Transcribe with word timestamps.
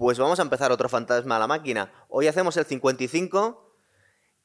Pues 0.00 0.18
vamos 0.18 0.38
a 0.38 0.42
empezar 0.42 0.72
otro 0.72 0.88
fantasma 0.88 1.36
a 1.36 1.38
la 1.38 1.46
máquina. 1.46 1.92
Hoy 2.08 2.26
hacemos 2.26 2.56
el 2.56 2.64
55 2.64 3.76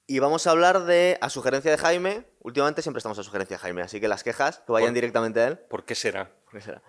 y 0.05 0.20
vamos 0.20 0.46
a 0.47 0.51
hablar 0.51 0.83
de, 0.83 1.17
a 1.21 1.29
sugerencia 1.29 1.71
de 1.71 1.78
Jaime, 1.78 2.26
últimamente 2.42 2.81
siempre 2.81 2.97
estamos 2.97 3.17
a 3.20 3.24
sugerencia 3.24 3.55
de 3.55 3.62
Jaime, 3.62 3.81
así 3.81 4.02
que 4.02 4.10
las 4.10 4.21
quejas 4.21 4.62
que 4.68 4.73
vayan 4.73 4.94
directamente 4.94 5.40
a 5.40 5.47
él. 5.47 5.58
¿Por 5.58 5.86
qué 5.86 5.96
será? 5.96 6.29
¿Qué 6.51 6.60
será? 6.60 6.83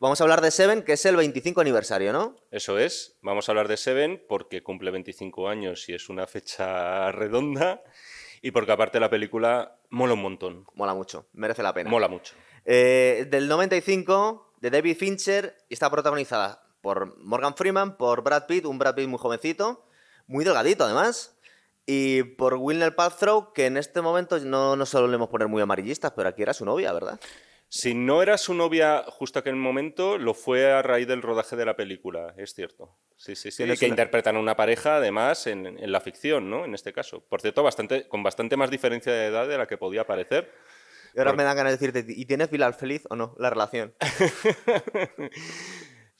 Vamos 0.00 0.20
a 0.20 0.24
hablar 0.24 0.40
de 0.40 0.50
Seven, 0.50 0.82
que 0.82 0.94
es 0.94 1.06
el 1.06 1.14
25 1.14 1.60
aniversario, 1.60 2.12
¿no? 2.12 2.34
Eso 2.50 2.76
es. 2.76 3.18
Vamos 3.22 3.48
a 3.48 3.52
hablar 3.52 3.68
de 3.68 3.76
Seven 3.76 4.20
porque 4.28 4.64
cumple 4.64 4.90
25 4.90 5.48
años 5.48 5.88
y 5.88 5.94
es 5.94 6.08
una 6.08 6.26
fecha 6.26 7.12
redonda. 7.12 7.84
Y 8.40 8.50
porque 8.50 8.72
aparte 8.72 8.98
la 8.98 9.10
película 9.10 9.78
mola 9.90 10.14
un 10.14 10.22
montón. 10.22 10.66
Mola 10.74 10.94
mucho, 10.94 11.28
merece 11.34 11.62
la 11.62 11.72
pena. 11.72 11.88
Mola 11.88 12.08
mucho. 12.08 12.34
Eh, 12.64 13.28
del 13.30 13.46
95, 13.46 14.54
de 14.60 14.70
David 14.70 14.96
Fincher, 14.96 15.56
y 15.68 15.74
está 15.74 15.88
protagonizada 15.88 16.61
por 16.82 17.16
Morgan 17.18 17.56
Freeman, 17.56 17.96
por 17.96 18.22
Brad 18.22 18.46
Pitt, 18.46 18.66
un 18.66 18.78
Brad 18.78 18.94
Pitt 18.94 19.08
muy 19.08 19.18
jovencito, 19.18 19.86
muy 20.26 20.44
delgadito 20.44 20.84
además, 20.84 21.38
y 21.86 22.22
por 22.22 22.54
Wilner 22.54 22.94
Paltrow, 22.94 23.52
que 23.54 23.66
en 23.66 23.76
este 23.78 24.02
momento 24.02 24.38
no 24.40 24.76
nos 24.76 24.90
solemos 24.90 25.28
poner 25.30 25.48
muy 25.48 25.62
amarillistas, 25.62 26.12
pero 26.14 26.28
aquí 26.28 26.42
era 26.42 26.52
su 26.52 26.64
novia, 26.64 26.92
¿verdad? 26.92 27.18
Si 27.68 27.94
no 27.94 28.20
era 28.22 28.36
su 28.36 28.52
novia 28.52 29.02
justo 29.08 29.38
aquel 29.38 29.56
momento, 29.56 30.18
lo 30.18 30.34
fue 30.34 30.70
a 30.70 30.82
raíz 30.82 31.08
del 31.08 31.22
rodaje 31.22 31.56
de 31.56 31.64
la 31.64 31.74
película, 31.74 32.34
es 32.36 32.52
cierto. 32.52 32.94
Sí, 33.16 33.34
sí, 33.34 33.50
sí. 33.50 33.64
Que 33.64 33.86
una- 33.86 33.86
interpretan 33.86 34.36
a 34.36 34.40
una 34.40 34.56
pareja, 34.56 34.96
además, 34.96 35.46
en, 35.46 35.66
en 35.66 35.90
la 35.92 36.00
ficción, 36.00 36.50
¿no? 36.50 36.66
En 36.66 36.74
este 36.74 36.92
caso. 36.92 37.24
Por 37.24 37.40
cierto, 37.40 37.62
bastante, 37.62 38.06
con 38.08 38.22
bastante 38.22 38.58
más 38.58 38.68
diferencia 38.70 39.10
de 39.12 39.26
edad 39.26 39.48
de 39.48 39.56
la 39.56 39.66
que 39.66 39.78
podía 39.78 40.06
parecer. 40.06 40.52
Y 41.14 41.18
ahora 41.18 41.30
Por- 41.30 41.38
me 41.38 41.44
dan 41.44 41.56
ganas 41.56 41.78
de 41.80 41.88
decirte, 41.88 42.12
¿y 42.12 42.26
tienes 42.26 42.50
final 42.50 42.74
feliz 42.74 43.04
o 43.08 43.16
no? 43.16 43.34
La 43.38 43.48
relación. 43.48 43.94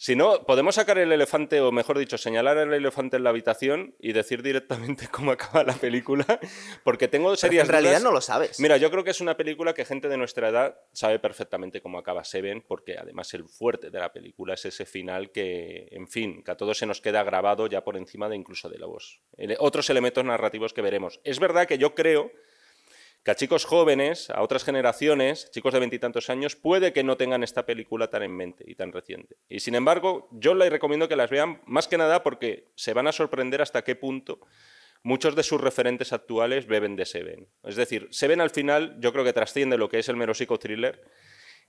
Si 0.05 0.17
no, 0.17 0.42
podemos 0.47 0.75
sacar 0.75 0.98
el 0.98 1.12
elefante, 1.12 1.61
o 1.61 1.70
mejor 1.70 1.97
dicho, 1.97 2.19
señalar 2.19 2.58
el 2.58 2.72
elefante 2.75 3.19
en 3.19 3.22
la 3.22 3.31
habitación 3.31 3.95
y 4.00 4.12
decir 4.12 4.42
directamente 4.42 5.06
cómo 5.12 5.31
acaba 5.31 5.62
la 5.62 5.75
película, 5.75 6.41
porque 6.83 7.06
tengo 7.06 7.28
Pero 7.28 7.36
serias 7.36 7.67
en 7.67 7.70
realidad 7.70 7.91
dudas. 7.92 8.03
no 8.03 8.11
lo 8.11 8.20
sabes. 8.20 8.59
Mira, 8.59 8.78
yo 8.78 8.91
creo 8.91 9.05
que 9.05 9.12
es 9.12 9.20
una 9.20 9.36
película 9.36 9.75
que 9.75 9.84
gente 9.84 10.09
de 10.09 10.17
nuestra 10.17 10.48
edad 10.48 10.77
sabe 10.92 11.20
perfectamente 11.20 11.81
cómo 11.81 11.98
acaba 12.00 12.25
Seven, 12.25 12.64
porque 12.67 12.98
además 12.98 13.33
el 13.34 13.44
fuerte 13.48 13.91
de 13.91 14.00
la 14.00 14.12
película 14.12 14.55
es 14.55 14.64
ese 14.64 14.86
final 14.86 15.31
que, 15.31 15.86
en 15.92 16.09
fin, 16.09 16.42
que 16.42 16.50
a 16.50 16.56
todos 16.56 16.78
se 16.78 16.87
nos 16.87 17.00
queda 17.00 17.22
grabado 17.22 17.69
ya 17.69 17.84
por 17.84 17.97
encima 17.97 18.28
de 18.28 18.34
incluso 18.34 18.69
de 18.69 18.78
los 18.78 19.20
ele- 19.37 19.56
otros 19.61 19.89
elementos 19.89 20.25
narrativos 20.25 20.72
que 20.75 20.83
veremos. 20.83 21.20
Es 21.22 21.39
verdad 21.39 21.69
que 21.69 21.78
yo 21.78 21.94
creo 21.94 22.33
que 23.25 23.31
a 23.31 23.34
chicos 23.34 23.65
jóvenes, 23.65 24.31
a 24.31 24.42
otras 24.42 24.65
generaciones, 24.65 25.51
chicos 25.51 25.73
de 25.73 25.81
veintitantos 25.81 26.28
años, 26.28 26.56
puede 26.56 26.92
que 26.92 27.05
no 27.05 27.17
tengan 27.17 27.45
esta 27.45 27.65
película 27.65 28.09
tan 28.09 28.23
en 28.23 28.37
mente 28.37 28.65
y 28.67 28.75
tan 28.75 28.92
reciente. 28.92 29.37
Y 29.48 29.61
sin 29.61 29.75
embargo, 29.75 30.28
yo 30.33 30.55
les 30.55 30.70
recomiendo 30.70 31.09
que 31.09 31.17
las 31.17 31.31
vean 31.31 31.61
más 31.67 31.87
que 31.87 31.98
nada 31.98 32.23
porque 32.23 32.69
se 32.75 32.95
van 32.95 33.06
a 33.06 33.12
sorprender 33.12 33.62
hasta 33.62 33.83
qué 33.83 33.95
punto 33.95 34.41
muchos 35.05 35.37
de 35.37 35.43
sus 35.43 35.61
referentes 35.61 36.12
actuales 36.12 36.67
beben 36.67 36.97
de 36.97 37.06
Seven. 37.06 37.48
Es 37.65 37.77
decir, 37.77 38.09
Seven 38.11 38.41
al 38.41 38.50
final 38.50 38.97
yo 39.00 39.12
creo 39.12 39.25
que 39.25 39.33
trasciende 39.33 39.78
lo 39.78 39.89
que 39.89 39.98
es 39.98 40.09
el 40.09 40.17
mero 40.17 40.34
psicothriller 40.34 41.03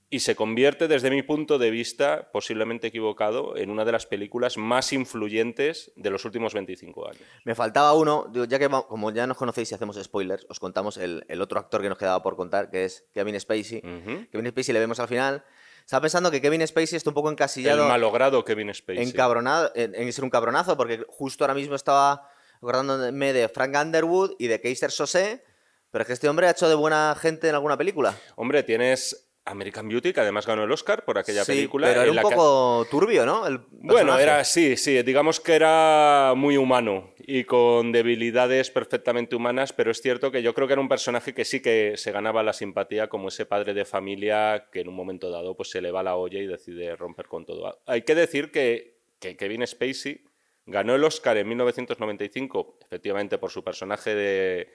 y 0.10 0.20
se 0.20 0.36
convierte, 0.36 0.88
desde 0.88 1.10
mi 1.10 1.24
punto 1.24 1.58
de 1.58 1.72
vista, 1.72 2.30
posiblemente 2.32 2.88
equivocado, 2.88 3.58
en 3.58 3.70
una 3.72 3.84
de 3.84 3.92
las 3.92 4.06
películas 4.06 4.58
más 4.58 4.94
influyentes 4.94 5.92
de 5.96 6.10
los 6.10 6.24
últimos 6.26 6.54
25 6.54 7.08
años. 7.08 7.22
Me 7.46 7.56
faltaba 7.56 7.94
uno, 7.94 8.32
ya 8.48 8.60
que 8.60 8.70
como 8.70 9.12
ya 9.12 9.26
nos 9.26 9.38
conocéis 9.38 9.72
y 9.72 9.76
hacemos 9.76 10.02
spoilers, 10.02 10.46
os 10.50 10.60
contamos 10.60 10.98
el, 10.98 11.26
el 11.30 11.42
otro 11.42 11.60
actor 11.60 11.82
que 11.82 11.90
nos 11.90 11.98
quedaba 11.98 12.22
por 12.22 12.36
contar, 12.36 12.70
que 12.70 12.86
es 12.86 13.06
Kevin 13.14 13.40
Spacey. 13.40 13.80
Ujú. 13.80 14.28
Kevin 14.32 14.48
Spacey 14.52 14.74
le 14.74 14.80
vemos 14.80 15.00
al 15.00 15.08
final. 15.08 15.44
Estaba 15.84 16.02
pensando 16.02 16.32
que 16.32 16.42
Kevin 16.42 16.66
Spacey 16.66 16.96
está 16.96 17.10
un 17.10 17.14
poco 17.16 17.30
El 17.30 17.34
encasillado 17.34 17.88
malogrado 17.88 18.46
Kevin 18.46 18.74
Spacey. 18.74 19.04
encabronado, 19.04 19.72
en, 19.76 19.96
en 19.96 20.14
ser 20.14 20.24
un 20.24 20.30
cabronazo, 20.30 20.78
porque 20.78 21.04
justo 21.10 21.44
ahora 21.44 21.56
mismo 21.56 21.76
estaba 21.76 22.30
acordándome 22.58 23.34
de 23.34 23.50
Frank 23.50 23.76
Underwood 23.82 24.36
y 24.40 24.48
de 24.48 24.62
Keiser 24.62 24.92
Sosé, 24.92 25.44
pero 25.92 26.04
es 26.04 26.08
que 26.08 26.14
este 26.14 26.30
hombre 26.30 26.48
ha 26.48 26.52
hecho 26.52 26.70
de 26.70 26.76
buena 26.76 27.16
gente 27.20 27.50
en 27.50 27.56
alguna 27.56 27.78
película. 27.78 28.18
Hombre, 28.36 28.64
tienes 28.64 29.30
American 29.46 29.90
Beauty, 29.90 30.14
que 30.14 30.22
además 30.22 30.48
ganó 30.48 30.64
el 30.64 30.72
Oscar 30.72 31.04
por 31.04 31.18
aquella 31.18 31.44
Sí, 31.44 31.52
película. 31.52 31.88
pero 31.88 32.02
era 32.04 32.12
un 32.12 32.18
que- 32.18 32.22
poco 32.24 32.88
turbio, 32.90 33.26
¿no? 33.26 33.46
El 33.46 33.60
Bueno, 33.72 34.18
era 34.18 34.44
sí, 34.46 34.78
sí, 34.78 35.02
digamos 35.04 35.40
que 35.42 35.54
era 35.56 36.34
muy 36.36 36.56
humano 36.56 37.14
y 37.20 37.44
con 37.44 37.92
debilidades 37.92 38.72
perfectamente 38.72 39.36
humanas, 39.36 39.74
pero 39.74 39.92
es 39.92 40.02
cierto 40.02 40.32
que 40.32 40.42
yo 40.42 40.54
creo 40.54 40.68
que 40.68 40.74
era 40.74 40.82
un 40.82 40.88
personaje 40.88 41.34
que 41.34 41.44
sí 41.44 41.62
que 41.62 41.94
se 41.98 42.12
ganaba 42.14 42.42
la 42.44 42.54
simpatía 42.54 43.10
como 43.10 43.28
ese 43.28 43.46
padre 43.46 43.74
de 43.74 43.84
familia 43.84 44.70
que 44.72 44.80
en 44.82 44.88
un 44.88 44.96
momento 44.96 45.30
dado 45.30 45.56
pues 45.58 45.70
se 45.70 45.82
le 45.82 45.92
va 45.92 46.04
la 46.04 46.16
olla 46.16 46.40
y 46.40 46.48
decide 46.48 46.96
romper 46.96 47.28
con 47.28 47.46
todo. 47.46 47.82
Hay 47.86 48.04
que 48.04 48.16
decir 48.16 48.50
que, 48.52 49.00
que 49.20 49.36
Kevin 49.36 49.68
Spacey 49.68 50.22
ganó 50.66 50.96
el 50.96 51.04
Oscar 51.04 51.36
en 51.36 51.50
1995, 51.50 52.78
efectivamente 52.86 53.38
por 53.38 53.52
su 53.52 53.62
personaje 53.64 54.16
de... 54.16 54.74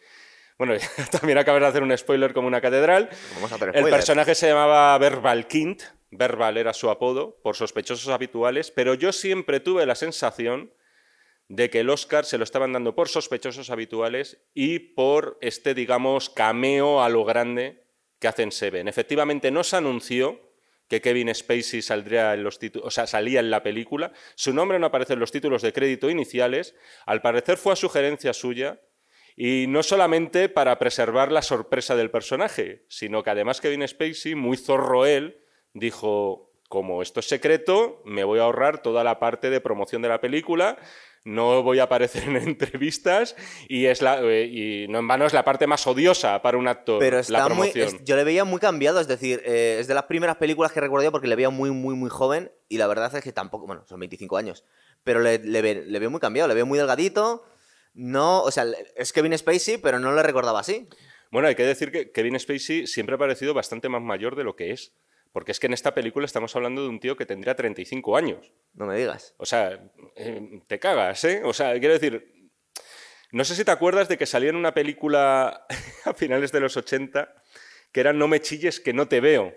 Bueno, 0.59 0.75
también 1.13 1.39
acabas 1.39 1.63
de 1.63 1.69
hacer 1.69 1.83
un 1.83 1.97
spoiler 1.97 2.35
como 2.35 2.49
una 2.49 2.61
catedral. 2.61 3.09
Vamos 3.37 3.53
a 3.53 3.55
hacer 3.55 3.71
El 3.75 3.85
personaje 3.85 4.35
se 4.35 4.49
llamaba 4.49 4.99
Verbal 4.99 5.47
Kint, 5.47 5.83
Verbal 6.11 6.57
era 6.57 6.73
su 6.73 6.91
apodo, 6.91 7.39
por 7.43 7.55
sospechosos 7.55 8.09
habituales, 8.09 8.71
pero 8.71 8.95
yo 8.95 9.13
siempre 9.13 9.61
tuve 9.61 9.87
la 9.87 9.95
sensación 9.95 10.73
de 11.49 11.71
que 11.71 11.81
el 11.81 11.91
Oscar 11.91 12.25
se 12.25 12.39
lo 12.39 12.45
estaban 12.45 12.73
dando 12.73 12.95
por 12.95 13.09
sospechosos 13.09 13.71
habituales 13.71 14.39
y 14.53 14.81
por 14.81 15.39
este, 15.41 15.75
digamos, 15.75 16.29
cameo 16.29 17.03
a 17.03 17.09
lo 17.09 17.25
grande 17.25 17.85
que 18.19 18.29
hacen 18.29 18.53
Seven. 18.53 18.89
Efectivamente, 18.89 19.51
no 19.51 19.63
se 19.65 19.77
anunció 19.77 20.41
que 20.89 21.01
Kevin 21.01 21.35
Spacey 21.35 21.83
saldría 21.83 22.35
en 22.35 22.43
los 22.43 22.59
títulos, 22.59 22.89
o 22.89 22.91
sea, 22.91 23.07
salía 23.07 23.41
en 23.41 23.51
la 23.51 23.63
película. 23.63 24.13
Su 24.35 24.53
nombre 24.53 24.79
no 24.79 24.87
aparece 24.87 25.13
en 25.13 25.21
los 25.21 25.31
títulos 25.31 25.63
de 25.63 25.73
crédito 25.73 26.11
iniciales. 26.11 26.75
Al 27.07 27.23
parecer 27.23 27.59
fue 27.59 27.75
a 27.75 27.77
sugerencia 27.77 28.33
suya 28.33 28.81
y 29.41 29.67
no 29.69 29.85
solamente 29.85 30.49
para 30.49 30.79
preservar 30.81 31.31
la 31.31 31.43
sorpresa 31.43 31.95
del 31.95 32.11
personaje, 32.11 32.85
sino 32.89 33.23
que 33.23 33.31
además 33.31 33.61
Kevin 33.61 33.87
Spacey, 33.87 34.35
muy 34.35 34.57
zorro 34.57 35.07
él, 35.07 35.39
dijo, 35.75 36.51
como 36.69 37.03
esto 37.03 37.21
es 37.21 37.29
secreto, 37.29 38.03
me 38.05 38.25
voy 38.25 38.41
a 38.41 38.43
ahorrar 38.43 38.83
toda 38.83 39.05
la 39.05 39.19
parte 39.21 39.49
de 39.49 39.61
promoción 39.61 40.03
de 40.03 40.09
la 40.09 40.21
película, 40.21 40.77
no 41.25 41.63
voy 41.63 41.79
a 41.79 41.85
aparecer 41.85 42.25
en 42.25 42.37
entrevistas 42.49 43.37
y, 43.69 43.87
es 43.87 44.03
la, 44.03 44.21
eh, 44.23 44.47
y 44.47 44.89
no 44.89 44.99
en 44.99 45.07
vano 45.09 45.25
es 45.27 45.33
la 45.33 45.45
parte 45.45 45.67
más 45.67 45.87
odiosa 45.87 46.43
para 46.43 46.59
un 46.59 46.67
actor, 46.69 46.99
Pero 46.99 47.17
la 47.17 47.21
está 47.21 47.49
muy. 47.49 47.71
promoción. 47.71 47.89
es- 48.01 48.05
yo 48.05 48.17
le 48.17 48.25
veía 48.25 48.45
muy 48.45 48.59
cambiado, 48.61 48.99
es 49.01 49.07
decir, 49.09 49.41
eh, 49.45 49.77
es 49.79 49.87
de 49.87 49.95
las 49.95 50.05
primeras 50.05 50.37
películas 50.37 50.73
que 50.73 50.81
recuerdo 50.81 51.13
porque 51.13 51.29
le 51.29 51.37
veía 51.37 51.51
muy, 51.51 51.71
muy, 51.71 51.95
muy 51.95 52.11
joven 52.11 52.51
y 52.69 52.79
la 52.79 52.87
verdad 52.87 53.15
es 53.15 53.23
que 53.23 53.33
tampoco. 53.33 53.67
Bueno, 53.67 53.85
son 53.87 54.01
25 54.01 54.37
años. 54.37 54.65
Pero 55.05 55.21
le, 55.21 55.39
le, 55.39 55.63
le 55.87 55.99
veo 55.99 56.11
muy 56.11 56.21
cambiado, 56.21 56.49
le 56.49 56.55
veo 56.55 56.67
muy 56.67 56.79
delgadito. 56.79 57.45
No, 57.99 58.43
o 58.43 58.53
sea, 58.53 58.65
es 58.95 59.13
Kevin 59.13 59.37
Spacey, 59.37 59.79
pero 59.79 59.99
no 59.99 60.15
le 60.15 60.23
recordaba 60.23 60.61
así. 60.61 60.89
Bueno, 61.33 61.49
hay 61.49 61.57
que 61.57 61.65
decir 61.65 61.91
que 61.91 62.13
Kevin 62.13 62.39
Spacey 62.39 62.87
siempre 62.87 63.17
ha 63.17 63.19
parecido 63.19 63.55
bastante 63.55 63.89
más 63.89 64.01
mayor 64.01 64.37
de 64.37 64.45
lo 64.45 64.55
que 64.55 64.71
es. 64.71 64.95
Porque 65.33 65.51
es 65.51 65.59
que 65.59 65.67
en 65.67 65.73
esta 65.73 65.95
película 65.95 66.25
estamos 66.25 66.55
hablando 66.55 66.81
de 66.83 66.89
un 66.89 67.01
tío 67.01 67.17
que 67.17 67.27
tendría 67.27 67.57
35 67.57 68.17
años. 68.17 68.53
No 68.73 68.87
me 68.87 68.97
digas. 68.97 69.35
O 69.37 69.45
sea, 69.45 69.91
eh, 70.15 70.63
te 70.69 70.79
cagas, 70.79 71.25
¿eh? 71.25 71.43
O 71.45 71.53
sea, 71.53 71.77
quiero 71.81 71.95
decir, 71.95 72.51
no 73.33 73.45
sé 73.45 73.57
si 73.57 73.65
te 73.65 73.73
acuerdas 73.73 74.09
de 74.09 74.17
que 74.17 74.27
salía 74.27 74.51
en 74.51 74.57
una 74.57 74.75
película 74.75 75.67
a 76.05 76.15
finales 76.15 76.53
de 76.53 76.61
los 76.61 76.77
80 76.77 77.35
que 77.91 78.01
era 78.01 78.13
No 78.13 78.29
me 78.29 78.41
chilles 78.41 78.79
que 78.79 78.93
no 78.93 79.09
te 79.09 79.21
veo. 79.21 79.53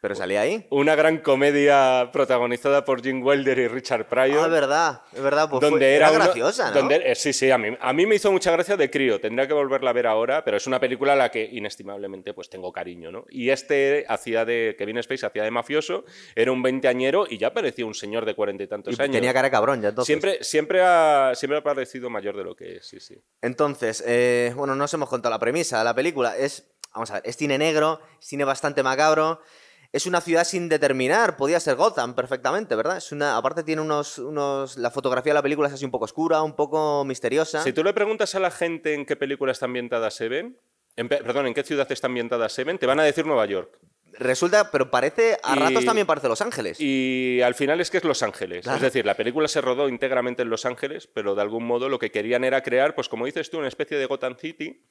Pero 0.00 0.14
salía 0.14 0.42
ahí. 0.42 0.64
Una 0.70 0.94
gran 0.94 1.18
comedia 1.18 2.10
protagonizada 2.12 2.84
por 2.84 3.02
Jim 3.02 3.20
Wilder 3.24 3.58
y 3.58 3.66
Richard 3.66 4.06
Pryor. 4.08 4.38
Ah, 4.42 4.46
es 4.46 4.50
verdad, 4.52 5.02
es 5.12 5.20
verdad. 5.20 5.50
Pues 5.50 5.60
donde 5.60 5.78
fue- 5.86 5.94
era 5.96 6.10
graciosa, 6.12 6.70
¿no? 6.70 6.76
donde- 6.76 7.02
eh, 7.10 7.14
sí, 7.16 7.32
sí, 7.32 7.50
a 7.50 7.58
mí, 7.58 7.76
a 7.80 7.92
mí 7.92 8.06
me 8.06 8.14
hizo 8.14 8.30
mucha 8.30 8.52
gracia 8.52 8.76
de 8.76 8.90
crío. 8.90 9.20
Tendría 9.20 9.48
que 9.48 9.54
volverla 9.54 9.90
a 9.90 9.92
ver 9.92 10.06
ahora, 10.06 10.44
pero 10.44 10.56
es 10.56 10.66
una 10.68 10.78
película 10.78 11.14
a 11.14 11.16
la 11.16 11.30
que 11.30 11.44
inestimablemente 11.44 12.32
pues 12.32 12.48
tengo 12.48 12.72
cariño, 12.72 13.10
¿no? 13.10 13.24
Y 13.28 13.50
este 13.50 14.04
hacía 14.08 14.44
de 14.44 14.76
Kevin 14.78 15.02
Spacey 15.02 15.26
hacía 15.26 15.42
de 15.42 15.50
mafioso, 15.50 16.04
era 16.36 16.52
un 16.52 16.62
veinteañero 16.62 17.26
y 17.28 17.38
ya 17.38 17.52
parecía 17.52 17.84
un 17.84 17.94
señor 17.94 18.24
de 18.24 18.34
cuarenta 18.34 18.62
y 18.62 18.68
tantos 18.68 18.96
Y 18.96 19.02
años. 19.02 19.12
tenía 19.12 19.32
cara 19.34 19.50
cabrón 19.50 19.82
ya 19.82 19.88
entonces. 19.88 20.06
Siempre, 20.06 20.44
siempre, 20.44 20.80
ha, 20.82 21.32
siempre 21.34 21.58
ha 21.58 21.62
parecido 21.64 22.08
mayor 22.08 22.36
de 22.36 22.44
lo 22.44 22.54
que 22.54 22.76
es, 22.76 22.86
sí, 22.86 23.00
sí. 23.00 23.16
Entonces, 23.42 24.04
eh, 24.06 24.52
bueno, 24.54 24.76
no 24.76 24.84
os 24.84 24.94
hemos 24.94 25.08
contado 25.08 25.34
la 25.34 25.40
premisa. 25.40 25.82
La 25.82 25.94
película 25.94 26.36
es, 26.36 26.70
vamos 26.94 27.10
a 27.10 27.14
ver, 27.14 27.22
es 27.26 27.36
cine 27.36 27.58
negro, 27.58 28.00
cine 28.20 28.44
bastante 28.44 28.84
macabro. 28.84 29.40
Es 29.90 30.04
una 30.06 30.20
ciudad 30.20 30.44
sin 30.44 30.68
determinar, 30.68 31.36
podía 31.38 31.58
ser 31.60 31.74
Gotham 31.76 32.14
perfectamente, 32.14 32.74
¿verdad? 32.76 32.98
Es 32.98 33.10
una, 33.10 33.36
aparte 33.38 33.62
tiene 33.62 33.80
unos, 33.80 34.18
unos, 34.18 34.76
la 34.76 34.90
fotografía 34.90 35.30
de 35.32 35.34
la 35.38 35.42
película 35.42 35.68
es 35.68 35.74
así 35.74 35.84
un 35.86 35.90
poco 35.90 36.04
oscura, 36.04 36.42
un 36.42 36.54
poco 36.54 37.04
misteriosa. 37.06 37.62
Si 37.62 37.72
tú 37.72 37.82
le 37.82 37.94
preguntas 37.94 38.34
a 38.34 38.40
la 38.40 38.50
gente 38.50 38.92
en 38.92 39.06
qué 39.06 39.16
película 39.16 39.50
está 39.52 39.64
ambientada 39.64 40.10
Seven, 40.10 40.58
en 40.96 41.08
pe- 41.08 41.18
perdón, 41.22 41.46
en 41.46 41.54
qué 41.54 41.62
ciudad 41.64 41.90
está 41.90 42.06
ambientada 42.06 42.48
Seven, 42.50 42.76
te 42.78 42.84
van 42.86 43.00
a 43.00 43.02
decir 43.02 43.24
Nueva 43.24 43.46
York. 43.46 43.78
Resulta, 44.18 44.70
pero 44.70 44.90
parece, 44.90 45.38
a 45.42 45.56
Y- 45.56 45.58
ratos 45.58 45.84
también 45.86 46.06
parece 46.06 46.28
Los 46.28 46.42
Ángeles. 46.42 46.78
Y 46.80 47.40
al 47.40 47.54
final 47.54 47.80
es 47.80 47.88
que 47.90 47.96
es 47.96 48.04
Los 48.04 48.22
Ángeles. 48.22 48.64
Claro. 48.64 48.76
Es 48.76 48.82
decir, 48.82 49.06
la 49.06 49.14
película 49.14 49.48
se 49.48 49.62
rodó 49.62 49.88
íntegramente 49.88 50.42
en 50.42 50.50
Los 50.50 50.66
Ángeles, 50.66 51.06
pero 51.06 51.34
de 51.34 51.40
algún 51.40 51.64
modo 51.64 51.88
lo 51.88 51.98
que 51.98 52.10
querían 52.10 52.44
era 52.44 52.62
crear, 52.62 52.94
pues 52.94 53.08
como 53.08 53.24
dices 53.24 53.48
tú, 53.48 53.58
una 53.58 53.68
especie 53.68 53.96
de 53.96 54.04
Gotham 54.04 54.36
City, 54.36 54.84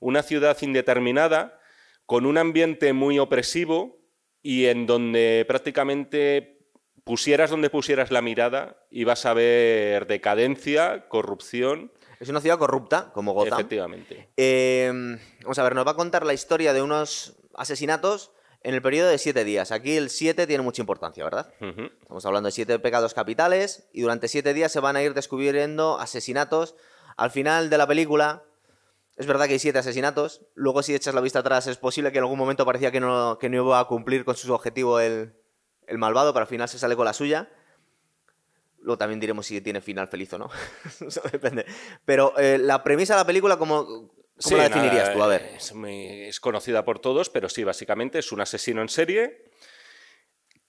una 0.00 0.22
ciudad 0.22 0.56
indeterminada, 0.60 1.58
con 2.04 2.26
un 2.26 2.36
ambiente 2.36 2.92
muy 2.92 3.18
opresivo 3.18 4.03
y 4.44 4.66
en 4.66 4.86
donde 4.86 5.44
prácticamente 5.48 6.58
pusieras 7.02 7.50
donde 7.50 7.70
pusieras 7.70 8.10
la 8.10 8.20
mirada, 8.20 8.76
ibas 8.90 9.24
a 9.24 9.32
ver 9.32 10.06
decadencia, 10.06 11.08
corrupción. 11.08 11.90
Es 12.20 12.28
una 12.28 12.42
ciudad 12.42 12.58
corrupta, 12.58 13.10
como 13.14 13.32
Gotham. 13.32 13.54
Efectivamente. 13.54 14.28
Eh, 14.36 15.18
vamos 15.42 15.58
a 15.58 15.62
ver, 15.62 15.74
nos 15.74 15.86
va 15.86 15.92
a 15.92 15.96
contar 15.96 16.26
la 16.26 16.34
historia 16.34 16.74
de 16.74 16.82
unos 16.82 17.36
asesinatos 17.54 18.32
en 18.60 18.74
el 18.74 18.82
periodo 18.82 19.08
de 19.08 19.16
siete 19.16 19.44
días. 19.44 19.72
Aquí 19.72 19.96
el 19.96 20.10
siete 20.10 20.46
tiene 20.46 20.62
mucha 20.62 20.82
importancia, 20.82 21.24
¿verdad? 21.24 21.52
Estamos 22.02 22.26
hablando 22.26 22.48
de 22.48 22.52
siete 22.52 22.78
pecados 22.78 23.14
capitales 23.14 23.88
y 23.94 24.02
durante 24.02 24.28
siete 24.28 24.52
días 24.52 24.70
se 24.70 24.80
van 24.80 24.96
a 24.96 25.02
ir 25.02 25.14
descubriendo 25.14 25.98
asesinatos. 25.98 26.76
Al 27.16 27.30
final 27.30 27.70
de 27.70 27.78
la 27.78 27.86
película, 27.86 28.42
es 29.16 29.26
verdad 29.26 29.46
que 29.46 29.52
hay 29.54 29.58
siete 29.58 29.78
asesinatos. 29.78 30.42
Luego, 30.54 30.82
si 30.82 30.94
echas 30.94 31.14
la 31.14 31.20
vista 31.20 31.38
atrás, 31.40 31.66
es 31.66 31.76
posible 31.76 32.10
que 32.12 32.18
en 32.18 32.24
algún 32.24 32.38
momento 32.38 32.64
parecía 32.66 32.90
que 32.90 33.00
no, 33.00 33.38
que 33.38 33.48
no 33.48 33.64
iba 33.64 33.78
a 33.80 33.84
cumplir 33.86 34.24
con 34.24 34.36
su 34.36 34.52
objetivo 34.52 34.98
el, 35.00 35.34
el 35.86 35.98
malvado, 35.98 36.32
pero 36.32 36.42
al 36.42 36.48
final 36.48 36.68
se 36.68 36.78
sale 36.78 36.96
con 36.96 37.04
la 37.04 37.12
suya. 37.12 37.48
Luego 38.80 38.98
también 38.98 39.20
diremos 39.20 39.46
si 39.46 39.60
tiene 39.60 39.80
final 39.80 40.08
feliz 40.08 40.32
o 40.34 40.38
no. 40.38 40.50
Eso 41.06 41.22
depende. 41.32 41.64
Pero 42.04 42.36
eh, 42.38 42.58
la 42.58 42.82
premisa 42.82 43.14
de 43.14 43.20
la 43.20 43.26
película, 43.26 43.56
¿cómo, 43.56 43.84
cómo 43.86 44.10
Sí, 44.38 44.54
la 44.56 44.64
definirías 44.64 45.04
nada, 45.04 45.14
tú? 45.14 45.22
A 45.22 45.26
ver. 45.28 45.42
Es, 45.56 45.72
muy- 45.74 46.22
es 46.24 46.40
conocida 46.40 46.84
por 46.84 46.98
todos, 46.98 47.30
pero 47.30 47.48
sí, 47.48 47.64
básicamente 47.64 48.18
es 48.18 48.32
un 48.32 48.40
asesino 48.40 48.82
en 48.82 48.88
serie 48.88 49.50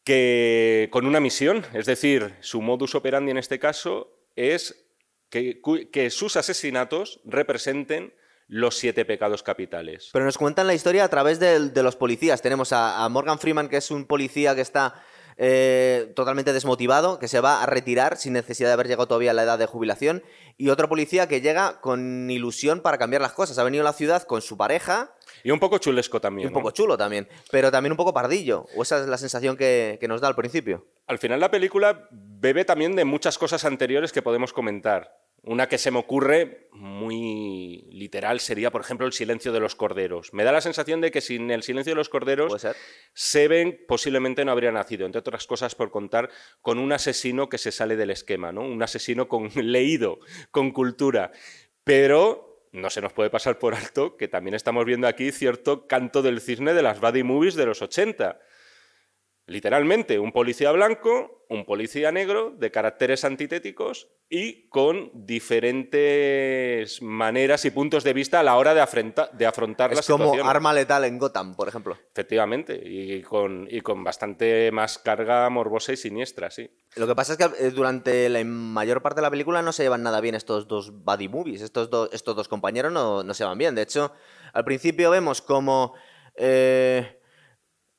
que 0.03 0.87
con 0.91 1.05
una 1.07 1.19
misión, 1.19 1.65
es 1.73 1.85
decir, 1.87 2.35
su 2.41 2.61
modus 2.61 2.93
operandi 2.95 3.31
en 3.31 3.37
este 3.37 3.57
caso 3.59 4.11
es 4.35 4.85
que 5.29 6.09
sus 6.11 6.37
asesinatos 6.37 7.19
representen 7.25 8.13
los 8.47 8.77
siete 8.77 9.05
pecados 9.05 9.43
capitales. 9.43 10.09
Pero 10.13 10.25
nos 10.25 10.37
cuentan 10.37 10.67
la 10.67 10.73
historia 10.73 11.03
a 11.03 11.09
través 11.09 11.39
de, 11.39 11.71
los 11.81 11.95
policías. 11.95 12.41
Tenemos 12.41 12.73
a, 12.73 13.03
a 13.03 13.09
Morgan 13.09 13.39
Freeman, 13.39 13.69
que 13.69 13.77
es 13.77 13.91
un 13.91 14.05
policía 14.05 14.55
que 14.55 14.61
está 14.61 15.03
eh, 15.37 16.13
totalmente 16.15 16.53
desmotivado, 16.53 17.19
que 17.19 17.27
se 17.27 17.41
va 17.41 17.61
a 17.61 17.65
retirar 17.65 18.15
sin 18.15 18.33
necesidad 18.33 18.69
de 18.69 18.73
haber 18.73 18.87
llegado 18.87 19.07
todavía 19.07 19.31
a 19.31 19.33
la 19.33 19.43
edad 19.43 19.59
de 19.59 19.65
jubilación. 19.65 20.23
Y 20.57 20.69
otro 20.69 20.87
policía 20.87 21.27
que 21.27 21.41
llega 21.41 21.81
con 21.81 22.29
ilusión 22.29 22.79
para 22.79 22.97
cambiar 22.97 23.21
las 23.21 23.33
cosas. 23.33 23.57
Ha 23.57 23.63
venido 23.63 23.81
a 23.81 23.85
la 23.85 23.93
ciudad 23.93 24.23
con 24.23 24.41
su 24.41 24.55
pareja 24.55 25.11
Y 25.43 25.51
un 25.51 25.59
poco 25.59 25.77
chulesco 25.77 26.17
y 26.17 26.19
también. 26.21 26.47
un 26.47 26.53
¿no? 26.53 26.59
poco 26.59 26.71
chulo 26.71 26.97
también, 26.97 27.27
pero 27.51 27.69
también 27.69 27.91
un 27.91 27.97
poco 27.97 28.13
pardillo. 28.13 28.65
O 28.77 28.83
esa 28.83 29.01
es 29.01 29.07
la 29.07 29.17
sensación 29.17 29.57
que, 29.57 29.97
que 29.99 30.07
nos 30.07 30.21
da 30.21 30.29
al 30.29 30.35
principio. 30.35 30.85
Al 31.07 31.19
final 31.19 31.39
la 31.39 31.51
película 31.51 32.07
bebe 32.11 32.63
también 32.63 32.95
de 32.95 33.03
muchas 33.03 33.37
cosas 33.37 33.65
anteriores 33.65 34.13
que 34.13 34.21
podemos 34.21 34.53
comentar. 34.53 35.24
Una 35.47 35.69
que 35.69 35.77
se 35.77 35.91
me 35.91 35.99
ocurre 35.99 36.69
muy 36.71 37.87
literal 37.91 38.39
sería, 38.39 38.71
por 38.71 38.81
ejemplo, 38.81 39.05
el 39.05 39.13
silencio 39.13 39.53
de 39.53 39.59
los 39.59 39.75
corderos. 39.75 40.33
Me 40.33 40.43
da 40.43 40.51
la 40.51 40.59
sensación 40.59 41.01
de 41.01 41.11
que 41.11 41.21
sin 41.21 41.51
el 41.51 41.61
silencio 41.61 41.91
de 41.91 41.97
los 41.97 42.09
corderos. 42.09 42.65
Seven 43.13 43.85
posiblemente 43.87 44.43
no 44.43 44.51
habría 44.51 44.71
nacido, 44.71 45.05
entre 45.05 45.19
otras 45.19 45.45
cosas 45.45 45.75
por 45.75 45.91
contar 45.91 46.31
con 46.61 46.79
un 46.79 46.91
asesino 46.91 47.47
que 47.47 47.59
se 47.59 47.71
sale 47.71 47.95
del 47.95 48.09
esquema, 48.09 48.51
¿no? 48.51 48.61
Un 48.61 48.81
asesino 48.81 49.27
con 49.27 49.49
leído, 49.55 50.19
con 50.49 50.71
cultura. 50.71 51.31
Pero 51.83 52.67
no 52.71 52.89
se 52.89 53.01
nos 53.01 53.13
puede 53.13 53.29
pasar 53.29 53.59
por 53.59 53.75
alto 53.75 54.17
que 54.17 54.27
también 54.27 54.55
estamos 54.55 54.83
viendo 54.83 55.07
aquí 55.07 55.31
cierto 55.31 55.85
canto 55.85 56.23
del 56.23 56.41
cisne 56.41 56.73
de 56.73 56.81
las 56.81 56.99
buddy 56.99 57.21
movies 57.21 57.53
de 57.53 57.67
los 57.67 57.83
80. 57.83 58.39
Literalmente, 59.47 60.17
un 60.17 60.31
policía 60.31 60.71
blanco, 60.71 61.45
un 61.49 61.65
policía 61.65 62.11
negro, 62.11 62.51
de 62.57 62.71
caracteres 62.71 63.23
antitéticos 63.25 64.09
y 64.27 64.67
con 64.69 65.11
diferentes 65.13 66.99
maneras 67.03 67.63
y 67.65 67.69
puntos 67.69 68.03
de 68.03 68.13
vista 68.13 68.39
a 68.39 68.43
la 68.43 68.57
hora 68.57 68.73
de, 68.73 68.81
afrontar 68.81 69.93
la 69.93 69.99
Es 69.99 70.07
como 70.07 70.33
arma 70.43 70.73
letal 70.73 71.05
en 71.05 71.19
Gotham, 71.19 71.55
por 71.55 71.67
ejemplo. 71.67 71.95
Efectivamente, 72.11 72.81
y 72.83 73.21
con, 73.21 73.67
y 73.69 73.81
con 73.81 74.03
bastante 74.03 74.71
más 74.71 74.97
carga 74.97 75.47
morbosa 75.51 75.93
y 75.93 75.97
siniestra, 75.97 76.49
sí. 76.49 76.67
Lo 76.95 77.05
que 77.05 77.13
pasa 77.13 77.33
es 77.33 77.37
que 77.37 77.67
eh, 77.67 77.69
durante 77.69 78.27
la 78.29 78.43
mayor 78.43 79.03
parte 79.03 79.17
de 79.17 79.23
la 79.23 79.31
película 79.31 79.61
no 79.61 79.73
se 79.73 79.83
llevan 79.83 80.01
nada 80.01 80.21
bien 80.21 80.33
estos 80.33 80.67
dos 80.67 80.91
buddy 81.03 81.27
movies. 81.29 81.61
Estos, 81.61 81.91
do- 81.91 82.09
estos 82.11 82.35
dos 82.35 82.47
compañeros 82.47 82.91
no, 82.91 83.23
no 83.23 83.33
se 83.35 83.43
van 83.43 83.59
bien. 83.59 83.75
De 83.75 83.83
hecho, 83.83 84.11
al 84.53 84.65
principio 84.65 85.11
vemos 85.11 85.41
como 85.43 85.93
eh, 86.35 87.19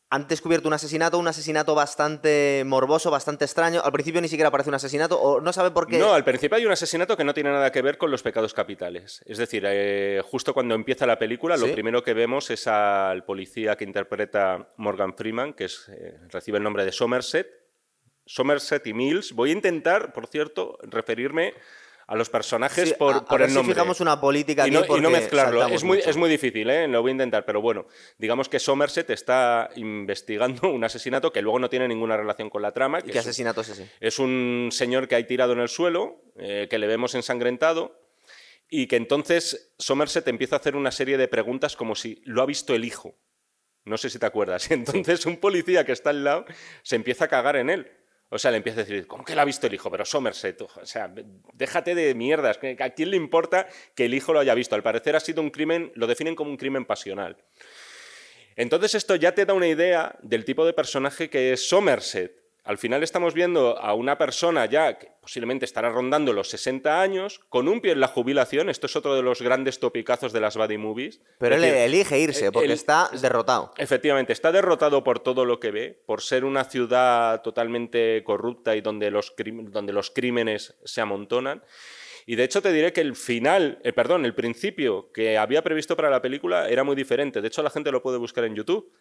han 0.09 0.29
descubierto 0.29 0.69
un 0.69 0.75
asesinato, 0.75 1.19
un 1.19 1.27
asesinato 1.27 1.75
bastante 1.75 2.63
morboso, 2.65 3.11
bastante 3.11 3.45
extraño. 3.45 3.81
Al 3.83 3.91
principio 3.91 4.21
ni 4.21 4.29
siquiera 4.29 4.51
parece 4.53 4.71
un 4.71 4.77
asesinato, 4.77 5.21
o 5.21 5.41
no 5.41 5.53
sabe 5.53 5.73
por 5.73 5.89
qué. 5.89 5.99
No, 5.99 6.13
al 6.13 6.23
principio 6.23 6.57
hay 6.57 6.65
un 6.65 6.73
asesinato 6.73 7.17
que 7.17 7.25
no 7.25 7.35
tiene 7.35 7.51
nada 7.51 7.73
que 7.73 7.83
ver 7.83 7.99
con 7.99 8.11
los 8.11 8.23
pecados 8.23 8.55
capitales. 8.55 9.23
Es 9.27 9.39
decir, 9.39 9.65
eh, 9.67 10.23
justo 10.25 10.55
cuando 10.55 10.75
empieza 10.77 11.07
la 11.07 11.19
película, 11.19 11.57
lo 11.57 11.73
primero 11.73 12.05
que 12.05 12.15
vemos 12.15 12.51
es 12.51 12.69
al 12.69 13.25
policía 13.25 13.77
que 13.77 13.85
interpreta 13.85 14.69
Morgan 14.77 15.17
Freeman, 15.17 15.55
que 15.55 15.65
es, 15.65 15.89
eh, 15.89 16.19
recibe 16.29 16.59
el 16.59 16.65
nombre 16.65 16.85
de 16.85 16.93
Somerset. 16.93 17.49
Somerset 18.25 18.87
y 18.87 18.93
Mills. 18.93 19.33
Voy 19.33 19.51
a 19.51 19.53
intentar, 19.55 20.13
por 20.13 20.27
cierto, 20.27 20.79
referirme 20.83 21.55
a 22.09 22.15
los 22.15 22.31
personajes 22.31 22.91
Sí, 22.91 22.95
por, 22.97 23.15
a- 23.15 23.17
a 23.19 23.25
por 23.25 23.39
ver 23.41 23.47
el 23.47 23.51
si 23.51 23.57
nombre. 23.57 23.75
fijamos 23.75 24.01
una 24.01 24.21
política 24.21 24.67
y 24.69 24.71
no, 24.71 24.85
y 24.85 25.01
mezclarlo. 25.01 25.67
Es 25.67 25.83
muy, 25.83 25.99
mucho. 25.99 26.11
es 26.11 26.17
muy 26.17 26.31
difícil, 26.31 26.71
¿eh? 26.71 26.87
lo 26.87 27.03
voy 27.03 27.11
a 27.11 27.13
intentar, 27.13 27.45
pero 27.45 27.61
bueno, 27.61 27.87
digamos 28.19 28.49
que 28.49 28.59
Somerset 28.61 29.11
está 29.11 29.71
investigando 29.77 30.71
un 30.71 30.85
asesinato 30.85 31.33
que 31.33 31.43
luego 31.43 31.59
no 31.59 31.69
tiene 31.69 31.89
ninguna 31.89 32.17
relación 32.17 32.49
con 32.49 32.63
la 32.63 32.73
trama. 32.73 33.01
¿Y 33.01 33.03
que 33.03 33.13
qué 33.13 33.19
es 33.19 33.27
asesinato 33.27 33.61
es 33.63 33.71
ese? 33.71 33.91
es 34.01 34.19
un 34.19 34.69
señor 34.73 35.09
que 35.09 35.17
hay 35.17 35.25
tirado 35.25 35.53
en 35.53 35.61
el 35.61 35.69
suelo, 35.69 36.23
eh, 36.37 36.69
que 36.71 36.79
le 36.79 36.87
vemos 36.87 37.15
ensangrentado, 37.17 38.01
y 38.69 38.87
que 38.87 38.97
entonces 38.97 39.73
Somerset 39.79 40.27
empieza 40.29 40.57
a 40.57 40.59
hacer 40.61 40.77
una 40.77 40.91
serie 40.93 41.17
de 41.19 41.29
preguntas 41.29 41.77
como 41.77 41.95
si 41.95 42.21
lo 42.25 42.43
ha 42.43 42.47
visto 42.47 42.75
el 42.75 42.85
hijo. 42.85 43.17
No 43.85 43.97
sé 43.99 44.11
si 44.11 44.19
te 44.19 44.27
acuerdas. 44.27 44.69
Y 44.71 44.75
entonces 44.75 45.27
un 45.27 45.37
policía 45.39 45.85
que 45.85 45.93
está 45.93 46.11
al 46.11 46.25
lado 46.25 46.45
se 46.83 46.97
empieza 46.97 47.27
a 47.27 47.29
cagar 47.29 47.57
en 47.57 47.71
él. 47.71 47.91
O 48.29 48.39
sea, 48.39 48.51
le 48.51 48.57
empieza 48.57 48.81
a 48.81 48.85
decir, 48.85 49.07
¿cómo 49.07 49.25
que 49.25 49.35
lo 49.35 49.41
ha 49.41 49.45
visto 49.45 49.67
el 49.69 49.75
hijo? 49.75 49.91
Pero 49.91 50.05
Somerset, 50.05 50.61
o 50.63 50.85
sea, 50.85 51.13
déjate 51.53 51.95
de 51.95 52.15
mierdas. 52.15 52.59
¿A 52.81 52.91
quién 52.91 53.11
le 53.11 53.17
importa 53.17 53.69
que 53.95 54.07
el 54.07 54.15
hijo 54.15 54.33
lo 54.33 54.41
haya 54.41 54.55
visto? 54.55 54.75
Al 54.75 54.83
parecer 54.83 55.15
ha 55.15 55.21
sido 55.21 55.43
un 55.43 55.51
crimen, 55.51 55.93
lo 55.95 56.09
definen 56.09 56.35
como 56.35 56.51
un 56.51 56.57
crimen 56.57 56.85
pasional. 56.85 57.37
Entonces 58.57 58.95
esto 58.95 59.15
ya 59.15 59.33
te 59.33 59.45
da 59.45 59.55
una 59.55 59.69
idea 59.69 60.19
del 60.23 60.45
tipo 60.45 60.67
de 60.67 60.73
personaje 60.73 61.31
que 61.31 61.53
es 61.53 61.69
Somerset. 61.69 62.46
Al 62.67 62.79
final 62.79 63.03
estamos 63.05 63.33
viendo 63.33 63.79
a 63.79 63.95
una 63.95 64.19
persona 64.19 64.67
ya 64.67 64.99
que 64.99 65.09
posiblemente 65.21 65.65
estará 65.65 65.89
rondando 65.89 66.33
los 66.33 66.51
60 66.51 67.01
años, 67.01 67.41
con 67.49 67.69
un 67.69 67.81
pie 67.81 67.93
en 67.93 68.01
la 68.01 68.09
jubilación. 68.09 68.69
Esto 68.69 68.87
es 68.87 68.97
otro 68.97 69.15
de 69.15 69.23
los 69.23 69.41
grandes 69.41 69.79
topicazos 69.79 70.33
de 70.33 70.41
las 70.41 70.57
buddy 70.57 70.77
movies. 70.77 71.21
Pero 71.39 71.55
Es 71.55 71.63
él 71.63 71.69
decir, 71.71 71.79
elige 71.85 72.19
irse 72.19 72.47
eh, 72.47 72.53
porque 72.53 72.67
él- 72.67 72.73
está 72.73 73.09
derrotado. 73.23 73.73
Efectivamente, 73.77 74.33
está 74.33 74.51
derrotado 74.53 75.05
por 75.05 75.21
todo 75.21 75.45
lo 75.45 75.61
que 75.61 75.71
ve, 75.71 76.03
por 76.07 76.23
ser 76.23 76.45
una 76.45 76.65
ciudad 76.65 77.41
totalmente 77.43 78.23
corrupta 78.25 78.75
y 78.75 78.81
donde 78.81 79.11
los, 79.13 79.31
crim- 79.31 79.71
donde 79.71 79.93
los 79.93 80.11
crímenes 80.11 80.77
se 80.85 81.01
amontonan. 81.01 81.63
Y 82.29 82.35
de 82.35 82.43
hecho 82.43 82.61
te 82.61 82.73
diré 82.73 82.93
que 82.93 83.01
el 83.01 83.15
final, 83.15 83.79
eh, 83.85 83.93
perdón, 83.93 84.25
el 84.27 84.35
principio 84.35 85.13
que 85.13 85.39
había 85.39 85.63
previsto 85.63 85.95
para 85.97 86.11
la 86.11 86.21
película 86.21 86.69
era 86.69 86.83
muy 86.83 86.97
diferente. 86.97 87.41
De 87.41 87.47
hecho, 87.47 87.63
la 87.63 87.71
gente 87.71 87.93
lo 87.93 88.03
puede 88.03 88.19
buscar 88.19 88.43
en 88.45 88.57
YouTube. 88.57 88.93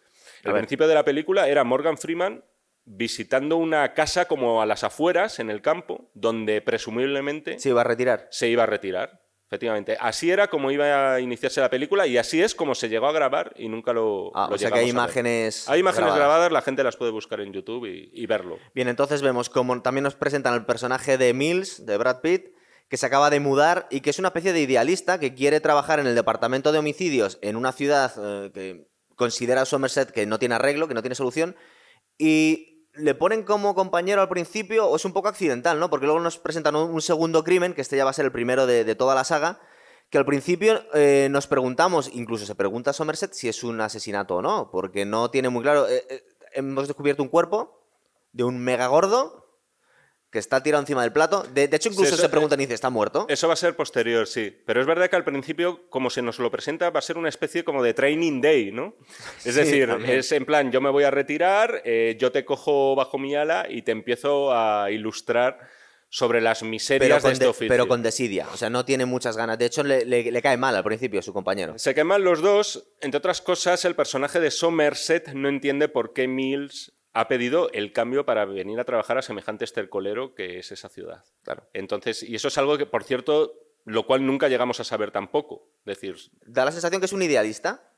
El 0.44 0.52
principio 0.52 0.86
de 0.86 0.94
la 0.94 1.04
película 1.04 1.48
era 1.48 1.64
Morgan 1.64 1.98
Freeman 1.98 2.44
visitando 2.86 3.56
una 3.56 3.92
casa 3.92 4.24
como 4.26 4.62
a 4.62 4.66
las 4.66 4.84
afueras, 4.84 5.38
en 5.38 5.50
el 5.50 5.60
campo, 5.60 6.08
donde 6.14 6.62
presumiblemente 6.62 7.58
Sí, 7.58 7.70
va 7.72 7.82
a 7.82 7.84
retirar. 7.84 8.28
se 8.30 8.48
iba 8.48 8.62
a 8.62 8.66
retirar. 8.66 9.20
Efectivamente, 9.48 9.96
así 10.00 10.30
era 10.30 10.48
como 10.48 10.72
iba 10.72 11.14
a 11.14 11.20
iniciarse 11.20 11.60
la 11.60 11.70
película 11.70 12.04
y 12.08 12.18
así 12.18 12.42
es 12.42 12.56
como 12.56 12.74
se 12.74 12.88
llegó 12.88 13.06
a 13.06 13.12
grabar 13.12 13.52
y 13.56 13.68
nunca 13.68 13.92
lo. 13.92 14.32
Ah, 14.34 14.48
lo 14.48 14.56
o 14.56 14.58
sea 14.58 14.72
que 14.72 14.80
hay 14.80 14.88
imágenes. 14.88 15.68
Hay 15.68 15.80
imágenes 15.80 16.06
grabadas. 16.06 16.28
grabadas. 16.28 16.52
la 16.52 16.62
gente 16.62 16.82
las 16.82 16.96
puede 16.96 17.12
buscar 17.12 17.40
en 17.40 17.52
YouTube 17.52 17.86
y, 17.86 18.10
y 18.12 18.26
verlo. 18.26 18.58
Bien, 18.74 18.88
entonces 18.88 19.22
vemos 19.22 19.48
como 19.48 19.80
también 19.82 20.02
nos 20.02 20.16
presentan 20.16 20.54
el 20.54 20.64
personaje 20.64 21.16
de 21.16 21.32
Mills, 21.32 21.86
de 21.86 21.96
Brad 21.96 22.22
Pitt, 22.22 22.56
que 22.88 22.96
se 22.96 23.06
acaba 23.06 23.30
de 23.30 23.38
mudar 23.38 23.86
y 23.88 24.00
que 24.00 24.10
es 24.10 24.18
una 24.18 24.28
especie 24.28 24.52
de 24.52 24.60
idealista 24.62 25.20
que 25.20 25.32
quiere 25.34 25.60
trabajar 25.60 26.00
en 26.00 26.08
el 26.08 26.16
departamento 26.16 26.72
de 26.72 26.78
homicidios 26.80 27.38
en 27.40 27.54
una 27.54 27.70
ciudad 27.70 28.12
eh, 28.18 28.50
que 28.52 28.88
considera 29.14 29.64
Somerset 29.64 30.10
que 30.10 30.26
no 30.26 30.40
tiene 30.40 30.56
arreglo, 30.56 30.88
que 30.88 30.94
no 30.94 31.02
tiene 31.02 31.14
solución, 31.14 31.54
y 32.18 32.75
le 32.96 33.14
ponen 33.14 33.42
como 33.42 33.74
compañero 33.74 34.20
al 34.22 34.28
principio, 34.28 34.88
o 34.88 34.96
es 34.96 35.04
un 35.04 35.12
poco 35.12 35.28
accidental, 35.28 35.78
¿no? 35.78 35.90
Porque 35.90 36.06
luego 36.06 36.20
nos 36.20 36.38
presentan 36.38 36.76
un, 36.76 36.90
un 36.90 37.02
segundo 37.02 37.44
crimen, 37.44 37.74
que 37.74 37.80
este 37.80 37.96
ya 37.96 38.04
va 38.04 38.10
a 38.10 38.14
ser 38.14 38.24
el 38.24 38.32
primero 38.32 38.66
de, 38.66 38.84
de 38.84 38.94
toda 38.94 39.14
la 39.14 39.24
saga, 39.24 39.60
que 40.10 40.18
al 40.18 40.24
principio 40.24 40.82
eh, 40.94 41.28
nos 41.30 41.46
preguntamos, 41.46 42.10
incluso 42.12 42.46
se 42.46 42.54
pregunta 42.54 42.92
Somerset 42.92 43.32
si 43.32 43.48
es 43.48 43.64
un 43.64 43.80
asesinato 43.80 44.36
o 44.36 44.42
no, 44.42 44.70
porque 44.70 45.04
no 45.04 45.30
tiene 45.30 45.48
muy 45.48 45.62
claro. 45.62 45.88
eh, 45.88 46.04
eh, 46.08 46.24
hemos 46.52 46.86
descubierto 46.86 47.22
un 47.22 47.28
cuerpo 47.28 47.82
de 48.32 48.44
un 48.44 48.58
mega 48.58 48.86
gordo 48.86 49.45
que 50.36 50.40
está 50.40 50.62
tirado 50.62 50.82
encima 50.82 51.00
del 51.02 51.12
plato. 51.12 51.42
De, 51.54 51.66
de 51.66 51.76
hecho, 51.76 51.88
incluso 51.88 52.12
eso- 52.14 52.22
se 52.22 52.28
preguntan 52.28 52.60
y 52.60 52.64
dice, 52.64 52.74
¿está 52.74 52.90
muerto? 52.90 53.24
Eso 53.28 53.46
va 53.48 53.54
a 53.54 53.56
ser 53.56 53.74
posterior, 53.74 54.26
sí. 54.26 54.54
Pero 54.66 54.82
es 54.82 54.86
verdad 54.86 55.08
que 55.08 55.16
al 55.16 55.24
principio, 55.24 55.88
como 55.88 56.10
se 56.10 56.20
nos 56.20 56.38
lo 56.38 56.50
presenta, 56.50 56.90
va 56.90 56.98
a 56.98 57.02
ser 57.02 57.16
una 57.16 57.28
especie 57.30 57.64
como 57.64 57.82
de 57.82 57.94
training 57.94 58.40
day, 58.42 58.70
¿no? 58.72 58.94
Es 59.44 59.54
Sí, 59.54 59.60
decir, 59.60 59.88
también. 59.88 60.18
es 60.18 60.30
en 60.32 60.44
plan, 60.44 60.70
yo 60.70 60.80
me 60.82 60.90
voy 60.90 61.04
a 61.04 61.10
retirar, 61.10 61.80
eh, 61.84 62.16
yo 62.20 62.30
te 62.32 62.44
cojo 62.44 62.94
bajo 62.94 63.18
mi 63.18 63.34
ala 63.34 63.66
y 63.70 63.80
te 63.82 63.92
empiezo 63.92 64.52
a 64.54 64.90
ilustrar 64.90 65.58
sobre 66.08 66.40
las 66.40 66.62
miserias 66.62 67.22
de 67.22 67.32
este 67.32 67.44
de- 67.44 67.50
oficio. 67.50 67.68
pero 67.68 67.88
con 67.88 68.02
desidia. 68.02 68.46
O 68.52 68.56
sea, 68.56 68.70
no 68.70 68.84
tiene 68.84 69.06
muchas 69.06 69.36
ganas. 69.36 69.58
De 69.58 69.64
hecho, 69.66 69.82
le, 69.82 70.04
le- 70.04 70.30
le 70.30 70.42
cae 70.42 70.56
mal 70.56 70.76
al 70.76 70.84
principio 70.84 71.18
a 71.20 71.22
su 71.22 71.32
compañero. 71.32 71.78
Se 71.78 71.94
queman 71.94 72.22
los 72.22 72.42
dos. 72.42 72.88
Entre 73.00 73.18
otras 73.18 73.40
cosas, 73.40 73.84
el 73.84 73.94
personaje 73.96 74.38
de 74.40 74.50
Somerset 74.50 75.32
no 75.32 75.48
entiende 75.48 75.88
por 75.88 76.12
qué 76.12 76.28
Mills 76.28 76.92
ha 77.16 77.28
pedido 77.28 77.70
el 77.72 77.94
cambio 77.94 78.26
para 78.26 78.44
venir 78.44 78.78
a 78.78 78.84
trabajar 78.84 79.16
a 79.16 79.22
semejante 79.22 79.64
estercolero 79.64 80.34
que 80.34 80.58
es 80.58 80.70
esa 80.70 80.90
ciudad. 80.90 81.24
Claro. 81.44 81.66
Entonces, 81.72 82.22
y 82.22 82.34
eso 82.34 82.48
es 82.48 82.58
algo 82.58 82.76
que, 82.76 82.84
por 82.84 83.04
cierto, 83.04 83.54
lo 83.86 84.04
cual 84.04 84.26
nunca 84.26 84.48
llegamos 84.48 84.80
a 84.80 84.84
saber 84.84 85.12
tampoco. 85.12 85.66
Decir, 85.86 86.16
Da 86.44 86.66
la 86.66 86.72
sensación 86.72 87.00
que 87.00 87.06
es 87.06 87.14
un 87.14 87.22
idealista. 87.22 87.90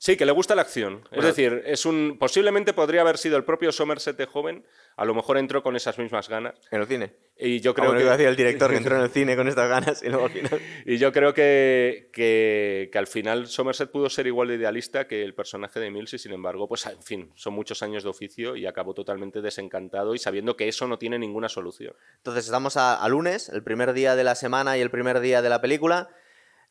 Sí, 0.00 0.16
que 0.16 0.24
le 0.24 0.32
gusta 0.32 0.54
la 0.54 0.62
acción. 0.62 1.06
Es 1.12 1.22
decir, 1.22 1.62
es 1.66 1.84
un, 1.84 2.16
posiblemente 2.18 2.72
podría 2.72 3.02
haber 3.02 3.18
sido 3.18 3.36
el 3.36 3.44
propio 3.44 3.70
Somerset 3.70 4.16
de 4.16 4.24
joven, 4.24 4.64
a 4.96 5.04
lo 5.04 5.14
mejor 5.14 5.36
entró 5.36 5.62
con 5.62 5.76
esas 5.76 5.98
mismas 5.98 6.28
ganas. 6.28 6.54
En 6.70 6.80
el 6.80 6.86
cine. 6.86 7.14
Y 7.36 7.60
yo 7.60 7.74
Creo 7.74 7.90
creo 7.90 7.98
que 7.98 8.04
iba 8.04 8.14
a 8.14 8.16
que, 8.16 8.22
decir 8.24 8.30
el 8.30 8.36
director 8.36 8.70
que 8.70 8.76
entró 8.78 8.96
en 8.96 9.02
el 9.02 9.10
cine 9.12 9.36
con 9.36 9.46
estas 9.46 9.68
ganas 9.68 10.02
y 10.02 10.08
luego 10.08 10.24
al 10.24 10.30
final. 10.30 10.60
y 10.86 10.96
yo 10.96 11.12
creo 11.12 11.34
que, 11.34 12.10
que, 12.12 12.88
que 12.90 12.98
al 12.98 13.06
final 13.06 13.46
Somerset 13.46 13.90
pudo 13.90 14.10
ser 14.10 14.26
igual 14.26 14.48
de 14.48 14.54
idealista 14.56 15.06
que 15.06 15.22
el 15.22 15.34
personaje 15.34 15.78
de 15.80 15.90
Mills 15.90 16.14
y 16.14 16.18
sin 16.18 16.32
embargo, 16.32 16.66
pues 16.66 16.86
en 16.86 17.02
fin, 17.02 17.30
son 17.34 17.54
muchos 17.54 17.82
años 17.82 18.02
de 18.02 18.08
oficio 18.08 18.56
y 18.56 18.66
acabó 18.66 18.94
totalmente 18.94 19.40
desencantado 19.42 20.14
y 20.14 20.18
sabiendo 20.18 20.56
que 20.56 20.68
eso 20.68 20.86
no 20.88 20.98
tiene 20.98 21.18
ninguna 21.18 21.48
solución. 21.48 21.94
Entonces 22.16 22.46
estamos 22.46 22.76
a, 22.76 22.94
a 22.94 23.08
lunes, 23.08 23.50
el 23.50 23.62
primer 23.62 23.92
día 23.92 24.16
de 24.16 24.24
la 24.24 24.34
semana 24.34 24.76
y 24.76 24.80
el 24.80 24.90
primer 24.90 25.20
día 25.20 25.42
de 25.42 25.48
la 25.50 25.60
película. 25.60 26.08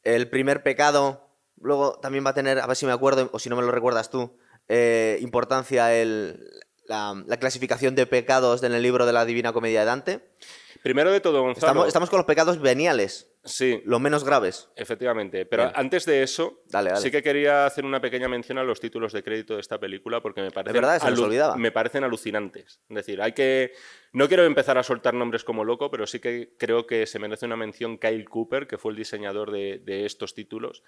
El 0.03 0.29
primer 0.29 0.63
pecado, 0.63 1.28
luego 1.61 1.99
también 2.01 2.25
va 2.25 2.31
a 2.31 2.33
tener, 2.33 2.59
a 2.59 2.67
ver 2.67 2.75
si 2.75 2.85
me 2.85 2.91
acuerdo 2.91 3.29
o 3.33 3.39
si 3.39 3.49
no 3.49 3.55
me 3.55 3.61
lo 3.63 3.71
recuerdas 3.71 4.09
tú, 4.09 4.37
eh, 4.67 5.17
importancia 5.21 5.93
el, 5.95 6.49
la, 6.85 7.21
la 7.25 7.37
clasificación 7.37 7.95
de 7.95 8.05
pecados 8.05 8.61
en 8.63 8.73
el 8.73 8.81
libro 8.81 9.05
de 9.05 9.13
la 9.13 9.25
Divina 9.25 9.53
Comedia 9.53 9.79
de 9.81 9.85
Dante. 9.85 10.29
Primero 10.83 11.11
de 11.11 11.19
todo, 11.19 11.41
Gonzalo. 11.41 11.67
Estamos, 11.67 11.87
estamos 11.87 12.09
con 12.09 12.17
los 12.19 12.25
pecados 12.25 12.59
veniales, 12.61 13.25
Sí, 13.43 13.81
los 13.85 13.99
menos 13.99 14.23
graves. 14.23 14.69
efectivamente. 14.75 15.45
Pero 15.45 15.63
Bien. 15.63 15.73
antes 15.75 16.05
de 16.05 16.23
eso, 16.23 16.61
Dale, 16.67 16.89
dale. 16.91 17.01
sí 17.01 17.09
que 17.11 17.23
quería 17.23 17.65
hacer 17.65 17.83
una 17.85 17.99
pequeña 17.99 18.27
mención 18.29 18.57
a 18.59 18.63
los 18.63 18.79
títulos 18.79 19.11
de 19.11 19.23
crédito 19.23 19.55
de 19.55 19.61
esta 19.61 19.77
película 19.79 20.21
porque 20.21 20.41
me 20.41 20.51
parecen, 20.51 20.73
verdad, 20.81 21.01
alu- 21.01 21.55
me 21.57 21.71
parecen 21.71 22.03
alucinantes. 22.03 22.79
Es 22.89 22.95
decir, 22.95 23.21
hay 23.21 23.31
que. 23.33 23.73
No 24.13 24.27
quiero 24.27 24.43
empezar 24.45 24.77
a 24.77 24.83
soltar 24.83 25.13
nombres 25.13 25.43
como 25.43 25.63
loco, 25.65 25.89
pero 25.91 26.05
sí 26.07 26.19
que 26.19 26.53
creo 26.57 26.85
que 26.87 27.05
se 27.07 27.17
merece 27.19 27.45
una 27.45 27.55
mención 27.57 27.97
Kyle 27.97 28.27
Cooper, 28.29 28.67
que 28.67 28.77
fue 28.77 28.91
el 28.91 28.97
diseñador 28.97 29.51
de, 29.51 29.79
de 29.83 30.05
estos 30.05 30.33
títulos, 30.33 30.83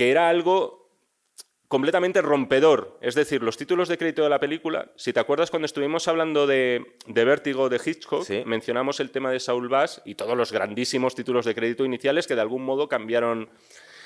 que 0.00 0.10
era 0.10 0.30
algo 0.30 0.88
completamente 1.68 2.22
rompedor. 2.22 2.96
Es 3.02 3.14
decir, 3.14 3.42
los 3.42 3.58
títulos 3.58 3.86
de 3.86 3.98
crédito 3.98 4.22
de 4.22 4.30
la 4.30 4.40
película, 4.40 4.90
si 4.96 5.12
te 5.12 5.20
acuerdas 5.20 5.50
cuando 5.50 5.66
estuvimos 5.66 6.08
hablando 6.08 6.46
de, 6.46 6.96
de 7.06 7.24
Vértigo 7.26 7.68
de 7.68 7.78
Hitchcock, 7.84 8.24
Sí. 8.24 8.42
mencionamos 8.46 8.98
el 9.00 9.10
tema 9.10 9.30
de 9.30 9.38
Saul 9.40 9.68
Bass 9.68 10.00
y 10.06 10.14
todos 10.14 10.38
los 10.38 10.52
grandísimos 10.52 11.14
títulos 11.14 11.44
de 11.44 11.54
crédito 11.54 11.84
iniciales 11.84 12.26
que 12.26 12.34
de 12.34 12.40
algún 12.40 12.64
modo 12.64 12.88
cambiaron 12.88 13.50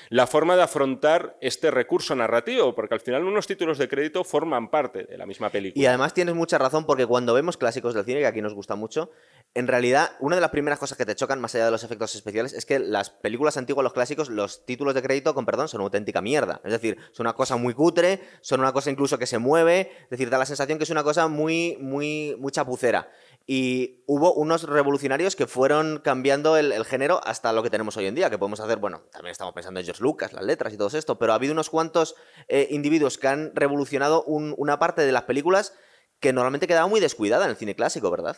la 0.09 0.27
forma 0.27 0.57
de 0.57 0.63
afrontar 0.63 1.37
este 1.39 1.71
recurso 1.71 2.13
narrativo, 2.13 2.75
porque 2.75 2.93
al 2.93 2.99
final 2.99 3.23
unos 3.23 3.47
títulos 3.47 3.77
de 3.77 3.87
crédito 3.87 4.25
forman 4.25 4.69
parte 4.69 5.05
de 5.05 5.17
la 5.17 5.25
misma 5.25 5.49
película. 5.49 5.81
Y 5.81 5.85
además 5.87 6.13
tienes 6.13 6.35
mucha 6.35 6.57
razón 6.57 6.85
porque 6.85 7.05
cuando 7.07 7.33
vemos 7.33 7.55
clásicos 7.55 7.93
del 7.93 8.03
cine, 8.03 8.19
que 8.19 8.27
aquí 8.27 8.41
nos 8.41 8.53
gusta 8.53 8.75
mucho, 8.75 9.09
en 9.55 9.67
realidad 9.67 10.11
una 10.19 10.35
de 10.35 10.41
las 10.41 10.51
primeras 10.51 10.77
cosas 10.77 10.97
que 10.97 11.05
te 11.05 11.15
chocan, 11.15 11.39
más 11.39 11.55
allá 11.55 11.65
de 11.65 11.71
los 11.71 11.83
efectos 11.85 12.13
especiales, 12.13 12.51
es 12.51 12.65
que 12.65 12.77
las 12.77 13.09
películas 13.09 13.55
antiguas, 13.55 13.83
los 13.85 13.93
clásicos, 13.93 14.29
los 14.29 14.65
títulos 14.65 14.93
de 14.93 15.01
crédito, 15.01 15.33
con 15.33 15.45
perdón, 15.45 15.69
son 15.69 15.79
una 15.79 15.85
auténtica 15.85 16.21
mierda. 16.21 16.59
Es 16.65 16.73
decir, 16.73 16.97
son 17.13 17.25
una 17.25 17.33
cosa 17.33 17.55
muy 17.55 17.73
cutre, 17.73 18.21
son 18.41 18.59
una 18.59 18.73
cosa 18.73 18.91
incluso 18.91 19.17
que 19.17 19.25
se 19.25 19.37
mueve, 19.37 19.91
es 20.03 20.09
decir, 20.09 20.29
da 20.29 20.37
la 20.37 20.45
sensación 20.45 20.77
que 20.77 20.83
es 20.83 20.89
una 20.89 21.03
cosa 21.03 21.29
muy, 21.29 21.77
muy, 21.79 22.35
muy 22.37 22.51
chapucera. 22.51 23.09
Y 23.47 24.03
hubo 24.07 24.33
unos 24.33 24.63
revolucionarios 24.63 25.37
que 25.37 25.47
fueron 25.47 25.99
cambiando 26.03 26.57
el, 26.57 26.83
género 26.83 27.21
hasta 27.23 27.53
lo 27.53 27.63
que 27.63 27.69
tenemos 27.69 27.95
hoy 27.95 28.07
en 28.07 28.15
día, 28.15 28.29
que 28.29 28.37
podemos 28.37 28.59
hacer, 28.59 28.79
bueno, 28.79 29.03
también 29.11 29.31
estamos 29.31 29.53
pensando 29.53 29.79
en 29.79 29.85
George 29.85 30.03
Lucas, 30.03 30.33
las 30.33 30.43
letras 30.43 30.73
y 30.73 30.77
todo 30.77 30.89
esto, 30.97 31.17
pero 31.17 31.31
ha 31.31 31.35
habido 31.35 31.53
unos 31.53 31.69
cuantos 31.69 32.15
eh, 32.49 32.67
individuos 32.71 33.17
que 33.17 33.27
han 33.29 33.55
revolucionado 33.55 34.23
un- 34.23 34.53
una 34.57 34.79
parte 34.79 35.03
de 35.03 35.11
las 35.13 35.23
películas 35.23 35.73
que 36.19 36.33
normalmente 36.33 36.67
quedaba 36.67 36.87
muy 36.87 36.99
descuidada 36.99 37.45
en 37.45 37.51
el 37.51 37.57
cine 37.57 37.75
clásico, 37.75 38.09
¿verdad? 38.11 38.35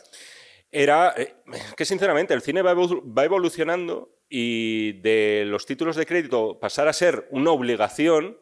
Era 0.70 1.14
eh, 1.16 1.34
que 1.76 1.84
sinceramente 1.84 2.34
el 2.34 2.42
cine 2.42 2.62
va, 2.62 2.74
evolu- 2.74 3.02
va 3.16 3.24
evolucionando 3.24 4.10
y 4.28 4.92
de 5.00 5.44
los 5.46 5.64
títulos 5.64 5.96
de 5.96 6.04
crédito 6.04 6.58
pasar 6.60 6.88
a 6.88 6.92
ser 6.92 7.26
una 7.30 7.50
obligación, 7.52 8.38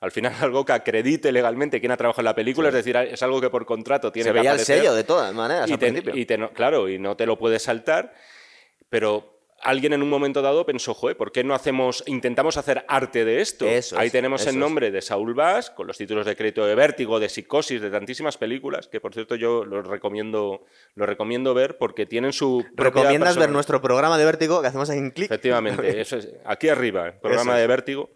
al 0.00 0.10
final 0.10 0.34
algo 0.42 0.64
que 0.66 0.72
acredite 0.72 1.32
legalmente 1.32 1.80
quién 1.80 1.92
ha 1.92 1.96
trabajado 1.96 2.20
en 2.22 2.26
la 2.26 2.34
película, 2.34 2.68
es 2.68 2.74
decir, 2.74 2.96
es 2.96 3.22
algo 3.22 3.40
que 3.40 3.48
por 3.50 3.64
contrato 3.64 4.12
tiene 4.12 4.24
Se 4.28 4.32
que 4.34 4.38
veía 4.40 4.52
el 4.52 4.58
sello 4.60 4.94
de 4.94 5.04
todas 5.04 5.32
maneras 5.34 5.68
y 5.70 5.72
al 5.72 5.78
te- 5.78 5.86
principio. 5.90 6.14
y 6.16 6.26
te 6.26 6.36
no- 6.36 6.52
claro, 6.52 6.88
y 6.88 6.98
no 6.98 7.16
te 7.16 7.24
lo 7.24 7.38
puedes 7.38 7.62
saltar, 7.62 8.12
pero 8.90 9.39
alguien 9.62 9.92
en 9.92 10.02
un 10.02 10.08
momento 10.08 10.42
dado 10.42 10.64
pensó, 10.64 10.94
joder, 10.94 11.16
¿por 11.16 11.32
qué 11.32 11.44
no 11.44 11.54
hacemos, 11.54 12.02
intentamos 12.06 12.56
hacer 12.56 12.84
arte 12.88 13.24
de 13.24 13.40
esto? 13.40 13.66
Eso 13.66 13.98
Ahí 13.98 14.06
es, 14.06 14.12
tenemos 14.12 14.42
el 14.42 14.54
es. 14.54 14.56
nombre 14.56 14.90
de 14.90 15.02
Saul 15.02 15.34
Bass, 15.34 15.70
con 15.70 15.86
los 15.86 15.96
títulos 15.96 16.26
de 16.26 16.36
crédito 16.36 16.66
de 16.66 16.74
Vértigo, 16.74 17.20
de 17.20 17.28
Psicosis, 17.28 17.80
de 17.80 17.90
tantísimas 17.90 18.36
películas, 18.36 18.88
que 18.88 19.00
por 19.00 19.14
cierto 19.14 19.34
yo 19.36 19.64
los 19.64 19.86
recomiendo, 19.86 20.64
los 20.94 21.08
recomiendo 21.08 21.54
ver 21.54 21.78
porque 21.78 22.06
tienen 22.06 22.32
su 22.32 22.64
¿Recomiendas 22.74 23.36
ver 23.36 23.50
nuestro 23.50 23.80
programa 23.80 24.18
de 24.18 24.24
vértigo 24.24 24.60
que 24.60 24.68
hacemos 24.68 24.90
en 24.90 25.10
clic? 25.10 25.26
Efectivamente, 25.26 26.00
eso 26.00 26.16
es, 26.16 26.28
aquí 26.44 26.68
arriba, 26.68 27.06
el 27.06 27.14
programa 27.14 27.52
Eso 27.52 27.60
de 27.60 27.66
Vértigo. 27.66 28.10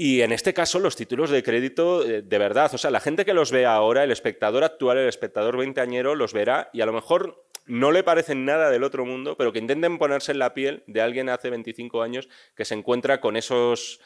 Y 0.00 0.20
en 0.20 0.30
este 0.30 0.54
caso, 0.54 0.78
los 0.78 0.94
títulos 0.94 1.28
de 1.28 1.42
crédito, 1.42 2.04
eh, 2.04 2.22
de 2.22 2.38
verdad, 2.38 2.72
o 2.72 2.78
sea, 2.78 2.92
la 2.92 3.00
gente 3.00 3.24
que 3.24 3.34
los 3.34 3.50
ve 3.50 3.66
ahora, 3.66 4.04
el 4.04 4.12
espectador 4.12 4.62
actual, 4.62 4.96
el 4.96 5.08
espectador 5.08 5.56
veinteañero, 5.56 6.14
los 6.14 6.32
verá 6.32 6.70
y 6.72 6.82
a 6.82 6.86
lo 6.86 6.92
mejor 6.92 7.47
no 7.68 7.92
le 7.92 8.02
parecen 8.02 8.44
nada 8.44 8.70
del 8.70 8.84
otro 8.84 9.04
mundo, 9.04 9.36
pero 9.36 9.52
que 9.52 9.58
intenten 9.58 9.98
ponerse 9.98 10.32
en 10.32 10.38
la 10.38 10.54
piel 10.54 10.82
de 10.86 11.00
alguien 11.00 11.28
hace 11.28 11.50
25 11.50 12.02
años 12.02 12.28
que 12.56 12.64
se 12.64 12.74
encuentra 12.74 13.20
con 13.20 13.36
esos 13.36 14.00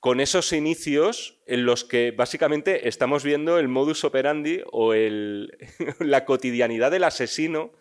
con 0.00 0.20
esos 0.20 0.52
inicios 0.52 1.40
en 1.46 1.64
los 1.64 1.84
que 1.84 2.10
básicamente 2.10 2.88
estamos 2.88 3.24
viendo 3.24 3.58
el 3.58 3.68
modus 3.68 4.04
operandi 4.04 4.62
o 4.70 4.92
el, 4.92 5.56
la 6.00 6.24
cotidianidad 6.24 6.90
del 6.90 7.04
asesino 7.04 7.72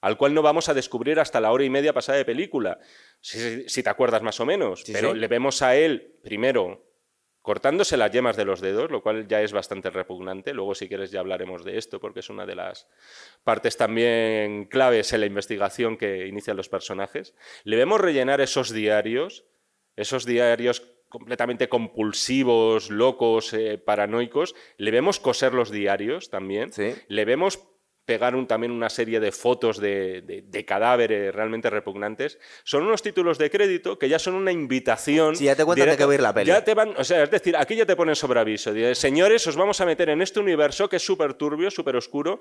al 0.00 0.16
cual 0.16 0.34
no 0.34 0.42
vamos 0.42 0.68
a 0.68 0.74
descubrir 0.74 1.18
hasta 1.18 1.40
la 1.40 1.50
hora 1.50 1.64
y 1.64 1.70
media 1.70 1.92
pasada 1.92 2.18
de 2.18 2.24
película, 2.24 2.78
si, 3.20 3.68
si 3.68 3.82
te 3.82 3.90
acuerdas 3.90 4.22
más 4.22 4.38
o 4.38 4.46
menos. 4.46 4.82
Sí, 4.82 4.92
Pero 4.92 5.12
sí. 5.12 5.18
le 5.18 5.26
vemos 5.26 5.60
a 5.60 5.74
él, 5.74 6.14
primero, 6.22 6.87
cortándose 7.48 7.96
las 7.96 8.10
yemas 8.10 8.36
de 8.36 8.44
los 8.44 8.60
dedos, 8.60 8.90
lo 8.90 9.02
cual 9.02 9.26
ya 9.26 9.40
es 9.40 9.54
bastante 9.54 9.88
repugnante. 9.88 10.52
Luego, 10.52 10.74
si 10.74 10.86
quieres, 10.86 11.10
ya 11.10 11.20
hablaremos 11.20 11.64
de 11.64 11.78
esto, 11.78 11.98
porque 11.98 12.20
es 12.20 12.28
una 12.28 12.44
de 12.44 12.54
las 12.54 12.86
partes 13.42 13.78
también 13.78 14.66
claves 14.66 15.14
en 15.14 15.20
la 15.20 15.26
investigación 15.26 15.96
que 15.96 16.26
inician 16.26 16.58
los 16.58 16.68
personajes. 16.68 17.34
Le 17.64 17.76
vemos 17.78 18.02
rellenar 18.02 18.42
esos 18.42 18.70
diarios, 18.70 19.46
esos 19.96 20.26
diarios 20.26 20.82
completamente 21.08 21.70
compulsivos, 21.70 22.90
locos, 22.90 23.54
eh, 23.54 23.78
paranoicos. 23.78 24.54
Le 24.76 24.90
vemos 24.90 25.18
coser 25.18 25.54
los 25.54 25.70
diarios 25.70 26.28
también. 26.28 26.70
Sí. 26.70 26.96
Le 27.08 27.24
vemos 27.24 27.66
pegar 28.08 28.34
un- 28.34 28.46
también 28.46 28.72
una 28.72 28.88
serie 28.88 29.20
de 29.20 29.32
fotos 29.32 29.76
de, 29.78 30.22
de- 30.22 30.40
de 30.40 30.64
cadáveres 30.64 31.34
realmente 31.34 31.68
repugnantes. 31.68 32.38
Son 32.64 32.82
unos 32.82 33.02
títulos 33.02 33.36
de 33.36 33.50
crédito 33.50 33.98
que 33.98 34.08
ya 34.08 34.18
son 34.18 34.34
una 34.34 34.50
invitación. 34.50 35.36
Sí, 35.36 35.44
ya 35.44 35.54
te 35.54 35.62
cuentan 35.66 35.84
de 35.84 35.90
directa- 35.92 35.98
qué 36.02 36.06
va 36.06 36.12
a 36.12 36.14
ir 36.14 36.20
la 36.22 36.32
peli. 36.32 36.46
Ya 36.48 36.64
te 36.64 36.72
van, 36.72 36.94
o 36.96 37.04
sea, 37.04 37.22
es 37.24 37.30
decir, 37.30 37.54
aquí 37.54 37.76
ya 37.76 37.84
te 37.84 37.94
ponen 37.96 38.16
sobre 38.16 38.40
aviso. 38.40 38.72
Señores, 38.94 39.46
os 39.46 39.56
vamos 39.56 39.78
a 39.82 39.84
meter 39.84 40.08
en 40.08 40.22
este 40.22 40.40
universo 40.40 40.88
que 40.88 40.96
es 40.96 41.04
súper 41.04 41.34
turbio, 41.34 41.70
súper 41.70 41.96
oscuro. 41.96 42.40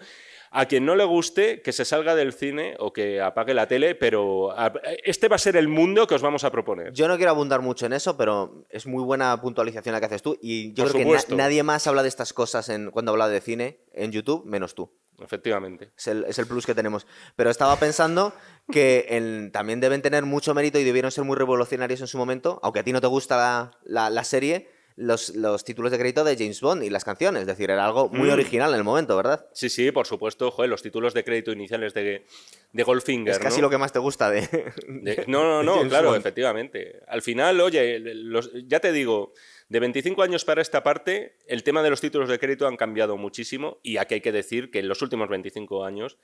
A 0.52 0.66
quien 0.68 0.86
no 0.86 0.96
le 0.96 1.04
guste, 1.04 1.62
que 1.62 1.74
se 1.74 1.84
salga 1.84 2.16
del 2.16 2.32
cine 2.32 2.76
o 2.80 2.94
que 2.94 3.20
apague 3.20 3.54
la 3.54 3.68
tele, 3.68 3.96
pero 3.96 4.56
este 5.04 5.28
va 5.28 5.36
a 5.36 5.40
ser 5.40 5.58
el 5.58 5.68
mundo 5.68 6.08
que 6.08 6.16
os 6.16 6.22
vamos 6.22 6.46
a 6.46 6.52
proponer. 6.52 6.94
Yo 6.94 7.10
no 7.10 7.18
quiero 7.18 7.32
abundar 7.32 7.60
mucho 7.62 7.86
en 7.86 7.92
eso, 7.92 8.16
pero 8.16 8.66
es 8.70 8.88
muy 8.88 9.04
buena 9.04 9.42
puntualización 9.42 9.92
la 9.92 10.00
que 10.00 10.06
haces 10.06 10.22
tú. 10.22 10.38
Y 10.42 10.72
yo 10.74 10.86
Por 10.86 10.94
creo 10.94 11.06
que 11.06 11.14
na- 11.32 11.36
nadie 11.36 11.64
más 11.64 11.86
habla 11.88 12.02
de 12.04 12.08
estas 12.08 12.32
cosas 12.32 12.70
en, 12.70 12.92
cuando 12.92 13.12
habla 13.12 13.28
de 13.28 13.42
cine 13.42 13.82
en 13.94 14.14
YouTube, 14.14 14.46
menos 14.46 14.74
tú. 14.74 14.90
Efectivamente. 15.20 15.90
Es 15.98 16.08
el, 16.08 16.26
es 16.26 16.38
el 16.40 16.46
plus 16.48 16.66
que 16.66 16.76
tenemos. 16.76 17.08
Pero 17.36 17.50
estaba 17.50 17.76
pensando 17.78 18.34
que 18.72 19.50
también 19.52 19.80
deben 19.80 20.02
tener 20.02 20.24
mucho 20.26 20.54
mérito 20.54 20.78
y 20.80 20.84
debieron 20.84 21.12
ser 21.12 21.24
muy 21.24 21.36
revolucionarios 21.36 22.02
en 22.02 22.08
su 22.08 22.18
momento, 22.18 22.60
aunque 22.64 22.80
a 22.82 22.84
ti 22.84 22.92
no 22.94 23.02
te 23.02 23.08
gusta 23.08 23.38
la, 23.38 23.72
la- 23.86 24.10
la 24.10 24.24
serie, 24.24 24.70
los, 24.96 25.36
los 25.36 25.64
títulos 25.64 25.92
de 25.92 26.00
crédito 26.00 26.24
de 26.24 26.36
James 26.36 26.60
Bond 26.60 26.84
y 26.84 26.90
las 26.90 27.04
canciones. 27.04 27.42
Es 27.42 27.48
decir, 27.48 27.70
era 27.70 27.86
algo 27.86 28.10
muy 28.10 28.30
Mm. 28.30 28.34
original 28.34 28.70
en 28.72 28.78
el 28.78 28.84
momento, 28.84 29.16
¿verdad? 29.16 29.46
Sí, 29.54 29.70
sí, 29.70 29.92
por 29.92 30.08
supuesto. 30.08 30.50
Joder, 30.52 30.70
los 30.70 30.82
títulos 30.82 31.14
de 31.14 31.24
crédito 31.24 31.52
iniciales 31.52 31.94
de, 31.94 32.26
de 32.74 32.84
Goldfinger. 32.84 33.32
es 33.34 33.40
casi 33.40 33.58
¿no? 33.58 33.64
lo 33.68 33.70
que 33.70 33.78
más 33.78 33.92
te 33.92 34.00
gusta 34.00 34.30
de... 34.32 34.42
De- 34.88 35.24
no, 35.28 35.44
no, 35.44 35.64
no, 35.84 35.88
claro, 35.88 36.10
Bond. 36.10 36.20
efectivamente. 36.20 37.00
Al 37.08 37.22
final, 37.22 37.60
oye, 37.62 38.00
los- 38.00 38.52
ya 38.68 38.80
te 38.80 38.92
digo, 38.92 39.34
de 39.70 39.80
25 39.80 40.22
años 40.24 40.46
para 40.46 40.62
esta 40.62 40.82
parte, 40.84 41.38
el 41.48 41.64
tema 41.64 41.84
de 41.84 41.90
los 41.90 42.00
títulos 42.02 42.30
de 42.30 42.40
crédito 42.40 42.68
han 42.68 42.78
cambiado 42.78 43.18
muchísimo 43.18 43.80
y 43.84 43.98
aquí 43.98 44.16
hay 44.16 44.22
que 44.22 44.32
decir 44.32 44.72
que 44.72 44.80
en 44.80 44.88
los 44.88 45.02
últimos 45.02 45.28
25 45.30 45.84
años 45.84 46.18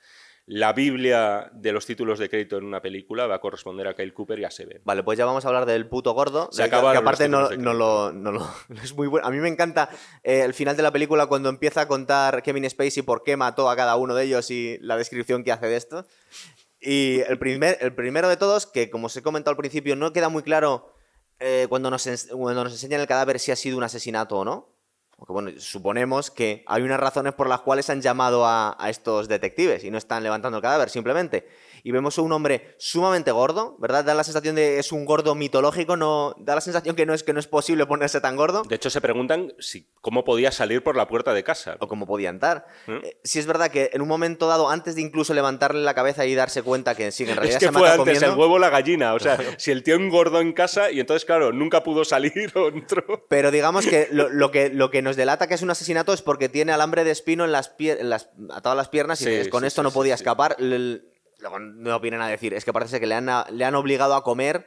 la 0.46 0.74
Biblia 0.74 1.50
de 1.54 1.72
los 1.72 1.86
títulos 1.86 2.20
de 2.20 2.30
crédito 2.30 2.58
en 2.58 2.66
una 2.66 2.82
película 2.82 3.28
va 3.28 3.36
a 3.36 3.40
corresponder 3.40 3.88
a 3.88 3.96
Kyle 3.96 4.14
Cooper 4.14 4.40
y 4.40 4.44
a 4.44 4.52
Seven. 4.52 4.82
Vale, 4.84 5.02
pues 5.04 5.18
ya 5.18 5.26
vamos 5.26 5.46
a 5.46 5.48
hablar 5.48 5.66
del 5.66 5.88
puto 5.88 6.12
gordo. 6.14 6.50
Se 6.52 6.64
del 6.64 6.72
que- 6.72 6.76
aparte 6.78 7.30
no, 7.30 7.50
no 7.52 7.74
lo, 7.74 8.12
no 8.12 8.32
lo- 8.34 8.50
es 8.84 8.94
muy 8.94 9.08
bueno. 9.08 9.26
A 9.26 9.32
mí 9.32 9.38
me 9.38 9.48
encanta 9.48 9.90
eh, 10.22 10.42
el 10.42 10.54
final 10.54 10.76
de 10.76 10.84
la 10.84 10.92
película 10.92 11.28
cuando 11.28 11.48
empieza 11.48 11.82
a 11.82 11.88
contar 11.88 12.44
Kevin 12.44 12.70
Spacey 12.70 13.04
por 13.04 13.24
qué 13.24 13.38
mató 13.38 13.70
a 13.70 13.76
cada 13.78 13.96
uno 13.96 14.16
de 14.16 14.26
ellos 14.26 14.52
y 14.52 14.78
la 14.82 14.98
descripción 14.98 15.46
que 15.46 15.54
hace 15.54 15.68
de 15.68 15.78
esto. 15.78 16.06
Y 16.82 17.22
el, 17.22 17.40
primer, 17.40 17.78
el 17.80 17.96
primero 17.96 18.28
de 18.28 18.36
todos, 18.36 18.66
que 18.68 18.90
como 18.90 19.08
os 19.08 19.16
he 19.16 19.22
comentado 19.22 19.52
al 19.52 19.58
principio, 19.58 19.96
no 19.96 20.12
queda 20.12 20.28
muy 20.28 20.44
claro 20.44 20.93
eh, 21.44 21.68
cuando, 21.68 21.92
nos 21.92 22.08
enseñan 22.08 23.02
el 23.02 23.08
cadáver 23.08 23.40
si 23.40 23.52
ha 23.52 23.56
sido 23.56 23.78
un 23.78 23.84
asesinato 23.84 24.40
o 24.40 24.46
no. 24.46 24.70
Porque 25.18 25.34
bueno, 25.34 25.52
suponemos 25.60 26.32
que 26.32 26.64
hay 26.68 26.82
unas 26.82 27.00
razones 27.00 27.34
por 27.34 27.48
las 27.48 27.62
cuales 27.62 27.90
han 27.90 28.02
llamado 28.02 28.46
a 28.46 28.76
estos 28.90 29.28
detectives 29.28 29.84
y 29.84 29.92
no 29.92 29.98
están 29.98 30.24
levantando 30.24 30.58
el 30.58 30.62
cadáver, 30.62 30.90
simplemente 30.90 31.48
y 31.84 31.92
vemos 31.92 32.18
a 32.18 32.22
un 32.22 32.32
hombre 32.32 32.76
sumamente 32.80 33.32
gordo, 33.32 33.76
¿verdad? 33.78 34.06
Da 34.06 34.14
la 34.14 34.24
sensación 34.24 34.56
de 34.56 34.80
es 34.80 34.92
un 34.92 35.04
gordo 35.04 35.36
mitológico, 35.36 35.98
no 35.98 36.34
da 36.40 36.56
la 36.56 36.62
sensación 36.62 36.96
que 36.96 37.06
no 37.06 37.14
es 37.14 37.24
que 37.24 37.34
no 37.34 37.40
es 37.40 37.48
posible 37.48 37.86
ponerse 37.86 38.22
tan 38.22 38.38
gordo. 38.38 38.64
De 38.64 38.76
hecho, 38.76 38.90
se 38.90 39.02
preguntan 39.02 39.54
si 39.60 39.90
cómo 40.00 40.24
podía 40.24 40.52
salir 40.52 40.82
por 40.82 40.96
la 40.96 41.08
puerta 41.08 41.34
de 41.34 41.44
casa. 41.44 41.76
O 41.80 41.88
cómo 41.90 42.08
podía 42.08 42.30
entrar. 42.30 42.66
¿Mm? 42.88 42.98
Eh, 43.04 43.18
si 43.24 43.40
es 43.40 43.46
verdad 43.46 43.70
que 43.70 43.90
en 43.94 44.02
un 44.02 44.08
momento 44.08 44.48
dado, 44.48 44.70
antes 44.70 44.96
de 44.96 45.02
incluso 45.02 45.34
levantarle 45.34 45.82
la 45.82 45.94
cabeza 45.94 46.26
y 46.26 46.34
darse 46.36 46.64
cuenta 46.64 46.96
que 46.96 47.12
sí, 47.12 47.24
en 47.24 47.36
realidad 47.36 47.62
es 47.62 47.70
que 47.70 47.78
fue 47.78 47.90
antes 47.90 48.22
el 48.22 48.32
huevo 48.32 48.58
la 48.60 48.70
gallina. 48.70 49.14
O 49.14 49.20
sea, 49.20 49.38
si 49.58 49.72
el 49.72 49.84
tío 49.84 49.96
engordó 49.96 50.40
en 50.40 50.54
casa 50.54 50.90
y 50.90 51.02
entonces, 51.02 51.26
claro, 51.26 51.52
nunca 51.52 51.84
pudo 51.84 52.06
salir 52.06 52.52
o 52.56 52.70
entró. 52.70 53.04
Pero 53.28 53.52
digamos 53.52 53.86
que 53.86 54.08
lo, 54.12 54.52
que 54.52 54.70
lo 54.70 54.90
que 54.90 55.02
nos 55.02 55.18
delata 55.18 55.48
que 55.48 55.56
es 55.56 55.62
un 55.62 55.70
asesinato 55.70 56.14
es 56.14 56.22
porque 56.22 56.48
tiene 56.48 56.72
alambre 56.72 57.04
de 57.04 57.12
espino 57.12 57.44
en 57.44 57.52
las, 57.52 57.76
las 58.02 58.30
a 58.52 58.62
todas 58.62 58.78
las 58.78 58.88
piernas 58.88 59.22
y 59.22 59.50
con 59.50 59.66
esto 59.66 59.84
no 59.84 59.92
podía 59.92 60.14
escapar 60.14 60.56
luego 61.44 61.60
no 61.60 62.00
vienen 62.00 62.22
a 62.22 62.28
decir, 62.28 62.54
es 62.54 62.66
que 62.66 62.74
parece 62.74 63.00
que 63.00 63.06
le 63.06 63.16
han, 63.16 63.30
le 63.52 63.66
han 63.66 63.76
obligado 63.76 64.16
a 64.16 64.24
comer 64.24 64.66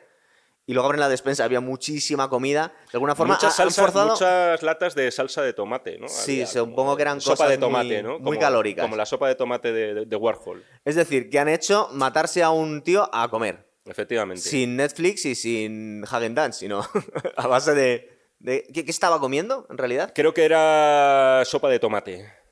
y 0.66 0.74
luego 0.74 0.86
abren 0.86 1.00
la 1.00 1.08
despensa, 1.08 1.44
había 1.44 1.60
muchísima 1.60 2.28
comida. 2.28 2.72
De 2.90 2.96
alguna 2.96 3.14
forma, 3.14 3.34
muchas, 3.34 3.58
muchas 3.58 4.62
latas 4.62 4.94
de 4.94 5.10
salsa 5.10 5.42
de 5.42 5.52
tomate, 5.52 5.98
¿no? 5.98 6.08
Sí, 6.08 6.44
supongo 6.44 6.96
que 6.96 7.02
eran 7.02 7.20
sopa 7.20 7.48
de 7.48 7.56
tomate, 7.56 8.02
muy, 8.02 8.12
¿no? 8.12 8.18
muy 8.18 8.38
calóricas. 8.38 8.84
Como 8.84 8.96
la 8.96 9.06
sopa 9.06 9.28
de 9.28 9.36
tomate 9.36 9.72
de, 9.72 10.16
Warhol. 10.16 10.64
Es 10.84 10.96
decir, 10.96 11.30
que 11.30 11.38
han 11.38 11.48
hecho 11.48 11.88
matarse 11.92 12.42
a 12.42 12.50
un 12.50 12.82
tío 12.82 13.08
a 13.12 13.28
comer. 13.28 13.64
Efectivamente. 13.84 14.42
Sin 14.42 14.76
Netflix 14.76 15.24
y 15.26 15.36
sin 15.36 16.04
Hagen 16.10 16.34
Dance, 16.34 16.58
sino 16.58 16.80
a 17.36 17.46
base 17.46 17.72
de. 17.72 18.18
de 18.40 18.64
¿qué, 18.74 18.84
¿Qué 18.84 18.90
estaba 18.90 19.20
comiendo, 19.20 19.68
en 19.70 19.78
realidad? 19.78 20.12
Creo 20.14 20.34
que 20.34 20.44
era 20.44 21.42
sopa 21.44 21.68
de 21.68 21.78
tomate 21.78 22.45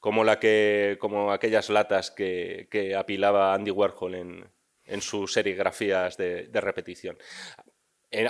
como, 0.00 0.24
la 0.24 0.38
que, 0.38 0.96
como 1.00 1.32
aquellas 1.32 1.70
latas 1.70 2.10
que, 2.10 2.94
apilaba 2.98 3.54
Andy 3.54 3.70
Warhol 3.70 4.14
en, 4.14 4.48
en 4.88 5.02
sus 5.02 5.32
serigrafías 5.32 6.16
de, 6.16 6.48
repetición. 6.54 7.18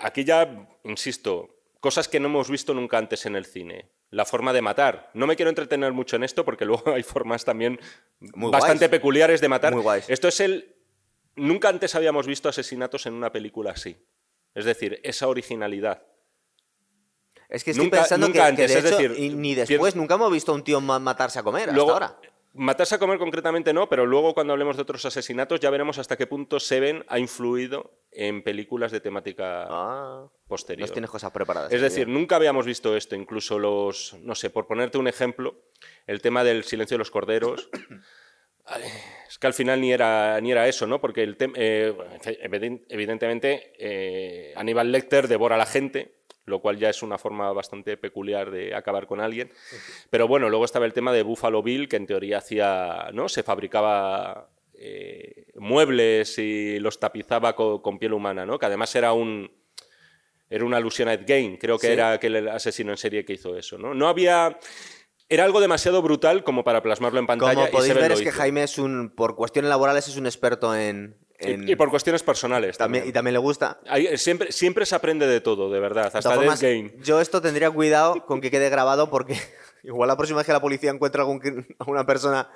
Aquí 0.03 0.25
ya, 0.25 0.69
insisto, 0.85 1.63
cosas 1.81 2.09
que 2.09 2.21
no 2.21 2.29
hemos 2.29 2.51
visto 2.51 2.75
nunca 2.75 2.99
antes 2.99 3.27
en 3.27 3.37
el 3.37 3.47
cine. 3.47 3.91
La 4.11 4.25
forma 4.25 4.53
de 4.53 4.63
matar. 4.63 5.11
No 5.13 5.27
me 5.27 5.37
quiero 5.37 5.51
entretener 5.51 5.93
mucho 5.93 6.17
en 6.17 6.25
esto 6.25 6.45
porque 6.45 6.65
luego 6.67 6.93
hay 6.93 7.03
formas 7.03 7.45
también 7.45 7.79
bastante 8.21 8.89
peculiares 8.89 9.41
de 9.41 9.49
matar. 9.49 9.75
Esto 10.09 10.29
es 10.29 10.41
el... 10.41 10.75
Nunca 11.37 11.69
antes 11.69 11.95
habíamos 11.95 12.27
visto 12.27 12.49
asesinatos 12.49 13.07
en 13.07 13.15
una 13.15 13.31
película 13.31 13.71
así. 13.71 13.97
Es 14.55 14.65
decir, 14.65 15.01
esa 15.05 15.29
originalidad. 15.29 16.03
Es 17.49 17.65
que 17.65 17.71
estoy 17.71 17.89
pensando 17.89 18.31
que, 18.31 18.41
de 18.53 18.79
hecho, 18.79 19.37
ni 19.37 19.55
después, 19.55 19.97
nunca 19.97 20.15
hemos 20.15 20.31
visto 20.31 20.53
a 20.53 20.55
un 20.55 20.63
tío 20.63 20.81
matarse 20.81 21.39
a 21.39 21.43
comer 21.43 21.71
hasta 21.71 21.81
ahora. 21.81 22.19
Matarse 22.55 22.97
a 22.97 22.99
comer 22.99 23.19
concretamente 23.19 23.73
no, 23.73 23.89
pero 23.89 24.05
luego 24.05 24.35
cuando 24.35 24.53
hablemos 24.53 24.75
de 24.77 24.83
otros 24.83 25.05
asesinatos 25.05 25.61
ya 25.61 25.71
veremos 25.71 25.99
hasta 25.99 26.17
qué 26.17 26.27
punto 26.27 26.59
Seven 26.59 27.05
ha 27.07 27.19
influido 27.19 27.93
en 28.11 28.43
películas 28.43 28.91
de 28.91 29.01
temática 29.01 29.67
ah, 29.69 30.27
posterior. 30.49 30.89
Nos 30.89 30.93
tienes 30.93 31.11
cosas 31.11 31.31
preparadas. 31.31 31.73
Es 31.73 31.81
decir, 31.81 32.09
nunca 32.09 32.37
habíamos 32.37 32.67
visto 32.67 32.97
esto, 32.97 33.15
incluso 33.15 33.59
los, 33.59 34.17
no 34.23 34.35
sé, 34.35 34.51
por 34.51 34.67
ponerte 34.67 34.99
un 34.99 35.07
ejemplo, 35.07 35.63
el 36.07 36.21
tema 36.21 36.43
del 36.43 36.65
silencio 36.65 36.97
de 36.97 36.99
los 36.99 37.11
corderos. 37.13 37.69
es 39.29 39.39
que 39.39 39.47
al 39.47 39.55
final 39.55 39.81
ni 39.81 39.93
era, 39.93 40.41
ni 40.41 40.51
era 40.51 40.67
eso, 40.67 40.87
¿no? 40.87 41.01
Porque 41.01 41.23
el 41.23 41.37
eh, 41.39 41.95
evidentemente 42.89 43.73
eh, 43.79 44.53
Aníbal 44.57 44.91
Lecter 44.91 45.29
devora 45.29 45.55
a 45.55 45.59
la 45.59 45.67
gente 45.67 46.18
lo 46.49 46.61
cual 46.61 46.79
ya 46.79 46.91
es 46.91 47.03
una 47.03 47.19
forma 47.19 47.53
bastante 47.53 47.97
peculiar 47.97 48.51
de 48.51 48.75
acabar 48.75 49.07
con 49.07 49.21
alguien. 49.21 49.53
Pero 50.11 50.27
bueno, 50.27 50.49
luego 50.49 50.65
estaba 50.65 50.87
el 50.87 50.93
tema 50.93 51.13
de 51.13 51.23
Buffalo 51.23 51.63
Bill, 51.63 51.89
que 51.89 51.97
en 51.97 52.07
teoría 52.07 52.39
hacía, 52.39 53.11
¿no? 53.13 53.29
Se 53.29 53.43
fabricaba 53.43 54.51
eh, 54.75 55.47
muebles 55.57 56.39
y 56.39 56.79
los 56.79 57.01
tapizaba 57.01 57.55
con, 57.55 57.99
piel 57.99 58.13
humana, 58.13 58.47
¿no? 58.47 58.59
Que 58.59 58.67
además 58.67 58.95
era 58.95 59.13
un 59.13 59.51
era 60.51 60.65
una 60.65 60.79
alusión 60.79 61.09
a 61.09 61.13
Ed 61.13 61.27
Gein, 61.27 61.59
creo 61.59 61.79
que 61.79 61.93
era 61.93 62.13
aquel 62.13 62.49
asesino 62.49 62.93
en 62.93 62.97
serie 62.97 63.25
que 63.25 63.35
hizo 63.35 63.57
eso, 63.57 63.77
¿no? 63.77 63.93
No 63.93 64.09
había 64.09 64.59
era 65.29 65.45
algo 65.45 65.61
demasiado 65.61 66.01
brutal 66.01 66.43
como 66.43 66.65
para 66.65 66.83
plasmarlo 66.83 67.19
en 67.19 67.27
pantalla. 67.27 67.55
Como 67.55 67.71
podéis 67.71 67.95
ver 67.95 68.13
es 68.13 68.23
que 68.23 68.33
Jaime 68.33 68.63
es 68.63 68.79
un, 68.79 69.11
por 69.11 69.37
cuestiones 69.37 69.69
laborales 69.69 70.09
es 70.09 70.17
un 70.17 70.27
experto 70.27 70.75
en, 70.75 71.19
y, 71.41 71.77
por 71.77 71.91
cuestiones 71.91 72.23
personales. 72.23 72.77
También, 72.77 73.07
y 73.07 73.13
también 73.13 73.35
le 73.35 73.39
gusta. 73.39 73.79
siempre, 74.17 74.51
siempre 74.53 74.87
se 74.87 74.95
aprende 74.95 75.27
de 75.27 75.41
todo, 75.41 75.71
de 75.71 75.79
verdad. 75.79 76.11
Hasta 76.13 76.37
de 76.37 76.47
game. 76.47 76.95
Yo 77.03 77.21
esto 77.21 77.41
tendría 77.41 77.71
cuidado 77.71 78.27
con 78.27 78.41
que 78.41 78.51
quede 78.51 78.69
grabado 78.71 79.09
porque 79.11 79.39
igual 79.83 80.09
la 80.09 80.17
próxima 80.17 80.39
vez 80.39 80.47
que 80.47 80.53
la 80.53 80.61
policía 80.61 80.91
encuentra 80.91 81.23
a 81.23 81.27
una 81.87 82.07
persona 82.07 82.51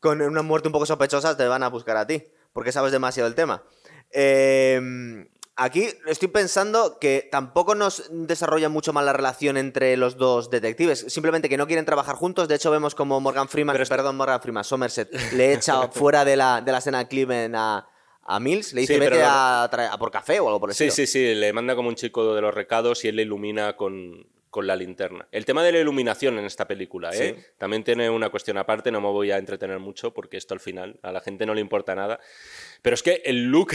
con 0.00 0.20
una 0.20 0.42
muerte 0.42 0.68
un 0.68 0.72
poco 0.72 0.86
sospechosa, 0.86 1.36
te 1.36 1.46
van 1.46 1.62
a 1.62 1.68
buscar 1.68 1.96
a 1.96 2.06
ti. 2.06 2.22
Porque 2.52 2.72
sabes 2.72 2.92
demasiado 2.92 3.28
del 3.28 3.34
tema. 3.34 3.62
Em, 4.10 5.28
aquí 5.56 5.88
estoy 6.06 6.28
pensando 6.28 6.98
que 6.98 7.28
tampoco 7.30 7.74
nos 7.74 8.04
desarrolla 8.10 8.70
mucho 8.70 8.94
más 8.94 9.04
la 9.04 9.12
relación 9.12 9.58
entre 9.58 9.96
los 9.98 10.16
dos 10.16 10.48
detectives. 10.48 11.04
Simplemente 11.08 11.50
que 11.50 11.58
no 11.58 11.66
quieren 11.66 11.84
trabajar 11.84 12.16
juntos. 12.16 12.48
De 12.48 12.54
hecho, 12.54 12.70
vemos 12.70 12.94
como 12.94 13.20
Morgan 13.20 13.48
Freeman, 13.48 13.76
perdón, 13.88 14.16
Morgan 14.16 14.40
Freeman, 14.40 14.64
Somerset, 14.64 15.12
le 15.32 15.52
echa 15.52 15.88
fuera 15.92 16.24
de 16.24 16.36
la, 16.36 16.62
de 16.62 16.72
la 16.72 16.78
escena 16.78 17.00
a, 17.00 17.86
a 18.28 18.40
Mills, 18.40 18.72
le 18.72 18.82
dice 18.82 18.98
vete 18.98 19.22
a, 19.22 19.68
por 19.98 20.10
café 20.10 20.40
o 20.40 20.48
algo 20.48 20.60
por 20.60 20.70
el 20.70 20.74
Sí, 20.74 20.90
sí, 20.90 21.06
sí, 21.06 21.34
le 21.34 21.52
manda 21.52 21.76
como 21.76 21.88
un 21.88 21.94
chico 21.94 22.34
de 22.34 22.40
los 22.40 22.52
recados 22.52 23.04
y 23.04 23.08
él 23.08 23.16
le 23.16 23.22
ilumina 23.22 23.76
con, 23.76 24.26
la 24.62 24.74
linterna. 24.74 25.28
El 25.32 25.44
tema 25.44 25.62
de 25.62 25.70
la 25.70 25.80
iluminación 25.80 26.38
en 26.38 26.46
esta 26.46 26.66
película, 26.66 27.10
¿eh? 27.14 27.36
También 27.58 27.84
tiene 27.84 28.08
una 28.08 28.30
cuestión 28.30 28.56
aparte, 28.56 28.90
no 28.90 29.02
me 29.02 29.08
voy 29.08 29.30
a 29.30 29.36
entretener 29.36 29.78
mucho 29.80 30.14
porque 30.14 30.38
esto 30.38 30.54
al 30.54 30.60
final 30.60 30.98
a 31.02 31.12
la 31.12 31.20
gente 31.20 31.44
no 31.44 31.52
le 31.52 31.60
importa 31.60 31.94
nada. 31.94 32.20
Pero 32.80 32.94
es 32.94 33.02
que 33.02 33.20
el 33.26 33.50
look, 33.50 33.74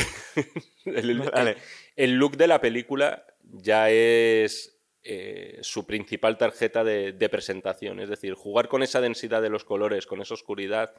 el, 0.86 2.12
look 2.14 2.36
de 2.36 2.48
la 2.48 2.60
película 2.60 3.28
ya 3.44 3.92
es 3.92 4.76
eh, 5.04 5.60
su 5.62 5.86
principal 5.86 6.40
tarjeta 6.40 6.84
de, 6.84 7.12
de 7.12 7.30
presentación. 7.30 8.00
Es 8.00 8.10
decir, 8.10 8.34
jugar 8.34 8.68
con 8.68 8.82
esa 8.82 9.02
densidad 9.02 9.44
de 9.44 9.50
los 9.50 9.64
colores, 9.64 10.08
con 10.08 10.20
esa 10.20 10.34
oscuridad 10.34 10.96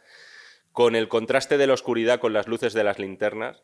con 0.72 0.96
el 0.96 1.08
contraste 1.08 1.58
de 1.58 1.66
la 1.66 1.74
oscuridad 1.74 2.20
con 2.20 2.32
las 2.32 2.48
luces 2.48 2.72
de 2.72 2.84
las 2.84 2.98
linternas, 2.98 3.62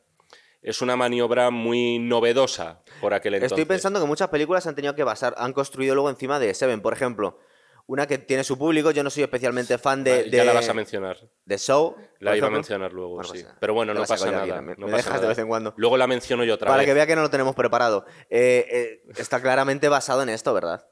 es 0.62 0.82
una 0.82 0.96
maniobra 0.96 1.50
muy 1.50 1.98
novedosa 1.98 2.82
por 3.00 3.14
aquel 3.14 3.34
entonces. 3.34 3.52
Estoy 3.52 3.64
pensando 3.64 4.00
que 4.00 4.06
muchas 4.06 4.28
películas 4.28 4.66
han 4.66 4.74
tenido 4.74 4.94
que 4.94 5.04
basar, 5.04 5.34
han 5.38 5.52
construido 5.52 5.94
luego 5.94 6.10
encima 6.10 6.38
de 6.38 6.52
Seven, 6.54 6.80
por 6.80 6.92
ejemplo. 6.92 7.38
Una 7.86 8.06
que 8.06 8.18
tiene 8.18 8.44
su 8.44 8.58
público, 8.58 8.90
yo 8.90 9.02
no 9.02 9.08
soy 9.08 9.22
especialmente 9.22 9.78
fan 9.78 10.04
de. 10.04 10.28
ya 10.30 10.44
la 10.44 10.52
vas 10.52 10.68
a 10.68 10.74
mencionar. 10.74 11.16
De 11.46 11.56
Show. 11.56 11.96
La 12.18 12.36
iba 12.36 12.48
a 12.48 12.50
mencionar 12.50 12.92
luego, 12.92 13.24
sí. 13.24 13.42
Pues, 13.42 13.46
Pero 13.58 13.72
bueno, 13.72 13.94
no 13.94 14.04
pasa 14.04 14.30
nada. 14.30 14.60
me, 14.60 14.74
no 14.74 14.88
dejas 14.88 15.22
de 15.22 15.26
vez 15.26 15.38
en 15.38 15.48
cuando. 15.48 15.72
Luego 15.78 15.96
la 15.96 16.06
menciono 16.06 16.44
yo 16.44 16.54
otra 16.54 16.66
vez. 16.66 16.74
Para 16.74 16.84
que 16.84 16.92
vea 16.92 17.06
que 17.06 17.16
no 17.16 17.22
lo 17.22 17.30
tenemos 17.30 17.54
preparado. 17.54 18.04
Eh, 18.28 18.66
eh, 18.70 19.02
está 19.16 19.40
claramente 19.40 19.88
basado 19.88 20.22
en 20.22 20.28
esto, 20.28 20.52
¿verdad? 20.52 20.86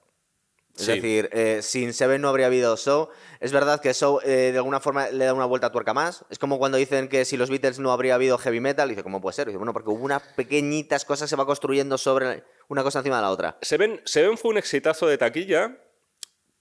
Es 0.78 0.86
decir, 0.86 1.30
eh, 1.32 1.60
sin 1.62 1.94
Seven 1.94 2.20
no 2.20 2.28
habría 2.28 2.46
habido 2.46 2.76
Show. 2.76 3.08
Es 3.40 3.52
verdad 3.52 3.80
que 3.80 3.94
Show 3.94 4.20
eh, 4.22 4.50
de 4.52 4.58
alguna 4.58 4.78
forma 4.80 5.08
le 5.08 5.24
da 5.24 5.32
una 5.32 5.46
vuelta 5.46 5.68
a 5.68 5.72
tuerca 5.72 5.94
más. 5.94 6.24
Es 6.28 6.38
como 6.38 6.58
cuando 6.58 6.76
dicen 6.76 7.08
que 7.08 7.24
si 7.24 7.36
los 7.36 7.48
Beatles 7.48 7.78
no 7.78 7.92
habría 7.92 8.14
habido 8.14 8.36
heavy 8.36 8.60
metal. 8.60 8.88
Dice, 8.88 9.02
¿cómo 9.02 9.20
puede 9.20 9.34
ser? 9.34 9.46
Dice, 9.46 9.56
bueno, 9.56 9.72
porque 9.72 9.90
hubo 9.90 10.04
unas 10.04 10.22
pequeñitas 10.34 11.04
cosas 11.04 11.30
se 11.30 11.36
va 11.36 11.46
construyendo 11.46 11.96
sobre 11.96 12.44
una 12.68 12.82
cosa 12.82 12.98
encima 12.98 13.16
de 13.16 13.22
la 13.22 13.30
otra. 13.30 13.58
Seven, 13.62 14.02
Seven 14.04 14.36
fue 14.36 14.50
un 14.50 14.58
exitazo 14.58 15.06
de 15.06 15.16
taquilla, 15.16 15.78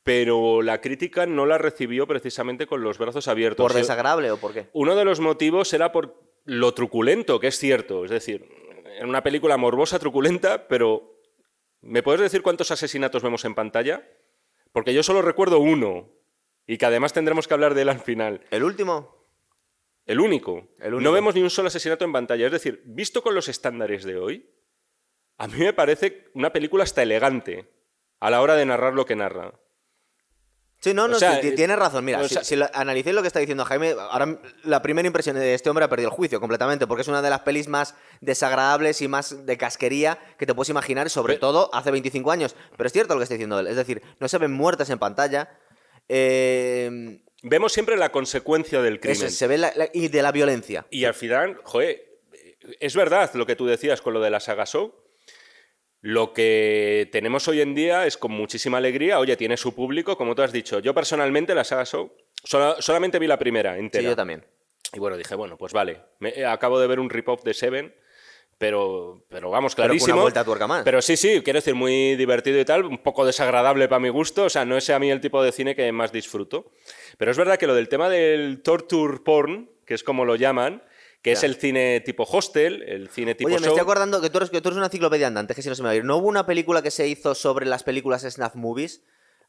pero 0.04 0.62
la 0.62 0.80
crítica 0.80 1.26
no 1.26 1.46
la 1.46 1.58
recibió 1.58 2.08
precisamente 2.08 2.68
con 2.68 2.84
los 2.84 2.98
brazos 2.98 3.28
abiertos. 3.28 3.64
¿Por 3.64 3.74
desagradable 3.74 4.32
o 4.32 4.38
por 4.38 4.54
qué? 4.54 4.70
Uno 4.74 4.96
de 4.96 5.04
los 5.04 5.20
motivos 5.20 5.74
era 5.74 5.92
por 5.92 6.16
lo 6.46 6.74
truculento, 6.74 7.40
que 7.40 7.48
es 7.48 7.58
cierto. 7.58 8.06
Es 8.06 8.12
decir, 8.12 8.48
en 8.98 9.10
una 9.10 9.24
película 9.24 9.58
morbosa, 9.58 10.00
truculenta, 10.00 10.68
pero 10.68 11.15
¿Me 11.86 12.02
puedes 12.02 12.20
decir 12.20 12.42
cuántos 12.42 12.72
asesinatos 12.72 13.22
vemos 13.22 13.46
en 13.46 13.54
pantalla? 13.54 14.04
Porque 14.72 14.92
yo 14.92 15.04
solo 15.04 15.22
recuerdo 15.22 15.60
uno, 15.60 16.10
y 16.66 16.80
que 16.80 16.86
además 16.88 17.14
tendremos 17.14 17.48
que 17.48 17.54
hablar 17.54 17.76
de 17.76 17.84
él 17.84 17.90
al 17.90 18.00
final. 18.00 18.42
¿El 18.50 18.64
último? 18.64 19.28
El 20.08 20.20
único. 20.20 20.68
El 20.80 20.96
único. 20.96 21.04
No 21.04 21.12
vemos 21.12 21.36
ni 21.36 21.44
un 21.44 21.52
solo 21.52 21.68
asesinato 21.68 22.04
en 22.04 22.12
pantalla. 22.12 22.48
Es 22.48 22.52
decir, 22.52 22.82
visto 22.86 23.22
con 23.22 23.36
los 23.36 23.48
estándares 23.50 24.04
de 24.04 24.18
hoy, 24.18 24.50
a 25.38 25.48
mí 25.48 25.60
me 25.60 25.74
parece 25.74 26.32
una 26.34 26.52
película 26.52 26.84
hasta 26.84 27.04
elegante 27.04 27.72
a 28.20 28.32
la 28.32 28.42
hora 28.42 28.56
de 28.56 28.66
narrar 28.66 28.96
lo 28.96 29.06
que 29.06 29.16
narra. 29.16 29.54
Sí, 30.86 30.94
no, 30.94 31.08
no, 31.08 31.18
eh, 31.18 31.54
tienes 31.56 31.80
razón. 31.80 32.06
Mira, 32.06 32.30
si, 32.30 32.56
analicéis 32.74 33.16
lo 33.16 33.24
que 33.24 33.28
está 33.28 33.40
diciendo 33.40 33.66
Jaime, 33.66 33.96
ahora 33.98 34.40
la 34.64 34.84
primera 34.84 35.08
impresión 35.08 35.36
de 35.36 35.56
este 35.56 35.68
hombre 35.68 35.84
ha 35.84 35.90
perdido 35.90 36.10
el 36.12 36.16
juicio 36.16 36.40
completamente, 36.40 36.86
porque 36.86 37.02
es 37.02 37.08
una 37.08 37.24
de 37.24 37.32
las 37.32 37.40
pelis 37.40 37.68
más 37.68 37.96
desagradables 38.22 39.02
y 39.02 39.08
más 39.08 39.48
de 39.48 39.58
casquería 39.58 40.20
que 40.38 40.46
te 40.46 40.54
puedes 40.54 40.70
imaginar, 40.70 41.10
sobre 41.10 41.38
todo 41.38 41.72
hace 41.74 41.90
25 41.90 42.32
años. 42.32 42.56
Pero 42.78 42.86
es 42.86 42.94
cierto 42.94 43.16
lo 43.16 43.20
que 43.20 43.24
está 43.24 43.34
diciendo 43.34 43.60
él. 43.60 43.66
Es 43.66 43.78
decir, 43.78 44.04
no 44.20 44.28
se 44.28 44.38
ven 44.38 44.52
muertas 44.52 44.92
en 44.92 45.00
pantalla. 45.00 45.58
Eh, 46.08 47.20
Vemos 47.42 47.74
siempre 47.74 47.98
la 47.98 48.12
consecuencia 48.12 48.80
del 48.84 49.00
crimen. 49.00 49.32
se 49.32 49.48
ve 49.48 49.90
y 49.92 50.10
de 50.10 50.22
la 50.22 50.32
violencia. 50.32 50.86
Y 50.92 51.06
al 51.06 51.16
final, 51.16 51.62
joder, 51.64 52.20
es 52.80 52.96
verdad 52.96 53.32
lo 53.34 53.48
que 53.48 53.56
tú 53.56 53.66
decías 53.66 54.02
con 54.02 54.14
lo 54.14 54.22
de 54.22 54.30
la 54.30 54.40
saga 54.40 54.68
Show 54.68 54.94
Lo 56.06 56.34
que 56.34 57.10
tenemos 57.12 57.48
hoy 57.48 57.62
en 57.62 57.74
día 57.74 58.06
es 58.06 58.16
con 58.16 58.32
muchísima 58.32 58.78
alegría, 58.78 59.18
oye, 59.18 59.36
tiene 59.38 59.58
su 59.58 59.74
público, 59.74 60.16
como 60.16 60.36
tú 60.36 60.44
has 60.44 60.52
dicho. 60.52 60.78
Yo 60.78 60.94
personalmente 60.94 61.56
la 61.56 61.64
saga 61.64 61.84
Show 61.84 62.14
solamente 62.44 63.18
vi 63.18 63.26
la 63.26 63.40
primera 63.40 63.76
entera. 63.76 64.04
Sí, 64.04 64.08
yo 64.10 64.16
también. 64.16 64.46
Y 64.94 65.00
bueno, 65.00 65.18
dije, 65.18 65.34
bueno, 65.34 65.58
pues 65.58 65.74
vale. 65.74 66.00
Me, 66.20 66.46
acabo 66.46 66.80
de 66.80 66.86
ver 66.86 67.00
un 67.00 67.10
rip-off 67.10 67.44
de 67.44 67.56
Seven 67.56 67.92
pero, 68.60 69.26
pero 69.30 69.50
vamos, 69.50 69.74
clarísimo. 69.74 70.06
Pero, 70.06 70.16
una 70.18 70.22
vuelta 70.22 70.40
a 70.42 70.46
tuerca 70.46 70.68
más. 70.68 70.84
pero 70.84 71.02
sí, 71.02 71.18
sí, 71.18 71.42
quiero 71.44 71.58
decir, 71.58 71.74
muy 71.74 72.16
divertido 72.16 72.60
y 72.60 72.66
tal, 72.66 72.86
un 72.86 73.00
poco 73.00 73.26
desagradable 73.26 73.88
para 73.88 74.00
mi 74.00 74.10
gusto, 74.10 74.44
o 74.44 74.50
sea, 74.50 74.64
no 74.64 74.78
es 74.78 74.88
a 74.92 75.00
mí 75.00 75.10
el 75.10 75.22
tipo 75.22 75.42
de 75.42 75.52
cine 75.52 75.76
que 75.76 75.92
más 75.92 76.12
disfruto. 76.12 76.72
Pero 77.18 77.32
es 77.32 77.38
verdad 77.38 77.58
que 77.58 77.66
lo 77.66 77.74
del 77.74 77.90
tema 77.90 78.10
del 78.10 78.62
torture 78.62 79.18
porn, 79.26 79.72
que 79.88 79.96
es 79.96 80.04
como 80.04 80.24
lo 80.24 80.36
llaman, 80.36 80.84
que 81.26 81.32
es 81.32 81.44
el 81.44 81.56
cine 81.56 82.02
tipo 82.02 82.24
hostel, 82.24 82.84
el 82.84 83.10
cine 83.10 83.34
tipo 83.34 83.48
Oye, 83.48 83.60
me 83.60 83.66
estoy 83.66 83.82
acordando 83.82 84.22
que 84.22 84.30
tú, 84.30 84.38
eres, 84.38 84.52
que 84.52 84.62
tú 84.62 84.70
eres 84.70 84.78
una 84.78 84.86
enciclopedia 84.86 85.26
andante, 85.26 85.56
que 85.56 85.64
si 85.64 85.70
no 85.70 85.74
se 85.74 85.82
me 85.82 85.88
va 85.88 85.94
a 85.94 85.96
ir. 85.96 86.04
¿No 86.04 86.18
hubo 86.18 86.28
una 86.28 86.46
película 86.46 86.84
que 86.84 86.92
se 86.92 87.08
hizo 87.08 87.34
sobre 87.34 87.66
las 87.66 87.82
películas 87.84 88.22
snuff 88.22 88.54
movies? 88.54 89.02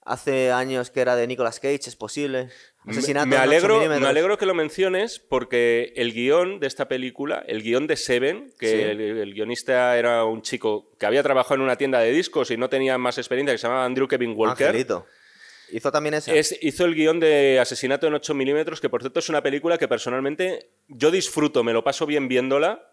hace 0.06 0.52
años 0.52 0.90
que 0.90 1.00
era 1.00 1.16
de 1.16 1.26
Nicolas 1.26 1.58
Cage, 1.58 1.80
¿es 1.88 1.96
posible? 1.96 2.48
Asesinato 2.86 3.26
me, 3.26 3.36
alegro, 3.36 3.80
me 3.80 4.06
alegro 4.06 4.38
que 4.38 4.46
lo 4.46 4.54
menciones 4.54 5.18
porque 5.18 5.92
el 5.96 6.12
guion 6.12 6.60
de 6.60 6.68
esta 6.68 6.86
película, 6.86 7.44
el 7.48 7.60
guion 7.60 7.88
de 7.88 7.96
Seven, 7.96 8.52
que 8.56 8.92
el, 8.92 9.34
guionista 9.34 9.98
era 9.98 10.24
un 10.24 10.42
chico 10.42 10.92
que 10.96 11.06
había 11.06 11.24
trabajado 11.24 11.56
en 11.56 11.62
una 11.62 11.74
tienda 11.74 11.98
de 11.98 12.12
discos 12.12 12.52
y 12.52 12.56
no 12.56 12.68
tenía 12.68 12.96
más 12.98 13.18
experiencia, 13.18 13.52
que 13.52 13.58
se 13.58 13.66
llamaba 13.66 13.84
Andrew 13.84 14.06
Kevin 14.06 14.34
Walker. 14.36 14.68
Angelito. 14.68 15.06
¿Hizo 15.70 15.90
también 15.90 16.14
ese? 16.14 16.58
hizo 16.60 16.84
el 16.84 16.94
guion 16.94 17.20
de 17.20 17.58
Asesinato 17.60 18.06
en 18.06 18.14
8 18.14 18.34
milímetros, 18.34 18.80
que 18.80 18.88
por 18.88 19.02
cierto 19.02 19.20
es 19.20 19.28
una 19.28 19.42
película 19.42 19.78
que 19.78 19.88
personalmente 19.88 20.70
yo 20.88 21.10
disfruto, 21.10 21.64
me 21.64 21.72
lo 21.72 21.82
paso 21.84 22.06
bien 22.06 22.28
viéndola. 22.28 22.92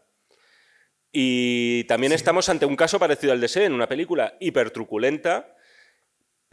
Y 1.12 1.84
también 1.84 2.12
estamos 2.12 2.50
ante 2.50 2.66
un 2.66 2.76
caso 2.76 2.98
parecido 2.98 3.34
al 3.34 3.42
de 3.42 3.48
Seven, 3.48 3.74
una 3.74 3.88
película 3.88 4.36
hipertruculenta 4.40 5.54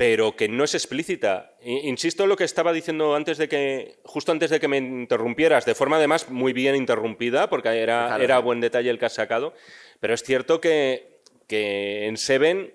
pero 0.01 0.35
que 0.35 0.49
no 0.49 0.65
es 0.65 0.75
explícita. 0.75 1.59
Insisto 1.61 2.23
en 2.23 2.31
lo 2.31 2.37
que 2.39 2.45
estaba 2.45 2.73
diciendo 2.73 3.15
antes 3.15 3.37
de 3.37 3.51
que, 3.51 4.01
justo 4.03 4.33
antes 4.33 4.49
de 4.49 4.59
que 4.59 4.67
me 4.67 4.79
interrumpieras, 4.79 5.67
de 5.67 5.75
forma 5.75 5.97
además 5.97 6.31
muy 6.31 6.55
bien 6.55 6.75
interrumpida, 6.75 7.51
porque 7.51 7.69
era, 7.69 8.17
era 8.17 8.39
buen 8.39 8.63
detalle 8.63 8.89
el 8.89 8.99
que 8.99 9.05
has 9.05 9.13
sacado, 9.13 9.53
pero 10.01 10.15
es 10.15 10.23
cierto 10.23 10.59
que, 10.59 11.21
que 11.47 12.07
en 12.07 12.17
Seven, 12.17 12.73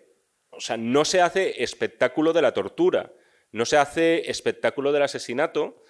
o 0.51 0.59
sea, 0.59 0.77
no 0.77 1.03
se 1.03 1.19
hace 1.21 1.63
espectáculo 1.63 2.31
de 2.31 2.43
la 2.43 2.53
tortura, 2.53 3.11
no 3.55 3.65
se 3.65 3.77
hace 3.77 4.29
espectáculo 4.29 4.91
del 4.91 5.03
asesinato, 5.03 5.81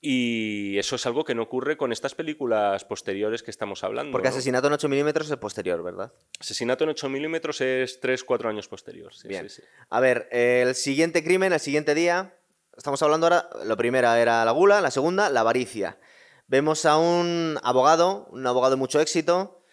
y 0.00 0.78
eso 0.78 0.94
es 0.94 1.06
algo 1.06 1.24
que 1.24 1.34
no 1.34 1.42
ocurre 1.42 1.76
con 1.76 1.90
estas 1.90 2.14
películas 2.14 2.84
posteriores 2.84 3.42
que 3.42 3.50
estamos 3.50 3.82
hablando. 3.82 4.12
Porque 4.12 4.28
Asesinato 4.28 4.68
en 4.68 4.74
8 4.74 4.88
milímetros 4.88 5.28
es 5.28 5.36
posterior, 5.38 5.82
¿verdad? 5.82 6.12
Asesinato 6.38 6.84
en 6.84 6.90
8 6.90 7.08
milímetros 7.08 7.60
es 7.60 8.00
3-4 8.00 8.48
años 8.48 8.68
posterior. 8.68 9.12
Bien. 9.24 9.48
A 9.90 9.98
ver, 9.98 10.28
el 10.30 10.76
siguiente 10.76 11.24
crimen, 11.24 11.52
el 11.52 11.58
siguiente 11.58 11.96
día. 11.96 12.36
Estamos 12.76 13.02
hablando 13.02 13.26
ahora. 13.26 13.50
La 13.64 13.74
primera 13.74 14.20
era 14.20 14.44
la 14.44 14.52
gula, 14.52 14.80
la 14.80 14.92
segunda, 14.92 15.30
la 15.30 15.40
avaricia. 15.40 15.98
Vemos 16.46 16.84
a 16.84 16.96
un 16.96 17.58
abogado, 17.64 18.28
un 18.30 18.46
abogado 18.46 18.70
de 18.70 18.76
mucho 18.76 19.00
éxito, 19.00 19.64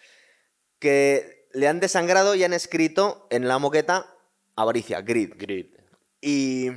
que 0.80 1.46
le 1.52 1.68
han 1.68 1.78
desangrado 1.78 2.34
y 2.34 2.42
han 2.42 2.52
escrito 2.52 3.28
en 3.30 3.46
la 3.46 3.60
moqueta 3.60 4.12
avaricia, 4.56 5.02
grid. 5.02 5.34
Grid. 5.36 5.75
Y 6.20 6.70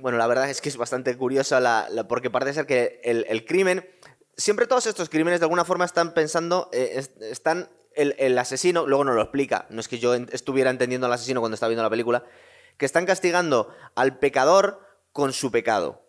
bueno, 0.00 0.18
la 0.18 0.26
verdad 0.26 0.50
es 0.50 0.60
que 0.60 0.68
es 0.68 0.76
bastante 0.76 1.16
curiosa 1.16 1.60
la, 1.60 1.88
porque 2.08 2.30
parece 2.30 2.54
ser 2.54 2.66
que 2.66 3.00
el, 3.04 3.44
crimen, 3.44 3.88
siempre 4.36 4.66
todos 4.66 4.86
estos 4.86 5.08
crímenes 5.08 5.40
de 5.40 5.44
alguna 5.44 5.64
forma 5.64 5.84
están 5.84 6.14
pensando, 6.14 6.68
eh, 6.72 7.04
están 7.20 7.68
el, 7.94 8.38
asesino, 8.38 8.86
luego 8.86 9.04
no 9.04 9.12
lo 9.12 9.22
explica, 9.22 9.66
no 9.70 9.80
es 9.80 9.88
que 9.88 9.98
yo 9.98 10.14
estuviera 10.14 10.70
entendiendo 10.70 11.06
al 11.06 11.12
asesino 11.12 11.40
cuando 11.40 11.54
estaba 11.54 11.68
viendo 11.68 11.82
la 11.82 11.90
película, 11.90 12.24
que 12.76 12.86
están 12.86 13.06
castigando 13.06 13.74
al 13.94 14.18
pecador 14.18 14.80
con 15.12 15.32
su 15.32 15.50
pecado. 15.50 16.00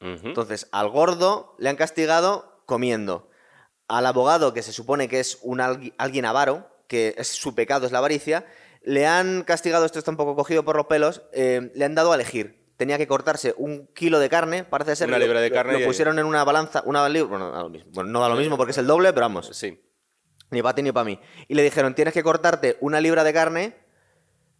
Entonces, 0.00 0.68
al 0.70 0.90
gordo 0.90 1.56
le 1.58 1.68
han 1.68 1.76
castigado 1.76 2.62
comiendo. 2.66 3.30
Al 3.88 4.06
abogado, 4.06 4.54
que 4.54 4.62
se 4.62 4.72
supone 4.72 5.08
que 5.08 5.18
es 5.18 5.38
un 5.42 5.60
alguien 5.60 6.24
avaro, 6.24 6.70
que 6.86 7.14
es, 7.18 7.28
su 7.28 7.54
pecado 7.54 7.86
es 7.86 7.92
la 7.92 7.98
avaricia, 7.98 8.46
le 8.88 9.06
han 9.06 9.42
castigado, 9.42 9.84
esto 9.84 9.98
está 9.98 10.10
un 10.10 10.16
poco 10.16 10.34
cogido 10.34 10.64
por 10.64 10.76
los 10.76 10.86
pelos, 10.86 11.22
eh, 11.32 11.70
le 11.74 11.84
han 11.84 11.94
dado 11.94 12.10
a 12.12 12.14
elegir 12.14 12.58
tenía 12.78 12.96
que 12.96 13.08
cortarse 13.08 13.54
un 13.58 13.88
kilo 13.88 14.20
de 14.20 14.28
carne, 14.28 14.62
parece 14.62 14.94
ser. 14.94 15.08
Una 15.08 15.18
libra 15.18 15.40
de 15.40 15.50
carne. 15.50 15.80
Lo, 15.80 15.84
pusieron 15.84 16.18
en 16.20 16.24
una 16.24 16.44
balanza, 16.44 16.82
una 16.86 17.08
bueno, 17.08 17.50
da 17.50 17.62
lo 17.64 17.68
mismo. 17.68 17.90
bueno, 17.92 18.08
no 18.10 18.20
da 18.20 18.28
lo 18.28 18.36
mismo 18.36 18.56
porque 18.56 18.70
es 18.70 18.78
el 18.78 18.86
doble, 18.86 19.12
pero 19.12 19.24
vamos. 19.24 19.50
Sí. 19.52 19.82
Ni 20.50 20.62
para 20.62 20.76
ti 20.76 20.82
ni 20.82 20.92
para 20.92 21.04
mí. 21.04 21.18
Y 21.48 21.54
le 21.54 21.64
dijeron, 21.64 21.96
tienes 21.96 22.14
que 22.14 22.22
cortarte 22.22 22.78
una 22.80 23.00
libra 23.00 23.24
de 23.24 23.32
carne 23.32 23.76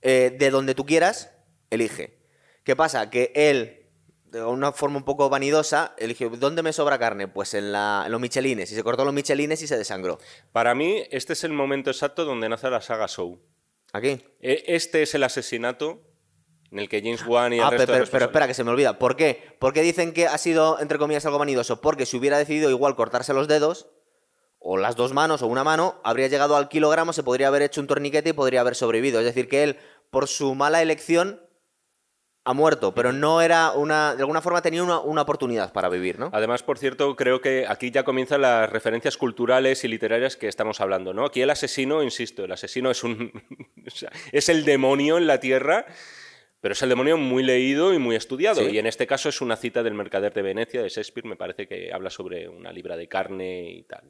eh, 0.03 0.37
de 0.37 0.51
donde 0.51 0.75
tú 0.75 0.85
quieras, 0.85 1.31
elige. 1.71 2.19
¿Qué 2.65 2.75
pasa? 2.75 3.09
Que 3.09 3.31
él, 3.37 3.87
de 4.25 4.43
una 4.43 4.73
forma 4.73 4.97
un 4.97 5.05
poco 5.05 5.31
vanidosa, 5.31 5.95
eligió, 5.97 6.29
¿dónde 6.29 6.65
me 6.65 6.73
sobra 6.73 6.99
carne? 6.99 7.29
Pues 7.29 7.55
en, 7.55 7.71
la, 7.71 8.03
en 8.05 8.11
los 8.11 8.21
michelines. 8.21 8.73
Y 8.73 8.75
se 8.75 8.83
cortó 8.83 9.05
los 9.05 9.15
michelines 9.15 9.63
y 9.63 9.69
se 9.69 9.79
desangró. 9.79 10.19
Para 10.51 10.75
mí, 10.75 11.05
este 11.13 11.35
es 11.35 11.45
el 11.45 11.53
momento 11.53 11.91
exacto 11.91 12.25
donde 12.25 12.49
nace 12.49 12.69
la 12.69 12.81
saga 12.81 13.07
Show. 13.07 13.41
¿Aquí? 13.93 14.21
E, 14.41 14.65
este 14.69 15.03
es 15.03 15.15
el 15.15 15.25
asesinato 15.25 16.03
en 16.71 16.81
el 16.81 16.89
que 16.89 17.01
James 17.01 17.25
Wan 17.27 17.53
y 17.53 17.59
el 17.59 17.65
ah, 17.65 17.71
resto 17.71 17.93
pero, 17.93 18.05
pero, 18.11 18.25
espera, 18.27 18.47
que 18.47 18.55
se 18.55 18.65
me 18.65 18.71
olvida. 18.71 18.99
¿Por 18.99 19.17
qué? 19.17 19.57
¿Por 19.59 19.73
qué 19.73 19.83
dicen 19.83 20.13
que 20.13 20.27
ha 20.27 20.37
sido, 20.37 20.81
entre 20.81 20.99
comillas, 20.99 21.25
algo 21.25 21.39
vanidoso? 21.39 21.81
Porque 21.81 22.07
si 22.07 22.17
hubiera 22.17 22.39
decidido 22.39 22.71
igual 22.71 22.97
cortarse 22.97 23.33
los 23.33 23.49
dedos, 23.49 23.89
o 24.59 24.77
las 24.77 24.97
dos 24.97 25.13
manos, 25.13 25.43
o 25.43 25.47
una 25.47 25.65
mano, 25.65 26.01
habría 26.05 26.27
llegado 26.27 26.57
al 26.57 26.69
kilogramo, 26.69 27.13
se 27.13 27.23
podría 27.23 27.49
haber 27.49 27.63
hecho 27.63 27.81
un 27.81 27.87
torniquete 27.87 28.31
y 28.31 28.33
podría 28.35 28.61
haber 28.61 28.75
sobrevivido. 28.75 29.21
Es 29.21 29.25
decir, 29.25 29.49
que 29.49 29.63
él, 29.63 29.79
por 30.11 30.29
su 30.29 30.55
mala 30.55 30.83
elección, 30.83 31.41
ha 32.49 32.55
muerto, 32.55 32.95
pero 32.95 33.13
no 33.13 33.43
era 33.43 33.73
una. 33.73 34.15
De 34.15 34.23
alguna 34.23 34.41
forma 34.41 34.63
tenía 34.63 34.83
una, 34.83 35.01
una, 35.01 35.23
oportunidad 35.23 35.71
para 35.73 35.91
vivir, 35.91 36.19
¿no? 36.19 36.31
Además, 36.33 36.63
por 36.63 36.79
cierto, 36.79 37.15
creo 37.15 37.43
que 37.43 37.67
aquí 37.69 37.91
ya 37.91 38.05
comienzan 38.05 38.41
las 38.41 38.71
referencias 38.71 39.19
culturales 39.19 39.85
y 39.85 39.89
literarias 39.89 40.37
que 40.37 40.49
estamos 40.49 40.81
hablando, 40.81 41.13
¿no? 41.13 41.27
Aquí 41.27 41.43
el 41.43 41.51
asesino, 41.51 42.03
insisto, 42.03 42.45
el 42.45 42.53
asesino 42.53 42.91
es 42.91 43.05
un. 43.05 43.31
es 44.33 44.49
el 44.49 44.65
demonio 44.65 45.19
en 45.19 45.27
la 45.27 45.41
tierra 45.41 45.85
pero 46.61 46.73
es 46.73 46.83
el 46.83 46.89
demonio 46.89 47.17
muy 47.17 47.45
leído 47.45 47.95
y 47.95 47.99
muy 47.99 48.17
estudiado. 48.17 48.69
Y 48.69 48.79
en 48.79 48.87
este 48.87 49.07
caso 49.07 49.29
es 49.29 49.41
una 49.41 49.57
cita 49.57 49.83
del 49.83 49.95
Mercader 49.95 50.33
de 50.33 50.43
Venecia, 50.43 50.83
de 50.83 50.89
Shakespeare, 50.89 51.27
me 51.27 51.37
parece 51.37 51.69
que 51.69 51.93
habla 51.93 52.11
sobre 52.11 52.49
una 52.49 52.73
libra 52.73 52.97
de 52.97 53.07
carne 53.07 53.71
y 53.71 53.83
tal. 53.85 54.03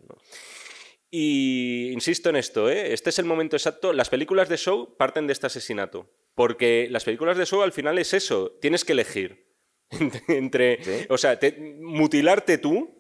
Y 1.11 1.91
insisto 1.93 2.29
en 2.29 2.37
esto, 2.37 2.69
¿eh? 2.69 2.93
este 2.93 3.11
es 3.11 3.19
el 3.19 3.25
momento 3.25 3.57
exacto. 3.57 3.93
Las 3.93 4.11
películas 4.11 4.49
de 4.49 4.59
Show 4.59 4.97
parten 4.97 5.27
de 5.27 5.33
este 5.33 5.47
asesinato. 5.47 6.11
Porque 6.35 6.89
las 6.91 7.05
películas 7.05 7.39
de 7.39 7.47
Show 7.47 7.63
al 7.63 7.73
final 7.73 7.99
es 7.99 8.13
eso, 8.15 8.53
tienes 8.61 8.85
que 8.85 8.93
elegir. 8.93 9.49
entre, 10.29 11.07
O 11.09 11.17
sea, 11.17 11.39
mutilarte 11.81 12.59
tú, 12.59 12.95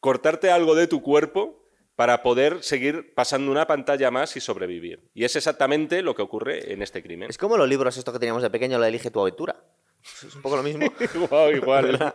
cortarte 0.00 0.50
algo 0.50 0.74
de 0.74 0.88
tu 0.88 1.00
cuerpo 1.00 1.64
para 1.94 2.22
poder 2.22 2.62
seguir 2.62 3.14
pasando 3.14 3.50
una 3.50 3.66
pantalla 3.66 4.10
más 4.10 4.36
y 4.36 4.40
sobrevivir. 4.40 5.10
Y 5.14 5.24
es 5.24 5.34
exactamente 5.36 6.02
lo 6.02 6.14
que 6.14 6.22
ocurre 6.22 6.72
en 6.72 6.82
este 6.82 7.02
crimen. 7.02 7.30
Es 7.30 7.38
como 7.38 7.56
los 7.56 7.68
libros 7.68 7.96
estos 7.96 8.12
que 8.12 8.20
teníamos 8.20 8.42
de 8.42 8.50
pequeño, 8.50 8.78
la 8.78 8.88
Elige 8.88 9.10
tu 9.10 9.20
aventura. 9.20 9.64
Es 10.04 10.34
un 10.34 10.42
poco 10.42 10.56
lo 10.56 10.62
mismo. 10.62 10.86
igual, 11.14 11.56
igual. 11.56 12.14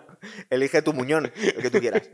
Elige 0.49 0.81
tu 0.81 0.93
muñón, 0.93 1.31
lo 1.55 1.61
que 1.61 1.69
tú 1.69 1.79
quieras. 1.79 2.09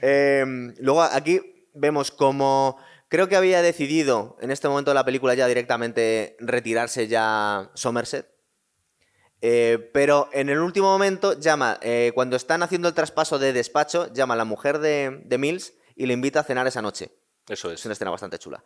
Em, 0.00 0.74
luego 0.78 1.02
aquí 1.02 1.61
vemos 1.74 2.10
como... 2.10 2.78
Creo 3.08 3.28
que 3.28 3.36
había 3.36 3.60
decidido 3.60 4.36
en 4.40 4.50
este 4.50 4.68
momento 4.68 4.90
de 4.90 4.94
la 4.94 5.04
película 5.04 5.34
ya 5.34 5.46
directamente 5.46 6.36
retirarse 6.40 7.08
ya 7.08 7.70
Somerset. 7.74 8.32
Eh, 9.42 9.90
pero 9.92 10.30
en 10.32 10.48
el 10.48 10.60
último 10.60 10.86
momento 10.86 11.38
llama, 11.38 11.78
eh, 11.82 12.12
cuando 12.14 12.36
están 12.36 12.62
haciendo 12.62 12.88
el 12.88 12.94
traspaso 12.94 13.38
de 13.38 13.52
despacho, 13.52 14.10
llama 14.14 14.34
a 14.34 14.36
la 14.38 14.44
mujer 14.44 14.78
de, 14.78 15.20
de 15.24 15.38
Mills 15.38 15.74
y 15.96 16.06
le 16.06 16.14
invita 16.14 16.40
a 16.40 16.44
cenar 16.44 16.66
esa 16.66 16.80
noche. 16.80 17.10
Eso 17.48 17.70
es. 17.70 17.80
Es 17.80 17.84
una 17.84 17.92
escena 17.92 18.10
bastante 18.10 18.38
chula. 18.38 18.62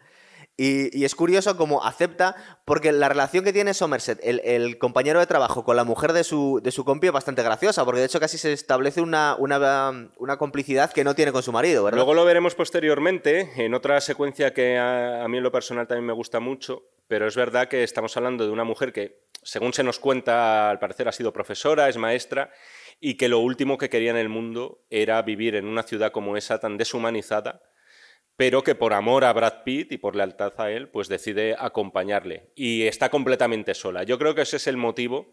Y, 0.58 1.04
es 1.04 1.14
curioso 1.14 1.56
cómo 1.56 1.84
acepta, 1.84 2.34
porque 2.64 2.90
la 2.90 3.10
relación 3.10 3.44
que 3.44 3.52
tiene 3.52 3.74
Somerset, 3.74 4.18
el, 4.22 4.78
compañero 4.78 5.20
de 5.20 5.26
trabajo, 5.26 5.64
con 5.64 5.76
la 5.76 5.84
mujer 5.84 6.14
de 6.14 6.24
su, 6.24 6.60
de 6.62 6.70
su 6.70 6.84
compi 6.84 7.08
es 7.08 7.12
bastante 7.12 7.42
graciosa, 7.42 7.84
porque 7.84 8.00
de 8.00 8.06
hecho 8.06 8.20
casi 8.20 8.38
se 8.38 8.52
establece 8.52 9.02
una, 9.02 9.36
una, 9.38 10.36
complicidad 10.38 10.90
que 10.92 11.04
no 11.04 11.14
tiene 11.14 11.32
con 11.32 11.42
su 11.42 11.52
marido, 11.52 11.84
¿verdad? 11.84 11.98
Luego 11.98 12.14
lo 12.14 12.24
veremos 12.24 12.54
posteriormente, 12.54 13.52
en 13.56 13.74
otra 13.74 14.00
secuencia 14.00 14.54
que 14.54 14.78
a, 14.78 15.24
a 15.24 15.28
mí 15.28 15.36
en 15.36 15.42
lo 15.42 15.52
personal 15.52 15.86
también 15.86 16.06
me 16.06 16.14
gusta 16.14 16.40
mucho, 16.40 16.84
pero 17.06 17.26
es 17.26 17.36
verdad 17.36 17.68
que 17.68 17.82
estamos 17.82 18.16
hablando 18.16 18.46
de 18.46 18.50
una 18.50 18.64
mujer 18.64 18.94
que, 18.94 19.26
según 19.42 19.74
se 19.74 19.84
nos 19.84 19.98
cuenta, 19.98 20.70
al 20.70 20.78
parecer 20.78 21.06
ha 21.06 21.12
sido 21.12 21.34
profesora, 21.34 21.88
es 21.88 21.98
maestra, 21.98 22.50
y 22.98 23.14
que 23.16 23.28
lo 23.28 23.40
último 23.40 23.76
que 23.76 23.90
quería 23.90 24.10
en 24.10 24.16
el 24.16 24.30
mundo 24.30 24.84
era 24.88 25.20
vivir 25.20 25.54
en 25.54 25.66
una 25.66 25.82
ciudad 25.82 26.12
como 26.12 26.36
esa 26.36 26.58
tan 26.60 26.78
deshumanizada, 26.78 27.60
pero 28.36 28.62
que 28.62 28.74
por 28.74 28.92
amor 28.92 29.24
a 29.24 29.32
Brad 29.32 29.62
Pitt 29.64 29.92
y 29.92 29.98
por 29.98 30.14
lealtad 30.14 30.52
a 30.58 30.70
él, 30.70 30.88
pues 30.88 31.08
decide 31.08 31.56
acompañarle. 31.58 32.52
Y 32.54 32.82
está 32.82 33.08
completamente 33.08 33.74
sola. 33.74 34.02
Yo 34.02 34.18
creo 34.18 34.34
que 34.34 34.42
ese 34.42 34.56
es 34.56 34.66
el 34.66 34.76
motivo 34.76 35.32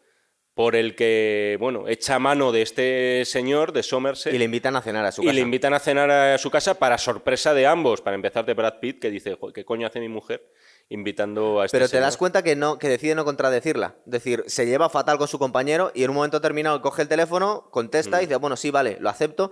por 0.54 0.76
el 0.76 0.96
que, 0.96 1.58
bueno, 1.60 1.88
echa 1.88 2.20
mano 2.20 2.52
de 2.52 2.62
este 2.62 3.24
señor, 3.26 3.74
de 3.74 3.82
Somerset. 3.82 4.34
Y 4.34 4.38
le 4.38 4.46
invitan 4.46 4.76
a 4.76 4.82
cenar 4.82 5.04
a 5.04 5.12
su 5.12 5.22
casa. 5.22 5.32
Y 5.32 5.36
le 5.36 5.42
invitan 5.42 5.74
a 5.74 5.80
cenar 5.80 6.12
a 6.12 6.38
su 6.38 6.52
casa 6.52 6.76
para 6.76 6.98
sorpresa 6.98 7.54
de 7.54 7.66
ambos. 7.66 8.02
Para 8.02 8.16
empezar 8.16 8.46
de 8.46 8.54
Brad 8.54 8.80
Pitt, 8.80 9.00
que 9.00 9.10
dice, 9.10 9.38
¿qué 9.54 9.66
coño 9.66 9.88
hace 9.88 10.00
mi 10.00 10.10
mujer? 10.10 10.50
invitando 10.90 11.62
a 11.62 11.66
este 11.66 11.78
Pero 11.78 11.90
te 11.90 12.00
das 12.00 12.18
cuenta 12.18 12.44
que 12.44 12.58
no 12.58 12.78
que 12.78 12.90
decide 12.90 13.16
no 13.16 13.24
contradecirla. 13.26 13.96
Es 14.06 14.12
decir, 14.12 14.44
se 14.48 14.66
lleva 14.66 14.90
fatal 14.90 15.18
con 15.18 15.30
su 15.30 15.40
compañero 15.40 15.92
y 15.96 16.04
en 16.04 16.10
un 16.10 16.18
momento 16.18 16.40
determinado 16.40 16.82
coge 16.82 17.02
el 17.02 17.08
teléfono, 17.08 17.70
contesta 17.72 18.18
Mm. 18.18 18.20
y 18.20 18.26
dice, 18.26 18.36
bueno, 18.36 18.58
sí, 18.58 18.70
vale, 18.70 18.98
lo 19.00 19.10
acepto. 19.10 19.52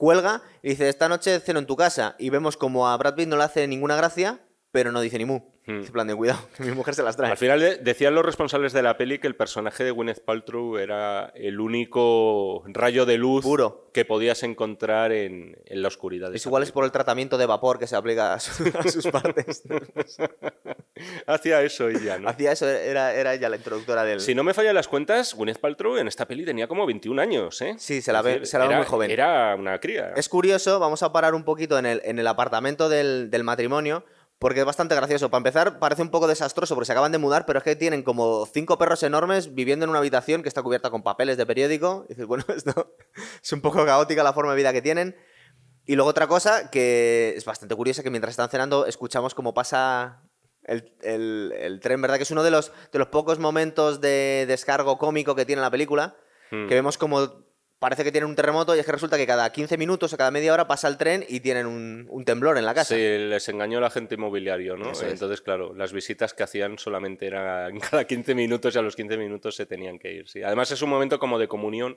Cuelga 0.00 0.40
y 0.62 0.70
dice, 0.70 0.88
esta 0.88 1.10
noche 1.10 1.40
ceno 1.40 1.58
en 1.58 1.66
tu 1.66 1.76
casa. 1.76 2.16
Y 2.18 2.30
vemos 2.30 2.56
como 2.56 2.88
a 2.88 2.96
Brad 2.96 3.16
Pitt 3.16 3.28
no 3.28 3.36
le 3.36 3.44
hace 3.44 3.68
ninguna 3.68 3.96
gracia, 3.96 4.40
pero 4.72 4.92
no 4.92 5.00
dice 5.00 5.18
ni 5.18 5.24
mu. 5.24 5.40
Mm. 5.66 5.70
En 5.84 5.92
plan 5.92 6.06
de 6.06 6.14
cuidado, 6.16 6.40
que 6.56 6.64
mi 6.64 6.72
mujer 6.72 6.94
se 6.94 7.02
las 7.02 7.16
trae. 7.16 7.30
Al 7.30 7.36
final 7.36 7.60
de- 7.60 7.76
decían 7.76 8.14
los 8.14 8.24
responsables 8.24 8.72
de 8.72 8.82
la 8.82 8.96
peli 8.96 9.18
que 9.18 9.26
el 9.26 9.36
personaje 9.36 9.84
de 9.84 9.90
Gwyneth 9.90 10.24
Paltrow 10.24 10.78
era 10.78 11.32
el 11.34 11.60
único 11.60 12.62
rayo 12.66 13.04
de 13.04 13.18
luz 13.18 13.44
Puro. 13.44 13.90
que 13.92 14.04
podías 14.06 14.42
encontrar 14.42 15.12
en, 15.12 15.58
en 15.66 15.82
la 15.82 15.88
oscuridad. 15.88 16.34
Es 16.34 16.46
igual 16.46 16.62
es 16.62 16.72
por 16.72 16.84
el 16.84 16.92
tratamiento 16.92 17.36
de 17.36 17.44
vapor 17.46 17.78
que 17.78 17.86
se 17.86 17.94
aplica 17.94 18.32
a, 18.34 18.40
su- 18.40 18.72
a 18.76 18.82
sus 18.90 19.06
partes. 19.12 19.62
Hacía 21.26 21.62
eso 21.62 21.88
ella, 21.88 22.18
¿no? 22.18 22.28
Hacía 22.28 22.52
eso, 22.52 22.68
era, 22.68 23.14
era 23.14 23.34
ella 23.34 23.48
la 23.48 23.56
introductora 23.56 24.04
del... 24.04 24.20
Si 24.20 24.34
no 24.34 24.44
me 24.44 24.54
fallan 24.54 24.74
las 24.74 24.88
cuentas, 24.88 25.34
Gwyneth 25.34 25.58
Paltrow 25.58 25.96
en 25.96 26.08
esta 26.08 26.26
peli 26.26 26.44
tenía 26.44 26.68
como 26.68 26.86
21 26.86 27.20
años, 27.20 27.60
¿eh? 27.62 27.74
Sí, 27.78 28.02
se 28.02 28.12
la 28.12 28.22
ve- 28.22 28.32
decir, 28.32 28.46
se 28.46 28.58
la 28.58 28.64
ve 28.64 28.70
era- 28.70 28.78
muy 28.78 28.86
joven. 28.86 29.10
Era 29.10 29.54
una 29.56 29.78
cría. 29.78 30.12
Es 30.16 30.28
curioso, 30.28 30.78
vamos 30.80 31.02
a 31.02 31.12
parar 31.12 31.34
un 31.34 31.44
poquito 31.44 31.78
en 31.78 31.86
el, 31.86 32.00
en 32.04 32.18
el 32.18 32.26
apartamento 32.26 32.88
del, 32.88 33.30
del 33.30 33.44
matrimonio, 33.44 34.04
porque 34.40 34.60
es 34.60 34.66
bastante 34.66 34.96
gracioso. 34.96 35.30
Para 35.30 35.38
empezar, 35.38 35.78
parece 35.78 36.02
un 36.02 36.10
poco 36.10 36.26
desastroso 36.26 36.74
porque 36.74 36.86
se 36.86 36.92
acaban 36.92 37.12
de 37.12 37.18
mudar, 37.18 37.46
pero 37.46 37.58
es 37.58 37.64
que 37.64 37.76
tienen 37.76 38.02
como 38.02 38.46
cinco 38.46 38.76
perros 38.78 39.02
enormes 39.04 39.54
viviendo 39.54 39.84
en 39.84 39.90
una 39.90 40.00
habitación 40.00 40.42
que 40.42 40.48
está 40.48 40.62
cubierta 40.62 40.90
con 40.90 41.02
papeles 41.04 41.36
de 41.36 41.46
periódico. 41.46 42.06
Y 42.08 42.14
dices, 42.14 42.26
bueno, 42.26 42.44
esto 42.56 42.96
es 43.42 43.52
un 43.52 43.60
poco 43.60 43.84
caótica 43.86 44.24
la 44.24 44.32
forma 44.32 44.50
de 44.52 44.56
vida 44.56 44.72
que 44.72 44.82
tienen. 44.82 45.14
Y 45.86 45.94
luego 45.94 46.10
otra 46.10 46.26
cosa 46.26 46.70
que 46.70 47.34
es 47.36 47.44
bastante 47.44 47.74
curiosa, 47.76 48.02
que 48.02 48.10
mientras 48.10 48.32
están 48.32 48.48
cenando 48.50 48.86
escuchamos 48.86 49.34
cómo 49.34 49.54
pasa 49.54 50.22
el, 50.64 50.94
el- 51.02 51.52
el 51.56 51.80
tren, 51.80 52.00
¿verdad? 52.02 52.16
Que 52.16 52.22
es 52.24 52.30
uno 52.30 52.42
de 52.42 52.50
los, 52.50 52.72
de 52.92 52.98
los 52.98 53.08
pocos 53.08 53.38
momentos 53.38 54.00
de 54.00 54.46
descargo 54.48 54.98
cómico 54.98 55.34
que 55.34 55.44
tiene 55.46 55.62
la 55.62 55.70
película, 55.70 56.16
Hmm. 56.52 56.66
que 56.66 56.74
vemos 56.74 56.98
como 56.98 57.44
parece 57.80 58.04
que 58.04 58.12
tienen 58.12 58.28
un 58.28 58.36
terremoto 58.36 58.76
y 58.76 58.78
es 58.78 58.86
que 58.86 58.92
resulta 58.92 59.16
que 59.16 59.26
cada 59.26 59.50
15 59.50 59.76
minutos 59.78 60.12
o 60.12 60.16
cada 60.16 60.30
media 60.30 60.52
hora 60.52 60.68
pasa 60.68 60.86
el 60.86 60.98
tren 60.98 61.24
y 61.26 61.40
tienen 61.40 61.66
un, 61.66 62.06
un 62.10 62.24
temblor 62.24 62.58
en 62.58 62.66
la 62.66 62.74
casa. 62.74 62.94
Sí, 62.94 63.00
les 63.00 63.48
engañó 63.48 63.78
el 63.78 63.84
agente 63.84 64.14
inmobiliario, 64.16 64.76
¿no? 64.76 64.92
Eso 64.92 65.06
es. 65.06 65.14
Entonces, 65.14 65.40
claro, 65.40 65.74
las 65.74 65.92
visitas 65.92 66.34
que 66.34 66.42
hacían 66.42 66.78
solamente 66.78 67.26
eran 67.26 67.80
cada 67.90 68.04
15 68.04 68.34
minutos 68.34 68.76
y 68.76 68.78
a 68.78 68.82
los 68.82 68.94
15 68.94 69.16
minutos 69.16 69.56
se 69.56 69.66
tenían 69.66 69.98
que 69.98 70.12
ir. 70.12 70.28
Sí. 70.28 70.42
Además, 70.42 70.70
es 70.70 70.82
un 70.82 70.90
momento 70.90 71.18
como 71.18 71.38
de 71.38 71.48
comunión 71.48 71.96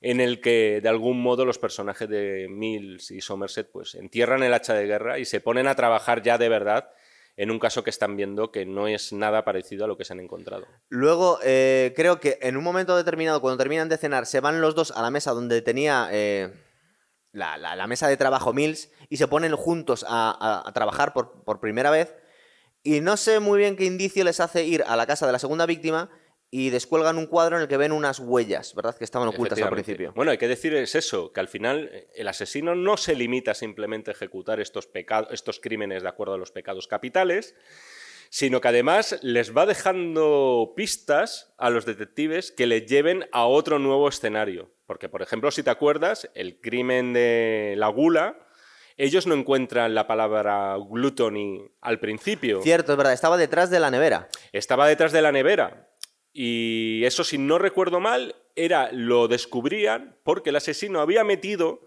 en 0.00 0.20
el 0.20 0.40
que, 0.40 0.80
de 0.82 0.88
algún 0.88 1.22
modo, 1.22 1.44
los 1.44 1.58
personajes 1.58 2.08
de 2.08 2.48
Mills 2.50 3.12
y 3.12 3.20
Somerset 3.20 3.70
pues 3.70 3.94
entierran 3.94 4.42
el 4.42 4.52
hacha 4.52 4.74
de 4.74 4.86
guerra 4.86 5.18
y 5.20 5.24
se 5.24 5.40
ponen 5.40 5.68
a 5.68 5.76
trabajar 5.76 6.22
ya 6.22 6.36
de 6.36 6.48
verdad 6.48 6.90
en 7.36 7.50
un 7.50 7.58
caso 7.58 7.84
que 7.84 7.90
están 7.90 8.16
viendo 8.16 8.50
que 8.50 8.64
no 8.64 8.88
es 8.88 9.12
nada 9.12 9.44
parecido 9.44 9.84
a 9.84 9.88
lo 9.88 9.96
que 9.96 10.04
se 10.04 10.12
han 10.12 10.20
encontrado. 10.20 10.66
Luego, 10.88 11.38
eh, 11.42 11.92
creo 11.94 12.18
que 12.18 12.38
en 12.40 12.56
un 12.56 12.64
momento 12.64 12.96
determinado, 12.96 13.40
cuando 13.40 13.58
terminan 13.58 13.88
de 13.88 13.98
cenar, 13.98 14.26
se 14.26 14.40
van 14.40 14.60
los 14.60 14.74
dos 14.74 14.90
a 14.90 15.02
la 15.02 15.10
mesa 15.10 15.32
donde 15.32 15.60
tenía 15.62 16.08
eh, 16.12 16.52
la, 17.32 17.86
mesa 17.86 18.08
de 18.08 18.16
trabajo 18.16 18.52
Mills 18.52 18.90
y 19.10 19.18
se 19.18 19.28
ponen 19.28 19.54
juntos 19.54 20.04
a, 20.08 20.70
trabajar 20.74 21.12
por 21.12 21.60
primera 21.60 21.90
vez. 21.90 22.14
Y 22.82 23.00
no 23.00 23.16
sé 23.16 23.40
muy 23.40 23.58
bien 23.58 23.76
qué 23.76 23.84
indicio 23.84 24.22
les 24.22 24.38
hace 24.38 24.64
ir 24.64 24.84
a 24.86 24.96
la 24.96 25.06
casa 25.06 25.26
de 25.26 25.32
la 25.32 25.40
segunda 25.40 25.66
víctima 25.66 26.08
y 26.50 26.70
descuelgan 26.70 27.18
un 27.18 27.26
cuadro 27.26 27.56
en 27.56 27.62
el 27.62 27.68
que 27.68 27.76
ven 27.76 27.92
unas 27.92 28.20
huellas, 28.20 28.74
¿verdad? 28.74 28.96
Que 28.96 29.04
estaban 29.04 29.28
ocultas 29.28 29.60
al 29.60 29.70
principio. 29.70 30.12
Bueno, 30.14 30.30
hay 30.30 30.38
que 30.38 30.48
decir 30.48 30.74
es 30.74 30.94
eso, 30.94 31.32
que 31.32 31.40
al 31.40 31.48
final 31.48 31.90
eh, 31.92 32.08
el 32.14 32.28
asesino 32.28 32.74
no 32.74 32.96
se 32.96 33.14
limita 33.14 33.54
simplemente 33.54 34.10
a 34.10 34.14
ejecutar 34.14 34.60
estos, 34.60 34.86
pecados, 34.86 35.32
estos 35.32 35.60
crímenes 35.60 36.02
de 36.02 36.08
acuerdo 36.08 36.34
a 36.34 36.38
los 36.38 36.52
pecados 36.52 36.86
capitales, 36.86 37.54
sino 38.30 38.60
que 38.60 38.68
además 38.68 39.18
les 39.22 39.56
va 39.56 39.66
dejando 39.66 40.72
pistas 40.76 41.54
a 41.58 41.70
los 41.70 41.84
detectives 41.84 42.52
que 42.52 42.66
les 42.66 42.86
lleven 42.86 43.28
a 43.32 43.46
otro 43.46 43.78
nuevo 43.78 44.08
escenario. 44.08 44.70
Porque, 44.86 45.08
por 45.08 45.22
ejemplo, 45.22 45.50
si 45.50 45.62
te 45.62 45.70
acuerdas, 45.70 46.30
el 46.34 46.60
crimen 46.60 47.12
de 47.12 47.74
la 47.76 47.88
gula, 47.88 48.46
ellos 48.96 49.26
no 49.26 49.34
encuentran 49.34 49.94
la 49.94 50.06
palabra 50.06 50.76
gluttony 50.76 51.70
al 51.80 51.98
principio. 52.00 52.62
Cierto, 52.62 52.92
es 52.92 52.98
verdad, 52.98 53.12
estaba 53.12 53.36
detrás 53.36 53.68
de 53.68 53.80
la 53.80 53.90
nevera. 53.90 54.28
Estaba 54.52 54.86
detrás 54.86 55.12
de 55.12 55.22
la 55.22 55.32
nevera. 55.32 55.85
Y 56.38 57.02
eso, 57.06 57.24
si 57.24 57.38
no 57.38 57.56
recuerdo 57.56 57.98
mal, 57.98 58.36
era 58.56 58.90
lo 58.92 59.26
descubrían 59.26 60.18
porque 60.22 60.50
el 60.50 60.56
asesino 60.56 61.00
había 61.00 61.24
metido, 61.24 61.80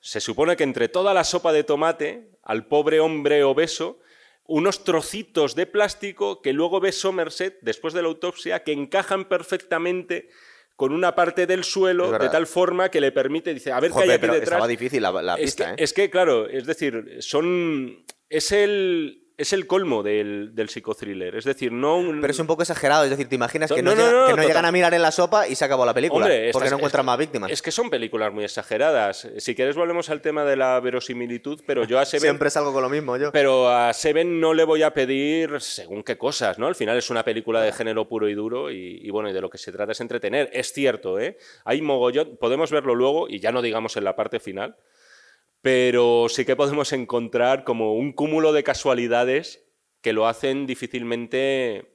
se 0.00 0.20
supone 0.20 0.56
que 0.56 0.64
entre 0.64 0.88
toda 0.88 1.14
la 1.14 1.22
sopa 1.22 1.52
de 1.52 1.62
tomate, 1.62 2.32
al 2.42 2.66
pobre 2.66 2.98
hombre 2.98 3.44
obeso, 3.44 4.00
unos 4.42 4.82
trocitos 4.82 5.54
de 5.54 5.66
plástico 5.66 6.42
que 6.42 6.52
luego 6.52 6.80
ve 6.80 6.90
Somerset, 6.90 7.58
después 7.62 7.94
de 7.94 8.02
la 8.02 8.08
autopsia, 8.08 8.64
que 8.64 8.72
encajan 8.72 9.28
perfectamente 9.28 10.28
con 10.74 10.92
una 10.92 11.14
parte 11.14 11.46
del 11.46 11.62
suelo 11.62 12.18
de 12.18 12.28
tal 12.30 12.48
forma 12.48 12.88
que 12.90 13.00
le 13.00 13.12
permite, 13.12 13.54
dice, 13.54 13.70
a 13.70 13.78
ver 13.78 13.92
qué 13.92 13.98
hay 13.98 14.02
Joder, 14.06 14.10
aquí 14.14 14.20
pero 14.22 14.32
detrás. 14.34 14.48
estaba 14.54 14.66
difícil 14.66 15.02
la, 15.02 15.12
la 15.22 15.34
Es 15.34 15.40
pista, 15.40 15.66
que, 15.66 15.70
¿eh? 15.70 15.84
es 15.84 15.92
que, 15.92 16.10
claro, 16.10 16.48
es 16.48 16.66
decir, 16.66 17.18
son. 17.20 18.04
Es 18.28 18.50
el. 18.50 19.27
Es 19.38 19.52
el 19.52 19.68
colmo 19.68 20.02
del, 20.02 20.50
del 20.52 20.68
psicothriller. 20.68 21.36
Es 21.36 21.44
decir, 21.44 21.70
no 21.70 21.96
un. 21.96 22.20
Pero 22.20 22.32
es 22.32 22.38
un 22.40 22.48
poco 22.48 22.62
exagerado, 22.62 23.04
es 23.04 23.10
decir, 23.10 23.28
te 23.28 23.36
imaginas 23.36 23.70
que 23.72 23.82
No, 23.84 23.94
llega- 23.94 24.34
que 24.34 24.42
llegan 24.48 24.64
a 24.64 24.72
mirar 24.72 24.92
en 24.94 25.00
la 25.00 25.12
sopa 25.12 25.46
y 25.46 25.54
se 25.54 25.64
acabó 25.64 25.86
la 25.86 25.94
película. 25.94 26.24
Hombre, 26.26 26.50
porque 26.52 26.66
estas- 26.66 26.70
no 26.72 26.76
encuentran 26.78 27.02
es- 27.02 27.06
más 27.06 27.18
víctimas. 27.18 27.50
Es 27.52 27.62
que 27.62 27.70
son 27.70 27.88
películas 27.88 28.32
muy 28.32 28.42
exageradas. 28.42 29.28
Si 29.38 29.54
quieres 29.54 29.76
volvemos 29.76 30.10
al 30.10 30.20
tema 30.22 30.44
de 30.44 30.56
la 30.56 30.80
verosimilitud, 30.80 31.60
pero 31.64 31.84
yo 31.84 32.00
a 32.00 32.04
Seven, 32.04 32.20
Siempre 32.22 32.50
salgo 32.50 32.72
con 32.72 32.82
lo 32.82 32.88
mismo 32.88 33.16
yo. 33.16 33.30
pero 33.30 33.68
a 33.68 33.92
Seven 33.92 34.40
no 34.40 34.54
le 34.54 34.64
voy 34.64 34.82
a 34.82 34.92
pedir 34.92 35.60
según 35.60 36.02
qué 36.02 36.18
cosas, 36.18 36.58
¿no? 36.58 36.66
Al 36.66 36.74
final 36.74 36.98
es 36.98 37.08
una 37.08 37.24
película 37.24 37.62
de 37.62 37.70
género 37.70 38.08
puro 38.08 38.28
y 38.28 38.34
duro 38.34 38.72
y, 38.72 38.98
y 39.00 39.10
bueno, 39.10 39.30
y 39.30 39.32
de 39.32 39.40
lo 39.40 39.48
que 39.50 39.58
se 39.58 39.70
trata 39.70 39.92
es 39.92 40.00
entretener. 40.00 40.50
Es 40.52 40.72
cierto, 40.72 41.20
¿eh? 41.20 41.38
Hay 41.64 41.80
mogollón, 41.80 42.36
podemos 42.40 42.72
verlo 42.72 42.96
luego 42.96 43.28
y 43.28 43.38
ya 43.38 43.52
no 43.52 43.62
digamos 43.62 43.96
en 43.96 44.02
la 44.02 44.16
parte 44.16 44.40
final, 44.40 44.74
pero 45.62 46.26
sí 46.28 46.44
que 46.44 46.56
podemos 46.56 46.92
encontrar 46.92 47.64
como 47.64 47.94
un 47.94 48.12
cúmulo 48.12 48.52
de 48.52 48.64
casualidades 48.64 49.64
que 50.00 50.12
lo 50.12 50.26
hacen 50.26 50.66
difícilmente 50.66 51.94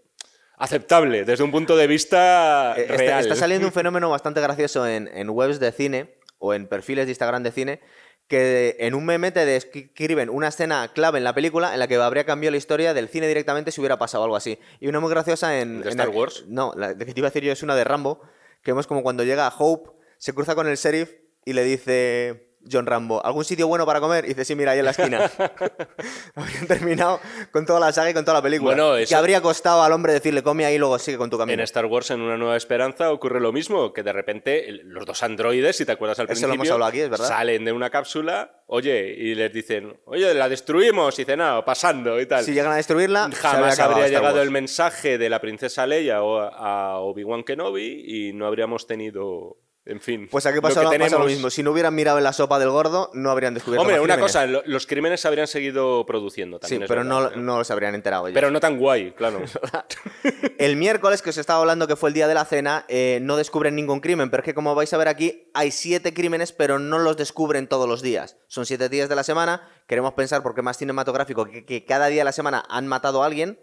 aceptable 0.58 1.26
desde 1.26 1.43
un 1.43 1.52
punto 1.52 1.76
de 1.76 1.88
vista 1.88 2.76
Eh, 2.78 2.82
está, 2.84 2.95
real. 2.97 3.21
está 3.21 3.36
saliendo 3.36 3.67
un 3.67 3.73
fenómeno 3.82 4.10
bastante 4.10 4.41
gracioso 4.41 4.88
en, 4.88 5.08
en 5.08 5.30
webs 5.30 5.60
de 5.60 5.71
cine 5.71 6.15
o 6.39 6.54
en 6.54 6.67
perfiles 6.67 7.06
de 7.06 7.12
Instagram 7.12 7.43
de 7.43 7.52
cine 7.52 7.82
que 8.28 8.78
en 8.80 8.93
un 8.95 9.06
meme 9.06 9.32
te 9.32 9.45
describen 9.45 10.30
una 10.30 10.47
escena 10.47 10.91
clave 10.93 11.17
en 11.17 11.23
la 11.23 11.34
película 11.34 11.73
en 11.73 11.80
la 11.80 11.88
que 11.88 11.95
habría 11.95 12.26
cambiado 12.26 12.52
la 12.52 12.58
historia 12.58 12.93
del 12.93 13.10
cine 13.10 13.28
directamente 13.28 13.71
si 13.71 13.82
hubiera 13.82 13.97
pasado 13.97 14.23
algo 14.23 14.36
así. 14.36 14.60
Y 14.80 14.88
una 14.88 14.99
muy 14.99 15.10
graciosa 15.10 15.60
en... 15.60 15.82
¿De 15.82 15.89
en 15.89 15.99
Star 15.99 16.10
Wars? 16.10 16.45
No, 16.47 16.73
la 16.76 16.97
que 16.97 17.06
te 17.06 17.19
iba 17.19 17.28
a 17.28 17.32
decir 17.32 17.43
yo 17.43 17.52
es 17.52 17.63
una 17.63 17.76
de 17.76 17.84
Rambo, 17.84 18.21
que 18.62 18.71
vemos 18.71 18.88
como 18.88 19.04
cuando 19.04 19.23
llega 19.23 19.54
Hope, 19.58 19.91
se 20.17 20.34
cruza 20.34 20.56
con 20.56 20.67
el 20.67 20.78
sheriff 20.78 21.13
y 21.45 21.54
le 21.54 21.63
dice 21.63 22.53
John 22.71 22.86
Rambo, 22.86 23.26
¿algún 23.26 23.43
sitio 23.45 23.67
bueno 23.67 23.86
para 23.86 23.99
comer? 23.99 24.26
Y 24.26 24.30
dice, 24.30 24.45
sí, 24.45 24.56
mira, 24.56 24.71
ahí 24.71 24.80
en 24.80 24.86
la 24.86 24.91
esquina. 24.91 25.30
Habrían 26.36 26.67
terminado 26.67 27.19
con 27.52 27.65
toda 27.65 27.80
la 27.80 27.91
saga 27.91 28.10
y 28.10 28.13
con 28.13 28.23
toda 28.26 28.38
la 28.38 28.41
película. 28.41 28.76
Bueno, 28.76 29.06
Que 29.08 29.15
habría 29.15 29.41
costado 29.41 29.84
al 29.84 29.91
hombre 29.91 30.13
decirle, 30.13 30.43
come 30.43 30.65
ahí 30.65 30.76
y 30.76 30.78
luego 30.78 30.97
sigue 30.99 31.17
con 31.17 31.30
tu 31.30 31.38
camino. 31.38 31.54
En 31.54 31.60
Star 31.62 31.86
Wars, 31.86 32.12
en 32.12 32.21
Una 32.21 32.38
Nueva 32.38 32.58
Esperanza, 32.58 33.12
ocurre 33.12 33.39
lo 33.39 33.52
mismo, 33.52 33.93
que 33.93 34.04
de 34.04 34.13
repente 34.13 34.65
los 34.84 35.06
dos 35.06 35.23
androides, 35.23 35.76
si 35.76 35.86
te 35.86 35.91
acuerdas 35.91 36.19
al 36.19 36.26
Eso 36.26 36.34
lo 36.47 36.54
principio, 36.54 36.54
hemos 36.56 36.71
hablado 36.71 36.89
aquí, 36.89 36.99
es 37.02 37.10
verdad. 37.10 37.28
salen 37.28 37.65
de 37.65 37.71
una 37.71 37.89
cápsula, 37.89 38.63
oye, 38.67 39.13
y 39.17 39.36
les 39.36 39.52
dicen, 39.54 39.99
oye, 40.06 40.34
la 40.34 40.49
destruimos, 40.49 41.17
y 41.19 41.23
dicen, 41.23 41.39
no, 41.39 41.63
pasando 41.65 42.19
y 42.19 42.26
tal. 42.26 42.43
Si 42.43 42.54
llegan 42.54 42.71
a 42.71 42.76
destruirla, 42.78 43.30
Jamás 43.34 43.80
habría 43.80 44.08
llegado 44.08 44.41
el 44.41 44.52
mensaje 44.52 45.17
de 45.17 45.30
la 45.30 45.39
princesa 45.41 45.86
Leia 45.86 46.23
o 46.23 46.39
a 46.39 46.99
Obi-Wan 46.99 47.43
Kenobi 47.43 48.04
y 48.06 48.34
no 48.34 48.45
habríamos 48.47 48.88
tenido, 48.88 49.58
en 49.86 50.00
fin. 50.00 50.28
Pues 50.32 50.46
aquí 50.46 50.56
lo 50.56 50.62
pasa 50.62 50.80
que 50.80 50.86
lo, 50.86 50.91
pasa 50.91 51.00
lo 51.00 51.08
tenemos. 51.10 51.26
mismo. 51.28 51.50
Si 51.50 51.62
no 51.63 51.72
hubieran 51.72 51.93
mirado 51.93 52.17
en 52.17 52.24
la 52.24 52.32
sopa 52.34 52.58
del 52.60 52.69
gordo, 52.69 53.10
no 53.13 53.30
habrían 53.32 53.54
descubierto 53.54 53.82
Hombre, 53.82 54.00
una 54.00 54.17
cosa, 54.19 54.46
lo- 54.46 54.63
los 54.65 54.88
crímenes 54.88 55.19
se 55.22 55.28
habrían 55.28 55.48
seguido 55.48 56.06
produciendo 56.06 56.58
Sí, 56.58 56.62
también. 56.62 56.84
es 56.84 56.88
pero 56.88 57.04
verdad, 57.04 57.34
¿eh? 57.34 57.38
no 57.38 57.58
los 57.58 57.69
habrían 57.72 57.93
enterado 57.96 58.28
ellos. 58.28 58.34
Pero 58.36 58.50
no 58.52 58.60
tan 58.60 58.78
guay, 58.80 59.12
claro. 59.12 59.41
El 60.58 60.76
miércoles, 60.78 61.22
que 61.22 61.32
os 61.32 61.38
estaba 61.38 61.60
hablando 61.60 61.88
que 61.88 61.96
fue 61.96 62.10
el 62.10 62.13
día 62.13 62.28
de 62.28 62.34
la 62.34 62.46
cena, 62.46 62.86
eh, 62.88 63.19
no 63.22 63.36
descubren 63.38 63.76
ningún 63.76 64.00
crimen, 64.00 64.30
pero 64.30 64.41
es 64.41 64.46
que 64.46 64.54
como 64.54 64.74
vais 64.76 64.93
a 64.93 64.98
ver 64.98 65.08
aquí, 65.08 65.50
hay 65.54 65.72
siete 65.72 66.13
crímenes, 66.13 66.52
pero 66.54 66.80
no 66.80 67.00
los 67.00 67.17
descubren 67.17 67.67
todos 67.67 67.88
los 67.88 68.02
días. 68.02 68.38
Son 68.48 68.65
siete 68.65 68.88
días 68.89 69.10
de 69.10 69.15
la 69.15 69.24
semana, 69.24 69.67
queremos 69.88 70.13
pensar, 70.13 70.43
porque 70.43 70.62
es 70.62 70.65
más 70.65 70.78
cinematográfico, 70.78 71.46
que, 71.46 71.65
que 71.65 71.86
cada 71.86 72.08
día 72.08 72.22
de 72.22 72.26
la 72.26 72.32
semana 72.32 72.63
han 72.69 72.88
matado 72.88 73.24
a 73.24 73.26
alguien. 73.26 73.60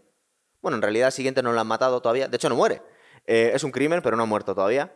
Bueno, 0.61 0.77
en 0.77 0.83
realidad 0.83 1.07
el 1.09 1.13
siguiente 1.13 1.43
no 1.43 1.53
lo 1.53 1.61
han 1.61 1.67
matado 1.67 2.03
todavía, 2.03 2.29
de 2.29 2.37
hecho 2.37 2.49
no 2.51 2.57
muere. 2.57 2.83
Eh, 3.27 3.53
es 3.55 3.65
un 3.65 3.71
crimen, 3.71 4.03
pero 4.03 4.17
no 4.17 4.25
ha 4.25 4.27
muerto 4.27 4.55
todavía. 4.55 4.93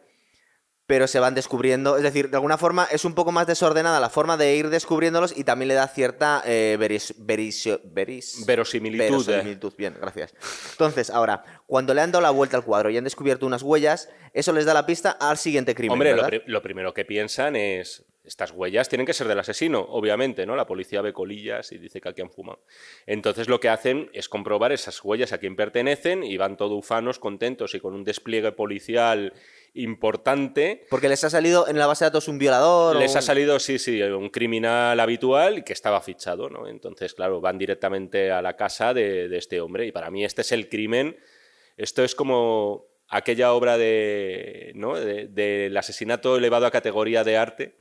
Pero 0.87 1.07
se 1.07 1.19
van 1.19 1.35
descubriendo, 1.35 1.97
es 1.97 2.03
decir, 2.03 2.29
de 2.29 2.37
alguna 2.37 2.59
forma 2.59 2.87
es 2.91 3.07
un 3.07 3.15
poco 3.15 3.33
más 3.33 3.47
desordenada 3.47 4.01
la 4.01 4.11
forma 4.11 4.37
de 4.37 4.55
ir 4.55 4.69
descubriéndolos 4.69 5.35
y 5.35 5.43
también 5.45 5.69
le 5.69 5.75
da 5.75 5.89
cierta 5.89 6.43
eh, 6.45 6.77
veris- 6.79 7.15
verisio- 7.19 7.81
veris- 7.83 8.45
Verosimilitud, 8.45 9.23
eh. 9.29 9.33
Verosimilitud, 9.33 9.73
bien, 9.79 9.97
gracias. 9.99 10.35
Entonces, 10.73 11.09
ahora, 11.09 11.43
cuando 11.67 11.95
le 11.95 12.03
han 12.03 12.13
dado 12.13 12.21
la 12.23 12.31
vuelta 12.31 12.59
al 12.59 12.65
cuadro 12.65 12.91
y 12.91 12.99
han 12.99 13.05
descubierto 13.05 13.47
unas 13.47 13.63
huellas, 13.63 14.11
eso 14.35 14.53
les 14.53 14.67
da 14.67 14.75
la 14.75 14.85
pista 14.85 15.11
al 15.13 15.39
siguiente 15.39 15.75
crimen. 15.75 15.93
Hombre, 15.93 16.15
lo, 16.15 16.29
lo 16.47 16.63
primero 16.63 16.93
que 16.93 17.07
piensan 17.07 17.57
es, 17.57 18.05
estas 18.23 18.51
huellas 18.51 18.89
tienen 18.91 19.07
que 19.07 19.15
ser 19.15 19.27
del 19.27 19.39
asesino, 19.39 19.81
obviamente, 19.81 20.45
¿no? 20.45 20.55
La 20.55 20.67
policía 20.67 21.01
ve 21.01 21.15
colillas 21.15 21.73
y 21.73 21.79
dice 21.79 22.03
que 22.03 22.11
aquí 22.11 22.21
han 22.21 22.31
fumado. 22.31 22.63
Entonces 23.07 23.49
lo 23.49 23.59
que 23.59 23.71
hacen 23.71 24.11
es 24.13 24.29
comprobar 24.29 24.73
esas 24.73 25.03
huellas 25.03 25.33
a 25.33 25.39
quién 25.39 25.57
pertenecen 25.57 26.25
y 26.25 26.37
van 26.37 26.59
todos 26.59 26.79
ufanos, 26.79 27.19
contentos 27.19 27.75
y 27.75 27.81
con 27.81 27.95
un 27.95 28.05
despliegue 28.05 28.53
policial 28.53 29.33
importante. 29.75 30.87
Porque 30.91 31.09
les 31.09 31.23
ha 31.25 31.31
salido 31.31 31.69
en 31.69 31.79
la 31.79 31.87
base 31.87 32.05
de 32.05 32.11
datos 32.11 32.29
un 32.29 32.39
violador. 32.39 32.97
Les 32.97 33.15
o 33.15 33.19
ha 33.19 33.23
salido, 33.23 33.59
sí, 33.59 33.79
sí, 33.79 34.01
un 34.03 34.31
criminal 34.31 34.99
habitual 35.01 35.65
que 35.65 35.73
estaba 35.73 36.01
fichado, 36.01 36.49
¿no? 36.49 36.67
Entonces, 36.69 37.15
claro, 37.15 37.41
van 37.41 37.59
directamente 37.59 38.31
a 38.31 38.41
la 38.43 38.57
casa 38.57 38.95
de, 38.95 39.29
de 39.29 39.37
este 39.39 39.61
hombre 39.61 39.87
y 39.87 39.93
para 39.93 40.11
mí 40.11 40.25
este 40.25 40.43
es 40.43 40.53
el 40.53 40.69
crimen. 40.69 41.17
Esto 41.77 42.05
es 42.05 42.15
como 42.15 42.87
aquella 43.09 43.53
obra 43.53 43.77
de, 43.77 44.73
¿no? 44.75 44.95
de- 44.95 45.27
del 45.29 45.77
asesinato 45.77 46.37
elevado 46.37 46.67
a 46.67 46.71
categoría 46.71 47.25
de 47.25 47.37
arte. 47.37 47.75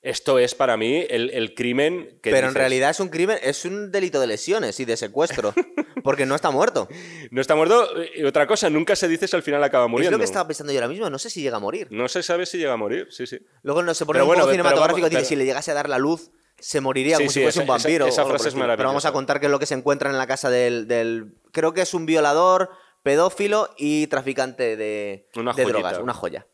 Esto 0.00 0.38
es 0.38 0.54
para 0.54 0.76
mí 0.76 1.04
el, 1.10 1.30
el 1.30 1.54
crimen 1.54 2.20
que 2.22 2.30
Pero 2.30 2.46
en 2.48 2.54
realidad 2.54 2.90
es 2.90 3.00
un 3.00 3.08
crimen, 3.08 3.36
es 3.42 3.64
un 3.64 3.90
delito 3.90 4.20
de 4.20 4.28
lesiones 4.28 4.78
y 4.78 4.84
de 4.84 4.96
secuestro. 4.96 5.52
porque 6.04 6.24
no 6.24 6.36
está 6.36 6.50
muerto. 6.52 6.88
no 7.32 7.40
está 7.40 7.56
muerto. 7.56 7.84
Y 8.14 8.22
otra 8.24 8.46
cosa, 8.46 8.70
nunca 8.70 8.94
se 8.94 9.08
dice 9.08 9.26
si 9.26 9.34
al 9.34 9.42
final 9.42 9.62
acaba 9.64 9.86
Es 9.86 9.90
muriendo. 9.90 10.12
lo 10.16 10.18
que 10.20 10.24
estaba 10.24 10.46
pensando 10.46 10.72
yo 10.72 10.78
ahora 10.78 10.88
mismo, 10.88 11.10
no 11.10 11.18
sé 11.18 11.30
si 11.30 11.42
llega 11.42 11.56
a 11.56 11.60
morir. 11.60 11.88
No 11.90 12.08
se 12.08 12.22
sabe 12.22 12.46
si 12.46 12.58
llega 12.58 12.72
a 12.74 12.76
morir, 12.76 13.08
sí, 13.10 13.26
sí. 13.26 13.38
Luego 13.62 13.82
no 13.82 13.92
se 13.92 14.06
pone 14.06 14.18
Pero 14.18 14.24
un 14.24 14.28
bueno, 14.28 14.42
poco 14.42 14.52
pero 14.52 14.62
cinematográfico 14.62 15.06
y 15.08 15.10
dice, 15.10 15.24
si 15.24 15.36
le 15.36 15.44
llegase 15.44 15.72
a 15.72 15.74
dar 15.74 15.88
la 15.88 15.98
luz, 15.98 16.30
se 16.60 16.80
moriría 16.80 17.16
Sí, 17.16 17.22
como 17.24 17.30
sí, 17.30 17.40
si 17.40 17.42
fuese 17.42 17.58
esa- 17.58 17.62
un 17.62 17.66
vampiro. 17.68 18.06
esa- 18.06 18.24
frase 18.24 18.42
es 18.48 18.54
estilo. 18.54 18.66
Pero 18.76 18.88
vamos 18.88 19.04
a 19.04 19.08
maravillosa. 19.08 19.12
contar 19.12 19.40
qué 19.40 19.46
es 19.46 19.52
lo 19.52 19.58
que 19.58 19.66
se 19.66 19.74
encuentran 19.74 20.12
en 20.12 20.18
la 20.18 20.26
casa 20.28 20.48
del, 20.48 20.86
del- 20.86 21.34
Creo 21.52 21.74
que 21.74 21.80
es 21.82 21.92
un 21.92 22.06
violador, 22.06 22.70
pedófilo 23.02 23.74
y 23.76 24.06
traficante 24.06 24.76
de, 24.76 25.28
Una 25.34 25.52
de 25.52 25.64
drogas, 25.64 25.98
una 25.98 26.14
joya. 26.14 26.46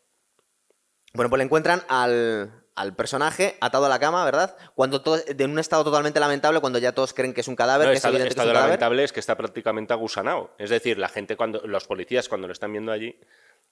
Bueno, 1.13 1.29
pues 1.29 1.37
le 1.37 1.43
encuentran 1.45 1.83
al, 1.87 2.64
al 2.75 2.95
personaje 2.95 3.55
atado 3.61 3.85
a 3.85 3.89
la 3.89 3.99
cama, 3.99 4.23
¿verdad? 4.25 4.55
Cuando 4.75 5.01
todo, 5.01 5.19
en 5.25 5.49
un 5.49 5.59
estado 5.59 5.83
totalmente 5.83 6.19
lamentable, 6.19 6.59
cuando 6.59 6.77
ya 6.79 6.91
todos 6.91 7.13
creen 7.13 7.33
que 7.33 7.41
es 7.41 7.47
un 7.47 7.55
cadáver, 7.55 7.87
No, 7.87 7.91
que 7.91 7.97
estado, 7.97 8.13
es 8.13 8.15
evidente 8.15 8.27
que 8.27 8.29
es 8.29 8.33
estado 8.33 8.49
un 8.49 8.53
cadáver. 8.53 8.69
lamentable 8.69 9.03
es 9.03 9.13
que 9.13 9.19
está 9.21 9.37
prácticamente 9.37 9.93
agusanado. 9.93 10.53
Es 10.57 10.69
decir, 10.69 10.97
la 10.97 11.07
gente 11.07 11.37
cuando 11.37 11.61
los 11.65 11.85
policías 11.87 12.27
cuando 12.27 12.47
lo 12.47 12.53
están 12.53 12.71
viendo 12.71 12.91
allí 12.91 13.17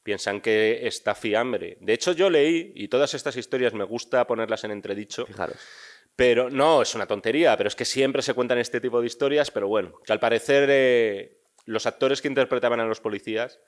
piensan 0.04 0.42
que 0.42 0.88
está 0.88 1.16
fiambre. 1.16 1.78
De 1.82 1.94
hecho, 1.94 2.14
yo 2.14 2.30
leí 2.30 2.72
y 2.76 2.88
todas 2.88 3.14
estas 3.14 3.36
historias 3.38 3.74
me 3.74 3.84
gusta 3.84 4.26
ponerlas 4.26 4.64
en 4.64 4.72
entredicho. 4.72 5.26
Fijaros. 5.26 5.58
Pero 6.16 6.50
no, 6.50 6.82
es 6.82 6.94
una 6.94 7.08
tontería, 7.08 7.58
pero 7.58 7.68
es 7.68 7.76
que 7.76 7.86
siempre 7.86 8.22
se 8.22 8.34
cuentan 8.34 8.60
este 8.60 8.80
tipo 8.80 9.02
de 9.02 9.08
historias, 9.08 9.50
pero 9.50 9.68
bueno, 9.68 10.00
que 10.06 10.14
al 10.14 10.20
parecer 10.20 10.68
eh, 10.70 11.40
los 11.66 11.86
actores 11.88 12.22
que 12.22 12.28
interpretaban 12.28 12.80
a 12.80 12.86
los 12.86 13.00
policías 13.02 13.60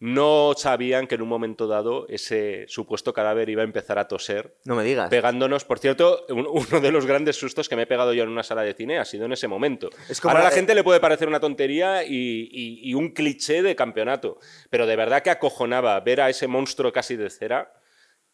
no 0.00 0.52
sabían 0.56 1.06
que 1.08 1.16
en 1.16 1.22
un 1.22 1.28
momento 1.28 1.66
dado 1.66 2.06
ese 2.08 2.66
supuesto 2.68 3.12
cadáver 3.12 3.48
iba 3.48 3.62
a 3.62 3.64
empezar 3.64 3.98
a 3.98 4.06
toser, 4.06 4.56
No 4.64 4.76
me 4.76 4.84
digas. 4.84 5.10
pegándonos. 5.10 5.64
Por 5.64 5.80
cierto, 5.80 6.24
un- 6.28 6.46
uno 6.48 6.80
de 6.80 6.92
los 6.92 7.04
grandes 7.04 7.34
sustos 7.36 7.68
que 7.68 7.74
me 7.74 7.82
he 7.82 7.86
pegado 7.86 8.12
yo 8.12 8.22
en 8.22 8.28
una 8.28 8.44
sala 8.44 8.62
de 8.62 8.74
cine 8.74 8.98
ha 8.98 9.04
sido 9.04 9.24
en 9.26 9.32
ese 9.32 9.48
momento. 9.48 9.90
Es 10.08 10.20
como 10.20 10.30
Ahora 10.32 10.46
a 10.46 10.50
la 10.50 10.54
gente 10.54 10.74
le 10.76 10.84
puede 10.84 11.00
parecer 11.00 11.26
una 11.26 11.40
tontería 11.40 12.04
y, 12.04 12.48
y- 12.50 12.90
y 12.90 12.94
un 12.94 13.10
cliché 13.12 13.62
de 13.62 13.74
campeonato, 13.74 14.38
pero 14.70 14.86
de 14.86 14.94
verdad 14.94 15.22
que 15.22 15.30
acojonaba 15.30 15.98
ver 16.00 16.20
a 16.20 16.30
ese 16.30 16.46
monstruo 16.46 16.92
casi 16.92 17.16
de 17.16 17.28
cera. 17.30 17.72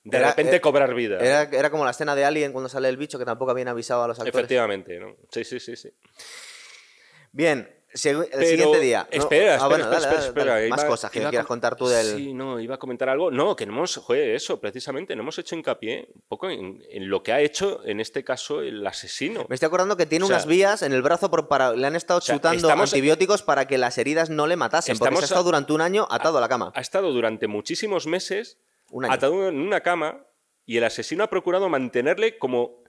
De 0.03 0.18
Era- 0.18 0.29
repente 0.29 0.50
era- 0.57 0.61
cobrar 0.61 0.92
vida. 0.94 1.18
Era, 1.18 1.44
era 1.44 1.70
como 1.70 1.87
la 1.87 1.92
escena 1.92 2.14
de 2.14 2.27
Alien 2.27 2.53
cuando 2.53 2.68
sale 2.68 2.90
el 2.90 2.98
bicho 2.98 3.18
que 3.18 3.24
tampoco 3.24 3.53
habían 3.53 3.68
avisado 3.68 4.03
a 4.05 4.09
los 4.09 4.18
actores. 4.18 4.35
Efectivamente, 4.35 5.00
¿no? 5.00 5.16
Sí, 5.31 5.44
sí, 5.44 5.59
sí, 5.59 5.77
sí. 5.77 5.88
Bien, 7.33 7.68
el 7.94 8.26
Pero- 8.30 8.46
siguiente 8.46 8.80
día. 8.80 9.09
¿no? 9.11 9.18
Espera, 9.22 9.52
Ah, 9.52 9.54
espera, 9.54 9.68
bueno, 9.68 9.85
espera, 9.85 9.88
dale, 9.88 9.94
espera, 9.94 10.14
dale, 10.16 10.26
espera, 10.28 10.52
dale. 10.54 10.68
Más 10.68 10.80
iba- 10.80 10.88
cosas 10.88 11.11
que 11.12 11.18
iba 11.20 11.30
quieras 11.30 11.46
contar 11.46 11.76
tú 11.76 11.87
del. 11.87 12.16
Sí, 12.16 12.35
no, 12.35 12.59
iba 12.59 12.74
a 12.74 12.78
comentar 12.78 13.09
algo. 13.09 13.30
No, 13.30 13.54
que 13.54 13.66
no 13.66 13.72
hemos, 13.74 13.96
joder, 13.98 14.30
eso, 14.35 14.61
precisamente, 14.61 15.14
no 15.14 15.22
hemos 15.22 15.38
hecho 15.38 15.54
hincapié 15.54 16.09
un 16.14 16.22
poco 16.26 16.50
en, 16.50 16.83
en 16.90 17.09
lo 17.09 17.22
que 17.22 17.33
ha 17.33 17.40
hecho, 17.40 17.83
en 17.85 18.00
este 18.00 18.24
caso, 18.24 18.61
el 18.62 18.85
asesino. 18.87 19.46
Me 19.48 19.54
estoy 19.54 19.68
acordando 19.68 19.96
que 19.96 20.07
tiene 20.07 20.24
O 20.24 20.28
sea, 20.28 20.37
unas 20.38 20.46
vías 20.46 20.83
en 20.83 20.92
el 20.92 21.02
brazo 21.02 21.30
por 21.30 21.46
para 21.46 21.72
le 21.74 21.87
han 21.87 21.94
estado 21.96 22.20
sea, 22.20 22.35
chutando 22.35 22.66
estamos- 22.68 22.92
antibióticos 22.92 23.42
para 23.42 23.66
que 23.68 23.78
las 23.78 23.96
heridas 23.98 24.28
no 24.28 24.46
le 24.46 24.57
matasen, 24.57 24.98
porque 24.98 25.16
se 25.16 25.22
ha 25.22 25.24
estado 25.26 25.44
durante 25.44 25.72
un 25.72 25.80
año 25.80 26.07
atado 26.11 26.38
a 26.38 26.40
la 26.40 26.48
cama. 26.48 26.72
Ha 26.74 26.80
estado 26.80 27.12
durante 27.12 27.46
muchísimos 27.46 28.07
meses 28.09 28.59
Un 28.90 29.04
año. 29.04 29.14
atado 29.14 29.48
en 29.48 29.59
una 29.61 29.80
cama 29.83 30.26
y 30.66 30.78
el 30.78 30.85
asesino 30.85 31.22
ha 31.24 31.30
procurado 31.30 31.68
mantenerle 31.68 32.38
como 32.38 32.83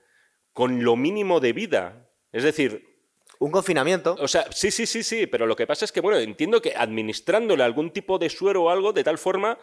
con 0.54 0.84
lo 0.84 0.96
mínimo 0.96 1.40
de 1.42 1.54
vida. 1.54 2.08
Es 2.32 2.44
decir, 2.44 2.95
Un 3.40 3.52
confinamiento. 3.52 4.16
O 4.20 4.28
sea, 4.28 4.46
sí, 4.52 4.72
sí, 4.72 4.86
sí, 4.86 5.04
sí, 5.04 5.28
pero 5.28 5.46
lo 5.46 5.56
que 5.56 5.68
pasa 5.68 5.86
es 5.86 5.92
que, 5.92 6.02
bueno, 6.02 6.18
entiendo 6.20 6.62
que 6.62 6.74
administrándole 6.76 7.64
algún 7.64 7.92
tipo 7.92 8.18
de 8.18 8.30
suero 8.30 8.64
o 8.64 8.70
algo 8.70 8.94
de 8.94 9.04
tal 9.04 9.18
forma 9.18 9.58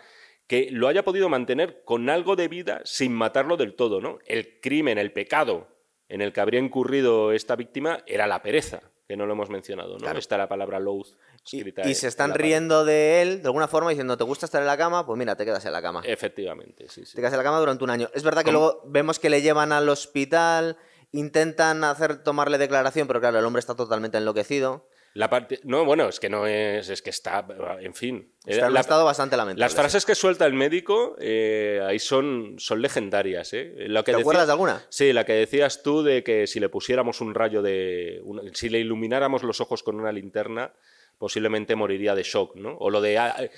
que 0.47 0.69
lo 0.71 0.89
haya 0.89 1.05
podido 1.05 1.29
mantener 1.29 1.83
con 1.85 2.11
algo 2.11 2.37
de 2.37 2.49
vida 2.49 2.81
sin 2.85 3.13
matarlo 3.13 3.57
del 3.57 3.75
todo, 3.75 4.01
¿no? 4.01 4.19
El 4.27 4.61
crimen, 4.61 4.99
el 4.99 5.13
pecado 5.13 5.69
en 6.09 6.21
el 6.21 6.33
que 6.33 6.41
habría 6.41 6.61
incurrido 6.61 7.33
esta 7.33 7.57
víctima 7.57 8.03
era 8.07 8.27
la 8.27 8.43
pereza, 8.43 8.83
que 9.09 9.17
no 9.17 9.25
lo 9.25 9.33
hemos 9.33 9.49
mencionado, 9.51 9.93
¿no? 9.93 9.99
Claro. 9.99 10.19
Está 10.19 10.37
la 10.37 10.49
palabra 10.49 10.79
loath 10.79 11.07
Y, 11.51 11.57
escrita 11.59 11.83
y 11.85 11.89
en- 11.91 11.95
se 11.95 12.09
están 12.09 12.35
riendo 12.35 12.85
de 12.85 13.23
él 13.23 13.41
de 13.41 13.47
alguna 13.49 13.69
forma 13.69 13.91
diciendo, 13.91 14.17
¿te 14.19 14.25
gusta 14.25 14.45
estar 14.47 14.61
en 14.61 14.67
la 14.67 14.77
cama? 14.77 15.07
Pues 15.07 15.19
mira, 15.19 15.37
te 15.37 15.45
quedas 15.47 15.65
en 15.65 15.73
la 15.73 15.81
cama. 15.81 16.03
Efectivamente, 16.05 16.87
sí, 16.89 17.07
sí. 17.07 17.15
Te 17.15 17.21
quedas 17.23 17.33
en 17.33 17.39
la 17.39 17.45
cama 17.45 17.59
durante 17.61 17.83
un 17.85 17.91
año. 17.91 18.09
Es 18.13 18.23
verdad 18.23 18.43
que 18.43 18.53
¿Cómo? 18.53 18.59
luego 18.59 18.83
vemos 18.87 19.19
que 19.19 19.31
le 19.31 19.41
llevan 19.41 19.73
al 19.73 19.89
hospital, 19.89 20.77
intentan 21.13 21.85
hacer 21.85 22.23
tomarle 22.23 22.59
declaración, 22.59 23.07
pero 23.07 23.21
claro, 23.21 23.39
el 23.39 23.45
hombre 23.45 23.61
está 23.61 23.75
totalmente 23.77 24.19
enloquecido. 24.19 24.89
La 25.15 25.29
parte... 25.29 25.61
No, 25.63 25.85
bueno, 25.85 26.09
es 26.09 26.19
que 26.19 26.31
no 26.31 26.47
es... 26.47 26.89
Es 26.89 27.03
que 27.03 27.11
está... 27.11 27.47
En 27.81 27.93
fin. 27.93 28.33
Está 28.47 28.63
en 28.63 28.69
un 28.69 28.75
La- 28.75 28.81
estado 28.81 29.05
bastante 29.05 29.37
lamentable. 29.37 29.61
Las 29.63 29.75
frases 29.75 30.07
que 30.07 30.15
suelta 30.15 30.47
el 30.47 30.55
médico 30.55 31.17
eh, 31.21 31.83
ahí 31.87 31.99
son, 31.99 32.55
son 32.59 32.81
legendarias. 32.81 33.53
¿eh? 33.53 33.75
Lo 33.89 34.05
que 34.05 34.13
¿Te 34.13 34.13
decía- 34.13 34.21
acuerdas 34.23 34.47
de 34.47 34.53
alguna? 34.53 34.83
Sí, 34.89 35.13
la 35.13 35.27
que 35.27 35.35
decías 35.35 35.83
tú 35.83 36.03
de 36.03 36.25
que 36.25 36.47
si 36.47 36.61
le 36.61 36.71
pusiéramos 36.71 37.21
un 37.21 37.35
rayo 37.35 37.61
de. 37.61 38.23
una- 38.25 38.43
si 38.55 38.71
le 38.71 38.79
ilumináramos 38.79 39.43
los 39.43 39.61
ojos 39.61 39.83
con 39.83 40.01
una 40.01 40.13
linterna, 40.13 40.73
posiblemente 41.19 41.77
moriría 41.77 42.15
de 42.15 42.23
shock, 42.23 42.57
¿no? 42.57 42.75
O 42.79 42.89
lo 42.89 43.03
de. 43.03 43.19
ah, 43.19 43.37
eh, 43.39 43.51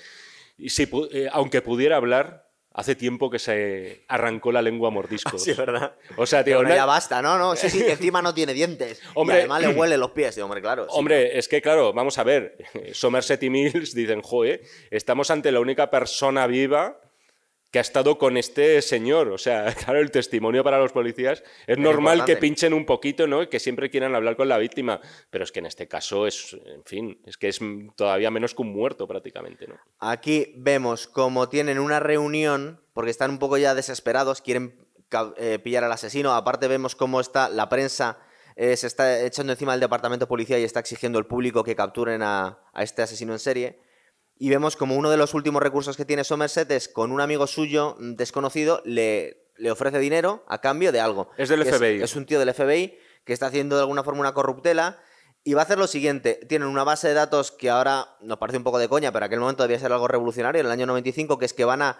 si 0.67 0.89
eh, 1.13 1.29
aunque 1.31 1.61
pudiera 1.61 1.95
hablar, 1.95 2.44
hace 2.77 2.93
tiempo 2.95 3.29
que 3.29 3.39
se 3.39 4.03
arrancó 4.09 4.51
la 4.51 4.61
lengua 4.61 4.89
a 4.89 4.91
mordiscos. 4.91 5.41
Sí, 5.41 5.51
es 5.51 5.57
verdad. 5.57 5.95
O 6.17 6.25
sea, 6.25 6.43
tío, 6.43 6.61
na- 6.61 6.75
ya 6.75 6.85
basta, 6.85 7.21
no, 7.21 7.37
no, 7.37 7.55
sí, 7.55 7.69
sí, 7.69 7.79
que 7.79 7.91
encima 7.93 8.21
no 8.21 8.33
tiene 8.33 8.53
dientes. 8.53 9.01
Hombre. 9.13 9.37
y 9.37 9.39
además 9.39 9.61
le 9.61 9.67
huele 9.79 9.97
los 9.97 10.11
pies, 10.11 10.35
sí, 10.35 10.41
hombre, 10.41 10.61
claro. 10.61 10.83
sí. 10.83 10.89
Hombre, 10.93 11.37
es 11.39 11.47
que 11.47 11.61
claro, 11.61 11.93
vamos 11.93 12.17
a 12.17 12.23
ver, 12.23 12.57
Somerset 12.93 13.41
y 13.43 13.49
Mills 13.49 13.93
dicen, 13.95 14.21
joe, 14.21 14.61
estamos 14.91 15.31
ante 15.31 15.51
la 15.51 15.59
única 15.61 15.89
persona 15.89 16.45
viva 16.47 16.99
que 17.75 17.79
ha 17.79 17.81
estado 17.81 18.17
con 18.17 18.37
este 18.37 18.81
señor. 18.81 19.27
O 19.27 19.37
sea, 19.37 19.65
claro, 19.83 19.99
el 19.99 20.09
testimonio 20.09 20.63
para 20.63 20.79
los 20.79 20.93
policías 20.93 21.43
es 21.67 21.77
normal 21.77 22.23
que 22.23 22.37
pinchen 22.37 22.73
un 22.73 22.85
poquito, 22.85 23.27
¿no? 23.27 23.43
Y 23.43 23.47
que 23.47 23.59
siempre 23.59 23.89
quieran 23.89 24.15
hablar 24.15 24.37
con 24.37 24.47
la 24.47 24.57
víctima. 24.57 25.01
Pero 25.29 25.43
es 25.43 25.51
que 25.51 25.59
en 25.59 25.65
este 25.65 25.85
caso 25.89 26.25
es, 26.25 26.53
en 26.53 26.85
fin, 26.85 27.21
es 27.25 27.35
que 27.35 27.49
es 27.49 27.59
todavía 27.97 28.31
menos 28.31 28.55
que 28.55 28.61
un 28.61 28.71
muerto 28.71 29.09
prácticamente, 29.09 29.67
¿no? 29.67 29.75
Aquí 29.99 30.53
vemos 30.55 31.05
como 31.05 31.49
tienen 31.49 31.77
una 31.79 31.99
reunión, 31.99 32.81
porque 32.93 33.11
están 33.11 33.29
un 33.29 33.39
poco 33.39 33.57
ya 33.57 33.75
desesperados, 33.75 34.41
quieren 34.41 34.87
eh, 35.35 35.59
pillar 35.61 35.83
al 35.83 35.91
asesino. 35.91 36.33
Aparte 36.33 36.69
vemos 36.69 36.95
cómo 36.95 37.19
está 37.19 37.49
la 37.49 37.67
prensa, 37.67 38.19
eh, 38.55 38.77
se 38.77 38.87
está 38.87 39.19
echando 39.25 39.51
encima 39.51 39.73
del 39.73 39.81
departamento 39.81 40.27
de 40.27 40.29
policía 40.29 40.57
y 40.59 40.63
está 40.63 40.79
exigiendo 40.79 41.19
al 41.19 41.27
público 41.27 41.65
que 41.65 41.75
capturen 41.75 42.21
a, 42.21 42.57
a 42.71 42.83
este 42.83 43.01
asesino 43.01 43.33
en 43.33 43.39
serie. 43.39 43.81
Y 44.37 44.49
vemos 44.49 44.75
como 44.75 44.95
uno 44.95 45.09
de 45.09 45.17
los 45.17 45.33
últimos 45.33 45.61
recursos 45.61 45.95
que 45.95 46.05
tiene 46.05 46.23
Somerset 46.23 46.69
es 46.71 46.89
con 46.89 47.11
un 47.11 47.21
amigo 47.21 47.47
suyo 47.47 47.95
desconocido 47.99 48.81
le, 48.83 49.45
le 49.57 49.71
ofrece 49.71 49.99
dinero 49.99 50.43
a 50.47 50.59
cambio 50.59 50.91
de 50.91 50.99
algo. 50.99 51.29
Es 51.37 51.49
del 51.49 51.63
FBI. 51.65 52.01
Es, 52.01 52.15
un 52.15 52.25
tío 52.25 52.39
del 52.39 52.53
FBI 52.53 52.97
que 53.23 53.33
está 53.33 53.47
haciendo 53.47 53.75
de 53.75 53.81
alguna 53.81 54.03
forma 54.03 54.19
una 54.19 54.33
corruptela 54.33 54.99
y 55.43 55.53
va 55.53 55.61
a 55.61 55.65
hacer 55.65 55.77
lo 55.77 55.87
siguiente. 55.87 56.39
Tienen 56.49 56.67
una 56.67 56.83
base 56.83 57.07
de 57.07 57.13
datos 57.13 57.51
que 57.51 57.69
ahora 57.69 58.17
nos 58.21 58.37
parece 58.37 58.57
un 58.57 58.63
poco 58.63 58.79
de 58.79 58.89
coña, 58.89 59.11
pero 59.11 59.25
en 59.25 59.27
aquel 59.27 59.39
momento 59.39 59.63
debía 59.63 59.79
ser 59.79 59.93
algo 59.93 60.07
revolucionario, 60.07 60.59
en 60.59 60.65
el 60.65 60.71
año 60.71 60.85
95, 60.85 61.37
que 61.37 61.45
es 61.45 61.53
que 61.53 61.65
van 61.65 61.81
a 61.81 61.99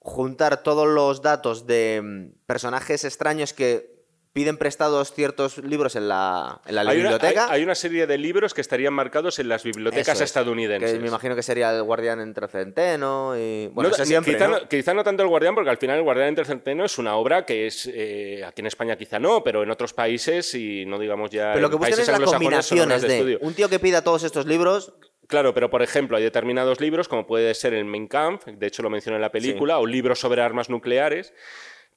juntar 0.00 0.62
todos 0.62 0.86
los 0.86 1.22
datos 1.22 1.66
de 1.66 2.00
mm, 2.02 2.46
personajes 2.46 3.04
extraños 3.04 3.52
que 3.52 3.97
piden 4.32 4.56
prestados 4.56 5.12
ciertos 5.12 5.58
libros 5.58 5.96
en 5.96 6.08
la, 6.08 6.60
en 6.66 6.74
la 6.74 6.82
Hay 6.82 6.86
una, 6.86 7.10
biblioteca. 7.10 7.46
hay- 7.46 7.56
hay 7.58 7.62
una 7.64 7.74
serie 7.74 8.06
de 8.06 8.18
libros 8.18 8.54
que 8.54 8.60
estarían 8.60 8.92
marcados 8.92 9.38
en 9.38 9.48
las 9.48 9.64
bibliotecas 9.64 10.16
es, 10.16 10.22
estadounidenses. 10.26 10.92
Que 10.92 11.00
me 11.00 11.08
imagino 11.08 11.34
que 11.34 11.42
sería 11.42 11.74
el 11.74 11.82
guardián 11.82 12.20
entre 12.20 12.44
el 12.44 12.50
centeno 12.50 13.34
y... 13.36 13.68
Bueno, 13.68 13.88
No, 13.90 13.94
eso 13.94 14.04
siempre, 14.04 14.34
quizá, 14.34 14.48
¿no? 14.48 14.60
no, 14.60 14.68
quizá 14.68 14.94
no 14.94 15.02
tanto 15.02 15.22
el 15.22 15.28
Guardián, 15.28 15.54
porque 15.54 15.70
al 15.70 15.78
final 15.78 15.96
el 15.98 16.02
Guardián 16.04 16.28
entre 16.28 16.42
el 16.42 16.46
Centeno 16.46 16.84
es 16.84 16.98
una 16.98 17.16
obra 17.16 17.44
que 17.44 17.66
es 17.66 17.90
eh, 17.92 18.44
aquí 18.46 18.60
en 18.60 18.66
España 18.66 18.96
quizá 18.96 19.18
no, 19.18 19.42
pero 19.42 19.62
en 19.62 19.70
otros 19.70 19.92
países 19.92 20.54
y 20.54 20.84
no 20.86 20.98
digamos 20.98 21.30
ya 21.30 21.52
Pero 21.54 21.62
lo 21.62 21.70
que 21.70 21.76
buscan 21.76 21.98
es 22.00 22.08
las 22.08 22.20
combinaciones 22.20 23.02
de, 23.02 23.38
un 23.40 23.54
tío 23.54 23.68
que 23.68 23.78
pida 23.78 24.02
todos 24.02 24.22
estos 24.22 24.46
libros, 24.46 24.92
Claro, 25.26 25.52
pero 25.52 25.68
por 25.68 25.82
ejemplo 25.82 26.16
hay 26.16 26.22
determinados 26.22 26.80
libros 26.80 27.06
como 27.06 27.26
puede 27.26 27.52
ser 27.52 27.74
el 27.74 27.84
Mein 27.84 28.08
Kampf, 28.08 28.46
de 28.46 28.66
hecho 28.66 28.82
lo 28.82 28.88
mencioné 28.88 29.16
en 29.16 29.22
la 29.22 29.30
película, 29.30 29.78
o 29.78 29.86
libros 29.86 30.18
sobre 30.18 30.40
armas 30.40 30.70
nucleares. 30.70 31.34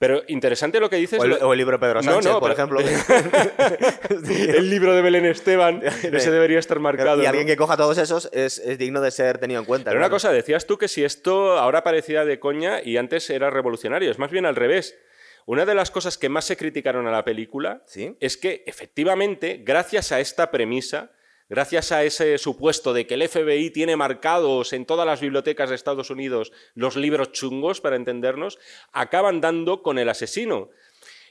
Pero 0.02 0.24
interesante 0.30 0.80
lo 0.80 0.89
que 0.89 0.95
dices. 0.95 1.20
o 1.20 1.26
el, 1.26 1.34
o 1.34 1.54
el 1.54 1.60
libro 1.60 1.78
de 1.78 1.80
Pedro 1.80 2.02
Sánchez, 2.02 2.26
no, 2.26 2.39
por 2.39 2.56
pero- 2.56 2.80
ejemplo. 2.80 2.80
el 4.58 4.68
libro 4.68 4.95
de 4.95 5.04
Belén 5.04 5.26
Esteban, 5.28 5.84
ese 5.84 6.32
debería 6.32 6.58
estar 6.58 6.80
marcado. 6.80 7.20
y 7.20 7.24
¿no? 7.24 7.30
alguien 7.30 7.45
que 7.45 7.56
coja 7.56 7.78
todos 7.78 7.99
esos 7.99 8.28
es, 8.34 8.58
es 8.58 8.80
digno 8.80 8.99
de 8.99 9.12
ser 9.12 9.38
tenido 9.38 9.60
en 9.60 9.66
cuenta. 9.68 9.91
Pero 9.91 9.99
una 9.99 10.10
cosa, 10.10 10.32
decías 10.32 10.66
tú 10.66 10.80
que 10.80 10.88
si 10.88 11.04
esto 11.04 11.60
ahora 11.60 11.84
parecía 11.84 12.26
de 12.26 12.39
coña 12.39 12.82
y 12.84 12.97
antes 12.97 13.30
era 13.30 13.52
revolucionario, 13.52 14.10
es 14.10 14.18
más 14.18 14.32
bien 14.32 14.47
al 14.47 14.56
revés. 14.56 14.97
Una 15.45 15.68
de 15.68 15.76
las 15.76 15.91
cosas 15.91 16.18
que 16.18 16.30
más 16.30 16.45
se 16.45 16.58
criticaron 16.58 17.06
a 17.06 17.12
la 17.12 17.24
película 17.24 17.84
¿Sí? 17.86 18.16
es 18.20 18.38
que, 18.38 18.64
efectivamente, 18.66 19.62
gracias 19.64 20.12
a 20.12 20.20
esta 20.20 20.49
premisa, 20.49 21.12
gracias 21.52 21.91
a 21.91 22.06
ese 22.06 22.38
supuesto 22.38 22.93
de 22.93 23.06
que 23.06 23.16
el 23.16 23.28
FBI 23.28 23.72
tiene 23.72 23.97
marcados 23.97 24.72
en 24.72 24.86
todas 24.86 25.06
las 25.06 25.20
bibliotecas 25.20 25.70
de 25.70 25.76
Estados 25.76 26.10
Unidos 26.10 26.54
los 26.76 26.95
libros 26.95 27.34
chungos, 27.34 27.82
para 27.82 27.97
entendernos, 27.97 28.58
acaban 28.93 29.41
dando 29.41 29.84
con 29.84 29.99
el 29.99 30.08
asesino. 30.08 30.70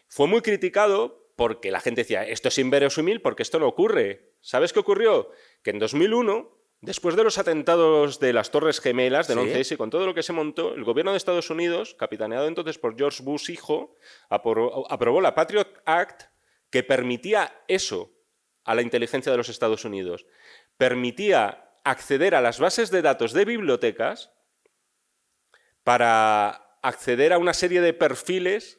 Fue 0.08 0.26
muy 0.26 0.42
criticado 0.42 1.26
porque 1.36 1.70
la 1.70 1.80
gente 1.80 2.02
decía, 2.02 2.24
esto 2.24 2.48
es 2.48 2.58
inverosímil 2.58 3.22
porque 3.22 3.42
esto 3.42 3.58
no 3.58 3.66
ocurre. 3.66 4.34
¿Sabes 4.42 4.74
qué 4.74 4.80
ocurrió? 4.80 5.30
Que 5.62 5.70
en 5.70 5.78
2001, 5.78 6.54
después 6.82 7.16
de 7.16 7.24
los 7.24 7.38
atentados 7.38 8.20
de 8.20 8.34
las 8.34 8.50
Torres 8.50 8.80
Gemelas 8.80 9.26
del 9.26 9.38
Sí. 9.38 9.44
11S 9.46 9.72
y 9.72 9.76
con 9.78 9.88
todo 9.88 10.04
lo 10.04 10.12
que 10.12 10.22
se 10.22 10.34
montó, 10.34 10.74
el 10.74 10.84
gobierno 10.84 11.12
de 11.12 11.16
Estados 11.16 11.48
Unidos, 11.48 11.96
capitaneado 11.98 12.46
entonces 12.46 12.76
por 12.76 12.94
George 12.94 13.22
Bush 13.22 13.48
hijo, 13.50 13.96
aprobó, 14.28 14.86
aprobó 14.92 15.22
la 15.22 15.34
Patriot 15.34 15.80
Act 15.86 16.24
que 16.68 16.82
permitía 16.82 17.64
eso 17.68 18.19
a 18.64 18.74
la 18.74 18.82
inteligencia 18.82 19.32
de 19.32 19.38
los 19.38 19.48
Estados 19.48 19.84
Unidos. 19.84 20.26
Permitía 20.76 21.64
acceder 21.84 22.34
a 22.34 22.40
las 22.40 22.58
bases 22.58 22.90
de 22.90 23.02
datos 23.02 23.32
de 23.32 23.44
bibliotecas 23.44 24.30
para 25.84 26.76
acceder 26.82 27.32
a 27.32 27.38
una 27.38 27.54
serie 27.54 27.80
de 27.80 27.92
perfiles 27.94 28.78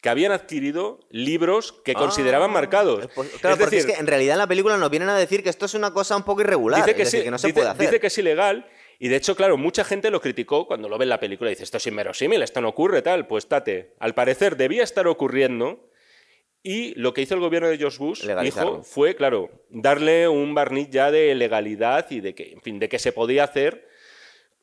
que 0.00 0.08
habían 0.08 0.30
adquirido 0.30 1.00
libros 1.10 1.72
que 1.84 1.94
consideraban 1.94 2.50
Ah, 2.50 2.54
marcados. 2.54 3.08
pues, 3.16 3.30
claro, 3.40 3.54
es 3.56 3.60
porque 3.60 3.76
decir, 3.76 3.90
es 3.90 3.96
que 3.96 4.00
en 4.00 4.06
realidad 4.06 4.34
en 4.34 4.38
la 4.38 4.46
película 4.46 4.76
nos 4.76 4.90
vienen 4.90 5.08
a 5.08 5.16
decir 5.16 5.42
que 5.42 5.48
esto 5.50 5.66
es 5.66 5.74
una 5.74 5.92
cosa 5.92 6.16
un 6.16 6.22
poco 6.22 6.40
irregular. 6.42 6.80
dice 6.84 6.94
que, 6.94 7.02
es 7.02 7.08
decir, 7.08 7.20
sí, 7.20 7.24
que 7.24 7.30
no 7.32 7.38
se 7.38 7.48
dice- 7.48 7.54
puede 7.58 7.68
hacer. 7.70 7.80
dice 7.86 8.00
que 8.00 8.06
es 8.06 8.18
ilegal 8.18 8.68
y 9.00 9.08
de 9.08 9.16
hecho, 9.16 9.34
claro, 9.34 9.56
mucha 9.56 9.82
gente 9.84 10.10
lo 10.10 10.20
criticó 10.20 10.66
cuando 10.68 10.88
lo 10.88 10.98
ve 10.98 11.04
en 11.04 11.08
la 11.08 11.18
película 11.20 11.50
y 11.50 11.54
dice, 11.54 11.64
esto 11.64 11.78
es 11.78 11.86
inverosímil, 11.88 12.42
esto 12.42 12.60
no 12.60 12.68
ocurre, 12.68 13.02
tal. 13.02 13.26
Pues 13.26 13.48
tate, 13.48 13.94
al 13.98 14.14
parecer 14.14 14.56
debía 14.56 14.84
estar 14.84 15.06
ocurriendo 15.08 15.88
y 16.62 16.94
lo 16.94 17.14
que 17.14 17.22
hizo 17.22 17.34
el 17.34 17.40
gobierno 17.40 17.68
de 17.68 17.78
George 17.78 17.98
Bush, 17.98 18.26
hijo, 18.44 18.82
fue, 18.82 19.14
claro, 19.14 19.50
darle 19.70 20.28
un 20.28 20.54
barniz 20.54 20.90
ya 20.90 21.10
de 21.10 21.34
legalidad 21.34 22.10
y 22.10 22.20
de 22.20 22.34
que, 22.34 22.52
en 22.52 22.60
fin, 22.60 22.78
de 22.78 22.88
que 22.88 22.98
se 22.98 23.12
podía 23.12 23.44
hacer 23.44 23.88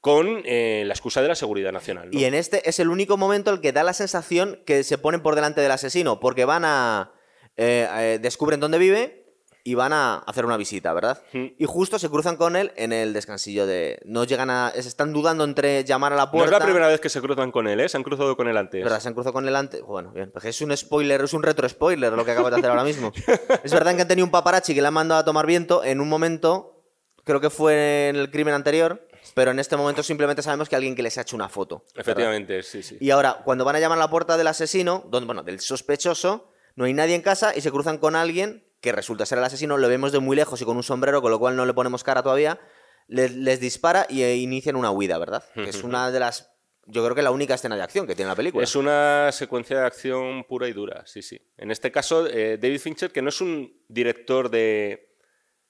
con 0.01 0.43
eh, 0.45 0.83
la 0.85 0.93
excusa 0.93 1.21
de 1.21 1.27
la 1.27 1.35
seguridad 1.35 1.71
nacional. 1.71 2.11
¿no? 2.11 2.19
Y 2.19 2.25
en 2.25 2.35
este 2.35 2.69
es 2.69 2.79
el 2.79 2.89
único 2.89 3.17
momento 3.17 3.49
el 3.51 3.59
que 3.59 3.71
da 3.71 3.83
la 3.83 3.93
sensación 3.93 4.61
que 4.65 4.83
se 4.83 4.97
ponen 4.97 5.21
por 5.21 5.35
delante 5.35 5.61
del 5.61 5.71
asesino, 5.71 6.19
porque 6.19 6.45
van 6.45 6.63
a. 6.65 7.13
eh, 7.57 7.87
eh, 7.91 8.19
descubren 8.21 8.59
dónde 8.59 8.77
vive 8.77 9.24
y 9.67 9.73
van 9.73 9.93
a 9.93 10.17
hacer 10.19 10.45
una 10.45 10.57
visita, 10.57 10.93
¿verdad? 10.93 11.23
Y 11.33 11.65
justo 11.65 11.97
se 11.97 12.07
cruzan 12.07 12.37
con 12.37 12.55
él 12.55 12.71
en 12.75 12.93
el 12.93 13.13
descansillo 13.13 13.65
de. 13.65 13.99
No 14.05 14.23
llegan 14.23 14.51
a. 14.51 14.71
Se 14.71 14.87
están 14.87 15.11
dudando 15.11 15.43
entre 15.43 15.83
llamar 15.83 16.13
a 16.13 16.15
la 16.15 16.25
No 16.25 16.31
puerta. 16.31 16.57
es 16.57 16.59
la 16.59 16.65
primera 16.65 16.87
vez 16.87 17.01
que 17.01 17.09
se 17.09 17.19
cruzan 17.19 17.51
con 17.51 17.67
él, 17.67 17.79
¿eh? 17.79 17.89
Se 17.89 17.97
han 17.97 18.03
cruzado 18.03 18.37
con 18.37 18.47
él 18.47 18.55
antes. 18.57 18.83
¿Verdad? 18.83 18.99
Se 18.99 19.07
han 19.07 19.15
cruzado 19.15 19.33
con 19.33 19.47
él 19.47 19.55
antes. 19.55 19.81
Bueno, 19.81 20.11
bien. 20.11 20.29
Porque 20.31 20.49
es 20.49 20.61
un 20.61 20.77
spoiler, 20.77 21.19
es 21.23 21.33
un 21.33 21.41
retro 21.41 21.67
spoiler 21.67 22.13
lo 22.13 22.23
que 22.23 22.31
acabas 22.31 22.51
de 22.51 22.59
hacer 22.59 22.69
ahora 22.69 22.83
mismo. 22.83 23.11
es 23.63 23.71
verdad 23.73 23.95
que 23.95 24.03
han 24.03 24.07
tenido 24.07 24.23
un 24.25 24.29
paparazzi 24.31 24.75
que 24.75 24.81
le 24.83 24.87
han 24.87 24.93
mandado 24.93 25.21
a 25.21 25.25
tomar 25.25 25.47
viento 25.47 25.83
en 25.83 25.99
un 25.99 26.09
momento. 26.09 26.83
Creo 27.23 27.41
que 27.41 27.49
fue 27.49 28.09
en 28.09 28.17
el 28.17 28.29
crimen 28.29 28.53
anterior. 28.53 29.07
Pero 29.33 29.49
en 29.49 29.57
este 29.57 29.75
momento 29.75 30.03
simplemente 30.03 30.43
sabemos 30.43 30.69
que 30.69 30.75
alguien 30.75 30.95
que 30.95 31.01
les 31.01 31.17
ha 31.17 31.21
hecho 31.21 31.35
una 31.35 31.49
foto. 31.49 31.79
¿verdad? 31.95 32.01
Efectivamente, 32.01 32.61
sí, 32.61 32.83
sí. 32.83 32.97
Y 32.99 33.09
ahora, 33.09 33.41
cuando 33.43 33.65
van 33.65 33.75
a 33.75 33.79
llamar 33.79 33.97
a 33.97 34.01
la 34.01 34.09
puerta 34.11 34.37
del 34.37 34.45
asesino, 34.45 35.03
donde, 35.09 35.25
bueno, 35.25 35.41
del 35.41 35.59
sospechoso, 35.59 36.51
no 36.75 36.85
hay 36.85 36.93
nadie 36.93 37.15
en 37.15 37.23
casa 37.23 37.51
y 37.55 37.61
se 37.61 37.71
cruzan 37.71 37.97
con 37.97 38.15
alguien 38.15 38.63
que 38.85 38.91
resulta 38.91 39.25
ser 39.25 39.39
el 39.39 39.43
asesino, 39.43 39.77
lo 39.77 39.89
vemos 39.89 40.11
de 40.11 40.19
muy 40.19 40.35
lejos 40.35 40.61
y 40.61 40.65
con 40.65 40.77
un 40.77 40.83
sombrero, 40.83 41.19
con 41.23 41.31
lo 41.31 41.39
cual 41.39 41.55
no 41.55 41.65
le 41.65 41.73
ponemos 41.73 42.03
cara 42.03 42.21
todavía, 42.21 42.59
les, 43.07 43.35
les 43.35 43.59
dispara 43.59 44.05
y 44.07 44.21
eh, 44.21 44.35
inician 44.35 44.75
una 44.75 44.91
huida, 44.91 45.17
¿verdad? 45.17 45.43
Que 45.55 45.69
es 45.69 45.83
una 45.83 46.11
de 46.11 46.19
las, 46.19 46.51
yo 46.85 47.03
creo 47.03 47.15
que 47.15 47.23
la 47.23 47.31
única 47.31 47.55
escena 47.55 47.75
de 47.75 47.81
acción 47.81 48.05
que 48.05 48.13
tiene 48.13 48.29
la 48.29 48.35
película. 48.35 48.63
Es 48.63 48.75
una 48.75 49.31
secuencia 49.31 49.79
de 49.79 49.85
acción 49.87 50.43
pura 50.43 50.67
y 50.67 50.73
dura, 50.73 51.03
sí, 51.07 51.23
sí. 51.23 51.41
En 51.57 51.71
este 51.71 51.91
caso, 51.91 52.27
eh, 52.27 52.59
David 52.61 52.79
Fincher, 52.79 53.11
que 53.11 53.23
no 53.23 53.29
es 53.29 53.41
un 53.41 53.75
director 53.87 54.51
de, 54.51 55.15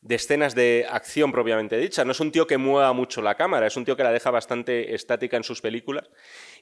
de 0.02 0.16
escenas 0.16 0.54
de 0.54 0.86
acción 0.90 1.32
propiamente 1.32 1.78
dicha, 1.78 2.04
no 2.04 2.12
es 2.12 2.20
un 2.20 2.34
tío 2.34 2.46
que 2.46 2.58
mueva 2.58 2.92
mucho 2.92 3.22
la 3.22 3.36
cámara, 3.36 3.66
es 3.66 3.78
un 3.78 3.86
tío 3.86 3.96
que 3.96 4.04
la 4.04 4.12
deja 4.12 4.30
bastante 4.30 4.94
estática 4.94 5.38
en 5.38 5.44
sus 5.44 5.62
películas. 5.62 6.10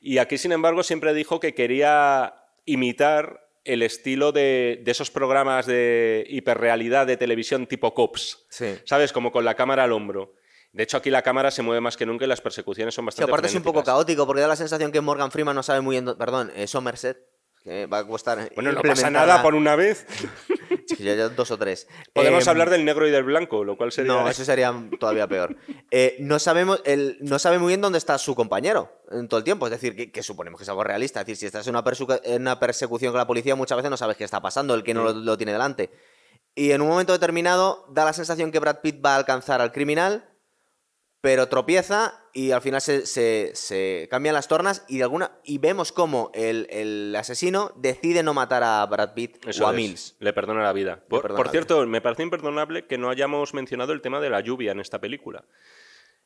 Y 0.01 0.19
aquí, 0.19 0.37
sin 0.37 0.51
embargo, 0.51 0.83
siempre 0.83 1.15
dijo 1.15 1.39
que 1.39 1.55
quería 1.55 2.35
imitar 2.65 3.42
el 3.65 3.81
estilo 3.81 4.31
de, 4.31 4.81
de 4.83 4.91
esos 4.91 5.09
programas 5.11 5.65
de 5.65 6.25
hiperrealidad 6.29 7.07
de 7.07 7.17
televisión 7.17 7.65
tipo 7.67 7.93
Cops, 7.93 8.45
Sí. 8.49 8.75
¿sabes? 8.85 9.13
Como 9.13 9.31
con 9.31 9.45
la 9.45 9.55
cámara 9.55 9.83
al 9.85 9.91
hombro. 9.93 10.33
De 10.73 10.83
hecho, 10.83 10.97
aquí 10.97 11.09
la 11.09 11.21
cámara 11.21 11.51
se 11.51 11.61
mueve 11.61 11.79
más 11.81 11.95
que 11.97 12.05
nunca 12.05 12.25
y 12.25 12.27
las 12.27 12.41
persecuciones 12.41 12.93
son 12.95 13.03
Sí, 13.03 13.05
bastante 13.07 13.31
aparte 13.31 13.47
es 13.47 13.55
un 13.55 13.61
poco 13.63 13.83
caótico 13.83 14.25
porque 14.25 14.41
da 14.41 14.47
la 14.47 14.55
sensación 14.55 14.91
que 14.91 15.01
Morgan 15.01 15.31
Freeman 15.31 15.55
no 15.55 15.61
sabe 15.63 15.81
muy 15.81 15.93
bien, 15.93 16.05
dó- 16.05 16.17
perdón, 16.17 16.51
eh, 16.55 16.65
Somerset, 16.67 17.17
que 17.63 17.85
va 17.85 17.99
a 17.99 18.07
costar 18.07 18.51
Bueno, 18.55 18.71
no 18.73 18.81
pasa 18.81 19.09
nada 19.09 19.41
por 19.41 19.55
una 19.55 19.75
vez. 19.75 20.05
Sí, 20.85 21.01
ya- 21.03 21.15
ya 21.15 21.29
dos 21.29 21.49
o 21.49 21.57
tres. 21.57 21.87
Podemos 22.13 22.45
Eh, 22.45 22.49
hablar 22.49 22.69
del 22.69 22.83
negro 22.83 23.07
y 23.07 23.11
del 23.11 23.23
blanco, 23.23 23.63
lo 23.63 23.77
cual 23.77 23.91
sería... 23.93 24.11
No, 24.11 24.27
eso 24.27 24.43
sería 24.43 24.73
todavía 24.99 25.27
peor. 25.27 25.55
Eh, 25.91 26.17
no, 26.19 26.39
sabemos, 26.39 26.81
él 26.83 27.17
no 27.21 27.39
sabe 27.39 27.57
muy 27.57 27.69
bien 27.69 27.79
dónde 27.79 27.97
está 27.99 28.17
su 28.17 28.35
compañero 28.35 28.91
en 29.09 29.29
todo 29.29 29.37
el 29.37 29.43
tiempo. 29.45 29.65
Es 29.65 29.71
decir, 29.71 29.95
que, 29.95 30.11
que 30.11 30.21
suponemos 30.23 30.57
que 30.59 30.63
es 30.63 30.69
algo 30.69 30.83
realista. 30.83 31.21
Es 31.21 31.25
decir, 31.27 31.37
si 31.37 31.45
estás 31.45 31.65
en 31.67 31.75
una, 31.75 31.85
persu- 31.85 32.19
en 32.25 32.41
una 32.41 32.59
persecución 32.59 33.13
con 33.13 33.17
la 33.19 33.27
policía, 33.27 33.55
muchas 33.55 33.77
veces 33.77 33.91
no 33.91 33.97
sabes 33.97 34.17
qué 34.17 34.25
está 34.25 34.41
pasando, 34.41 34.73
el 34.73 34.83
que 34.83 34.93
no 34.93 35.03
lo, 35.05 35.13
lo 35.13 35.37
tiene 35.37 35.53
delante. 35.53 35.89
Y 36.53 36.71
en 36.71 36.81
un 36.81 36.89
momento 36.89 37.13
determinado 37.13 37.85
da 37.89 38.03
la 38.03 38.11
sensación 38.13 38.51
que 38.51 38.59
Brad 38.59 38.79
Pitt 38.81 39.03
va 39.03 39.13
a 39.13 39.17
alcanzar 39.17 39.61
al 39.61 39.71
criminal, 39.71 40.29
pero 41.21 41.47
tropieza 41.47 42.22
y 42.35 42.51
al 42.51 42.61
final 42.61 42.81
se, 42.81 43.05
se- 43.05 43.51
se 43.53 44.07
cambian 44.09 44.33
las 44.33 44.47
tornas 44.47 44.83
y, 44.87 44.97
de 44.97 45.03
alguna, 45.03 45.31
y 45.43 45.59
vemos 45.59 45.91
cómo 45.91 46.31
el, 46.33 46.67
el 46.71 47.15
asesino 47.15 47.71
decide 47.75 48.23
no 48.23 48.33
matar 48.33 48.63
a 48.63 48.85
Brad 48.87 49.13
Pitt 49.13 49.37
Eso 49.47 49.65
o 49.65 49.67
a 49.67 49.71
es, 49.71 49.75
Mills. 49.77 50.15
Le 50.19 50.33
perdona 50.33 50.63
la 50.63 50.73
vida. 50.73 51.03
Por, 51.07 51.21
por 51.35 51.45
la 51.45 51.51
cierto, 51.51 51.85
me 51.85 52.01
parece 52.01 52.23
imperdonable 52.23 52.87
que 52.87 52.97
no 52.97 53.09
hayamos 53.09 53.53
mencionado 53.53 53.93
el 53.93 54.01
tema 54.01 54.19
de 54.19 54.29
la 54.31 54.39
lluvia 54.41 54.71
en 54.71 54.79
esta 54.79 54.99
película. 54.99 55.45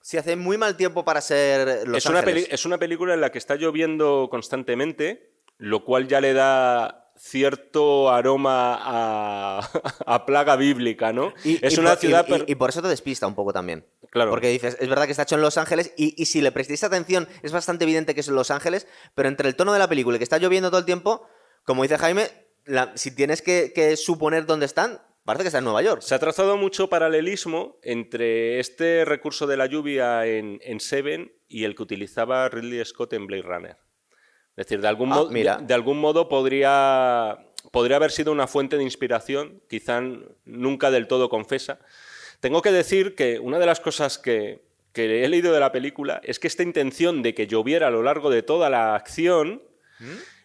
Si 0.01 0.15
hace 0.17 0.35
muy 0.37 0.57
mal 0.57 0.77
tiempo 0.77 1.03
para 1.03 1.19
ser 1.19 1.85
Los 1.87 1.97
es, 1.97 2.05
una 2.05 2.19
Ángeles. 2.19 2.47
es 2.51 2.65
una 2.65 2.77
película 2.77 3.13
en 3.13 3.19
la 3.19 3.31
que 3.31 3.39
está 3.39 3.55
lloviendo 3.55 4.29
constantemente, 4.31 5.31
lo 5.57 5.83
cual 5.83 6.07
ya 6.07 6.21
le 6.21 6.31
da 6.33 7.06
cierto 7.17 8.09
aroma 8.11 8.77
a, 8.79 9.69
a 10.05 10.25
plaga 10.25 10.55
bíblica, 10.55 11.13
¿no? 11.13 11.33
Y, 11.43 11.63
es 11.65 11.75
y 11.75 11.79
una 11.79 11.91
por, 11.91 11.99
ciudad... 11.99 12.25
y- 12.27 12.31
per- 12.31 12.45
y 12.47 12.55
por 12.55 12.69
eso 12.69 12.81
te 12.81 12.87
despista 12.87 13.27
un 13.27 13.35
poco 13.35 13.53
también. 13.53 13.85
Claro. 14.09 14.29
Porque 14.31 14.49
dices, 14.49 14.77
es 14.79 14.87
verdad 14.89 15.05
que 15.05 15.11
está 15.11 15.23
hecho 15.23 15.35
en 15.35 15.41
Los 15.41 15.57
Ángeles 15.57 15.93
y, 15.97 16.13
y 16.21 16.25
si 16.27 16.41
le 16.41 16.51
prestéis 16.51 16.83
atención 16.83 17.27
es 17.43 17.51
bastante 17.51 17.83
evidente 17.83 18.13
que 18.15 18.21
es 18.21 18.27
en 18.27 18.35
Los 18.35 18.51
Ángeles, 18.51 18.87
pero 19.15 19.27
entre 19.29 19.47
el 19.49 19.55
tono 19.55 19.73
de 19.73 19.79
la 19.79 19.87
película 19.89 20.15
y 20.15 20.19
que 20.19 20.23
está 20.23 20.37
lloviendo 20.37 20.69
todo 20.69 20.79
el 20.79 20.85
tiempo, 20.85 21.27
como 21.65 21.83
dice 21.83 21.97
Jaime, 21.97 22.29
la- 22.65 22.91
si 22.95 23.13
tienes 23.13 23.41
que, 23.41 23.71
que 23.75 23.97
suponer 23.97 24.45
dónde 24.45 24.65
están, 24.65 25.01
parece 25.25 25.43
que 25.43 25.47
está 25.47 25.57
en 25.57 25.65
Nueva 25.65 25.81
York. 25.81 26.01
Se 26.01 26.15
ha 26.15 26.19
trazado 26.19 26.55
mucho 26.57 26.87
paralelismo 26.89 27.77
entre 27.83 28.59
este 28.59 29.03
recurso 29.05 29.45
de 29.47 29.57
la 29.57 29.65
lluvia 29.65 30.25
en, 30.25 30.59
en 30.63 30.79
Seven 30.79 31.33
y 31.49 31.65
el 31.65 31.75
que 31.75 31.83
utilizaba 31.83 32.47
Ridley 32.49 32.83
Scott 32.85 33.11
en 33.13 33.27
Blade 33.27 33.41
Runner. 33.43 33.77
Es 34.57 34.65
decir, 34.65 34.81
de 34.81 34.87
algún, 34.87 35.11
Ah, 35.13 35.15
modo, 35.15 35.29
mira. 35.29 35.57
de, 35.57 35.67
de 35.67 35.73
algún 35.73 35.99
modo 35.99 36.27
podría, 36.27 37.37
podría 37.71 37.97
haber 37.97 38.11
sido 38.11 38.31
una 38.31 38.47
fuente 38.47 38.75
de 38.77 38.83
inspiración, 38.83 39.61
quizá 39.69 40.01
nunca 40.45 40.91
del 40.91 41.07
todo 41.07 41.29
confesa. 41.29 41.79
Tengo 42.39 42.61
que 42.61 42.71
decir 42.71 43.15
que 43.15 43.39
una 43.39 43.59
de 43.59 43.65
las 43.67 43.79
cosas 43.79 44.17
que, 44.17 44.63
que 44.93 45.23
he 45.23 45.29
leído 45.29 45.53
de 45.53 45.59
la 45.59 45.71
película 45.71 46.19
es 46.23 46.39
que 46.39 46.47
esta 46.47 46.63
intención 46.63 47.21
de 47.21 47.33
que 47.33 47.47
lloviera 47.47 47.87
a 47.87 47.91
lo 47.91 48.03
largo 48.03 48.29
de 48.29 48.41
toda 48.43 48.69
la 48.69 48.95
acción 48.95 49.61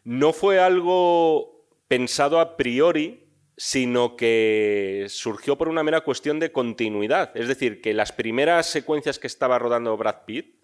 no 0.05 0.33
fue 0.33 0.59
algo 0.61 1.67
pensado 1.89 2.39
a 2.41 2.57
priori, 2.57 3.25
sino 3.57 4.17
que 4.17 5.07
surgió 5.09 5.57
por 5.59 5.69
una 5.69 5.83
mera 5.83 6.01
cuestión 6.03 6.41
de 6.41 6.51
continuidad. 6.53 7.31
Es 7.37 7.49
decir, 7.49 7.81
que 7.83 7.93
las 7.95 8.13
primeras 8.13 8.67
secuencias 8.67 9.19
que 9.19 9.27
estaba 9.27 9.59
rodando 9.59 9.97
Brad 9.97 10.25
Pitt 10.27 10.57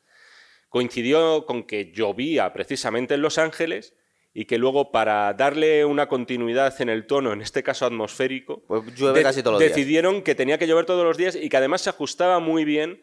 coincidió 0.68 1.46
con 1.46 1.64
que 1.64 1.92
llovía 1.92 2.52
precisamente 2.52 3.14
en 3.14 3.22
Los 3.22 3.38
Ángeles 3.38 3.94
y 4.34 4.44
que 4.44 4.58
luego 4.58 4.92
para 4.92 5.32
darle 5.34 5.84
una 5.84 6.06
continuidad 6.08 6.78
en 6.80 6.88
el 6.90 7.06
tono, 7.06 7.32
en 7.32 7.40
este 7.40 7.62
caso 7.62 7.86
atmosférico, 7.86 8.62
Pues 8.68 8.82
llueve 8.94 9.18
de- 9.18 9.22
casi 9.24 9.42
todos 9.42 9.54
los 9.54 9.60
días. 9.60 9.74
decidieron 9.74 10.22
que 10.22 10.34
tenía 10.34 10.58
que 10.58 10.66
llover 10.66 10.84
todos 10.84 11.04
los 11.04 11.16
días 11.16 11.34
y 11.36 11.48
que 11.48 11.56
además 11.56 11.80
se 11.80 11.90
ajustaba 11.90 12.38
muy 12.38 12.64
bien 12.64 13.00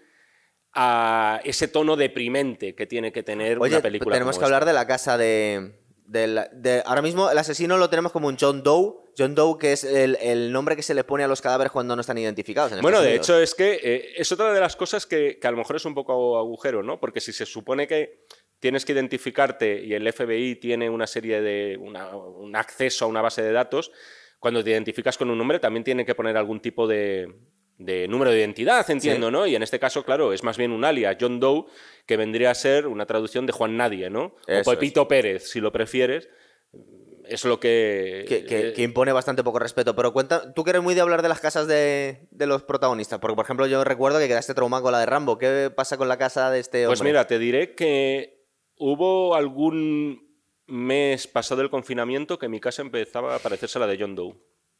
a 0.73 1.39
ese 1.43 1.67
tono 1.67 1.95
deprimente 1.95 2.75
que 2.75 2.85
tiene 2.85 3.11
que 3.11 3.23
tener 3.23 3.57
Oye, 3.59 3.75
una 3.75 3.81
película. 3.81 4.13
tenemos 4.13 4.35
como 4.35 4.41
que 4.41 4.45
hablar 4.45 4.65
de 4.65 4.73
la 4.73 4.85
casa 4.87 5.17
de, 5.17 5.71
de 6.05 6.27
la- 6.27 6.49
de- 6.53 6.83
Ahora 6.85 7.01
mismo 7.01 7.29
el 7.31 7.37
asesino 7.37 7.77
lo 7.77 7.89
tenemos 7.89 8.11
como 8.11 8.27
un 8.27 8.37
John 8.39 8.63
Doe. 8.63 8.93
John 9.17 9.33
Doe, 9.33 9.57
que 9.57 9.71
es 9.73 9.83
el, 9.83 10.17
el 10.21 10.51
nombre 10.51 10.75
que 10.75 10.83
se 10.83 10.93
le 10.93 11.03
pone 11.03 11.23
a 11.23 11.27
los 11.27 11.41
cadáveres 11.41 11.71
cuando 11.71 11.95
no 11.95 12.01
están 12.01 12.17
identificados. 12.17 12.71
en 12.73 12.81
Bueno, 12.81 13.01
de 13.01 13.15
hecho 13.15 13.39
es 13.39 13.55
que 13.55 13.79
eh, 13.83 14.13
es 14.17 14.31
otra 14.31 14.51
de 14.53 14.59
las 14.59 14.75
cosas 14.75 15.05
que, 15.05 15.39
que 15.39 15.47
a 15.47 15.51
lo 15.51 15.57
mejor 15.57 15.77
es 15.77 15.85
un 15.85 15.95
poco 15.95 16.37
agujero, 16.37 16.83
¿no? 16.83 16.99
Porque 16.99 17.21
si 17.21 17.31
se 17.33 17.45
supone 17.45 17.87
que 17.87 18.25
tienes 18.59 18.83
que 18.85 18.93
identificarte 18.93 19.83
y 19.83 19.93
el 19.93 20.11
FBI 20.11 20.55
tiene 20.57 20.89
una 20.89 21.07
serie 21.07 21.41
de 21.41 21.77
una- 21.77 22.15
un 22.15 22.55
acceso 22.55 23.05
a 23.05 23.07
una 23.07 23.21
base 23.21 23.41
de 23.41 23.51
datos, 23.51 23.91
cuando 24.39 24.63
te 24.63 24.71
identificas 24.71 25.17
con 25.17 25.29
un 25.29 25.37
nombre 25.37 25.59
también 25.59 25.83
tiene 25.83 26.05
que 26.05 26.13
poner 26.13 26.35
algún 26.37 26.59
tipo 26.61 26.85
de, 26.87 27.33
de 27.77 28.07
número 28.07 28.31
de 28.31 28.39
identidad, 28.39 28.89
entiendo, 28.89 29.27
Sí. 29.27 29.33
¿no? 29.33 29.47
Y 29.47 29.55
en 29.55 29.63
este 29.63 29.79
caso, 29.79 30.03
claro, 30.03 30.31
es 30.33 30.43
más 30.43 30.57
bien 30.57 30.71
un 30.71 30.85
alias, 30.85 31.17
John 31.19 31.39
Doe, 31.39 31.65
que 32.05 32.15
vendría 32.17 32.51
a 32.51 32.55
ser 32.55 32.87
una 32.87 33.05
traducción 33.05 33.45
de 33.45 33.51
Juan 33.53 33.75
Nadie, 33.77 34.09
¿no? 34.09 34.35
Eso 34.47 34.69
o 34.71 34.73
Pepito 34.73 35.07
Pérez, 35.07 35.49
si 35.49 35.59
lo 35.59 35.71
prefieres. 35.71 36.29
es 37.27 37.43
lo 37.43 37.59
que... 37.59 38.23
Que, 38.27 38.45
que- 38.45 38.67
eh, 38.69 38.73
que 38.73 38.83
impone 38.83 39.11
bastante 39.11 39.43
poco 39.43 39.57
respeto. 39.57 39.95
Pero 39.95 40.13
cuenta, 40.13 40.53
tú 40.53 40.63
que 40.63 40.69
eres 40.69 40.83
muy 40.83 40.93
de 40.93 41.01
hablar 41.01 41.23
de 41.23 41.27
las 41.29 41.39
casas 41.39 41.65
de, 41.67 42.27
de 42.29 42.45
los 42.45 42.61
protagonistas. 42.61 43.17
Porque, 43.19 43.35
por 43.35 43.45
ejemplo, 43.45 43.65
yo 43.65 43.83
recuerdo 43.83 44.19
que 44.19 44.27
quedaste 44.27 44.53
traumado 44.53 44.83
con 44.83 44.91
la 44.91 44.99
de 44.99 45.07
Rambo. 45.07 45.39
¿Qué 45.39 45.71
pasa 45.75 45.97
con 45.97 46.07
la 46.07 46.17
casa 46.19 46.51
de 46.51 46.59
este 46.59 46.85
hombre? 46.85 46.99
Pues 46.99 47.01
mira, 47.03 47.25
te 47.25 47.39
diré 47.39 47.73
que 47.73 48.45
hubo 48.77 49.33
algún 49.33 50.23
mes 50.67 51.25
pasado 51.25 51.61
el 51.63 51.71
confinamiento 51.71 52.37
que 52.37 52.47
mi 52.47 52.59
casa 52.59 52.83
empezaba 52.83 53.35
a 53.35 53.39
parecerse 53.39 53.79
a 53.79 53.81
la 53.81 53.87
de 53.87 53.97
John 53.99 54.13
Doe. 54.13 54.35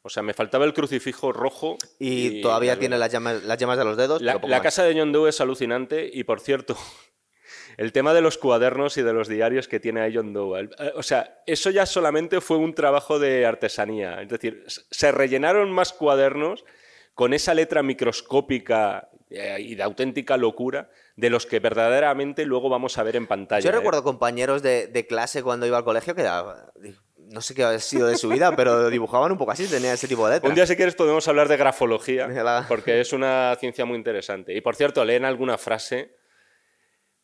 O 0.06 0.08
sea, 0.08 0.22
me 0.22 0.34
faltaba 0.34 0.64
el 0.64 0.72
crucifijo 0.72 1.32
rojo. 1.32 1.76
Y, 1.98 2.40
todavía 2.40 2.78
tiene 2.78 2.96
las 2.96 3.10
llamas, 3.10 3.42
las 3.42 3.58
llamas 3.58 3.76
de 3.76 3.84
los 3.84 3.96
dedos. 3.96 4.22
La, 4.22 4.62
casa 4.62 4.84
de 4.84 4.96
John 4.96 5.10
Doe 5.10 5.28
es 5.28 5.40
alucinante 5.40 6.08
y, 6.12 6.22
por 6.22 6.38
cierto, 6.40 6.76
el 7.76 7.90
tema 7.90 8.14
de 8.14 8.20
los 8.20 8.38
cuadernos 8.38 8.96
y 8.98 9.02
de 9.02 9.12
los 9.12 9.26
diarios 9.26 9.66
que 9.66 9.80
tiene 9.80 10.00
ahí 10.00 10.14
John 10.14 10.32
Doe. 10.32 10.70
O 10.94 11.02
sea, 11.02 11.42
eso 11.44 11.70
ya 11.70 11.86
solamente 11.86 12.40
fue 12.40 12.56
un 12.56 12.72
trabajo 12.72 13.18
de 13.18 13.46
artesanía. 13.46 14.22
Es 14.22 14.28
decir, 14.28 14.64
se 14.68 15.10
rellenaron 15.10 15.72
más 15.72 15.92
cuadernos 15.92 16.64
con 17.14 17.34
esa 17.34 17.52
letra 17.54 17.82
microscópica 17.82 19.08
eh, 19.28 19.56
y 19.58 19.74
de 19.74 19.82
auténtica 19.82 20.36
locura 20.36 20.88
de 21.16 21.30
los 21.30 21.46
que 21.46 21.58
verdaderamente 21.58 22.46
luego 22.46 22.68
vamos 22.68 22.96
a 22.96 23.02
ver 23.02 23.16
en 23.16 23.26
pantalla. 23.26 23.64
Yo 23.64 23.70
¿eh? 23.70 23.78
recuerdo 23.78 24.04
compañeros 24.04 24.62
de, 24.62 24.86
de 24.86 25.06
clase 25.08 25.42
cuando 25.42 25.66
iba 25.66 25.78
al 25.78 25.84
colegio 25.84 26.14
que 26.14 26.22
no 27.30 27.40
sé 27.40 27.54
qué 27.54 27.64
ha 27.64 27.78
sido 27.78 28.06
de 28.06 28.16
su 28.16 28.28
vida, 28.28 28.54
pero 28.54 28.88
dibujaban 28.90 29.32
un 29.32 29.38
poco 29.38 29.52
así, 29.52 29.66
tenía 29.66 29.92
ese 29.92 30.08
tipo 30.08 30.26
de 30.26 30.34
letras. 30.34 30.48
Un 30.48 30.54
día, 30.54 30.66
si 30.66 30.76
quieres, 30.76 30.94
podemos 30.94 31.26
hablar 31.28 31.48
de 31.48 31.56
grafología, 31.56 32.28
porque 32.68 33.00
es 33.00 33.12
una 33.12 33.56
ciencia 33.58 33.84
muy 33.84 33.96
interesante. 33.96 34.54
Y, 34.54 34.60
por 34.60 34.76
cierto, 34.76 35.04
leen 35.04 35.24
alguna 35.24 35.58
frase. 35.58 36.14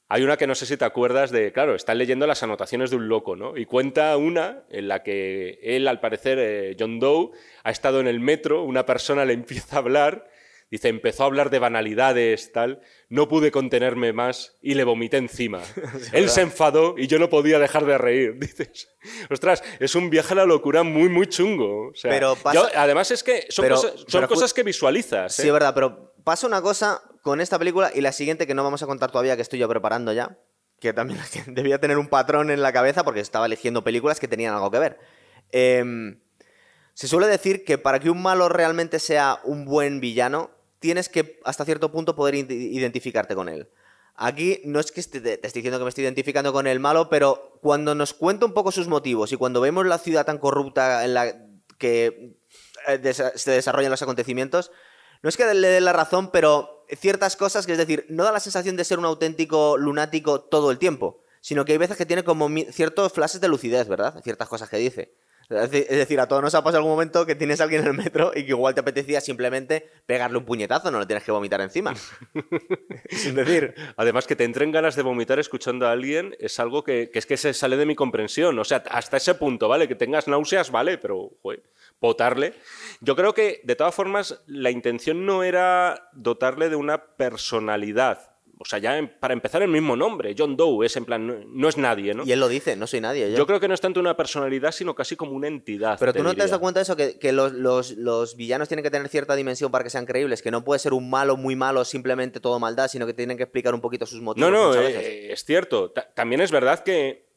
Hay 0.08 0.22
una 0.22 0.36
que 0.36 0.46
no 0.46 0.54
sé 0.54 0.66
si 0.66 0.76
te 0.76 0.84
acuerdas 0.84 1.30
de, 1.30 1.52
claro, 1.52 1.74
están 1.74 1.96
leyendo 1.96 2.26
las 2.26 2.42
anotaciones 2.42 2.90
de 2.90 2.96
un 2.96 3.08
loco, 3.08 3.34
¿no? 3.34 3.56
Y 3.56 3.64
cuenta 3.64 4.14
una 4.18 4.64
en 4.68 4.88
la 4.88 5.02
que 5.02 5.58
él, 5.62 5.88
al 5.88 6.00
parecer, 6.00 6.38
eh, 6.38 6.76
John 6.78 7.00
Doe, 7.00 7.30
ha 7.64 7.70
estado 7.70 7.98
en 8.00 8.08
el 8.08 8.20
metro, 8.20 8.62
una 8.64 8.84
persona 8.84 9.24
le 9.24 9.32
empieza 9.32 9.76
a 9.76 9.78
hablar, 9.78 10.28
dice, 10.72 10.88
empezó 10.88 11.22
a 11.22 11.26
hablar 11.26 11.50
de 11.50 11.60
banalidades, 11.60 12.50
tal, 12.50 12.80
no 13.08 13.28
pude 13.28 13.52
contenerme 13.52 14.12
más 14.12 14.56
y 14.60 14.74
le 14.74 14.82
vomité 14.82 15.18
encima. 15.18 15.60
él 16.12 16.28
se 16.28 16.40
enfadó 16.40 16.94
y 16.98 17.06
yo 17.06 17.20
no 17.20 17.28
podía 17.28 17.60
dejar 17.60 17.84
de 17.86 17.96
reír. 17.98 18.34
Dices, 18.40 18.88
ostras, 19.30 19.62
es 19.78 19.94
un 19.94 20.10
viaje 20.10 20.32
a 20.32 20.38
la 20.38 20.44
locura 20.46 20.82
muy, 20.82 21.08
muy 21.08 21.28
chungo. 21.28 21.90
O 21.90 21.94
sea, 21.94 22.10
Pero 22.10 22.34
pasa- 22.34 22.58
yo- 22.58 22.68
además 22.74 23.10
es 23.12 23.22
que 23.22 23.46
son, 23.50 23.62
Pero- 23.64 23.76
cosas, 23.76 23.92
son 24.00 24.06
pero 24.10 24.26
ju- 24.26 24.30
cosas 24.30 24.52
que 24.54 24.62
visualizas. 24.64 25.34
Sí, 25.34 25.42
¿eh? 25.42 25.46
es 25.46 25.52
verdad, 25.52 25.74
pero 25.74 26.14
pasa 26.24 26.46
una 26.46 26.60
cosa 26.62 27.02
con 27.22 27.40
esta 27.40 27.58
película 27.58 27.92
y 27.94 28.00
la 28.00 28.10
siguiente 28.12 28.46
que 28.48 28.54
no 28.54 28.64
vamos 28.64 28.82
a 28.82 28.86
contar 28.86 29.12
todavía, 29.12 29.36
que 29.36 29.42
estoy 29.42 29.58
yo 29.60 29.68
preparando 29.68 30.12
ya, 30.12 30.38
que 30.80 30.92
también 30.92 31.20
debía 31.48 31.78
tener 31.78 31.98
un 31.98 32.08
patrón 32.08 32.50
en 32.50 32.62
la 32.62 32.72
cabeza 32.72 33.04
porque 33.04 33.20
estaba 33.20 33.46
eligiendo 33.46 33.84
películas 33.84 34.18
que 34.18 34.26
tenían 34.26 34.54
algo 34.54 34.70
que 34.70 34.78
ver. 34.78 34.98
Em, 35.52 36.18
se 36.94 37.08
suele 37.08 37.26
decir 37.26 37.64
que 37.64 37.78
para 37.78 38.00
que 38.00 38.10
un 38.10 38.20
malo 38.22 38.48
realmente 38.48 38.98
sea 38.98 39.38
un 39.44 39.64
buen 39.64 40.00
villano, 40.00 40.50
tienes 40.82 41.08
que 41.08 41.40
hasta 41.44 41.64
cierto 41.64 41.90
punto 41.90 42.14
poder 42.14 42.34
ide- 42.34 42.52
identificarte 42.54 43.34
con 43.34 43.48
él. 43.48 43.68
Aquí 44.14 44.60
no 44.66 44.78
es 44.78 44.92
que 44.92 45.00
esté- 45.00 45.22
te 45.22 45.34
esté 45.46 45.58
diciendo 45.60 45.78
que 45.78 45.84
me 45.84 45.88
estoy 45.88 46.04
identificando 46.04 46.52
con 46.52 46.66
el 46.66 46.78
malo, 46.80 47.08
pero 47.08 47.58
cuando 47.62 47.94
nos 47.94 48.12
cuenta 48.12 48.44
un 48.44 48.52
poco 48.52 48.70
sus 48.70 48.86
motivos 48.88 49.32
y 49.32 49.36
cuando 49.36 49.62
vemos 49.62 49.86
la 49.86 49.96
ciudad 49.96 50.26
tan 50.26 50.36
corrupta 50.36 51.04
en 51.06 51.14
la 51.14 51.34
que 51.78 52.36
eh, 52.88 53.14
se 53.36 53.50
desarrollan 53.52 53.90
los 53.90 54.02
acontecimientos, 54.02 54.70
no 55.22 55.28
es 55.28 55.36
que 55.38 55.54
le 55.54 55.68
dé 55.68 55.80
la 55.80 55.92
razón, 55.94 56.30
pero 56.30 56.84
ciertas 56.98 57.36
cosas, 57.36 57.64
que 57.64 57.72
es 57.72 57.78
decir, 57.78 58.04
no 58.10 58.24
da 58.24 58.32
la 58.32 58.40
sensación 58.40 58.76
de 58.76 58.84
ser 58.84 58.98
un 58.98 59.04
auténtico 59.06 59.78
lunático 59.78 60.40
todo 60.42 60.70
el 60.70 60.78
tiempo, 60.78 61.22
sino 61.40 61.64
que 61.64 61.72
hay 61.72 61.78
veces 61.78 61.96
que 61.96 62.04
tiene 62.06 62.22
como 62.24 62.48
ciertos 62.70 63.12
flashes 63.12 63.40
de 63.40 63.48
lucidez, 63.48 63.88
¿verdad? 63.88 64.20
Ciertas 64.22 64.48
cosas 64.48 64.68
que 64.68 64.76
dice. 64.76 65.14
Es 65.52 65.70
de- 65.70 65.86
es 65.88 65.96
decir, 65.98 66.18
a 66.20 66.26
todos 66.26 66.42
nos 66.42 66.54
ha 66.54 66.62
pasado 66.62 66.78
algún 66.78 66.92
momento 66.92 67.26
que 67.26 67.34
tienes 67.34 67.60
a 67.60 67.64
alguien 67.64 67.82
en 67.82 67.88
el 67.88 67.94
metro 67.94 68.32
y 68.34 68.42
que 68.44 68.50
igual 68.50 68.74
te 68.74 68.80
apetecía 68.80 69.20
simplemente 69.20 69.88
pegarle 70.06 70.38
un 70.38 70.44
puñetazo, 70.44 70.90
no 70.90 70.98
le 71.00 71.06
tienes 71.06 71.24
que 71.24 71.32
vomitar 71.32 71.60
encima. 71.60 71.94
Sin 73.10 73.34
decir. 73.34 73.74
Además, 73.96 74.26
que 74.26 74.36
te 74.36 74.44
entren 74.44 74.72
ganas 74.72 74.96
de 74.96 75.02
vomitar 75.02 75.38
escuchando 75.38 75.86
a 75.86 75.92
alguien 75.92 76.34
es 76.38 76.58
algo 76.60 76.82
que, 76.84 77.10
que 77.10 77.18
es 77.18 77.26
que 77.26 77.36
se 77.36 77.54
sale 77.54 77.76
de 77.76 77.86
mi 77.86 77.94
comprensión. 77.94 78.58
O 78.58 78.64
sea, 78.64 78.82
hasta 78.90 79.16
ese 79.16 79.34
punto, 79.34 79.68
¿vale? 79.68 79.88
Que 79.88 79.94
tengas 79.94 80.28
náuseas, 80.28 80.70
vale, 80.70 80.98
pero, 80.98 81.30
joder, 81.42 81.62
potarle. 82.00 82.54
Yo 83.00 83.14
creo 83.16 83.34
que, 83.34 83.60
de 83.64 83.76
todas 83.76 83.94
formas, 83.94 84.42
la 84.46 84.70
intención 84.70 85.26
no 85.26 85.42
era 85.42 86.08
dotarle 86.12 86.68
de 86.68 86.76
una 86.76 87.04
personalidad. 87.16 88.31
O 88.62 88.64
sea, 88.64 88.78
ya 88.78 88.96
en- 88.96 89.08
para 89.20 89.34
empezar 89.34 89.60
el 89.62 89.68
mismo 89.68 89.94
nombre, 89.96 90.34
John 90.36 90.56
Doe, 90.56 90.86
es 90.86 90.96
en 90.96 91.04
plan, 91.04 91.26
no, 91.26 91.34
no 91.46 91.68
es 91.68 91.76
nadie, 91.76 92.14
¿no? 92.14 92.24
Y 92.24 92.32
él 92.32 92.40
lo 92.40 92.48
dice, 92.48 92.76
no 92.76 92.86
soy 92.86 93.00
nadie. 93.00 93.30
yo. 93.30 93.36
Yo 93.38 93.46
creo 93.46 93.60
que 93.60 93.68
no 93.68 93.74
es 93.74 93.80
tanto 93.80 94.00
una 94.00 94.16
personalidad, 94.16 94.72
sino 94.72 94.94
casi 94.94 95.16
como 95.16 95.32
una 95.32 95.48
entidad. 95.48 95.96
Pero 95.98 96.12
tú 96.12 96.22
no 96.22 96.34
te 96.34 96.42
has 96.42 96.50
dado 96.50 96.60
cuenta 96.60 96.80
de 96.80 96.82
eso, 96.84 96.96
que, 96.96 97.18
que 97.18 97.32
los, 97.32 97.52
los- 97.52 97.90
los 97.96 98.36
villanos 98.36 98.68
tienen 98.68 98.82
que 98.82 98.90
tener 98.90 99.08
cierta 99.08 99.34
dimensión 99.36 99.70
para 99.70 99.84
que 99.84 99.90
sean 99.90 100.06
creíbles, 100.06 100.40
que 100.42 100.50
no 100.50 100.64
puede 100.64 100.78
ser 100.78 100.92
un 100.94 101.10
malo 101.10 101.36
muy 101.36 101.56
malo, 101.56 101.84
simplemente 101.84 102.40
todo 102.40 102.58
maldad, 102.58 102.88
sino 102.88 103.06
que 103.06 103.14
tienen 103.14 103.36
que 103.36 103.42
explicar 103.42 103.74
un 103.74 103.80
poquito 103.80 104.06
sus 104.06 104.20
motivos. 104.20 104.50
No, 104.50 104.72
no, 104.72 104.74
eh, 104.80 105.32
es 105.32 105.44
cierto. 105.44 105.90
Ta- 105.90 106.08
también 106.14 106.40
es 106.40 106.50
verdad 106.50 106.82
que 106.84 107.31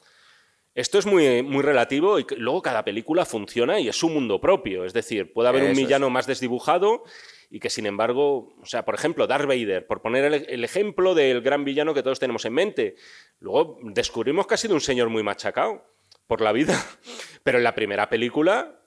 esto 0.76 1.00
es 1.00 1.06
muy, 1.06 1.42
muy 1.42 1.64
relativo 1.64 2.20
y 2.20 2.26
luego 2.38 2.62
cada 2.62 2.84
película 2.86 3.26
funciona 3.26 3.80
y 3.80 3.88
es 3.88 3.96
su 3.98 4.10
mundo 4.10 4.40
propio. 4.40 4.86
Es 4.86 4.94
decir, 4.94 5.34
puede 5.34 5.50
haber 5.50 5.64
un 5.64 5.70
es. 5.72 5.78
villano 5.78 6.10
más 6.10 6.28
desdibujado 6.28 7.04
y 7.50 7.60
que, 7.60 7.70
sin 7.70 7.86
embargo, 7.86 8.54
o 8.62 8.66
sea, 8.66 8.84
por 8.86 8.94
ejemplo, 8.96 9.26
Darth 9.26 9.48
Vader, 9.48 9.88
por 9.88 10.02
poner 10.02 10.26
el, 10.26 10.46
el 10.50 10.64
ejemplo 10.64 11.16
del 11.16 11.42
gran 11.42 11.64
villano 11.64 11.94
que 11.94 12.04
todos 12.04 12.20
tenemos 12.20 12.44
en 12.46 12.54
mente. 12.54 12.96
Luego 13.40 13.80
descubrimos 13.84 14.46
que 14.48 14.56
ha 14.56 14.58
sido 14.58 14.74
un 14.76 14.82
señor 14.82 15.10
muy 15.10 15.24
machacado 15.24 15.86
por 16.28 16.42
la 16.42 16.52
vida. 16.52 16.74
Pero 17.44 17.58
en 17.58 17.64
la 17.64 17.74
primera 17.74 18.10
película 18.10 18.82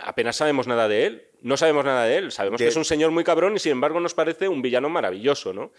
apenas 0.00 0.36
sabemos 0.36 0.66
nada 0.66 0.88
de 0.88 1.06
él. 1.06 1.26
No 1.40 1.56
sabemos 1.56 1.86
nada 1.86 2.04
de 2.04 2.16
él. 2.18 2.32
Sabemos 2.32 2.58
De- 2.58 2.66
que 2.66 2.68
es 2.68 2.76
un 2.76 2.84
señor 2.84 3.12
muy 3.12 3.24
cabrón 3.24 3.56
y, 3.56 3.58
sin 3.60 3.72
embargo, 3.72 3.98
nos 3.98 4.12
parece 4.12 4.46
un 4.46 4.60
villano 4.60 4.90
maravilloso, 4.90 5.54
¿no? 5.54 5.72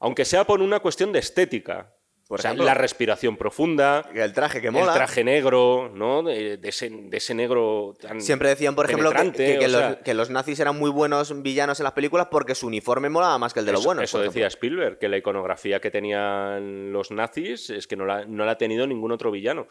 Aunque 0.00 0.24
sea 0.24 0.44
por 0.44 0.62
una 0.62 0.80
cuestión 0.80 1.12
de 1.12 1.20
estética. 1.20 1.94
Por 2.30 2.38
o 2.38 2.42
sea, 2.42 2.50
ejemplo. 2.52 2.64
la 2.64 2.74
respiración 2.74 3.36
profunda, 3.36 4.08
El 4.14 4.32
traje 4.32 4.60
que 4.60 4.70
mola. 4.70 4.86
el 4.86 4.92
traje 4.94 5.24
negro, 5.24 5.90
¿no? 5.92 6.22
De, 6.22 6.58
de 6.58 6.68
ese, 6.68 6.88
de 6.88 7.16
ese 7.16 7.34
negro 7.34 7.96
tan 8.00 8.20
Siempre 8.20 8.48
decían, 8.50 8.76
por 8.76 8.84
ejemplo, 8.86 9.10
que, 9.10 9.32
que- 9.32 9.58
que 9.58 9.66
los, 9.66 9.80
sea, 9.80 10.00
que 10.00 10.14
los 10.14 10.30
nazis 10.30 10.60
eran 10.60 10.78
muy 10.78 10.90
buenos 10.90 11.42
villanos 11.42 11.80
en 11.80 11.84
las 11.84 11.92
películas 11.92 12.28
porque 12.30 12.54
su 12.54 12.68
uniforme 12.68 13.08
molaba 13.08 13.36
más 13.38 13.52
que 13.52 13.58
el 13.58 13.66
de 13.66 13.72
los 13.72 13.80
eso, 13.80 13.88
buenos. 13.88 14.04
eso 14.04 14.18
decía 14.20 14.46
ejemplo. 14.46 14.46
Spielberg, 14.46 14.98
que 15.00 15.08
la 15.08 15.16
iconografía 15.18 15.80
que 15.80 15.90
tenían 15.90 16.92
los 16.92 17.10
nazis 17.10 17.68
es 17.70 17.88
que 17.88 17.96
no 17.96 18.06
la, 18.06 18.24
no 18.24 18.44
la 18.44 18.52
ha 18.52 18.58
tenido 18.58 18.86
ningún 18.86 19.10
otro 19.10 19.32
villano. 19.32 19.66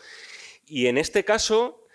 Y 0.66 0.88
en 0.88 0.97
este 0.97 1.24
caso, 1.24 1.86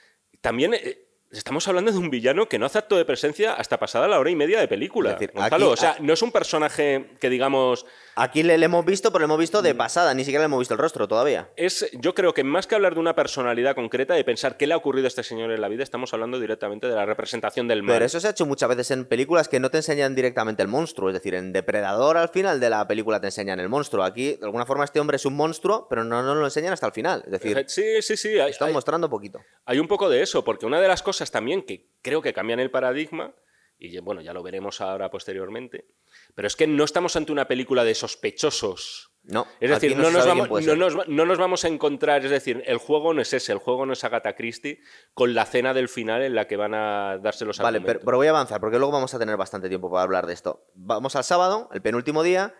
también 0.40 0.72
eh, 0.72 1.06
estamos 1.30 1.68
hablando 1.68 1.92
de 1.92 1.98
un 1.98 2.08
villano 2.08 2.48
que 2.48 2.58
no 2.58 2.64
hace 2.64 2.78
acto 2.78 2.96
de 2.96 3.04
presencia 3.04 3.52
hasta 3.52 3.78
pasada 3.78 4.08
la 4.08 4.18
hora 4.18 4.30
y 4.30 4.34
media 4.34 4.58
de 4.60 4.68
película. 4.68 5.10
Es 5.10 5.16
decir, 5.20 5.32
Gonzalo. 5.34 5.66
aquí- 5.66 5.72
o 5.74 5.76
sea, 5.76 5.96
no 6.00 6.14
es 6.14 6.22
un 6.22 6.32
personaje 6.32 7.10
que 7.20 7.28
digamos... 7.28 7.84
Aquí 8.16 8.42
le, 8.44 8.56
le 8.58 8.66
hemos 8.66 8.84
visto, 8.84 9.10
pero 9.12 9.20
lo 9.20 9.24
hemos 9.26 9.38
visto 9.38 9.60
Mm. 9.60 9.64
de 9.64 9.74
pasada, 9.74 10.14
ni 10.14 10.24
siquiera 10.24 10.42
le 10.42 10.46
hemos 10.46 10.60
visto 10.60 10.74
el 10.74 10.78
rostro 10.78 11.08
todavía. 11.08 11.50
Es, 11.56 11.90
yo 11.94 12.14
creo 12.14 12.32
que 12.32 12.44
más 12.44 12.66
que 12.66 12.74
hablar 12.76 12.94
de 12.94 13.00
una 13.00 13.14
personalidad 13.16 13.74
concreta, 13.74 14.14
de 14.14 14.22
pensar 14.24 14.56
qué 14.56 14.66
le 14.66 14.74
ha 14.74 14.76
ocurrido 14.76 15.06
a 15.06 15.08
este 15.08 15.22
señor 15.24 15.50
en 15.50 15.60
la 15.60 15.68
vida, 15.68 15.82
estamos 15.82 16.12
hablando 16.14 16.38
directamente 16.38 16.86
de 16.86 16.94
la 16.94 17.06
representación 17.06 17.66
del 17.66 17.82
mal. 17.82 17.96
Pero 17.96 18.04
eso 18.04 18.20
se 18.20 18.28
ha 18.28 18.30
hecho 18.30 18.46
muchas 18.46 18.68
veces 18.68 18.90
en 18.92 19.04
películas 19.06 19.48
que 19.48 19.58
no 19.58 19.70
te 19.70 19.78
enseñan 19.78 20.14
directamente 20.14 20.62
el 20.62 20.68
monstruo. 20.68 21.08
Es 21.08 21.14
decir, 21.14 21.34
en 21.34 21.52
Depredador 21.52 22.16
al 22.16 22.28
final 22.28 22.60
de 22.60 22.70
la 22.70 22.86
película 22.86 23.20
te 23.20 23.26
enseñan 23.26 23.58
el 23.58 23.68
monstruo. 23.68 24.04
Aquí, 24.04 24.36
de 24.36 24.44
alguna 24.44 24.64
forma, 24.66 24.84
este 24.84 25.00
hombre 25.00 25.16
es 25.16 25.26
un 25.26 25.34
monstruo, 25.34 25.88
pero 25.90 26.04
no 26.04 26.22
nos 26.22 26.36
lo 26.36 26.44
enseñan 26.44 26.72
hasta 26.72 26.86
el 26.86 26.92
final. 26.92 27.22
Es 27.26 27.32
decir, 27.32 27.64
Sí, 27.66 28.00
sí, 28.02 28.16
sí. 28.16 28.38
Hay, 28.38 28.50
están 28.52 28.68
hay- 28.68 28.74
mostrando 28.74 29.10
poquito. 29.10 29.40
hay 29.64 29.78
un 29.80 29.88
poco 29.88 30.08
de 30.08 30.22
eso, 30.22 30.44
porque 30.44 30.66
una 30.66 30.80
de 30.80 30.86
las 30.88 31.02
cosas 31.02 31.30
también 31.32 31.62
que 31.62 31.88
creo 32.02 32.22
que 32.22 32.32
cambian 32.32 32.60
el 32.60 32.70
paradigma, 32.70 33.34
y 33.78 33.98
bueno, 33.98 34.20
ya 34.20 34.32
lo 34.32 34.42
veremos 34.42 34.80
ahora 34.80 35.10
posteriormente, 35.10 35.86
pero 36.34 36.48
es 36.48 36.56
que 36.56 36.66
no 36.66 36.84
estamos 36.84 37.16
ante 37.16 37.32
una 37.32 37.46
película 37.46 37.84
de 37.84 37.94
sospechosos. 37.94 39.10
No, 39.26 39.46
Es 39.58 39.70
decir, 39.70 39.96
no 39.96 40.02
no, 40.02 40.10
nos 40.10 40.26
vamos, 40.26 40.66
no, 40.66 40.76
nos, 40.76 41.08
no 41.08 41.24
nos 41.24 41.38
vamos 41.38 41.64
a 41.64 41.68
encontrar, 41.68 42.22
es 42.26 42.30
decir, 42.30 42.62
el 42.66 42.76
juego 42.76 43.14
no 43.14 43.22
es 43.22 43.32
ese, 43.32 43.52
el 43.52 43.58
juego 43.58 43.86
no 43.86 43.94
es 43.94 44.04
Agatha 44.04 44.34
Christie, 44.34 44.80
con 45.14 45.34
la 45.34 45.46
cena 45.46 45.72
del 45.72 45.88
final 45.88 46.20
en 46.20 46.34
la 46.34 46.46
que 46.46 46.56
van 46.56 46.74
a 46.74 47.16
darse 47.22 47.46
los 47.46 47.58
Vale, 47.58 47.80
pero 47.80 48.18
voy 48.18 48.26
a 48.26 48.30
avanzar 48.30 48.60
porque 48.60 48.76
luego 48.76 48.92
vamos 48.92 49.14
a 49.14 49.18
tener 49.18 49.38
bastante 49.38 49.70
tiempo 49.70 49.90
para 49.90 50.02
hablar 50.02 50.26
de 50.26 50.34
esto. 50.34 50.66
Vamos 50.74 51.16
al 51.16 51.24
sábado, 51.24 51.70
el 51.72 51.80
penúltimo 51.80 52.22
día, 52.22 52.54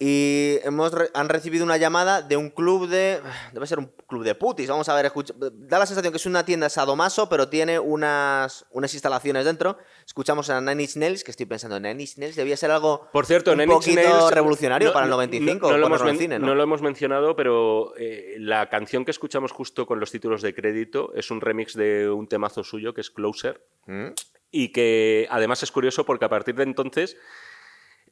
y 0.00 0.58
hemos 0.62 0.92
re- 0.92 1.10
han 1.12 1.28
recibido 1.28 1.64
una 1.64 1.76
llamada 1.76 2.22
de 2.22 2.36
un 2.36 2.50
club 2.50 2.86
de... 2.88 3.20
Debe 3.52 3.66
ser 3.66 3.80
un 3.80 3.90
club 4.06 4.22
de 4.22 4.36
putis, 4.36 4.68
vamos 4.68 4.88
a 4.88 4.94
ver, 4.94 5.06
escucha- 5.06 5.34
da 5.36 5.78
la 5.80 5.86
sensación 5.86 6.12
que 6.12 6.18
es 6.18 6.26
una 6.26 6.44
tienda 6.44 6.68
sadomaso, 6.68 7.28
pero 7.28 7.48
tiene 7.48 7.80
unas, 7.80 8.64
unas 8.70 8.94
instalaciones 8.94 9.44
dentro. 9.44 9.76
Escuchamos 10.06 10.50
a 10.50 10.60
Nine 10.60 10.84
Inch 10.84 10.94
Nails, 10.96 11.24
que 11.24 11.32
estoy 11.32 11.46
pensando, 11.46 11.80
Nine 11.80 12.00
Inch 12.00 12.16
Nails 12.16 12.36
debía 12.36 12.56
ser 12.56 12.70
algo 12.70 13.08
Por 13.12 13.26
cierto, 13.26 13.50
un 13.52 13.58
Nine 13.58 13.72
poquito 13.72 14.00
Nails, 14.00 14.30
revolucionario 14.32 14.88
no- 14.88 14.92
para 14.94 15.06
el 15.06 15.10
no- 15.10 15.16
95, 15.16 15.66
no, 15.66 15.72
no 15.72 15.78
lo 15.78 15.86
hemos 15.88 16.20
en 16.20 16.42
no 16.42 16.54
lo 16.54 16.62
hemos 16.62 16.80
mencionado, 16.80 17.34
pero 17.34 17.92
eh, 17.96 18.36
la 18.38 18.68
canción 18.68 19.04
que 19.04 19.10
escuchamos 19.10 19.50
justo 19.50 19.84
con 19.86 19.98
los 19.98 20.12
títulos 20.12 20.42
de 20.42 20.54
crédito 20.54 21.12
es 21.14 21.32
un 21.32 21.40
remix 21.40 21.74
de 21.74 22.08
un 22.08 22.28
temazo 22.28 22.62
suyo 22.62 22.94
que 22.94 23.00
es 23.00 23.10
Closer. 23.10 23.66
¿Mm? 23.86 24.08
Y 24.50 24.68
que 24.72 25.26
además 25.30 25.62
es 25.62 25.70
curioso 25.72 26.06
porque 26.06 26.24
a 26.24 26.28
partir 26.30 26.54
de 26.54 26.62
entonces 26.62 27.16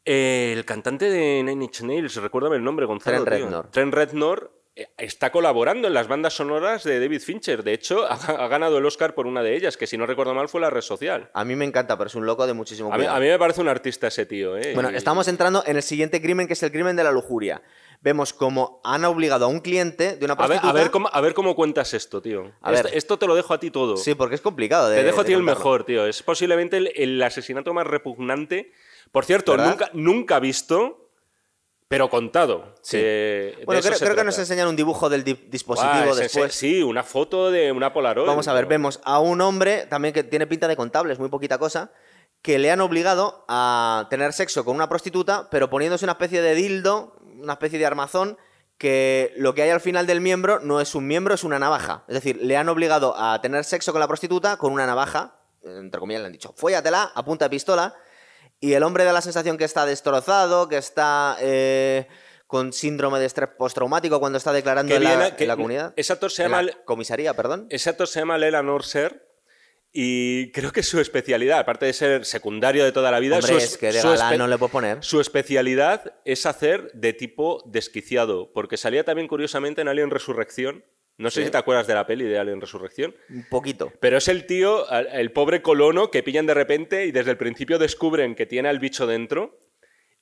eh, 0.07 0.53
el 0.57 0.65
cantante 0.65 1.11
de 1.11 1.43
Nine 1.43 1.65
Inch 1.65 1.83
Nails, 1.83 2.17
recuérdame 2.17 2.57
el 2.57 2.65
nombre, 2.65 2.87
Gonzalo. 2.87 3.25
Trent 3.25 3.37
tío. 3.37 3.47
Reznor. 3.47 3.71
Trent 3.71 3.93
Reznor 3.95 4.53
eh, 4.77 4.89
está 4.99 5.31
colaborando 5.33 5.89
en 5.89 5.95
las 5.95 6.07
bandas 6.09 6.35
sonoras 6.35 6.85
de 6.85 7.01
David 7.01 7.21
Fincher. 7.21 7.63
De 7.63 7.73
hecho, 7.75 8.07
ha, 8.07 8.15
ha 8.15 8.49
ganado 8.49 8.79
el 8.79 8.87
Oscar 8.87 9.15
por 9.15 9.27
una 9.27 9.43
de 9.43 9.57
ellas, 9.57 9.77
que 9.77 9.87
si 9.87 9.97
no 9.99 10.07
recuerdo 10.07 10.35
mal 10.35 10.49
fue 10.49 10.61
La 10.61 10.71
Red 10.71 10.83
Social. 10.83 11.31
A 11.35 11.45
mí 11.45 11.57
me 11.57 11.65
encanta, 11.65 11.97
pero 11.99 12.09
es 12.09 12.15
un 12.15 12.25
loco 12.27 12.47
de 12.47 12.53
muchísimo 12.53 12.89
A 12.89 12.93
mí, 12.93 12.99
cuidado. 12.99 13.17
a 13.17 13.21
mí 13.21 13.27
me 13.27 13.39
parece 13.39 13.61
un 13.61 13.69
artista 13.69 14.07
ese 14.07 14.27
tío. 14.27 14.57
¿eh? 14.57 14.73
Bueno, 14.75 14.91
estamos 14.91 15.29
entrando 15.29 15.63
en 15.67 15.77
el 15.77 15.83
siguiente 15.83 16.21
crimen, 16.23 16.47
que 16.47 16.53
es 16.53 16.63
el 16.63 16.71
crimen 16.73 16.95
de 16.97 17.05
la 17.05 17.11
lujuria. 17.13 17.63
Vemos 18.03 18.35
cómo 18.35 18.81
han 18.85 19.05
obligado 19.07 19.47
a 19.47 19.49
un 19.49 19.61
cliente 19.61 20.17
de 20.17 20.25
una 20.27 20.35
A 20.35 20.37
ver, 20.37 20.47
prostituta... 20.61 20.71
a, 20.71 20.73
ver 20.75 20.91
cómo, 20.91 21.09
a 21.11 21.21
ver 21.23 21.33
cómo 21.33 21.57
cuentas 21.57 21.95
esto, 21.95 22.21
tío. 22.21 22.53
A 22.61 22.73
esto, 22.73 22.85
ver. 22.89 22.97
esto 22.97 23.19
te 23.19 23.27
lo 23.27 23.35
dejo 23.35 23.55
a 23.55 23.59
ti 23.59 23.71
todo. 23.71 23.97
Sí, 23.97 24.15
porque 24.15 24.35
es 24.35 24.43
complicado 24.43 24.91
de 24.91 24.99
Te 24.99 25.03
dejo 25.05 25.21
a 25.21 25.23
de 25.25 25.29
ti 25.29 25.33
el 25.33 25.43
mejor, 25.43 25.85
tío. 25.85 26.07
Es 26.07 26.23
posiblemente 26.23 26.77
el, 26.77 26.93
el 26.95 27.21
asesinato 27.23 27.73
más 27.73 27.87
repugnante. 27.87 28.71
Por 29.13 29.25
cierto, 29.25 29.53
¿Verdad? 29.53 29.71
nunca, 29.71 29.91
nunca 29.95 30.39
visto, 30.41 31.11
pero 31.89 32.11
contado. 32.11 32.75
Sí. 32.83 32.99
que 32.99 33.63
Bueno, 33.65 33.81
creo, 33.83 34.17
que 34.17 34.25
nos 34.25 34.39
enseñan 34.39 34.69
un 34.69 34.77
dibujo 34.77 35.09
del 35.09 35.25
di- 35.25 35.47
dispositivo 35.49 36.15
después. 36.15 36.55
Sí, 36.55 36.83
una 36.83 37.03
foto 37.03 37.51
de 37.51 37.71
una 37.73 37.93
Polaroid. 37.93 38.27
Vamos 38.27 38.49
a 38.49 38.53
ver, 38.53 38.67
vemos 38.67 39.01
a 39.05 39.21
un 39.21 39.41
hombre, 39.41 39.87
también 39.87 40.13
que 40.13 40.25
tiene 40.25 40.47
pinta 40.47 40.69
de 40.69 40.77
contable, 40.77 41.13
es 41.13 41.19
muy 41.19 41.29
poquita 41.29 41.59
cosa, 41.59 41.93
que 42.43 42.59
le 42.59 42.71
han 42.71 42.81
obligado 42.81 43.45
a 43.49 44.07
tener 44.11 44.33
sexo 44.33 44.65
con 44.65 44.75
una 44.77 44.89
prostituta, 44.89 45.49
pero 45.51 45.71
poniéndose 45.71 46.05
una 46.05 46.13
especie 46.13 46.43
de 46.43 46.55
dildo, 46.55 47.17
una 47.41 47.55
especie 47.55 47.79
de 47.79 47.87
armazón, 47.87 48.37
que 48.79 49.33
lo 49.37 49.55
que 49.55 49.63
hay 49.63 49.71
al 49.71 49.81
final 49.81 50.07
del 50.07 50.21
miembro 50.21 50.61
no 50.61 50.81
es 50.81 50.95
un 50.95 51.07
miembro, 51.07 51.35
es 51.35 51.45
una 51.45 51.59
navaja. 51.59 52.05
Es 52.09 52.15
decir, 52.15 52.39
le 52.43 52.57
han 52.57 52.69
obligado 52.69 53.15
a 53.17 53.41
tener 53.41 53.65
sexo 53.65 53.93
con 53.93 54.01
la 54.01 54.07
prostituta 54.09 54.59
con 54.59 54.73
una 54.73 54.87
navaja, 54.87 55.37
entre 55.65 55.99
comillas 55.99 56.21
le 56.21 56.27
han 56.27 56.33
dicho, 56.33 56.53
fóllatela, 56.57 57.11
a 57.15 57.25
punta 57.25 57.47
de 57.47 57.51
pistola, 57.51 57.95
y 58.67 58.75
el 58.75 58.83
hombre 58.83 59.05
da 59.05 59.13
la 59.13 59.21
sensación 59.21 59.57
que 59.59 59.65
está 59.65 59.87
destrozado, 59.87 60.69
que 60.69 60.77
está 60.79 61.37
eh, 61.41 62.07
con 62.47 62.73
síndrome 62.73 63.19
de 63.19 63.27
estrés 63.27 63.49
postraumático 63.59 64.21
cuando 64.21 64.39
está 64.39 64.53
declarando 64.53 64.91
Que 64.91 64.97
en, 64.97 65.05
la, 65.05 65.17
viene- 65.17 65.37
que- 65.37 65.45
en 65.45 65.49
la 65.49 65.57
comunidad. 65.57 65.93
ese 65.97 66.13
actor 66.13 66.31
se 66.31 66.43
llama- 66.45 66.63
comisaría, 66.85 67.35
perdón. 67.35 67.67
Ese 67.71 67.91
actor 67.91 68.07
se 68.09 68.21
llama 68.21 68.39
Lela 68.39 68.63
Norser 68.63 69.27
y 69.93 70.53
creo 70.53 70.73
que 70.73 70.83
su 70.83 71.01
especialidad, 71.01 71.59
aparte 71.61 71.87
de 71.87 71.93
ser 71.95 72.25
secundario 72.27 72.85
de 72.85 72.93
toda 72.93 73.11
la 73.11 73.19
vida, 73.19 73.37
Hombre, 73.37 73.53
su, 73.53 73.59
es 73.59 73.79
que 73.79 73.93
de 73.93 74.01
su 74.03 74.09
galán 74.09 74.37
no 74.39 74.47
le 74.47 74.59
puedo 74.59 74.71
poner. 74.71 75.03
su 75.03 75.21
especialidad 75.21 76.13
es 76.27 76.45
hacer 76.45 76.91
de 76.93 77.13
tipo 77.15 77.63
desquiciado, 77.67 78.53
porque 78.53 78.77
salía 78.77 79.05
también 79.05 79.27
curiosamente 79.29 79.81
en 79.81 79.89
Alien 79.89 80.11
Resurrección. 80.11 80.85
No 81.19 81.31
sé 81.31 81.41
Sí. 81.41 81.47
si 81.47 81.51
te 81.53 81.59
acuerdas 81.59 81.87
de 81.87 81.95
la 81.95 82.07
peli 82.07 82.25
de 82.25 82.39
Alien 82.39 82.61
Resurrección. 82.61 83.15
Un 83.31 83.47
poquito. 83.49 83.93
Pero 84.01 84.19
es 84.19 84.29
el 84.29 84.45
tío, 84.47 84.89
el 84.91 85.33
pobre 85.33 85.63
colono 85.63 86.11
que 86.11 86.23
pillan 86.23 86.45
de 86.47 86.55
repente 86.55 87.07
y 87.07 87.13
desde 87.13 87.31
el 87.31 87.39
principio 87.39 87.79
descubren 87.79 88.35
que 88.35 88.45
tiene 88.47 88.69
al 88.69 88.79
bicho 88.79 89.07
dentro 89.07 89.59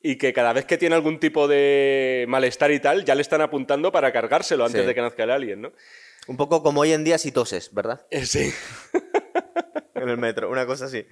y 0.00 0.18
que 0.18 0.32
cada 0.32 0.52
vez 0.52 0.66
que 0.66 0.78
tiene 0.78 0.94
algún 0.94 1.18
tipo 1.18 1.48
de 1.48 2.26
malestar 2.28 2.70
y 2.70 2.78
tal, 2.78 3.04
ya 3.04 3.14
le 3.14 3.22
están 3.22 3.40
apuntando 3.40 3.90
para 3.90 4.12
cargárselo 4.12 4.64
antes 4.64 4.82
Sí. 4.82 4.86
de 4.86 4.94
que 4.94 5.00
nazca 5.00 5.24
el 5.24 5.30
alien, 5.30 5.62
¿no? 5.62 5.72
Un 6.28 6.36
poco 6.36 6.62
como 6.62 6.82
hoy 6.82 6.92
en 6.92 7.04
día 7.04 7.18
si 7.18 7.32
toses, 7.32 7.72
¿verdad? 7.74 8.06
Eh, 8.10 8.24
Sí. 8.24 8.52
En 9.94 10.08
el 10.10 10.18
metro, 10.18 10.50
una 10.50 10.66
cosa 10.66 10.84
así. 10.86 11.06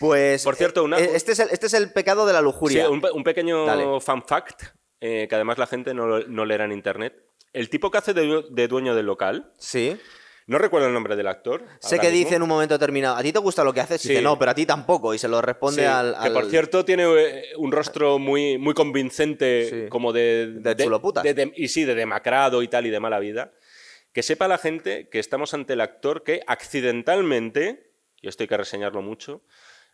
Pues. 0.00 0.42
Por 0.42 0.56
cierto, 0.56 0.82
una- 0.82 0.98
eh, 0.98 1.10
este, 1.14 1.32
es 1.32 1.38
el, 1.38 1.50
este 1.50 1.66
es 1.66 1.74
el 1.74 1.92
pecado 1.92 2.26
de 2.26 2.32
la 2.32 2.40
Sí, 2.40 2.44
lujuria. 2.44 2.90
un, 2.90 3.00
pe- 3.00 3.10
un 3.12 3.22
pequeño 3.22 3.64
Dale. 3.64 4.00
fan 4.00 4.24
fact, 4.26 4.62
eh, 5.00 5.26
que 5.28 5.34
además 5.36 5.56
la 5.58 5.66
gente 5.68 5.94
no, 5.94 6.18
no 6.20 6.44
leerá 6.44 6.64
en 6.64 6.72
internet. 6.72 7.14
El 7.54 7.70
tipo 7.70 7.90
que 7.90 7.96
hace 7.98 8.12
de, 8.12 8.26
du- 8.26 8.46
de 8.50 8.68
dueño 8.68 8.94
del 8.94 9.06
local, 9.06 9.50
Sí. 9.58 9.96
no 10.46 10.58
recuerdo 10.58 10.88
el 10.88 10.92
nombre 10.92 11.16
del 11.16 11.26
actor. 11.28 11.64
Sé 11.80 11.98
que 11.98 12.08
mismo, 12.08 12.18
dice 12.18 12.34
en 12.34 12.42
un 12.42 12.48
momento 12.50 12.74
determinado, 12.74 13.16
¿a 13.16 13.22
ti 13.22 13.32
te 13.32 13.38
gusta 13.38 13.64
lo 13.64 13.72
que 13.72 13.80
haces? 13.80 14.04
Y 14.04 14.08
Sí. 14.08 14.14
dice, 14.14 14.22
no, 14.22 14.38
pero 14.38 14.50
a 14.50 14.54
ti 14.54 14.66
tampoco. 14.66 15.14
Y 15.14 15.18
se 15.18 15.28
lo 15.28 15.40
responde 15.40 15.82
Sí, 15.82 15.86
al, 15.86 16.16
Que 16.22 16.30
por 16.30 16.46
cierto 16.50 16.84
tiene 16.84 17.04
eh, 17.04 17.44
un 17.56 17.72
rostro 17.72 18.18
muy, 18.18 18.58
muy 18.58 18.74
convincente, 18.74 19.68
Sí. 19.70 19.88
como 19.88 20.12
de. 20.12 20.48
De 20.60 20.76
chuloputas. 20.76 21.24
de- 21.24 21.32
de- 21.32 21.52
y 21.56 21.68
sí, 21.68 21.84
de 21.84 21.94
demacrado 21.94 22.62
y 22.62 22.68
tal, 22.68 22.84
y 22.86 22.90
de 22.90 23.00
mala 23.00 23.18
vida. 23.20 23.52
Que 24.12 24.22
sepa 24.22 24.46
la 24.48 24.58
gente 24.58 25.08
que 25.08 25.18
estamos 25.18 25.54
ante 25.54 25.72
el 25.72 25.80
actor 25.80 26.22
que 26.22 26.42
accidentalmente, 26.46 27.90
y 28.20 28.28
esto 28.28 28.42
hay 28.42 28.48
que 28.48 28.56
reseñarlo 28.56 29.02
mucho, 29.02 29.42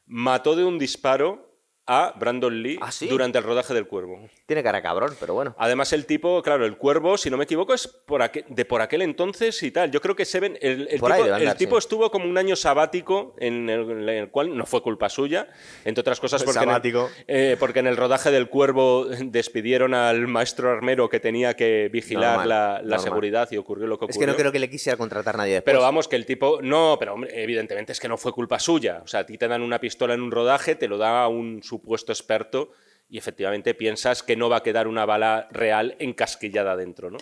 mató 0.06 0.56
de 0.56 0.64
un 0.64 0.78
disparo 0.78 1.49
a 1.92 2.14
Brandon 2.16 2.62
Lee 2.62 2.78
¿Ah, 2.80 2.92
sí? 2.92 3.08
durante 3.08 3.38
el 3.38 3.42
rodaje 3.44 3.74
del 3.74 3.88
cuervo. 3.88 4.28
Tiene 4.46 4.62
cara 4.62 4.78
de 4.78 4.82
cabrón, 4.82 5.12
pero 5.18 5.34
bueno. 5.34 5.56
Además, 5.58 5.92
el 5.92 6.06
tipo, 6.06 6.40
claro, 6.40 6.64
el 6.64 6.76
cuervo, 6.76 7.18
si 7.18 7.30
no 7.30 7.36
me 7.36 7.44
equivoco, 7.44 7.74
es 7.74 7.88
por 7.88 8.22
aquel- 8.22 8.44
de 8.48 8.64
por 8.64 8.80
aquel 8.80 9.02
entonces 9.02 9.60
y 9.64 9.72
tal. 9.72 9.90
Yo 9.90 10.00
creo 10.00 10.14
que 10.14 10.24
Seven. 10.24 10.56
El, 10.60 10.82
el 10.82 10.88
tipo, 10.88 11.08
debe 11.08 11.22
andar, 11.24 11.42
el 11.42 11.54
tipo 11.56 11.74
sí. 11.80 11.84
estuvo 11.84 12.08
como 12.12 12.26
un 12.26 12.38
año 12.38 12.54
sabático 12.54 13.34
en 13.38 13.68
el, 13.68 13.90
en 13.90 14.08
el 14.08 14.28
cual 14.30 14.56
no 14.56 14.66
fue 14.66 14.82
culpa 14.82 15.08
suya, 15.08 15.48
entre 15.84 16.00
otras 16.02 16.20
cosas 16.20 16.44
porque, 16.44 16.60
Sabático. 16.60 17.10
En, 17.26 17.36
el, 17.36 17.52
eh, 17.52 17.56
porque 17.58 17.80
en 17.80 17.88
el 17.88 17.96
rodaje 17.96 18.30
del 18.30 18.48
cuervo 18.48 19.06
despidieron 19.06 19.92
al 19.94 20.28
maestro 20.28 20.70
armero 20.70 21.08
que 21.08 21.18
tenía 21.20 21.54
que 21.54 21.88
vigilar 21.92 22.30
Normal, 22.38 22.48
la, 22.48 22.56
la 22.74 22.80
normal. 22.82 23.00
seguridad 23.00 23.48
y 23.50 23.56
ocurrió 23.56 23.86
lo 23.86 23.98
que 23.98 24.04
Es 24.04 24.10
ocurrió. 24.16 24.26
que 24.28 24.32
no 24.32 24.36
creo 24.38 24.52
que 24.52 24.58
le 24.60 24.70
quisiera 24.70 24.96
contratar 24.96 25.36
nadie 25.36 25.54
después. 25.54 25.64
Pero 25.72 25.80
vamos, 25.82 26.06
que 26.06 26.16
el 26.16 26.26
tipo. 26.26 26.60
No, 26.62 26.96
pero 26.98 27.14
hombre, 27.14 27.30
evidentemente 27.42 27.92
es 27.92 27.98
que 28.00 28.08
no 28.08 28.16
fue 28.16 28.32
culpa 28.32 28.58
suya. 28.58 29.00
O 29.04 29.08
sea, 29.08 29.20
a 29.20 29.26
ti 29.26 29.36
te 29.38 29.48
dan 29.48 29.62
una 29.62 29.80
pistola 29.80 30.14
en 30.14 30.20
un 30.22 30.30
rodaje, 30.30 30.74
te 30.74 30.86
lo 30.88 30.98
da 30.98 31.26
un 31.28 31.62
supuesto 31.80 32.12
experto 32.12 32.72
y 33.08 33.18
efectivamente 33.18 33.74
piensas 33.74 34.22
que 34.22 34.36
no 34.36 34.48
va 34.48 34.58
a 34.58 34.62
quedar 34.62 34.86
una 34.86 35.04
bala 35.04 35.48
real 35.50 35.96
encasquillada 35.98 36.76
dentro, 36.76 37.10
¿no? 37.10 37.18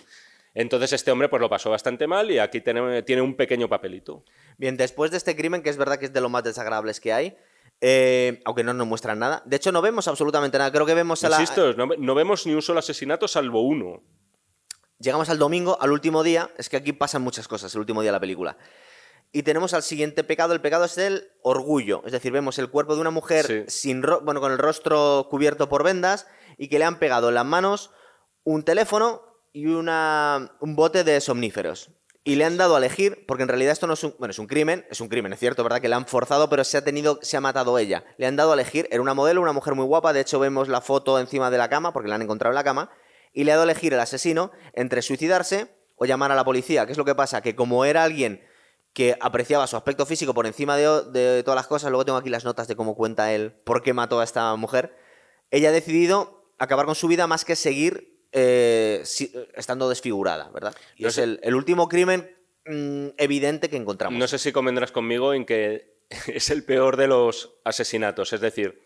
Entonces 0.53 0.93
este 0.93 1.11
hombre 1.11 1.29
pues 1.29 1.41
lo 1.41 1.49
pasó 1.49 1.69
bastante 1.69 2.07
mal 2.07 2.31
y 2.31 2.39
aquí 2.39 2.61
tiene, 2.61 3.03
tiene 3.03 3.21
un 3.21 3.35
pequeño 3.35 3.69
papelito. 3.69 4.23
Bien, 4.57 4.77
después 4.77 5.11
de 5.11 5.17
este 5.17 5.35
crimen, 5.35 5.61
que 5.61 5.69
es 5.69 5.77
verdad 5.77 5.97
que 5.97 6.05
es 6.05 6.13
de 6.13 6.21
los 6.21 6.31
más 6.31 6.43
desagradables 6.43 6.99
que 6.99 7.13
hay, 7.13 7.37
eh, 7.81 8.41
aunque 8.45 8.63
no 8.63 8.73
nos 8.73 8.87
muestran 8.87 9.19
nada, 9.19 9.41
de 9.45 9.55
hecho 9.55 9.71
no 9.71 9.81
vemos 9.81 10.07
absolutamente 10.07 10.57
nada. 10.57 10.71
Creo 10.71 10.85
que 10.85 10.93
vemos 10.93 11.23
a 11.23 11.29
la... 11.29 11.39
Insisto, 11.39 11.73
no, 11.73 11.87
no 11.97 12.15
vemos 12.15 12.45
ni 12.45 12.53
un 12.53 12.61
solo 12.61 12.79
asesinato 12.79 13.27
salvo 13.27 13.61
uno. 13.61 14.03
Llegamos 14.99 15.29
al 15.29 15.39
domingo, 15.39 15.77
al 15.79 15.91
último 15.91 16.23
día. 16.23 16.51
Es 16.57 16.67
que 16.67 16.77
aquí 16.77 16.91
pasan 16.91 17.21
muchas 17.21 17.47
cosas, 17.47 17.73
el 17.73 17.79
último 17.79 18.01
día 18.01 18.09
de 18.09 18.17
la 18.17 18.19
película. 18.19 18.57
Y 19.31 19.43
tenemos 19.43 19.73
al 19.73 19.83
siguiente 19.83 20.23
pecado. 20.23 20.53
El 20.53 20.61
pecado 20.61 20.85
es 20.85 20.97
el 20.97 21.27
orgullo. 21.43 22.01
Es 22.05 22.11
decir, 22.11 22.31
vemos 22.31 22.57
el 22.57 22.69
cuerpo 22.69 22.95
de 22.95 23.01
una 23.01 23.11
mujer 23.11 23.45
Sí. 23.45 23.63
sin 23.67 24.01
ro- 24.03 24.21
bueno, 24.21 24.41
con 24.41 24.51
el 24.51 24.57
rostro 24.57 25.27
cubierto 25.29 25.69
por 25.69 25.83
vendas 25.83 26.25
y 26.57 26.67
que 26.67 26.79
le 26.79 26.85
han 26.85 26.97
pegado 26.99 27.29
en 27.29 27.35
las 27.35 27.45
manos 27.45 27.91
un 28.43 28.63
teléfono 28.63 29.21
y 29.53 29.67
una, 29.67 30.55
un 30.61 30.75
bote 30.75 31.03
de 31.03 31.21
somníferos. 31.21 31.91
Y 32.23 32.35
le 32.35 32.45
han 32.45 32.57
dado 32.57 32.75
a 32.75 32.79
elegir, 32.79 33.25
porque 33.27 33.43
en 33.43 33.49
realidad 33.49 33.71
esto 33.71 33.87
no 33.87 33.93
es 33.93 34.03
un, 34.03 34.13
bueno, 34.19 34.31
es 34.31 34.39
un 34.39 34.45
crimen, 34.47 34.85
es 34.89 34.99
un 34.99 35.07
crimen, 35.07 35.31
es 35.33 35.39
cierto, 35.39 35.63
¿verdad? 35.63 35.79
Que 35.79 35.87
le 35.89 35.95
han 35.95 36.05
forzado, 36.05 36.49
pero 36.49 36.63
se 36.63 36.77
ha 36.77 36.83
tenido, 36.83 37.17
se 37.21 37.37
ha 37.37 37.41
matado 37.41 37.77
ella. 37.79 38.03
Le 38.17 38.27
han 38.27 38.35
dado 38.35 38.51
a 38.51 38.53
elegir, 38.55 38.87
era 38.91 39.01
una 39.01 39.13
modelo, 39.13 39.41
una 39.41 39.53
mujer 39.53 39.73
muy 39.73 39.85
guapa, 39.85 40.11
de 40.11 40.19
hecho 40.21 40.37
vemos 40.39 40.67
la 40.67 40.81
foto 40.81 41.17
encima 41.19 41.49
de 41.49 41.57
la 41.57 41.69
cama, 41.69 41.93
porque 41.93 42.09
la 42.09 42.15
han 42.15 42.21
encontrado 42.21 42.51
en 42.51 42.55
la 42.55 42.63
cama, 42.63 42.91
y 43.33 43.45
le 43.45 43.51
ha 43.51 43.55
dado 43.55 43.67
a 43.67 43.71
elegir 43.71 43.93
el 43.93 43.99
asesino 43.99 44.51
entre 44.73 45.01
suicidarse 45.01 45.73
o 45.95 46.05
llamar 46.05 46.31
a 46.31 46.35
la 46.35 46.43
policía. 46.43 46.85
¿Qué 46.85 46.91
es 46.91 46.97
lo 46.97 47.05
que 47.05 47.15
pasa? 47.15 47.41
Que 47.41 47.55
como 47.55 47.85
era 47.85 48.03
alguien 48.03 48.43
que 48.93 49.15
apreciaba 49.21 49.67
su 49.67 49.77
aspecto 49.77 50.05
físico 50.05 50.33
por 50.33 50.45
encima 50.47 50.75
de, 50.75 51.03
de 51.11 51.43
todas 51.43 51.55
las 51.55 51.67
cosas, 51.67 51.89
luego 51.91 52.05
tengo 52.05 52.17
aquí 52.17 52.29
las 52.29 52.43
notas 52.45 52.67
de 52.67 52.75
cómo 52.75 52.95
cuenta 52.95 53.33
él 53.33 53.51
por 53.63 53.81
qué 53.83 53.93
mató 53.93 54.19
a 54.19 54.23
esta 54.23 54.55
mujer, 54.55 54.95
ella 55.51 55.69
ha 55.69 55.71
decidido 55.71 56.51
acabar 56.57 56.85
con 56.85 56.95
su 56.95 57.07
vida 57.07 57.27
más 57.27 57.45
que 57.45 57.55
seguir 57.55 58.19
eh, 58.31 59.01
si- 59.05 59.33
estando 59.55 59.89
desfigurada, 59.89 60.49
¿verdad? 60.49 60.75
Y 60.95 61.03
No 61.03 61.09
es 61.09 61.17
el, 61.17 61.39
el 61.43 61.55
último 61.55 61.87
crimen 61.87 62.35
mm, 62.65 63.07
evidente 63.17 63.69
que 63.69 63.77
encontramos. 63.77 64.17
No 64.19 64.27
sé 64.27 64.37
si 64.37 64.51
convendrás 64.51 64.91
conmigo 64.91 65.33
en 65.33 65.45
que 65.45 65.97
es 66.27 66.49
el 66.49 66.63
peor 66.63 66.97
de 66.97 67.07
los 67.07 67.53
asesinatos. 67.63 68.33
Es 68.33 68.41
decir, 68.41 68.81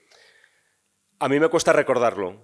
a 1.19 1.29
mí 1.29 1.39
me 1.39 1.47
cuesta 1.49 1.73
recordarlo. 1.73 2.41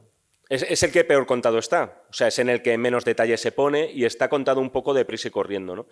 Es, 0.49 0.63
es 0.63 0.81
el 0.83 0.91
que 0.91 1.03
peor 1.03 1.25
contado 1.27 1.59
está. 1.59 2.03
O 2.09 2.13
sea, 2.13 2.27
es 2.27 2.39
en 2.39 2.49
el 2.49 2.61
que 2.61 2.77
menos 2.77 3.05
detalle 3.05 3.37
se 3.37 3.51
pone 3.51 3.91
y 3.91 4.05
está 4.05 4.29
contado 4.29 4.59
un 4.61 4.71
poco 4.71 4.93
deprisa 4.93 5.27
y 5.27 5.31
corriendo, 5.31 5.75
¿no? 5.75 5.87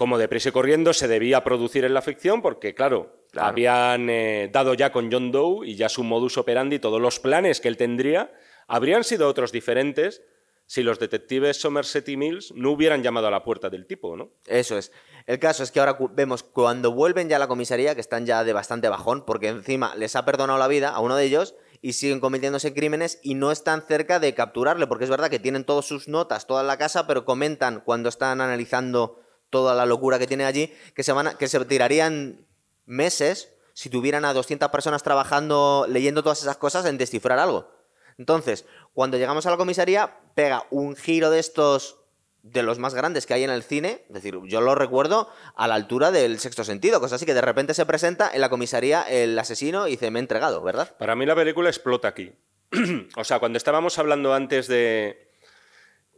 Como 0.00 0.16
deprisa 0.16 0.48
y 0.48 0.52
corriendo 0.52 0.94
se 0.94 1.08
debía 1.08 1.44
producir 1.44 1.84
en 1.84 1.92
la 1.92 2.00
ficción 2.00 2.40
porque, 2.40 2.74
claro, 2.74 3.26
Claro. 3.32 3.48
habían 3.48 4.08
eh, 4.08 4.48
dado 4.50 4.72
ya 4.72 4.92
con 4.92 5.12
John 5.12 5.30
Doe 5.30 5.66
y 5.68 5.76
ya 5.76 5.90
su 5.90 6.04
modus 6.04 6.38
operandi, 6.38 6.78
todos 6.78 7.02
los 7.02 7.20
planes 7.20 7.60
que 7.60 7.68
él 7.68 7.76
tendría, 7.76 8.32
habrían 8.66 9.04
sido 9.04 9.28
otros 9.28 9.52
diferentes 9.52 10.22
si 10.64 10.82
los 10.82 10.98
detectives 10.98 11.60
Somerset 11.60 12.08
y 12.08 12.16
Mills 12.16 12.54
no 12.56 12.70
hubieran 12.70 13.02
llamado 13.02 13.26
a 13.26 13.30
la 13.30 13.44
puerta 13.44 13.68
del 13.68 13.86
tipo, 13.86 14.16
¿no? 14.16 14.30
Eso 14.46 14.78
es. 14.78 14.90
El 15.26 15.38
caso 15.38 15.62
es 15.62 15.70
que 15.70 15.80
ahora 15.80 15.98
vemos 16.12 16.44
cuando 16.44 16.92
vuelven 16.92 17.28
ya 17.28 17.36
a 17.36 17.38
la 17.38 17.46
comisaría 17.46 17.94
que 17.94 18.00
están 18.00 18.24
ya 18.24 18.42
de 18.42 18.54
bastante 18.54 18.88
bajón 18.88 19.26
porque 19.26 19.48
encima 19.48 19.94
les 19.96 20.16
ha 20.16 20.24
perdonado 20.24 20.58
la 20.58 20.66
vida 20.68 20.88
a 20.88 21.00
uno 21.00 21.14
de 21.14 21.24
ellos 21.26 21.56
y 21.82 21.92
siguen 21.92 22.20
cometiéndose 22.20 22.72
crímenes 22.72 23.20
y 23.22 23.34
no 23.34 23.52
están 23.52 23.82
cerca 23.82 24.18
de 24.18 24.32
capturarle 24.32 24.86
porque 24.86 25.04
es 25.04 25.10
verdad 25.10 25.28
que 25.28 25.38
tienen 25.40 25.64
todas 25.64 25.84
sus 25.84 26.08
notas, 26.08 26.46
toda 26.46 26.62
la 26.62 26.78
casa, 26.78 27.06
pero 27.06 27.26
comentan 27.26 27.82
cuando 27.84 28.08
están 28.08 28.40
analizando 28.40 29.20
toda 29.50 29.74
la 29.74 29.84
locura 29.86 30.18
que 30.18 30.26
tiene 30.26 30.44
allí 30.44 30.72
que 30.94 31.02
se 31.02 31.12
van 31.12 31.26
a- 31.28 31.34
que 31.34 31.48
se 31.48 31.62
tirarían 31.64 32.46
meses 32.86 33.52
si 33.74 33.90
tuvieran 33.90 34.24
a 34.24 34.32
200 34.32 34.68
personas 34.70 35.02
trabajando 35.02 35.86
leyendo 35.88 36.22
todas 36.22 36.42
esas 36.42 36.56
cosas 36.56 36.84
en 36.86 36.98
descifrar 36.98 37.38
algo. 37.38 37.70
Entonces, 38.18 38.66
cuando 38.92 39.16
llegamos 39.16 39.46
a 39.46 39.50
la 39.50 39.56
comisaría, 39.56 40.18
pega 40.34 40.64
un 40.70 40.96
giro 40.96 41.30
de 41.30 41.38
estos 41.38 41.96
de 42.42 42.62
los 42.62 42.78
más 42.78 42.94
grandes 42.94 43.26
que 43.26 43.34
hay 43.34 43.44
en 43.44 43.50
el 43.50 43.62
cine, 43.62 44.04
es 44.08 44.14
decir, 44.14 44.38
yo 44.44 44.60
lo 44.60 44.74
recuerdo 44.74 45.28
a 45.56 45.68
la 45.68 45.74
altura 45.74 46.10
del 46.10 46.38
sexto 46.38 46.64
sentido, 46.64 46.98
cosas 47.00 47.16
así 47.16 47.26
que 47.26 47.34
de 47.34 47.40
repente 47.42 47.74
se 47.74 47.84
presenta 47.86 48.30
en 48.32 48.40
la 48.40 48.48
comisaría 48.48 49.02
el 49.02 49.38
asesino 49.38 49.86
y 49.86 49.92
dice, 49.92 50.10
me 50.10 50.18
he 50.18 50.22
entregado, 50.22 50.62
¿verdad? 50.62 50.96
Para 50.98 51.14
mí 51.16 51.26
la 51.26 51.34
película 51.34 51.68
explota 51.68 52.08
aquí. 52.08 52.32
o 53.16 53.24
sea, 53.24 53.38
cuando 53.40 53.56
estábamos 53.58 53.98
hablando 53.98 54.32
antes 54.34 54.68
de, 54.68 55.29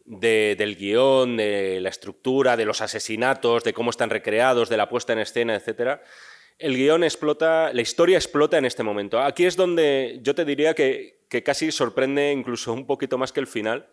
de- 0.05 0.55
del 0.59 0.77
guion, 0.77 1.37
de 1.37 1.81
la 1.81 1.89
estructura, 1.89 2.57
de 2.57 2.65
los 2.65 2.81
asesinatos, 2.81 3.65
de 3.65 3.73
cómo 3.73 3.91
están 3.91 4.11
recreados, 4.11 4.69
de 4.69 4.77
la 4.77 4.89
puesta 4.89 5.13
en 5.13 5.21
escena, 5.21 5.55
etcétera, 5.55 6.03
el 6.59 6.77
guion 6.77 7.03
explota, 7.05 7.73
la 7.73 7.83
historia 7.83 8.19
explota 8.19 8.59
en 8.59 8.65
este 8.65 8.83
momento. 8.83 9.21
Aquí 9.21 9.47
es 9.47 9.57
donde 9.57 10.21
yo 10.23 10.35
te 10.35 10.45
diría 10.45 10.75
que, 10.75 11.25
que 11.29 11.43
casi 11.43 11.73
sorprende 11.73 12.31
incluso 12.33 12.73
un 12.73 12.87
poquito 12.87 13.19
más 13.19 13.33
que 13.33 13.41
el 13.41 13.47
final, 13.47 13.89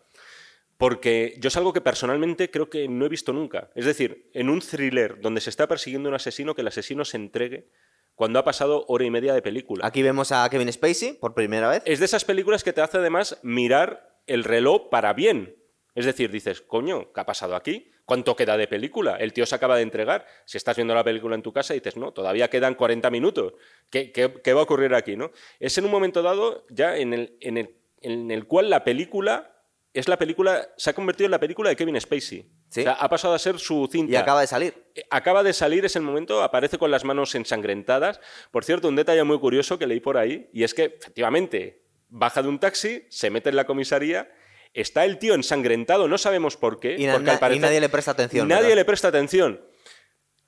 porque 0.77 1.35
yo 1.39 1.49
es 1.49 1.57
algo 1.57 1.73
que 1.73 1.81
personalmente 1.81 2.49
creo 2.49 2.69
que 2.69 2.87
no 2.87 3.05
he 3.05 3.09
visto 3.09 3.33
nunca. 3.33 3.69
Es 3.75 3.85
decir, 3.85 4.29
en 4.33 4.49
un 4.49 4.61
thriller 4.61 5.19
donde 5.19 5.41
se 5.41 5.49
está 5.49 5.67
persiguiendo 5.67 6.09
un 6.09 6.15
asesino, 6.15 6.55
que 6.55 6.61
el 6.61 6.67
asesino 6.67 7.03
se 7.05 7.17
entregue 7.17 7.67
cuando 8.15 8.39
ha 8.39 8.43
pasado 8.45 8.85
hora 8.87 9.03
y 9.05 9.09
media 9.09 9.33
de 9.33 9.41
película. 9.41 9.85
Aquí 9.87 10.01
vemos 10.03 10.31
a 10.31 10.49
Kevin 10.49 10.71
Spacey 10.71 11.13
por 11.13 11.33
primera 11.33 11.69
vez. 11.69 11.81
Es 11.85 11.99
de 11.99 12.05
esas 12.05 12.23
películas 12.25 12.63
que 12.63 12.73
te 12.73 12.81
hace 12.81 12.97
además 12.97 13.39
mirar 13.43 14.19
el 14.27 14.43
reloj 14.43 14.89
para 14.89 15.13
bien. 15.13 15.55
Es 15.95 16.05
decir, 16.05 16.31
dices, 16.31 16.61
coño, 16.61 17.11
¿qué 17.13 17.21
ha 17.21 17.25
pasado 17.25 17.55
aquí? 17.55 17.91
¿Cuánto 18.05 18.35
queda 18.35 18.57
de 18.57 18.67
película? 18.67 19.17
El 19.17 19.33
tío 19.33 19.45
se 19.45 19.55
acaba 19.55 19.75
de 19.75 19.83
entregar. 19.83 20.25
Si 20.45 20.57
estás 20.57 20.75
viendo 20.75 20.95
la 20.95 21.03
película 21.03 21.35
en 21.35 21.41
tu 21.43 21.53
casa, 21.53 21.73
dices, 21.73 21.95
no, 21.97 22.11
todavía 22.11 22.49
quedan 22.49 22.75
40 22.75 23.09
minutos. 23.09 23.53
¿Qué, 23.89 24.11
qué- 24.11 24.33
qué 24.43 24.53
va 24.53 24.61
a 24.61 24.63
ocurrir 24.63 24.93
aquí? 24.95 25.15
¿no? 25.15 25.31
Es 25.59 25.77
en 25.77 25.85
un 25.85 25.91
momento 25.91 26.21
dado 26.21 26.65
ya 26.69 26.97
en 26.97 27.13
el, 27.13 27.37
en 27.41 27.57
el- 27.57 27.75
en 28.01 28.31
el 28.31 28.45
cual 28.47 28.69
la 28.69 28.83
película 28.83 29.55
es 29.93 30.07
la 30.07 30.17
película, 30.17 30.69
se 30.77 30.91
ha 30.91 30.93
convertido 30.93 31.25
en 31.25 31.31
la 31.31 31.39
película 31.39 31.69
de 31.69 31.75
Kevin 31.75 31.99
Spacey. 31.99 32.45
Sí. 32.69 32.81
O 32.81 32.83
sea, 32.83 32.93
ha 32.93 33.09
pasado 33.09 33.33
a 33.33 33.39
ser 33.39 33.57
su 33.57 33.87
cinta. 33.91 34.13
Y 34.13 34.15
acaba 34.15 34.41
de 34.41 34.47
salir. 34.47 34.73
Eh, 34.95 35.03
Acaba 35.09 35.41
de 35.43 35.51
salir, 35.51 35.83
es 35.83 35.95
el 35.95 36.03
momento, 36.03 36.43
aparece 36.43 36.77
con 36.77 36.91
las 36.91 37.03
manos 37.03 37.33
ensangrentadas. 37.35 38.21
Por 38.51 38.63
cierto, 38.63 38.87
un 38.87 38.95
detalle 38.95 39.23
muy 39.23 39.39
curioso 39.39 39.79
que 39.79 39.87
leí 39.87 39.99
por 39.99 40.17
ahí, 40.17 40.47
y 40.53 40.63
es 40.63 40.73
que 40.75 40.83
efectivamente 40.99 41.83
baja 42.07 42.41
de 42.43 42.47
un 42.49 42.59
taxi, 42.59 43.05
se 43.09 43.29
mete 43.31 43.49
en 43.49 43.55
la 43.55 43.65
comisaría, 43.65 44.31
está 44.73 45.05
el 45.05 45.17
tío 45.19 45.33
ensangrentado, 45.35 46.07
no 46.07 46.17
sabemos 46.17 46.57
por 46.57 46.79
qué. 46.79 46.95
Y, 46.97 47.05
na- 47.05 47.13
porque 47.13 47.31
al 47.31 47.37
y 47.37 47.39
parecer 47.39 47.61
nadie 47.61 47.79
le 47.81 47.89
presta 47.89 48.11
atención. 48.11 48.47
nadie 48.47 48.63
¿verdad? 48.63 48.75
le 48.77 48.85
presta 48.85 49.07
atención. 49.09 49.61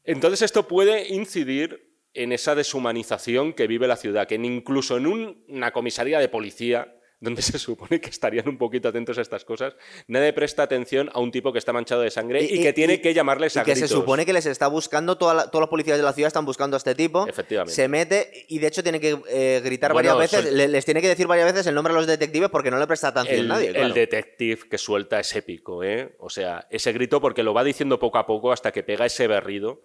Entonces 0.03 0.41
esto 0.41 0.67
puede 0.67 1.07
incidir 1.13 1.89
en 2.13 2.31
esa 2.31 2.55
deshumanización 2.55 3.53
que 3.53 3.67
vive 3.67 3.87
la 3.87 3.95
ciudad, 3.95 4.27
que 4.27 4.35
incluso 4.35 4.97
en 4.97 5.07
un- 5.07 5.45
una 5.47 5.71
comisaría 5.71 6.19
de 6.19 6.27
policía, 6.27 6.95
donde 7.21 7.41
se 7.43 7.57
supone 7.59 8.01
que 8.01 8.09
estarían 8.09 8.49
un 8.49 8.57
poquito 8.57 8.89
atentos 8.89 9.17
a 9.17 9.21
estas 9.21 9.45
cosas, 9.45 9.75
nadie 10.07 10.33
presta 10.33 10.63
atención 10.63 11.09
a 11.13 11.19
un 11.19 11.31
tipo 11.31 11.53
que 11.53 11.59
está 11.59 11.71
manchado 11.71 12.01
de 12.01 12.09
sangre 12.09 12.43
y, 12.43 12.61
que 12.61 12.73
tiene 12.73 12.99
que 12.99 13.13
llamarles 13.13 13.55
y 13.55 13.59
a 13.59 13.63
que 13.63 13.75
se 13.75 13.87
supone 13.87 14.25
que 14.25 14.33
les 14.33 14.47
está 14.47 14.67
buscando, 14.67 15.17
toda 15.17 15.33
la- 15.35 15.47
todos 15.51 15.61
los 15.61 15.69
policías 15.69 15.97
de 15.97 16.03
la 16.03 16.13
ciudad 16.13 16.27
están 16.27 16.45
buscando 16.45 16.75
a 16.75 16.79
este 16.79 16.95
tipo. 16.95 17.27
Efectivamente. 17.27 17.73
Se 17.73 17.87
mete 17.87 18.45
y 18.49 18.57
de 18.57 18.67
hecho 18.67 18.81
tiene 18.81 18.99
que 18.99 19.17
eh, 19.29 19.61
gritar 19.63 19.93
Bueno, 19.93 20.15
varias 20.15 20.31
veces, 20.31 20.51
les 20.51 20.83
tiene 20.83 20.99
que 20.99 21.07
decir 21.07 21.27
varias 21.27 21.45
veces 21.53 21.67
el 21.67 21.75
nombre 21.75 21.93
a 21.93 21.95
los 21.95 22.07
detectives 22.07 22.49
porque 22.49 22.71
no 22.71 22.79
le 22.79 22.87
presta 22.87 23.09
atención 23.09 23.39
el, 23.39 23.47
nadie. 23.47 23.69
el 23.69 23.93
detective 23.93 24.67
que 24.67 24.77
suelta 24.79 25.19
es 25.19 25.35
épico, 25.35 25.83
¿eh? 25.83 26.15
O 26.19 26.29
sea, 26.29 26.67
ese 26.71 26.91
grito 26.91 27.21
porque 27.21 27.43
lo 27.43 27.53
va 27.53 27.63
diciendo 27.63 27.99
poco 27.99 28.17
a 28.17 28.25
poco 28.25 28.51
hasta 28.51 28.71
que 28.71 28.81
pega 28.81 29.05
ese 29.05 29.27
berrido. 29.27 29.81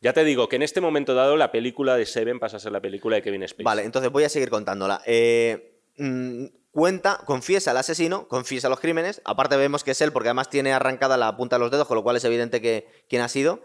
Ya 0.00 0.12
te 0.12 0.22
digo 0.24 0.48
que 0.48 0.56
en 0.56 0.62
este 0.62 0.80
momento 0.80 1.14
dado 1.14 1.36
la 1.36 1.50
película 1.50 1.96
de 1.96 2.06
Seven 2.06 2.38
pasa 2.38 2.58
a 2.58 2.60
ser 2.60 2.70
la 2.70 2.80
película 2.80 3.16
de 3.16 3.22
Kevin 3.22 3.48
Spacey. 3.48 3.64
Vale, 3.64 3.82
entonces 3.82 4.12
voy 4.12 4.24
a 4.24 4.28
seguir 4.28 4.50
contándola. 4.50 5.00
Eh, 5.06 5.75
mm, 5.98 6.46
cuenta, 6.70 7.20
confiesa 7.24 7.70
al 7.70 7.78
asesino, 7.78 8.28
confiesa 8.28 8.68
los 8.68 8.80
crímenes. 8.80 9.22
Aparte 9.24 9.56
vemos 9.56 9.84
que 9.84 9.92
es 9.92 10.00
él 10.00 10.12
porque 10.12 10.28
además 10.28 10.50
tiene 10.50 10.72
arrancada 10.72 11.16
la 11.16 11.36
punta 11.36 11.56
de 11.56 11.60
los 11.60 11.70
dedos, 11.70 11.86
con 11.86 11.96
lo 11.96 12.02
cual 12.02 12.16
es 12.16 12.24
evidente 12.24 12.60
que 12.60 12.86
quién 13.08 13.22
ha 13.22 13.28
sido. 13.28 13.62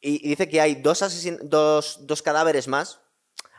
Y, 0.00 0.26
dice 0.28 0.48
que 0.48 0.60
hay 0.60 0.76
dos, 0.76 1.04
dos, 1.42 2.06
dos 2.06 2.22
cadáveres 2.22 2.68
más. 2.68 3.00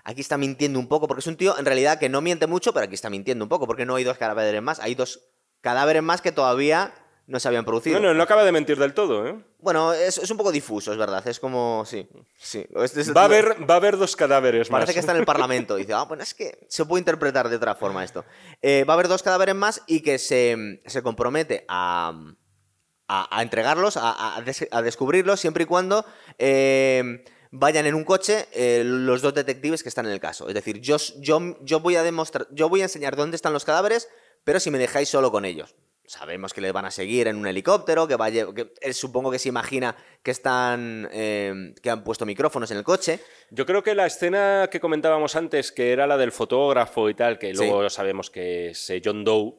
Aquí 0.04 0.22
está 0.22 0.38
mintiendo 0.38 0.80
un 0.80 0.88
poco, 0.88 1.08
porque 1.08 1.20
es 1.20 1.28
un 1.28 1.36
tío 1.36 1.58
en 1.60 1.66
realidad 1.66 2.00
que 2.00 2.10
no 2.10 2.22
miente 2.22 2.48
mucho, 2.48 2.74
pero 2.74 2.86
aquí 2.86 2.96
está 2.96 3.10
mintiendo 3.10 3.44
un 3.46 3.50
poco, 3.50 3.68
porque 3.68 3.86
no 3.86 3.96
hay 3.96 4.04
dos 4.04 4.18
cadáveres 4.18 4.62
más. 4.62 4.80
Hay 4.80 4.96
dos 4.96 5.22
cadáveres 5.62 6.02
más 6.02 6.22
que 6.22 6.32
todavía 6.32 6.94
no 7.28 7.40
se 7.40 7.48
habían 7.50 7.66
producido. 7.66 8.00
No, 8.00 8.08
no, 8.08 8.14
no 8.14 8.24
acaba 8.24 8.44
de 8.44 8.52
mentir 8.52 8.78
del 8.80 8.94
todo, 8.94 9.28
¿eh? 9.28 9.36
Bueno, 9.60 9.94
es, 9.94 10.18
es 10.18 10.32
un 10.32 10.38
poco 10.38 10.52
difuso, 10.52 10.92
es 10.92 10.98
verdad. 10.98 11.28
Es 11.28 11.40
como. 11.40 11.84
Sí. 11.86 12.08
sí. 12.40 12.66
Es- 12.76 13.16
Va 13.16 13.22
a 13.22 13.26
haber, 13.26 13.70
va 13.70 13.76
a 13.76 13.78
haber 13.78 13.98
dos 13.98 14.16
cadáveres 14.16 14.72
más. 14.72 14.80
Parece 14.80 14.94
que 14.94 15.00
está 15.02 15.12
en 15.12 15.20
el 15.20 15.26
Parlamento. 15.34 15.76
Dice, 15.76 15.94
ah, 15.94 16.04
bueno, 16.04 16.24
es 16.24 16.34
que 16.34 16.66
se 16.70 16.86
puede 16.86 17.02
interpretar 17.02 17.50
de 17.50 17.56
otra 17.58 17.76
forma 17.76 18.04
esto. 18.04 18.26
Eh, 18.62 18.84
va 18.88 18.94
a 18.94 18.96
haber 18.96 19.08
dos 19.10 19.22
cadáveres 19.24 19.56
más 19.56 19.82
y 19.88 20.00
que 20.02 20.18
se, 20.20 20.82
se 20.86 21.02
compromete 21.04 21.66
a, 21.68 22.14
a, 23.08 23.38
a 23.38 23.42
entregarlos, 23.44 23.98
a, 23.98 24.38
a 24.38 24.42
des- 24.42 24.68
a 24.72 24.82
descubrirlos, 24.82 25.40
siempre 25.40 25.64
y 25.64 25.68
cuando 25.68 26.06
eh, 26.38 27.24
vayan 27.52 27.86
en 27.88 27.96
un 27.96 28.04
coche 28.04 28.48
eh, 28.54 28.84
los 28.86 29.22
dos 29.22 29.34
detectives 29.34 29.84
que 29.84 29.90
están 29.90 30.06
en 30.06 30.12
el 30.14 30.20
caso. 30.20 30.48
Es 30.48 30.54
decir, 30.54 30.80
yo, 30.82 30.98
yo, 31.20 31.58
yo 31.62 31.80
voy 31.82 31.96
a 31.98 32.04
demostrar, 32.04 32.48
yo 32.52 32.70
voy 32.70 32.82
a 32.82 32.84
enseñar 32.86 33.16
dónde 33.16 33.36
están 33.36 33.54
los 33.54 33.66
cadáveres, 33.66 34.08
pero 34.44 34.60
si 34.60 34.72
me 34.72 34.78
dejáis 34.78 35.10
solo 35.10 35.32
con 35.32 35.44
ellos. 35.46 35.76
Sabemos 36.08 36.54
que 36.54 36.62
les 36.62 36.72
van 36.72 36.86
a 36.86 36.92
seguir 36.92 37.28
en 37.28 37.36
un 37.36 37.48
helicóptero, 37.48 38.08
que, 38.08 38.72
él 38.80 38.94
supongo 38.94 39.30
que 39.30 39.40
se 39.40 39.50
imagina 39.50 39.94
que 40.24 40.32
están 40.32 41.10
eh, 41.12 41.74
que 41.84 41.90
han 41.90 42.02
puesto 42.06 42.26
micrófonos 42.26 42.72
en 42.72 42.78
el 42.78 42.86
coche. 42.86 43.20
Yo 43.52 43.66
creo 43.66 43.84
que 43.84 43.94
la 43.94 44.06
escena 44.06 44.70
que 44.72 44.80
comentábamos 44.80 45.36
antes, 45.36 45.74
que 45.74 45.92
era 45.92 46.08
la 46.08 46.16
del 46.16 46.32
fotógrafo 46.32 47.10
y 47.10 47.14
tal, 47.14 47.38
que 47.38 47.48
Sí. 47.54 47.58
luego 47.58 47.90
sabemos 47.90 48.30
que 48.30 48.70
es 48.70 48.90
eh, 48.90 49.02
John 49.04 49.26
Doe, 49.26 49.56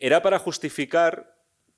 era 0.00 0.20
para 0.22 0.40
justificar 0.40 1.35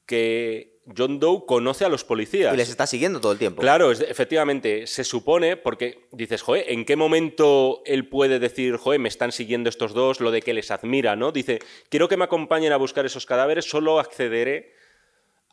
que 0.09 0.81
John 0.97 1.21
Doe 1.21 1.45
conoce 1.47 1.85
a 1.85 1.91
los 1.91 2.03
policías. 2.03 2.55
Y 2.55 2.57
les 2.57 2.71
está 2.71 2.87
siguiendo 2.87 3.21
todo 3.21 3.31
el 3.33 3.39
tiempo. 3.39 3.61
Claro, 3.61 3.93
es- 3.93 4.01
efectivamente, 4.01 4.87
se 4.87 5.05
supone, 5.05 5.59
porque 5.59 6.09
dices, 6.13 6.41
joder, 6.41 6.65
¿en 6.69 6.87
qué 6.87 6.97
momento 6.97 7.83
él 7.85 8.09
puede 8.09 8.39
decir, 8.39 8.77
joder, 8.79 8.99
me 8.99 9.11
están 9.11 9.31
siguiendo 9.31 9.69
estos 9.69 9.93
dos, 9.93 10.21
lo 10.21 10.31
de 10.31 10.41
que 10.41 10.55
les 10.55 10.71
admira, 10.71 11.15
¿no? 11.15 11.31
Dice, 11.31 11.59
quiero 11.91 12.09
que 12.09 12.17
me 12.17 12.25
acompañen 12.25 12.73
a 12.73 12.79
buscar 12.79 13.05
esos 13.05 13.27
cadáveres, 13.27 13.67
solo 13.69 14.01
accederé 14.01 14.73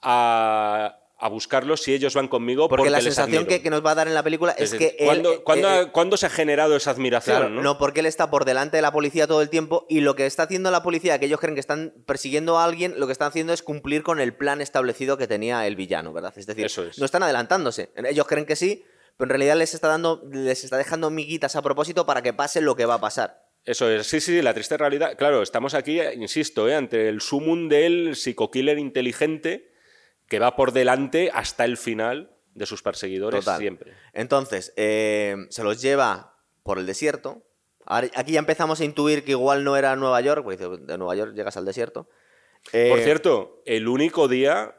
a, 0.02 1.00
a 1.18 1.30
buscarlos 1.30 1.82
si 1.82 1.94
ellos 1.94 2.14
van 2.14 2.28
conmigo 2.28 2.68
Porque 2.68 2.82
porque, 2.82 2.90
la 2.92 2.98
les 2.98 3.06
sensación 3.06 3.44
admiro". 3.44 3.48
que, 3.50 3.62
que 3.64 3.70
nos 3.70 3.86
va 3.86 3.92
a 3.92 3.96
dar 3.96 4.08
en 4.08 4.14
la 4.14 4.22
película 4.24 4.52
es, 4.52 4.74
Es 4.74 4.78
que 4.80 4.86
decir, 4.92 5.10
él, 5.10 5.26
¿cuándo, 5.44 5.82
eh, 5.82 5.92
cuándo 5.92 6.18
se 6.18 6.26
ha 6.26 6.30
generado 6.30 6.76
esa 6.76 6.92
admiración? 6.92 7.38
claro, 7.38 7.50
¿no? 7.54 7.62
¿no? 7.62 7.78
porque 7.78 8.02
él 8.02 8.06
está 8.06 8.30
por 8.30 8.44
delante 8.44 8.78
de 8.78 8.82
la 8.82 8.92
policía 8.92 9.26
todo 9.26 9.42
el 9.42 9.50
tiempo 9.50 9.86
y 9.88 10.02
lo 10.02 10.16
que 10.16 10.26
está 10.26 10.44
haciendo 10.44 10.72
la 10.72 10.84
policía, 10.84 11.18
que 11.18 11.28
ellos 11.28 11.40
creen 11.40 11.56
que 11.56 11.62
están 11.62 11.94
persiguiendo 12.06 12.58
a 12.60 12.66
alguien, 12.66 12.96
lo 12.98 13.06
que 13.06 13.14
están 13.14 13.30
haciendo 13.30 13.54
es 13.54 13.62
cumplir 13.62 14.04
con 14.04 14.20
el 14.20 14.34
plan 14.36 14.60
establecido 14.62 15.18
que 15.18 15.28
tenía 15.28 15.66
el 15.68 15.76
villano, 15.78 16.12
¿verdad? 16.12 16.34
Es 16.36 16.48
decir, 16.48 16.66
Eso 16.66 16.84
es. 16.84 17.00
no 17.00 17.06
están 17.06 17.24
adelantándose. 17.24 17.92
Ellos 17.96 18.28
creen 18.28 18.46
que 18.46 18.58
sí, 18.58 18.84
pero 19.18 19.28
en 19.28 19.30
realidad 19.30 19.56
les 19.56 19.74
está 19.74 19.88
dando, 19.88 20.22
les 20.30 20.66
está 20.66 20.76
dejando 20.78 21.10
miguitas 21.10 21.56
a 21.56 21.62
propósito 21.62 22.06
para 22.06 22.22
que 22.22 22.34
pase 22.34 22.60
lo 22.60 22.76
que 22.76 22.86
va 22.86 22.96
a 22.96 23.02
pasar. 23.02 23.46
Eso 23.64 23.90
es, 23.90 24.06
sí, 24.06 24.20
sí, 24.20 24.42
la 24.42 24.54
triste 24.54 24.78
realidad. 24.78 25.18
Claro, 25.18 25.42
estamos 25.42 25.74
aquí, 25.74 26.00
insisto, 26.02 26.68
eh, 26.68 26.76
ante 26.76 27.08
el 27.10 27.22
sumum 27.22 27.68
del 27.70 28.16
psicokiller 28.16 28.78
inteligente 28.78 29.72
que 30.28 30.40
va 30.40 30.56
por 30.56 30.72
delante 30.72 31.32
hasta 31.34 31.66
el 31.66 31.78
final 31.78 32.32
de 32.54 32.66
sus 32.66 32.82
perseguidores 32.82 33.44
Total. 33.46 33.60
siempre. 33.60 33.94
Entonces, 34.14 34.74
eh, 34.78 35.36
se 35.50 35.64
los 35.64 35.82
lleva 35.82 36.38
por 36.64 36.80
el 36.80 36.86
desierto. 36.86 37.44
Ahora- 37.86 38.10
aquí 38.16 38.32
ya 38.32 38.40
empezamos 38.40 38.80
a 38.80 38.86
intuir 38.86 39.24
que 39.24 39.32
igual 39.32 39.64
no 39.64 39.76
era 39.78 39.96
Nueva 39.96 40.22
York, 40.22 40.44
porque 40.44 40.68
de 40.68 40.98
Nueva 40.98 41.16
York 41.16 41.34
llegas 41.36 41.58
al 41.58 41.66
desierto. 41.66 42.08
Eh, 42.74 42.90
Por 42.90 43.00
cierto, 43.00 43.62
el 43.66 43.88
único 43.88 44.28
día 44.28 44.76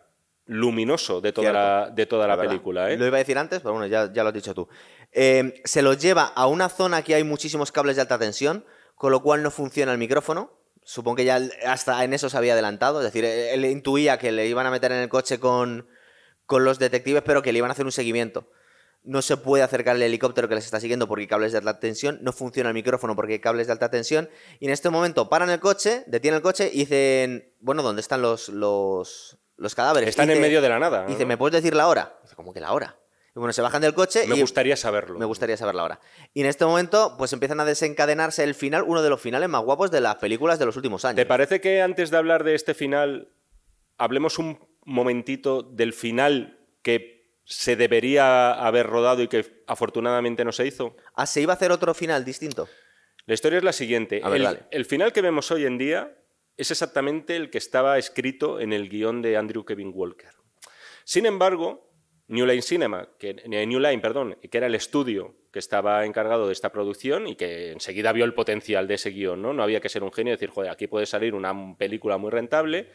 luminoso 0.47 1.21
de 1.21 1.33
toda 1.33 1.45
Cierto. 1.51 1.59
la, 1.61 1.91
de 1.91 2.07
toda 2.07 2.27
la, 2.27 2.37
película. 2.39 2.91
¿eh? 2.91 2.97
Lo 2.97 3.07
iba 3.07 3.17
a 3.17 3.19
decir 3.19 3.37
antes, 3.39 3.61
pero 3.61 3.73
bueno, 3.73 3.87
ya, 3.87 4.13
ya 4.13 4.23
lo 4.23 4.29
has 4.29 4.35
dicho 4.35 4.55
tú. 4.55 4.69
Eh, 5.13 5.61
se 5.65 5.83
los 5.83 5.99
lleva 5.99 6.25
a 6.25 6.47
una 6.47 6.69
zona 6.69 7.03
que 7.03 7.15
hay 7.15 7.25
muchísimos 7.25 7.73
cables 7.73 7.97
de 7.97 8.03
alta 8.03 8.19
tensión, 8.19 8.65
con 8.95 9.11
lo 9.13 9.23
cual 9.23 9.43
no 9.43 9.51
funciona 9.51 9.93
el 9.93 9.99
micrófono. 9.99 10.56
Supongo 10.89 11.17
que 11.17 11.25
ya 11.25 11.41
hasta 11.67 12.05
en 12.05 12.13
eso 12.13 12.31
se 12.31 12.37
había 12.37 12.53
adelantado. 12.53 13.01
Es 13.01 13.07
decir, 13.07 13.25
él 13.25 13.65
intuía 13.65 14.19
que 14.19 14.31
le 14.31 14.47
iban 14.47 14.67
a 14.67 14.71
meter 14.71 14.93
en 14.93 14.99
el 14.99 15.09
coche 15.09 15.41
con, 15.41 15.89
con 16.47 16.65
los 16.65 16.79
detectives, 16.79 17.25
pero 17.27 17.43
que 17.43 17.53
le 17.53 17.59
iban 17.59 17.71
a 17.71 17.73
hacer 17.73 17.85
un 17.87 17.91
seguimiento. 17.91 18.49
No 19.03 19.21
se 19.21 19.37
puede 19.37 19.65
acercar 19.65 19.97
el 19.97 20.03
helicóptero 20.03 20.49
que 20.49 20.55
les 20.55 20.65
está 20.65 20.79
siguiendo 20.79 21.09
porque 21.09 21.23
hay 21.23 21.27
cables 21.27 21.51
de 21.51 21.59
alta 21.59 21.81
tensión. 21.81 22.21
No 22.23 22.33
funciona 22.33 22.71
el 22.71 22.75
micrófono 22.75 23.17
porque 23.17 23.33
hay 23.33 23.39
cables 23.41 23.67
de 23.67 23.73
alta 23.73 23.91
tensión. 23.91 24.31
Y 24.61 24.67
en 24.67 24.71
este 24.71 24.89
momento 24.89 25.29
paran 25.29 25.51
el 25.51 25.59
coche, 25.59 26.05
detienen 26.07 26.37
el 26.37 26.43
coche 26.43 26.71
y 26.73 26.79
dicen, 26.79 27.53
bueno, 27.59 27.83
¿dónde 27.83 28.01
están 28.01 28.23
los, 28.23 28.49
los, 28.49 29.39
los 29.57 29.75
cadáveres? 29.75 30.09
Están 30.09 30.31
en 30.31 30.41
medio 30.41 30.63
de 30.63 30.69
la 30.69 30.79
nada. 30.79 31.05
y 31.09 31.11
dice, 31.11 31.25
¿no? 31.25 31.29
¿me 31.29 31.37
puedes 31.37 31.61
decir 31.61 31.75
la 31.75 31.89
hora? 31.89 32.17
Dice, 32.23 32.37
¿cómo 32.37 32.55
que 32.55 32.61
la 32.61 32.73
hora? 32.73 32.97
Bueno, 33.41 33.53
se 33.53 33.61
bajan 33.63 33.83
del 33.83 33.93
coche 33.95 34.27
Me 34.27 34.37
y 34.37 34.41
gustaría 34.41 34.77
saberlo. 34.77 35.19
me 35.19 35.27
gustaría 35.27 35.57
saber 35.57 35.75
la 35.75 35.85
hora. 35.85 36.01
Y 36.33 36.41
en 36.41 36.47
este 36.47 36.65
momento, 36.65 37.17
pues 37.19 37.33
empiezan 37.33 37.61
a 37.61 37.65
desencadenarse 37.65 38.43
el 38.45 38.55
final, 38.55 38.85
uno 38.87 39.03
de 39.03 39.11
los 39.11 39.21
finales 39.21 39.49
más 39.49 39.63
guapos 39.63 39.91
de 39.91 40.01
las 40.01 40.17
películas 40.17 40.59
de 40.59 40.65
los 40.67 40.77
últimos 40.77 41.05
años. 41.05 41.17
¿Te 41.17 41.27
parece 41.27 41.61
que 41.61 41.83
antes 41.83 42.11
de 42.11 42.17
hablar 42.17 42.45
de 42.45 42.55
este 42.55 42.73
final, 42.73 43.29
hablemos 43.99 44.39
un 44.39 44.59
momentito 44.85 45.63
del 45.63 45.93
final 45.93 46.61
que 46.83 47.31
se 47.45 47.77
debería 47.77 48.53
haber 48.53 48.87
rodado 48.87 49.23
y 49.23 49.29
que 49.29 49.63
afortunadamente 49.67 50.45
no 50.45 50.53
se 50.53 50.67
hizo? 50.67 50.97
Ah, 51.15 51.27
¿se 51.27 51.43
iba 51.43 51.53
a 51.53 51.57
hacer 51.57 51.73
otro 51.73 51.93
final 51.95 52.25
distinto? 52.25 52.69
La 53.27 53.35
historia 53.35 53.59
es 53.59 53.65
la 53.65 53.73
siguiente. 53.73 54.21
A 54.25 54.29
ver, 54.31 54.41
el, 54.41 54.61
el 54.71 54.85
final 54.87 55.13
que 55.13 55.21
vemos 55.21 55.51
hoy 55.51 55.67
en 55.67 55.77
día 55.79 56.17
es 56.57 56.71
exactamente 56.71 57.37
el 57.37 57.51
que 57.51 57.59
estaba 57.59 57.99
escrito 57.99 58.61
en 58.61 58.73
el 58.73 58.89
guion 58.89 59.21
de 59.21 59.37
Andrew 59.37 59.65
Kevin 59.65 59.91
Walker. 59.93 60.31
Sin 61.05 61.27
embargo, 61.27 61.87
New 62.29 62.45
Line 62.47 62.63
Cinema, 62.63 63.09
que, 63.19 63.37
eh, 63.45 63.67
New 63.67 63.79
Line, 63.79 64.01
perdón, 64.01 64.37
que 64.51 64.59
era 64.59 64.67
el 64.67 64.75
estudio 64.75 65.35
que 65.53 65.59
estaba 65.59 66.05
encargado 66.05 66.47
de 66.47 66.53
esta 66.53 66.71
producción 66.73 67.29
y 67.29 67.37
que 67.37 67.73
enseguida 67.73 68.13
vio 68.13 68.25
el 68.25 68.35
potencial 68.35 68.89
de 68.89 68.95
ese 68.95 69.11
guion, 69.11 69.41
¿no? 69.41 69.53
No 69.53 69.63
había 69.63 69.81
que 69.81 69.89
ser 69.89 70.03
un 70.03 70.13
genio 70.13 70.33
y 70.33 70.37
decir, 70.37 70.51
joder, 70.51 70.71
aquí 70.71 70.87
puede 70.87 71.07
salir 71.07 71.35
una 71.35 71.55
película 71.77 72.19
muy 72.19 72.31
rentable. 72.31 72.91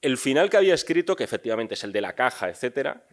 el 0.00 0.18
final 0.18 0.50
que 0.50 0.56
había 0.56 0.74
escrito, 0.74 1.14
que 1.14 1.22
efectivamente 1.22 1.74
es 1.74 1.84
el 1.84 1.92
de 1.92 2.00
la 2.00 2.14
caja, 2.14 2.48
etcétera, 2.48 3.06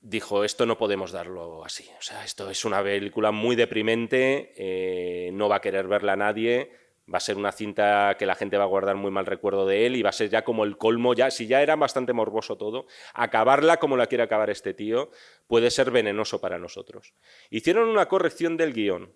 dijo, 0.00 0.42
esto 0.42 0.64
no 0.64 0.78
podemos 0.78 1.12
darlo 1.12 1.64
así. 1.64 1.86
O 1.98 2.02
sea, 2.02 2.24
esto 2.24 2.48
es 2.50 2.64
una 2.64 2.82
película 2.82 3.30
muy 3.30 3.56
deprimente, 3.56 4.52
eh, 4.56 5.30
no 5.32 5.50
va 5.50 5.56
a 5.56 5.60
querer 5.60 5.86
verla 5.86 6.16
nadie, 6.16 6.70
va 7.12 7.18
a 7.18 7.20
ser 7.20 7.36
una 7.36 7.52
cinta 7.52 8.16
que 8.18 8.26
la 8.26 8.34
gente 8.34 8.56
va 8.56 8.64
a 8.64 8.68
guardar 8.68 8.96
muy 8.96 9.10
mal 9.10 9.26
recuerdo 9.26 9.66
de 9.66 9.86
él 9.86 9.96
y 9.96 10.02
va 10.02 10.10
a 10.10 10.12
ser 10.12 10.30
ya 10.30 10.42
como 10.42 10.64
el 10.64 10.78
colmo, 10.78 11.14
ya, 11.14 11.30
si 11.30 11.46
ya 11.46 11.62
era 11.62 11.76
bastante 11.76 12.12
morboso 12.12 12.56
todo, 12.56 12.86
acabarla 13.12 13.78
como 13.78 13.96
la 13.96 14.06
quiere 14.06 14.24
acabar 14.24 14.50
este 14.50 14.72
tío 14.72 15.10
puede 15.46 15.70
ser 15.70 15.90
venenoso 15.90 16.40
para 16.40 16.58
nosotros. 16.58 17.14
Hicieron 17.50 17.88
una 17.88 18.06
corrección 18.06 18.56
del 18.56 18.72
guion. 18.72 19.12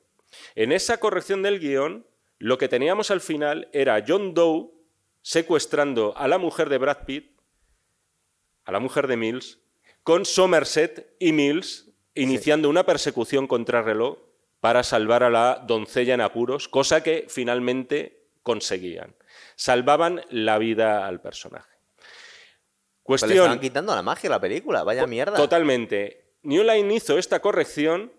En 0.55 0.73
esa 0.73 1.01
corrección 1.01 1.43
del 1.43 1.59
guion, 1.59 2.07
lo 2.39 2.59
que 2.59 2.69
teníamos 2.69 3.11
al 3.11 3.21
final 3.21 3.69
era 3.73 4.05
John 4.07 4.35
Doe 4.35 4.71
secuestrando 5.23 6.17
a 6.17 6.29
la 6.29 6.39
mujer 6.39 6.69
de 6.69 6.79
Brad 6.79 7.05
Pitt, 7.07 7.41
a 8.65 8.73
la 8.73 8.81
mujer 8.81 9.07
de 9.07 9.17
Mills, 9.17 9.61
con 10.03 10.27
Somerset 10.27 11.15
y 11.19 11.33
Mills 11.33 11.91
iniciando 12.15 12.69
una 12.69 12.85
persecución 12.85 13.47
contra 13.47 13.83
reloj 13.83 14.28
para 14.61 14.83
salvar 14.83 15.23
a 15.23 15.31
la 15.31 15.63
doncella 15.67 16.15
en 16.15 16.21
apuros, 16.21 16.69
cosa 16.69 17.03
que 17.03 17.27
finalmente 17.29 18.29
conseguían. 18.43 19.15
Salvaban 19.57 20.23
la 20.31 20.59
vida 20.59 21.07
al 21.07 21.21
personaje. 21.21 21.79
Pues 23.05 23.23
le 23.23 23.29
Cuestión. 23.29 23.45
estaban 23.45 23.61
quitando 23.61 23.95
la 23.95 24.03
magia 24.03 24.29
a 24.29 24.33
la 24.33 24.41
película, 24.41 24.83
vaya 24.85 25.07
mierda. 25.07 25.37
Totalmente. 25.37 26.35
New 26.43 26.63
Line 26.63 26.95
hizo 26.95 27.19
esta 27.19 27.41
corrección 27.41 28.13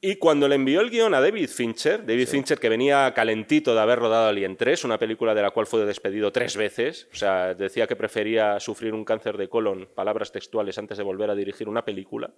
y 0.00 0.16
cuando 0.16 0.46
le 0.46 0.54
envió 0.54 0.80
el 0.80 0.90
guion 0.90 1.12
a 1.14 1.20
David 1.20 1.48
Fincher, 1.48 2.06
David 2.06 2.28
Fincher 2.28 2.60
que 2.60 2.68
venía 2.68 3.12
calentito 3.14 3.74
de 3.74 3.80
haber 3.80 3.98
rodado 3.98 4.28
Alien 4.28 4.56
3, 4.56 4.84
una 4.84 4.96
película 4.96 5.34
de 5.34 5.42
la 5.42 5.50
cual 5.50 5.66
fue 5.66 5.84
despedido 5.84 6.30
tres 6.30 6.56
veces, 6.56 7.08
o 7.12 7.16
sea, 7.16 7.54
decía 7.54 7.88
que 7.88 7.96
prefería 7.96 8.60
sufrir 8.60 8.94
un 8.94 9.04
cáncer 9.04 9.36
de 9.36 9.48
colon, 9.48 9.88
palabras 9.96 10.30
textuales, 10.30 10.78
antes 10.78 10.98
de 10.98 11.02
volver 11.02 11.30
a 11.30 11.34
dirigir 11.34 11.68
una 11.68 11.84
película. 11.84 12.30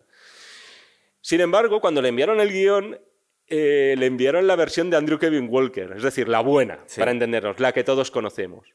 Sin 1.20 1.40
embargo, 1.40 1.80
cuando 1.80 2.00
le 2.02 2.08
enviaron 2.08 2.40
el 2.40 2.50
guion, 2.50 2.98
eh, 3.46 3.94
le 3.98 4.06
enviaron 4.06 4.46
la 4.46 4.56
versión 4.56 4.90
de 4.90 4.96
Andrew 4.96 5.18
Kevin 5.18 5.48
Walker, 5.50 5.92
es 5.96 6.02
decir, 6.02 6.28
la 6.28 6.40
buena, 6.40 6.80
Sí. 6.86 7.00
para 7.00 7.10
entendernos, 7.10 7.58
la 7.60 7.72
que 7.72 7.84
todos 7.84 8.10
conocemos. 8.10 8.68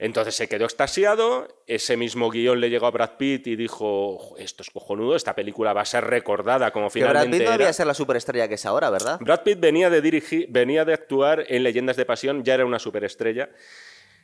Entonces 0.00 0.36
se 0.36 0.48
quedó 0.48 0.64
extasiado, 0.64 1.48
ese 1.66 1.96
mismo 1.96 2.30
guion 2.30 2.60
le 2.60 2.70
llegó 2.70 2.86
a 2.86 2.92
Brad 2.92 3.16
Pitt 3.18 3.48
y 3.48 3.56
dijo, 3.56 4.10
"Ojo, 4.14 4.38
esto 4.38 4.62
es 4.62 4.70
cojonudo, 4.70 5.16
esta 5.16 5.34
película 5.34 5.72
va 5.72 5.80
a 5.80 5.84
ser 5.84 6.04
recordada 6.04 6.70
como 6.70 6.88
que 6.88 7.00
Brad 7.00 7.10
finalmente 7.10 7.38
Pitt 7.38 7.44
no 7.46 7.50
era". 7.54 7.58
debía 7.58 7.72
ser 7.72 7.88
la 7.88 7.94
superestrella 7.94 8.46
que 8.46 8.54
es 8.54 8.64
ahora, 8.64 8.90
¿verdad? 8.90 9.18
Brad 9.20 9.42
Pitt 9.42 9.58
venía 9.58 9.90
de, 9.90 10.00
dirigir, 10.00 10.46
venía 10.50 10.84
de 10.84 10.94
actuar 10.94 11.44
en 11.48 11.64
Leyendas 11.64 11.96
de 11.96 12.04
Pasión, 12.06 12.44
ya 12.44 12.54
era 12.54 12.64
una 12.64 12.78
superestrella. 12.78 13.50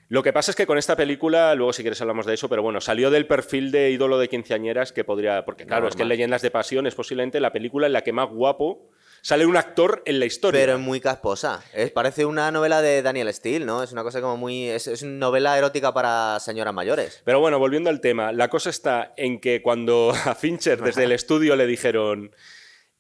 Lo 0.08 0.22
que 0.22 0.32
pasa 0.32 0.50
es 0.50 0.56
que 0.56 0.66
con 0.66 0.78
esta 0.78 0.96
película, 0.96 1.54
luego 1.54 1.72
si 1.72 1.82
quieres 1.82 2.00
hablamos 2.00 2.26
de 2.26 2.34
eso, 2.34 2.48
pero 2.48 2.62
bueno, 2.62 2.80
salió 2.80 3.10
del 3.10 3.26
perfil 3.26 3.70
de 3.70 3.90
ídolo 3.90 4.18
de 4.18 4.28
quinceañeras 4.28 4.92
que 4.92 5.04
podría... 5.04 5.44
Porque 5.44 5.66
claro, 5.66 5.88
es 5.88 5.96
que 5.96 6.02
en. 6.02 6.08
Leyendas 6.08 6.42
de 6.42 6.50
Pasión 6.50 6.86
es 6.86 6.94
posiblemente 6.94 7.40
la 7.40 7.52
película 7.52 7.86
en 7.86 7.92
la 7.94 8.02
que 8.02 8.12
más 8.12 8.28
guapo 8.28 8.90
sale 9.24 9.46
un 9.46 9.56
actor 9.56 10.02
en 10.04 10.20
la 10.20 10.26
historia. 10.26 10.60
Pero 10.60 10.74
es 10.74 10.80
muy 10.80 11.00
casposa. 11.00 11.64
Es, 11.72 11.90
parece 11.90 12.26
una 12.26 12.50
novela 12.50 12.82
de 12.82 13.00
Daniel 13.00 13.32
Steele, 13.32 13.64
¿no? 13.64 13.82
Es 13.82 13.90
una 13.90 14.02
cosa 14.02 14.20
como 14.20 14.36
muy. 14.36 14.68
Es, 14.68 14.86
es 14.86 15.02
una 15.02 15.12
novela 15.12 15.56
erótica 15.56 15.94
para 15.94 16.38
señoras 16.40 16.74
mayores. 16.74 17.22
Pero 17.24 17.40
bueno, 17.40 17.58
volviendo 17.58 17.88
al 17.88 18.02
tema, 18.02 18.32
la 18.32 18.48
cosa 18.48 18.68
está 18.68 19.14
en 19.16 19.40
que 19.40 19.62
cuando 19.62 20.12
a 20.26 20.34
Fincher 20.34 20.82
desde 20.82 21.04
el 21.04 21.12
estudio 21.12 21.56
le 21.56 21.66
dijeron, 21.66 22.32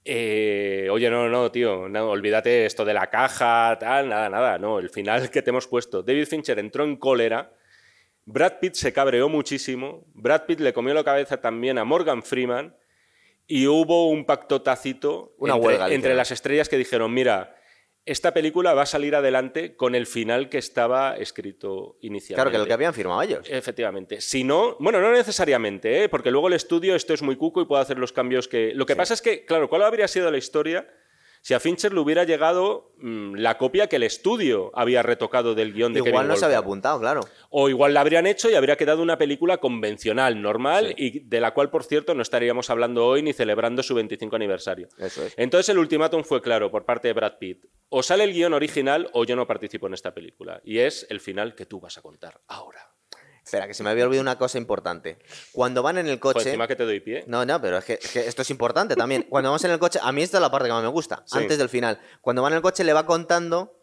eh, 0.04 0.88
oye, 0.90 1.08
no, 1.08 1.28
no, 1.28 1.50
tío, 1.50 1.88
no, 1.88 2.10
olvídate 2.10 2.66
esto 2.66 2.84
de 2.84 2.92
la 2.92 3.08
caja, 3.08 3.76
tal, 3.80 4.08
nada, 4.08 4.28
nada, 4.28 4.58
no, 4.58 4.78
el 4.78 4.90
final 4.90 5.30
que 5.30 5.40
te 5.40 5.50
hemos 5.50 5.66
puesto. 5.66 6.02
David 6.02 6.26
Fincher 6.26 6.58
entró 6.58 6.84
en 6.84 6.96
cólera, 6.96 7.52
Brad 8.26 8.58
Pitt 8.60 8.74
se 8.74 8.92
cabreó 8.92 9.28
muchísimo, 9.28 10.04
Brad 10.12 10.44
Pitt 10.46 10.60
le 10.60 10.74
comió 10.74 10.92
la 10.92 11.04
cabeza 11.04 11.40
también 11.40 11.78
a 11.78 11.84
Morgan 11.84 12.22
Freeman 12.22 12.76
y 13.46 13.66
hubo 13.66 14.08
un 14.08 14.24
pacto 14.24 14.62
tácito 14.62 15.34
Una 15.38 15.54
entre, 15.54 15.68
huelga, 15.68 15.88
entre 15.90 16.14
las 16.14 16.30
estrellas 16.30 16.68
que 16.68 16.76
dijeron, 16.76 17.12
mira, 17.12 17.56
esta 18.06 18.34
película 18.34 18.74
va 18.74 18.82
a 18.82 18.86
salir 18.86 19.14
adelante 19.14 19.76
con 19.76 19.94
el 19.94 20.06
final 20.06 20.50
que 20.50 20.58
estaba 20.58 21.16
escrito 21.16 21.96
inicialmente. 22.02 22.34
Claro, 22.34 22.50
que 22.50 22.56
el 22.58 22.66
que 22.66 22.72
habían 22.74 22.92
firmado 22.92 23.22
ellos. 23.22 23.46
Efectivamente. 23.48 24.20
Si 24.20 24.44
no, 24.44 24.76
bueno, 24.78 25.00
no 25.00 25.10
necesariamente, 25.10 26.04
¿eh? 26.04 26.08
porque 26.10 26.30
luego 26.30 26.48
el 26.48 26.54
estudio 26.54 26.94
esto 26.94 27.14
es 27.14 27.22
muy 27.22 27.36
cuco 27.36 27.62
y 27.62 27.64
puede 27.64 27.82
hacer 27.82 27.98
los 27.98 28.12
cambios 28.12 28.46
que... 28.46 28.72
Lo 28.74 28.84
que 28.84 28.94
pasa 28.94 29.14
es 29.14 29.22
que, 29.22 29.46
claro, 29.46 29.70
¿cuál 29.70 29.82
habría 29.82 30.06
sido 30.06 30.30
la 30.30 30.36
historia 30.36 30.86
si 31.44 31.52
a 31.52 31.60
Fincher 31.60 31.92
le 31.92 32.00
hubiera 32.00 32.24
llegado 32.24 32.94
mm, 32.96 33.34
la 33.34 33.58
copia 33.58 33.86
que 33.86 33.96
el 33.96 34.02
estudio 34.02 34.70
había 34.72 35.02
retocado 35.02 35.54
del 35.54 35.74
guion 35.74 35.92
de 35.92 35.98
Igual 35.98 36.12
Kevin 36.12 36.28
no 36.28 36.36
se 36.36 36.46
había 36.46 36.56
apuntado, 36.56 36.98
claro. 36.98 37.20
O 37.50 37.68
igual 37.68 37.92
la 37.92 38.00
habrían 38.00 38.26
hecho 38.26 38.48
y 38.48 38.54
habría 38.54 38.76
quedado 38.76 39.02
una 39.02 39.18
película 39.18 39.58
convencional, 39.58 40.40
normal, 40.40 40.94
y 40.96 41.18
de 41.18 41.40
la 41.40 41.52
cual, 41.52 41.68
por 41.68 41.84
cierto, 41.84 42.14
no 42.14 42.22
estaríamos 42.22 42.70
hablando 42.70 43.06
hoy 43.06 43.22
ni 43.22 43.34
celebrando 43.34 43.82
su 43.82 43.94
25 43.94 44.34
aniversario. 44.34 44.88
Eso 44.96 45.22
es. 45.22 45.34
Entonces 45.36 45.68
el 45.68 45.76
ultimátum 45.76 46.24
fue 46.24 46.40
claro 46.40 46.70
por 46.70 46.86
parte 46.86 47.08
de 47.08 47.12
Brad 47.12 47.36
Pitt. 47.38 47.66
O 47.90 48.02
sale 48.02 48.24
el 48.24 48.32
guion 48.32 48.54
original 48.54 49.10
o 49.12 49.26
yo 49.26 49.36
no 49.36 49.46
participo 49.46 49.86
en 49.86 49.92
esta 49.92 50.14
película. 50.14 50.62
Y 50.64 50.78
es 50.78 51.06
el 51.10 51.20
final 51.20 51.54
que 51.54 51.66
tú 51.66 51.78
vas 51.78 51.98
a 51.98 52.00
contar 52.00 52.40
ahora. 52.48 52.94
Espera, 53.44 53.66
que 53.66 53.74
se 53.74 53.82
me 53.82 53.90
había 53.90 54.04
olvidado 54.04 54.22
una 54.22 54.38
cosa 54.38 54.56
importante. 54.56 55.18
Cuando 55.52 55.82
van 55.82 55.98
en 55.98 56.06
el 56.08 56.18
Joder, 56.18 56.34
coche. 56.36 56.48
encima 56.48 56.66
que 56.66 56.76
te 56.76 56.84
doy 56.84 57.00
pie. 57.00 57.24
No, 57.26 57.44
no, 57.44 57.60
pero 57.60 57.76
es 57.78 57.84
que, 57.84 57.98
es 58.02 58.10
que 58.10 58.26
esto 58.26 58.40
es 58.42 58.48
importante 58.50 58.96
también. 58.96 59.24
Cuando 59.28 59.50
vamos 59.50 59.62
en 59.64 59.70
el 59.70 59.78
coche, 59.78 59.98
a 60.02 60.12
mí 60.12 60.22
esta 60.22 60.38
es 60.38 60.40
la 60.42 60.50
parte 60.50 60.68
que 60.68 60.72
más 60.72 60.82
me 60.82 60.88
gusta, 60.88 61.22
Sí. 61.26 61.38
antes 61.38 61.58
del 61.58 61.68
final. 61.68 62.00
Cuando 62.22 62.40
van 62.42 62.52
en 62.52 62.56
el 62.56 62.62
coche 62.62 62.84
le 62.84 62.92
va 62.94 63.04
contando 63.04 63.80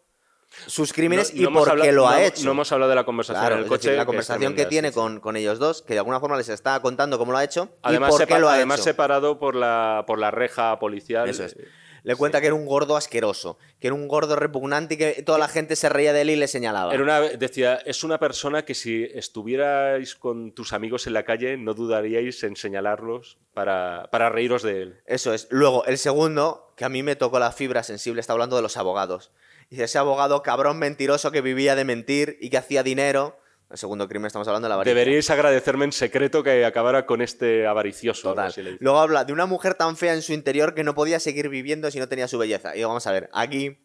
sus 0.66 0.92
crímenes 0.92 1.32
No- 1.32 1.38
y 1.40 1.42
no 1.44 1.48
hemos 1.48 1.60
por 1.60 1.68
qué 1.68 1.88
hablado- 1.88 1.92
lo 1.92 2.08
ha 2.08 2.12
no- 2.18 2.18
hecho. 2.18 2.44
No 2.44 2.50
hemos 2.50 2.72
hablado 2.72 2.90
de 2.90 2.96
la 2.96 3.04
conversación 3.04 3.40
Claro, 3.40 3.54
en 3.54 3.62
el 3.62 3.68
coche. 3.68 3.88
decir, 3.88 3.96
la 3.96 4.02
que 4.02 4.06
conversación 4.06 4.52
que 4.52 4.64
tremenda, 4.66 4.68
tiene 4.68 4.92
con, 4.92 5.20
con 5.20 5.36
ellos 5.36 5.58
dos, 5.58 5.80
que 5.82 5.94
de 5.94 6.00
alguna 6.00 6.18
forma 6.20 6.36
les 6.36 6.48
está 6.48 6.78
contando 6.82 7.16
cómo 7.16 7.32
lo 7.32 7.38
ha 7.38 7.44
hecho 7.44 7.70
Además, 7.82 8.10
y 8.10 8.18
por 8.18 8.26
qué 8.26 8.38
lo 8.38 8.48
ha 8.48 8.54
además 8.54 8.80
hecho. 8.80 8.84
separado 8.84 9.38
por 9.38 9.54
la, 9.54 10.04
por 10.06 10.18
la 10.18 10.30
reja 10.30 10.78
policial. 10.78 11.28
Eso 11.28 11.44
es. 11.44 11.56
Le 12.04 12.16
cuenta 12.16 12.40
que 12.40 12.48
era 12.48 12.54
un 12.54 12.66
gordo 12.66 12.96
asqueroso, 12.96 13.58
que 13.78 13.86
era 13.86 13.94
un 13.94 14.08
gordo 14.08 14.34
repugnante 14.34 14.94
y 14.94 14.96
que 14.96 15.22
toda 15.22 15.38
la 15.38 15.48
gente 15.48 15.76
se 15.76 15.88
reía 15.88 16.12
de 16.12 16.22
él 16.22 16.30
y 16.30 16.36
le 16.36 16.48
señalaba. 16.48 16.92
Era 16.92 17.02
una, 17.02 17.20
decía, 17.20 17.76
es 17.86 18.02
una 18.02 18.18
persona 18.18 18.64
que 18.64 18.74
si 18.74 19.04
estuvierais 19.14 20.16
con 20.16 20.52
tus 20.52 20.72
amigos 20.72 21.06
en 21.06 21.12
la 21.12 21.24
calle 21.24 21.56
no 21.56 21.74
dudaríais 21.74 22.42
en 22.42 22.56
señalarlos 22.56 23.38
para, 23.54 24.08
para 24.10 24.30
reíros 24.30 24.62
de 24.62 24.82
él. 24.82 25.00
Eso 25.06 25.32
es. 25.32 25.46
Luego, 25.50 25.84
el 25.84 25.98
segundo, 25.98 26.72
que 26.76 26.84
a 26.84 26.88
mí 26.88 27.02
me 27.02 27.14
tocó 27.14 27.38
la 27.38 27.52
fibra 27.52 27.82
sensible, 27.82 28.20
está 28.20 28.32
hablando 28.32 28.56
de 28.56 28.62
los 28.62 28.76
abogados. 28.76 29.30
Dice, 29.70 29.84
ese 29.84 29.98
abogado 29.98 30.42
cabrón 30.42 30.78
mentiroso 30.78 31.30
que 31.30 31.40
vivía 31.40 31.74
de 31.76 31.84
mentir 31.84 32.36
y 32.40 32.50
que 32.50 32.58
hacía 32.58 32.82
dinero. 32.82 33.38
El 33.72 33.78
segundo 33.78 34.06
crimen 34.06 34.26
estamos 34.26 34.46
hablando 34.46 34.66
de 34.66 34.68
la 34.68 34.74
avaricia. 34.74 34.94
Deberíais 34.94 35.30
agradecerme 35.30 35.86
en 35.86 35.92
secreto 35.92 36.42
que 36.42 36.66
acabara 36.66 37.06
con 37.06 37.22
este 37.22 37.66
avaricioso. 37.66 38.28
algo 38.28 38.34
Total. 38.36 38.48
así 38.50 38.62
le 38.62 38.72
dice. 38.72 38.84
Luego 38.84 39.00
habla 39.00 39.24
de 39.24 39.32
una 39.32 39.46
mujer 39.46 39.74
tan 39.74 39.96
fea 39.96 40.12
en 40.12 40.20
su 40.20 40.34
interior 40.34 40.74
que 40.74 40.84
no 40.84 40.94
podía 40.94 41.18
seguir 41.18 41.48
viviendo 41.48 41.90
si 41.90 41.98
no 41.98 42.06
tenía 42.06 42.28
su 42.28 42.36
belleza. 42.36 42.74
Y 42.74 42.78
digo, 42.78 42.88
vamos 42.88 43.06
a 43.06 43.12
ver, 43.12 43.30
aquí 43.32 43.78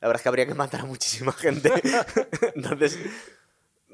la 0.00 0.06
verdad 0.06 0.20
es 0.20 0.22
que 0.22 0.28
habría 0.28 0.46
que 0.46 0.54
matar 0.54 0.82
a 0.82 0.84
muchísima 0.84 1.32
gente. 1.32 1.72
Entonces, 2.54 2.96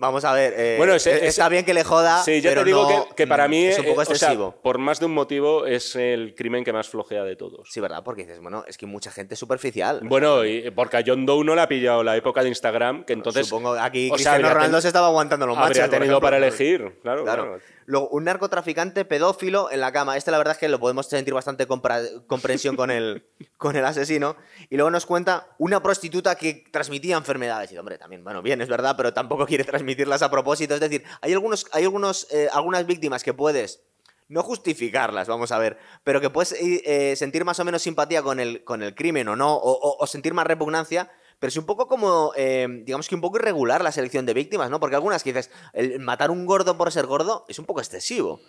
vamos 0.01 0.25
a 0.25 0.33
ver. 0.33 0.55
eh, 0.57 0.75
Bueno, 0.79 0.95
ese- 0.95 1.13
eh, 1.13 1.27
está 1.29 1.45
ese- 1.45 1.51
bien 1.51 1.65
que 1.65 1.75
le 1.75 1.85
joda. 1.85 2.23
Sí, 2.25 2.41
yo 2.41 2.51
pero 2.51 2.63
te 2.63 2.67
digo 2.67 2.83
no- 2.91 3.09
que, 3.11 3.15
que 3.15 3.27
para 3.27 3.47
mí 3.47 3.67
es 3.67 3.79
un 3.79 3.85
poco 3.87 4.01
o 4.01 4.05
sea, 4.05 4.15
excesivo. 4.15 4.55
por 4.63 4.79
más 4.79 4.99
de 4.99 5.07
un 5.07 5.13
motivo, 5.15 5.67
es 5.67 5.95
el 5.97 6.35
crimen 6.35 6.65
que 6.65 6.73
más 6.73 6.89
flojea 6.89 7.23
de 7.25 7.37
todos. 7.37 7.69
Sí, 7.71 7.81
¿verdad? 7.81 8.03
Porque 8.03 8.23
dices, 8.23 8.41
bueno, 8.41 8.65
es 8.67 8.77
que 8.79 8.87
mucha 8.87 9.11
gente 9.13 9.35
es 9.35 9.41
superficial. 9.41 10.01
Bueno, 10.03 10.45
y 10.45 10.71
porque 10.71 10.97
a 10.97 11.03
John 11.07 11.27
Doe 11.27 11.45
no 11.45 11.55
le 11.55 11.61
ha 11.61 11.69
pillado 11.69 12.03
la 12.03 12.17
época 12.17 12.43
de 12.43 12.49
Instagram, 12.49 13.05
que 13.05 13.13
entonces 13.13 13.47
Supongo 13.47 13.75
aquí 13.75 14.07
o 14.07 14.09
sea, 14.09 14.15
Cristiano 14.17 14.37
habría 14.39 14.55
Ronaldo 14.55 14.77
ten- 14.79 14.83
se 14.83 14.89
estaba 14.89 15.07
aguantando 15.09 15.47
los 15.47 15.57
machos. 15.57 15.79
habría 15.79 15.89
tenido 15.99 16.21
para 16.21 16.39
elegir. 16.39 16.99
Claro, 17.03 17.23
Claro. 17.25 17.43
claro. 17.45 17.61
Luego, 17.87 18.09
un 18.11 18.25
narcotraficante 18.25 19.05
pedófilo 19.05 19.71
en 19.71 19.81
la 19.81 19.93
cama. 19.93 20.17
Este, 20.17 20.31
la 20.31 20.39
verdad 20.39 20.53
es 20.53 20.59
que 20.59 20.69
lo 20.69 20.79
podemos 20.79 21.09
sentir 21.09 21.35
bastante 21.35 21.67
comprensión 21.67 22.77
con 22.77 22.91
el, 22.91 23.27
con 23.57 23.77
el 23.77 23.85
asesino. 23.85 24.37
Y 24.69 24.77
luego 24.77 24.91
nos 24.91 25.07
cuenta 25.07 25.49
una 25.59 25.83
prostituta 25.83 26.35
que 26.35 26.65
transmitía 26.71 27.17
enfermedades. 27.17 27.73
Y 27.73 27.79
hombre, 27.79 27.99
también, 27.99 28.23
bueno, 28.25 28.43
bien, 28.43 28.61
es 28.61 28.69
verdad, 28.69 28.95
pero 28.97 29.13
tampoco 29.13 29.47
quiere 29.49 29.65
transmitirlas 29.65 30.23
a 30.23 30.31
propósito. 30.31 30.75
Es 30.75 30.81
decir, 30.81 31.05
hay, 31.21 31.33
algunos, 31.33 31.67
hay 31.73 31.85
algunos, 31.85 32.27
eh, 32.31 32.49
algunas 32.53 32.87
víctimas 32.87 33.25
que 33.25 33.35
puedes. 33.35 33.83
No 34.29 34.45
justificarlas, 34.45 35.27
vamos 35.27 35.51
a 35.51 35.59
ver, 35.59 35.77
pero 36.05 36.21
que 36.21 36.31
puedes 36.31 36.53
eh, 36.53 36.83
eh, 36.85 37.17
sentir 37.17 37.45
más 37.45 37.59
o 37.59 37.65
menos 37.65 37.83
simpatía 37.83 38.23
con 38.23 38.39
el, 38.39 38.63
con 38.63 38.81
el 38.81 38.95
crimen 38.95 39.27
o 39.27 39.35
no, 39.35 39.59
o 39.61 40.07
sentir 40.07 40.35
más 40.35 40.47
repugnancia, 40.47 41.11
pero 41.41 41.49
es 41.49 41.57
un 41.57 41.67
poco 41.67 41.89
como, 41.89 42.33
eh, 42.37 42.69
digamos 42.85 43.09
que 43.09 43.17
un 43.17 43.21
poco 43.21 43.39
irregular 43.39 43.83
la 43.83 43.91
selección 43.91 44.25
de 44.27 44.35
víctimas, 44.35 44.71
¿no? 44.71 44.79
Porque 44.79 44.95
algunas 44.95 45.25
que 45.25 45.33
dices, 45.33 45.51
el 45.73 45.99
matar 45.99 46.31
un 46.31 46.47
gordo 46.47 46.77
por 46.79 46.93
ser 46.93 47.07
gordo 47.07 47.45
es 47.49 47.59
un 47.59 47.65
poco 47.65 47.81
excesivo, 47.81 48.41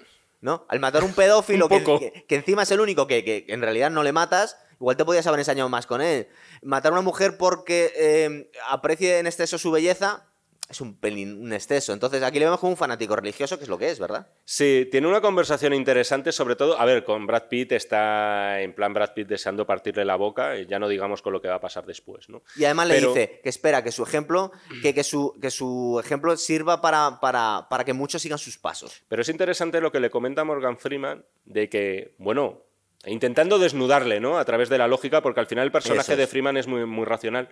¿no? 0.41 0.65
Al 0.69 0.79
matar 0.79 1.03
un 1.03 1.13
pedófilo, 1.15 1.65
Un 1.65 1.69
que, 1.69 1.79
poco. 1.79 1.99
que- 1.99 2.25
que 2.27 2.35
encima 2.35 2.61
es 2.63 2.71
el 2.71 2.79
único 2.81 3.07
que, 3.07 3.23
que 3.25 3.45
en 3.47 3.61
realidad 3.61 3.89
no 3.89 4.03
le 4.03 4.11
matas, 4.11 4.57
igual 4.79 4.97
te 4.97 5.05
podías 5.05 5.25
haber 5.27 5.39
ensañado 5.39 5.69
más 5.69 5.87
con 5.87 6.01
él. 6.01 6.27
Matar 6.61 6.91
a 6.91 6.93
una 6.93 7.01
mujer 7.01 7.37
porque 7.37 7.91
eh, 7.95 8.51
aprecie 8.69 9.17
en 9.19 9.25
exceso 9.27 9.57
su 9.57 9.71
belleza, 9.71 10.27
es 10.71 10.81
un 10.81 10.97
pelín, 10.97 11.41
un 11.41 11.53
exceso. 11.53 11.93
Entonces 11.93 12.23
aquí 12.23 12.39
le 12.39 12.45
vemos 12.45 12.59
como 12.59 12.71
un 12.71 12.77
fanático 12.77 13.15
religioso, 13.15 13.57
que 13.57 13.63
es 13.63 13.69
lo 13.69 13.77
que 13.77 13.89
es, 13.89 13.99
¿verdad? 13.99 14.27
Sí, 14.45 14.87
tiene 14.89 15.07
una 15.07 15.21
conversación 15.21 15.73
interesante, 15.73 16.31
sobre 16.31 16.55
todo, 16.55 16.79
a 16.79 16.85
ver, 16.85 17.03
con 17.03 17.27
Brad 17.27 17.47
Pitt 17.49 17.73
está 17.73 18.61
en 18.61 18.73
plan 18.73 18.93
Brad 18.93 19.13
Pitt 19.13 19.27
deseando 19.27 19.65
partirle 19.65 20.05
la 20.05 20.15
boca, 20.15 20.57
y 20.57 20.65
ya 20.65 20.79
no 20.79 20.87
digamos 20.87 21.21
con 21.21 21.33
lo 21.33 21.41
que 21.41 21.47
va 21.47 21.55
a 21.55 21.61
pasar 21.61 21.85
después, 21.85 22.29
¿no? 22.29 22.41
Y 22.55 22.65
además 22.65 22.87
le 22.87 23.01
dice 23.01 23.39
que 23.43 23.49
espera 23.49 23.83
que 23.83 23.91
su 23.91 24.03
ejemplo, 24.03 24.51
que, 24.81 24.93
que, 24.93 25.03
su, 25.03 25.37
que 25.41 25.51
su 25.51 26.01
ejemplo 26.03 26.35
sirva 26.37 26.81
para, 26.81 27.19
para, 27.19 27.67
para 27.69 27.83
que 27.83 27.93
muchos 27.93 28.21
sigan 28.21 28.39
sus 28.39 28.57
pasos. 28.57 29.03
Pero 29.07 29.21
es 29.21 29.29
interesante 29.29 29.81
lo 29.81 29.91
que 29.91 29.99
le 29.99 30.09
comenta 30.09 30.43
Morgan 30.43 30.77
Freeman 30.77 31.25
de 31.45 31.69
que, 31.69 32.15
bueno, 32.17 32.63
intentando 33.05 33.59
desnudarle, 33.59 34.19
¿no? 34.19 34.37
A 34.37 34.45
través 34.45 34.69
de 34.69 34.77
la 34.77 34.87
lógica, 34.87 35.21
porque 35.21 35.39
al 35.39 35.47
final 35.47 35.65
el 35.65 35.71
personaje 35.71 36.13
es. 36.13 36.17
de 36.17 36.27
Freeman 36.27 36.57
es 36.57 36.67
muy, 36.67 36.85
muy 36.85 37.05
racional. 37.05 37.49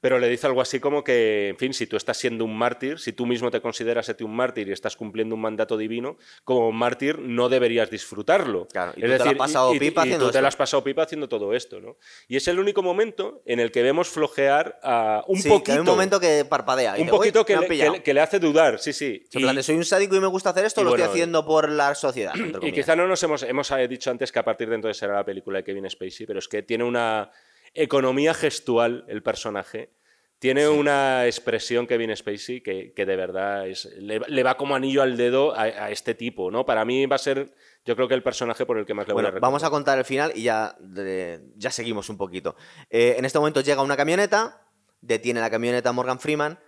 Pero 0.00 0.18
le 0.18 0.28
dice 0.28 0.46
algo 0.46 0.60
así 0.60 0.78
como 0.80 1.02
que, 1.04 1.48
en 1.48 1.56
fin, 1.58 1.72
si 1.74 1.86
tú 1.86 1.96
estás 1.96 2.16
siendo 2.16 2.44
un 2.44 2.56
mártir, 2.56 2.98
si 2.98 3.12
tú 3.12 3.26
mismo 3.26 3.50
te 3.50 3.60
consideras 3.60 4.08
un 4.20 4.34
mártir 4.34 4.68
y 4.68 4.72
estás 4.72 4.96
cumpliendo 4.96 5.34
un 5.34 5.40
mandato 5.40 5.76
divino, 5.76 6.16
como 6.44 6.70
mártir 6.72 7.18
no 7.18 7.48
deberías 7.48 7.90
disfrutarlo. 7.90 8.66
Claro, 8.68 8.92
y 8.96 9.00
tú 9.02 9.06
te 9.08 9.18
la 9.18 9.24
has 9.30 9.34
pasado 9.34 9.74
y- 9.74 9.78
pipa 9.78 10.00
y 10.00 10.08
haciendo 10.08 10.26
tú 10.26 10.30
te 10.32 10.38
esto. 10.38 10.42
la 10.42 10.48
has 10.48 10.56
pasado 10.56 10.84
pipa 10.84 11.02
haciendo 11.02 11.28
todo 11.28 11.54
esto, 11.54 11.80
¿no? 11.80 11.96
Y 12.28 12.36
es 12.36 12.46
el 12.48 12.58
único 12.58 12.82
momento 12.82 13.42
en 13.46 13.60
el 13.60 13.70
que 13.72 13.82
vemos 13.82 14.08
flojear 14.08 14.78
a 14.82 15.24
un 15.26 15.36
sí, 15.38 15.44
que 15.44 15.48
poquito. 15.50 15.72
hay 15.72 15.78
un 15.78 15.86
momento 15.86 16.20
que 16.20 16.44
parpadea. 16.48 16.96
y 16.98 17.00
un 17.02 17.06
dice, 17.06 17.12
"Uy, 17.12 17.18
poquito 17.18 17.44
que 17.44 17.54
le, 17.56 17.62
que 17.62 17.68
pillado". 17.68 17.92
le- 17.94 18.02
que 18.02 18.20
hace 18.20 18.38
dudar, 18.38 18.78
sí, 18.78 18.92
sí. 18.92 19.24
En 19.32 19.42
plan 19.42 19.62
soy 19.62 19.76
un 19.76 19.84
sádico 19.84 20.14
y 20.16 20.20
me 20.20 20.26
gusta 20.28 20.50
hacer 20.50 20.64
esto, 20.64 20.82
lo 20.84 20.90
bueno, 20.90 21.04
estoy 21.04 21.20
haciendo 21.20 21.44
por 21.44 21.68
la 21.70 21.94
sociedad. 21.94 22.34
y 22.62 22.72
quizá 22.72 22.94
no 22.96 23.06
nos 23.06 23.22
hemos, 23.22 23.42
hemos 23.42 23.70
eh, 23.70 23.88
dicho 23.88 24.10
antes 24.10 24.30
que 24.32 24.38
a 24.38 24.44
partir 24.44 24.68
de 24.68 24.76
entonces 24.76 24.96
será 24.98 25.14
la 25.14 25.24
película 25.24 25.58
de 25.58 25.64
Kevin 25.64 25.88
Spacey, 25.90 26.26
pero 26.26 26.38
es 26.38 26.48
que 26.48 26.62
tiene 26.62 26.84
una 26.84 27.30
economía 27.76 28.34
gestual 28.34 29.04
el 29.08 29.22
personaje. 29.22 29.90
Tiene 30.38 30.68
una 30.68 31.24
expresión 31.24 31.86
Kevin 31.86 32.14
Spacey 32.14 32.60
que, 32.60 32.92
que 32.92 33.06
de 33.06 33.16
verdad 33.16 33.66
es, 33.66 33.86
le, 33.96 34.20
le 34.20 34.42
va 34.42 34.58
como 34.58 34.74
anillo 34.74 35.00
al 35.02 35.16
dedo 35.16 35.54
a, 35.54 35.62
a 35.62 35.90
este 35.90 36.14
tipo, 36.14 36.50
¿no? 36.50 36.66
Para 36.66 36.84
mí 36.84 37.06
va 37.06 37.16
a 37.16 37.18
ser, 37.18 37.54
yo 37.86 37.96
creo 37.96 38.06
que 38.06 38.12
el 38.14 38.22
personaje 38.22 38.66
por 38.66 38.76
el 38.76 38.84
que 38.84 38.92
más 38.92 39.08
le 39.08 39.14
voy 39.14 39.22
a 39.24 39.30
vamos 39.40 39.64
a 39.64 39.70
contar 39.70 39.96
el 39.98 40.04
final 40.04 40.32
y 40.34 40.42
ya, 40.42 40.76
de- 40.78 41.40
ya 41.56 41.70
seguimos 41.70 42.10
un 42.10 42.18
poquito. 42.18 42.54
Eh, 42.90 43.14
en 43.16 43.24
este 43.24 43.38
momento 43.38 43.62
llega 43.62 43.80
una 43.82 43.96
camioneta, 43.96 44.68
detiene 45.00 45.40
la 45.40 45.48
camioneta 45.48 45.90
Morgan 45.92 46.20
Freeman. 46.20 46.58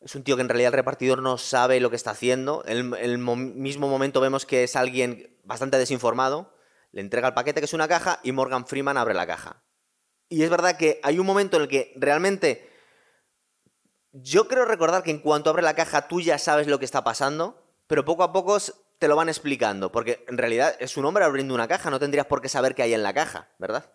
Es 0.00 0.14
un 0.14 0.22
tío 0.22 0.36
que 0.36 0.42
en 0.42 0.48
realidad 0.48 0.68
el 0.68 0.74
repartidor 0.76 1.22
no 1.22 1.38
sabe 1.38 1.80
lo 1.80 1.90
que 1.90 1.96
está 1.96 2.12
haciendo. 2.12 2.62
En 2.68 2.94
el 2.94 3.18
mo- 3.18 3.34
mismo 3.34 3.88
momento 3.88 4.20
vemos 4.20 4.46
que 4.46 4.62
es 4.62 4.76
alguien 4.76 5.36
bastante 5.42 5.76
desinformado. 5.76 6.54
Le 6.92 7.00
entrega 7.00 7.26
el 7.28 7.34
paquete, 7.34 7.60
que 7.60 7.64
es 7.64 7.72
una 7.72 7.88
caja, 7.88 8.20
y 8.22 8.30
Morgan 8.30 8.64
Freeman 8.66 8.96
abre 8.96 9.14
la 9.14 9.26
caja. 9.26 9.63
Y 10.34 10.42
es 10.42 10.50
verdad 10.50 10.76
que 10.76 10.98
hay 11.04 11.20
un 11.20 11.26
momento 11.26 11.56
en 11.56 11.62
el 11.62 11.68
que 11.68 11.92
realmente. 11.94 12.68
Yo 14.10 14.48
creo 14.48 14.64
recordar 14.64 15.04
que 15.04 15.12
en 15.12 15.20
cuanto 15.20 15.48
abre 15.48 15.62
la 15.62 15.76
caja 15.76 16.08
tú 16.08 16.20
ya 16.20 16.38
sabes 16.38 16.66
lo 16.66 16.80
que 16.80 16.84
está 16.84 17.04
pasando, 17.04 17.62
pero 17.86 18.04
poco 18.04 18.24
a 18.24 18.32
poco 18.32 18.58
te 18.98 19.06
lo 19.06 19.14
van 19.14 19.28
explicando, 19.28 19.92
porque 19.92 20.24
en 20.26 20.36
realidad 20.36 20.74
es 20.80 20.96
un 20.96 21.04
hombre 21.04 21.24
abriendo 21.24 21.54
una 21.54 21.68
caja, 21.68 21.88
no 21.88 22.00
tendrías 22.00 22.26
por 22.26 22.40
qué 22.40 22.48
saber 22.48 22.74
qué 22.74 22.82
hay 22.82 22.94
en 22.94 23.04
la 23.04 23.14
caja, 23.14 23.48
¿verdad? 23.58 23.92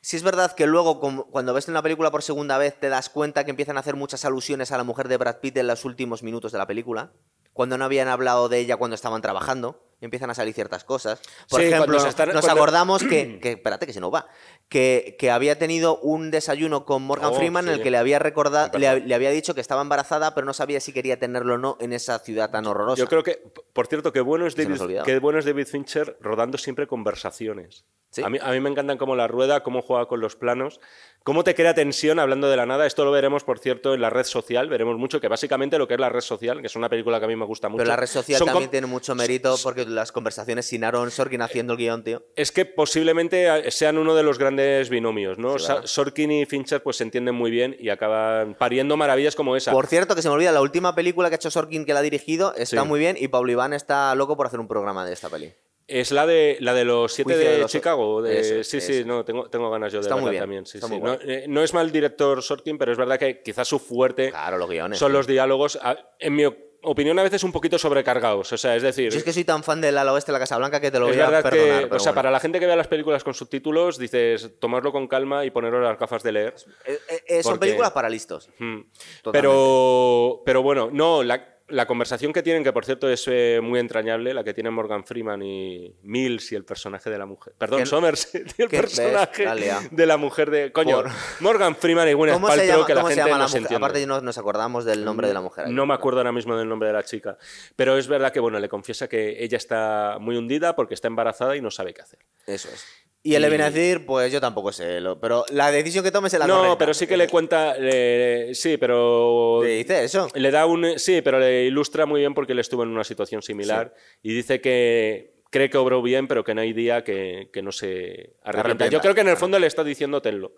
Si 0.00 0.16
es 0.16 0.24
verdad 0.24 0.52
que 0.52 0.66
luego, 0.66 0.98
cuando 1.30 1.54
ves 1.54 1.68
una 1.68 1.82
película 1.82 2.10
por 2.10 2.24
segunda 2.24 2.58
vez, 2.58 2.78
te 2.80 2.88
das 2.88 3.08
cuenta 3.08 3.44
que 3.44 3.50
empiezan 3.50 3.76
a 3.76 3.80
hacer 3.80 3.94
muchas 3.94 4.24
alusiones 4.24 4.72
a 4.72 4.78
la 4.78 4.84
mujer 4.84 5.06
de 5.06 5.16
Brad 5.16 5.38
Pitt 5.38 5.56
en 5.58 5.68
los 5.68 5.84
últimos 5.84 6.24
minutos 6.24 6.50
de 6.50 6.58
la 6.58 6.66
película, 6.66 7.12
cuando 7.52 7.78
no 7.78 7.84
habían 7.84 8.08
hablado 8.08 8.48
de 8.48 8.58
ella 8.58 8.76
cuando 8.76 8.96
estaban 8.96 9.22
trabajando, 9.22 9.80
empiezan 10.04 10.30
a 10.30 10.34
salir 10.34 10.54
ciertas 10.54 10.84
cosas. 10.84 11.20
Por 11.48 11.60
Sí, 11.60 11.66
ejemplo, 11.66 11.98
nos 11.98 12.14
cuando- 12.14 12.50
acordamos 12.52 13.02
que, 13.02 13.38
que- 13.42 13.52
espérate, 13.52 13.86
que 13.86 13.92
se 13.92 14.00
nos 14.00 14.12
va, 14.12 14.26
que, 14.68 15.16
que 15.18 15.30
había 15.30 15.58
tenido 15.58 15.98
un 15.98 16.30
desayuno 16.30 16.84
con 16.84 17.02
Morgan 17.02 17.30
Oh, 17.32 17.34
Freeman 17.34 17.68
en 17.68 17.74
el 17.74 17.82
que 17.82 17.90
le 17.90 17.98
había 17.98 18.18
recordado, 18.18 18.78
le, 18.78 18.88
había 18.88 19.30
dicho 19.30 19.54
que 19.54 19.60
estaba 19.60 19.82
embarazada, 19.82 20.34
pero 20.34 20.46
no 20.46 20.54
sabía 20.54 20.80
si 20.80 20.92
quería 20.92 21.18
tenerlo 21.18 21.54
o 21.54 21.58
no 21.58 21.76
en 21.80 21.92
esa 21.92 22.18
ciudad 22.18 22.50
tan 22.50 22.66
horrorosa. 22.66 22.98
Yo 23.00 23.08
creo 23.08 23.22
que, 23.22 23.42
por 23.72 23.86
cierto, 23.86 24.12
que 24.12 24.20
bueno 24.20 24.46
es 24.46 24.56
David, 24.56 25.00
qué 25.04 25.18
bueno 25.18 25.38
es 25.38 25.44
David 25.44 25.66
Fincher 25.66 26.16
rodando 26.20 26.58
siempre 26.58 26.86
conversaciones. 26.86 27.84
Sí. 28.10 28.22
A, 28.22 28.28
mí, 28.28 28.38
a 28.40 28.52
mí 28.52 28.60
me 28.60 28.70
encantan 28.70 28.96
cómo 28.96 29.16
la 29.16 29.26
rueda, 29.26 29.64
cómo 29.64 29.82
juega 29.82 30.06
con 30.06 30.20
los 30.20 30.36
planos, 30.36 30.80
cómo 31.24 31.42
te 31.42 31.56
crea 31.56 31.74
tensión 31.74 32.20
hablando 32.20 32.48
de 32.48 32.56
la 32.56 32.64
nada. 32.64 32.86
Esto 32.86 33.04
lo 33.04 33.10
veremos, 33.10 33.42
por 33.42 33.58
cierto, 33.58 33.92
en 33.92 34.00
la 34.00 34.08
red 34.08 34.22
social. 34.22 34.68
Veremos 34.68 34.96
mucho 34.98 35.20
que 35.20 35.26
básicamente 35.26 35.78
lo 35.78 35.88
que 35.88 35.94
es 35.94 36.00
la 36.00 36.10
red 36.10 36.20
social, 36.20 36.60
que 36.60 36.68
es 36.68 36.76
una 36.76 36.88
película 36.88 37.18
que 37.18 37.24
a 37.24 37.28
mí 37.28 37.34
me 37.34 37.44
gusta 37.44 37.68
mucho. 37.68 37.78
Pero 37.78 37.88
la 37.88 37.96
red 37.96 38.06
social 38.06 38.40
también 38.44 38.70
tiene 38.70 38.86
mucho 38.86 39.16
mérito 39.16 39.56
porque 39.64 39.84
las 39.94 40.12
conversaciones 40.12 40.66
sin 40.66 40.84
Aaron 40.84 41.10
Sorkin 41.10 41.40
haciendo 41.42 41.72
el 41.74 41.78
guion, 41.78 42.04
tío. 42.04 42.22
Es 42.36 42.52
que 42.52 42.64
posiblemente 42.64 43.46
eh, 43.66 43.70
sean 43.70 43.96
uno 43.98 44.14
de 44.14 44.22
los 44.22 44.38
grandes 44.38 44.90
binomios, 44.90 45.38
¿no? 45.38 45.58
Sí. 45.58 45.72
Sorkin 45.84 46.30
y 46.32 46.46
Fincher 46.46 46.82
pues 46.82 46.96
se 46.96 47.04
entienden 47.04 47.34
muy 47.34 47.50
bien 47.50 47.76
y 47.78 47.88
acaban 47.88 48.54
pariendo 48.54 48.96
maravillas 48.96 49.34
como 49.34 49.56
esa. 49.56 49.72
Por 49.72 49.86
cierto, 49.86 50.14
que 50.14 50.22
se 50.22 50.28
me 50.28 50.34
olvida, 50.34 50.52
la 50.52 50.60
última 50.60 50.94
película 50.94 51.28
que 51.28 51.34
ha 51.34 51.36
hecho 51.36 51.50
Sorkin 51.50 51.84
que 51.84 51.92
la 51.94 52.00
ha 52.00 52.02
dirigido 52.02 52.54
está 52.56 52.82
Sí. 52.82 52.88
muy 52.88 52.98
bien 53.00 53.16
y 53.18 53.28
Pablo 53.28 53.50
Iván 53.52 53.72
está 53.72 54.14
loco 54.14 54.36
por 54.36 54.46
hacer 54.46 54.60
un 54.60 54.68
programa 54.68 55.06
de 55.06 55.12
esta 55.12 55.28
peli. 55.30 55.52
Es 55.86 56.12
la 56.12 56.26
de 56.26 56.56
la 56.60 56.72
de 56.72 56.86
los 56.86 57.12
siete 57.12 57.34
Juicio 57.34 57.46
de, 57.50 57.56
de 57.56 57.60
los- 57.60 57.70
Chicago. 57.70 58.22
de- 58.22 58.40
Eso 58.40 58.54
es, 58.54 58.68
sí, 58.70 58.78
eso 58.78 58.86
sí, 58.90 59.04
no, 59.04 59.22
tengo, 59.22 59.50
tengo 59.50 59.70
ganas 59.70 59.92
yo 59.92 59.98
de 59.98 60.02
Está 60.04 60.14
muy 60.16 60.24
verla 60.30 60.30
bien, 60.30 60.40
también. 60.42 60.66
sí, 60.66 60.78
está 60.78 60.86
sí. 60.88 60.94
muy 60.94 61.02
No, 61.02 61.16
guay. 61.16 61.30
eh, 61.30 61.44
no 61.46 61.62
es 61.62 61.74
mal 61.74 61.92
director 61.92 62.42
Sorkin, 62.42 62.78
pero 62.78 62.90
es 62.92 62.96
verdad 62.96 63.18
que 63.18 63.42
quizás 63.42 63.68
su 63.68 63.78
fuerte 63.78 64.30
Claro, 64.30 64.56
los 64.56 64.70
guiones. 64.70 64.98
son 64.98 65.12
los 65.12 65.26
diálogos, 65.26 65.78
en 66.18 66.34
mi 66.34 66.44
opinión, 66.84 67.18
a 67.18 67.22
veces 67.22 67.42
un 67.44 67.52
poquito 67.52 67.78
sobrecargados. 67.78 68.52
O 68.52 68.56
sea, 68.56 68.76
es 68.76 68.82
decir, 68.82 69.10
Yo 69.10 69.18
es 69.18 69.24
que 69.24 69.32
soy 69.32 69.44
tan 69.44 69.62
fan 69.62 69.80
del 69.80 69.96
ala 69.98 70.12
oeste 70.12 70.30
de 70.30 70.34
la 70.34 70.38
Casa 70.38 70.56
Blanca 70.58 70.80
que 70.80 70.90
te 70.90 70.98
lo 70.98 71.06
voy 71.06 71.14
a 71.18 71.28
verdad 71.30 71.42
perdonar. 71.50 71.88
que, 71.88 71.94
o 71.94 71.98
sea, 71.98 72.12
bueno. 72.12 72.14
para 72.16 72.30
la 72.30 72.40
gente 72.40 72.60
que 72.60 72.66
vea 72.66 72.76
las 72.76 72.88
películas 72.88 73.24
con 73.24 73.34
subtítulos, 73.34 73.98
dices, 73.98 74.52
tomarlo 74.60 74.92
con 74.92 75.08
calma 75.08 75.44
y 75.44 75.50
poneros 75.50 75.82
las 75.82 75.98
gafas 75.98 76.22
de 76.22 76.32
leer. 76.32 76.54
Eh, 76.84 76.98
eh, 77.08 77.22
eh, 77.26 77.42
son 77.42 77.52
porque- 77.52 77.66
películas 77.66 77.90
para 77.92 78.08
listos. 78.08 78.48
Mm. 78.58 78.80
Totalmente. 79.22 79.32
Pero, 79.32 80.42
pero 80.44 80.62
bueno, 80.62 80.88
no, 80.92 81.22
la, 81.22 81.53
la 81.68 81.86
conversación 81.86 82.32
que 82.32 82.42
tienen, 82.42 82.62
que 82.62 82.72
por 82.72 82.84
cierto 82.84 83.08
es 83.08 83.24
eh, 83.26 83.60
muy 83.62 83.80
entrañable, 83.80 84.34
la 84.34 84.44
que 84.44 84.52
tienen 84.52 84.74
Morgan 84.74 85.02
Freeman 85.04 85.42
y 85.42 85.94
Mills 86.02 86.52
y 86.52 86.56
el 86.56 86.64
personaje 86.64 87.08
de 87.08 87.16
la 87.18 87.24
mujer. 87.26 87.54
Perdón, 87.56 87.80
¿Qué- 87.80 87.86
Somerset 87.86 88.54
y 88.58 88.62
el 88.62 88.68
personaje 88.68 89.46
de 89.90 90.06
la 90.06 90.16
mujer 90.18 90.50
de. 90.50 90.72
Coño, 90.72 91.02
Por- 91.02 91.10
Morgan 91.40 91.74
Freeman 91.74 92.08
y 92.08 92.12
Gwyneth 92.12 92.34
¿Cómo 92.34 92.48
se 92.50 92.56
Paltrow, 92.58 92.76
llama, 92.76 92.86
que 92.86 92.94
la 92.94 93.00
cómo 93.00 93.08
se 93.08 93.14
gente 93.14 93.28
llama 93.30 93.38
no 93.38 93.44
la 93.44 93.48
se 93.48 93.58
entiende. 93.58 93.76
Aparte, 93.76 94.06
no 94.06 94.20
nos 94.20 94.36
acordamos 94.38 94.84
del 94.84 95.04
nombre 95.04 95.28
de 95.28 95.34
la 95.34 95.40
mujer. 95.40 95.68
No 95.70 95.86
me 95.86 95.94
acuerdo 95.94 96.18
ahora 96.20 96.32
mismo 96.32 96.56
del 96.56 96.68
nombre 96.68 96.88
de 96.88 96.92
la 96.94 97.02
chica. 97.02 97.38
Pero 97.76 97.96
es 97.96 98.08
verdad 98.08 98.30
que, 98.32 98.40
bueno, 98.40 98.58
le 98.60 98.68
confiesa 98.68 99.08
que 99.08 99.42
ella 99.42 99.56
está 99.56 100.18
muy 100.20 100.36
hundida 100.36 100.76
porque 100.76 100.92
está 100.94 101.08
embarazada 101.08 101.56
y 101.56 101.60
no 101.62 101.70
sabe 101.70 101.94
qué 101.94 102.02
hacer. 102.02 102.18
Eso 102.46 102.68
es. 102.68 102.86
Y 103.26 103.34
a 103.36 103.40
decir, 103.40 104.04
pues 104.04 104.30
yo 104.30 104.38
tampoco 104.38 104.70
sé, 104.70 105.00
lo- 105.00 105.18
pero 105.18 105.46
la 105.50 105.70
decisión 105.70 106.04
que 106.04 106.10
tomes 106.12 106.32
es 106.34 106.38
la 106.38 106.46
no, 106.46 106.56
correcta. 106.58 106.78
pero 106.78 106.92
sí 106.94 107.06
que 107.06 107.16
le 107.16 107.26
cuenta. 107.26 107.74
le- 107.78 108.54
sí, 108.54 108.76
pero. 108.76 109.62
Le 109.64 109.78
dice 109.78 110.04
eso. 110.04 110.28
Le 110.34 110.50
da 110.50 110.66
un. 110.66 110.98
Sí, 110.98 111.22
pero 111.22 111.40
le 111.40 111.64
ilustra 111.64 112.04
muy 112.04 112.20
bien 112.20 112.34
porque 112.34 112.52
él 112.52 112.58
estuvo 112.58 112.82
en 112.82 112.90
una 112.90 113.02
situación 113.02 113.40
similar 113.42 113.94
y 114.22 114.34
dice 114.34 114.60
que 114.60 115.32
cree 115.50 115.70
que 115.70 115.78
obró 115.78 116.02
bien, 116.02 116.28
pero 116.28 116.44
que 116.44 116.54
no 116.54 116.60
hay 116.60 116.74
día 116.74 117.02
que, 117.02 117.48
que 117.50 117.62
no 117.62 117.72
se 117.72 118.34
arrepienta. 118.42 118.48
Arrepienta, 118.60 118.88
Yo 118.88 119.00
creo 119.00 119.14
que 119.14 119.20
en 119.22 119.28
el 119.28 119.36
fondo 119.38 119.58
le 119.58 119.68
está 119.68 119.82
diciendo 119.84 120.20
tenlo. 120.20 120.54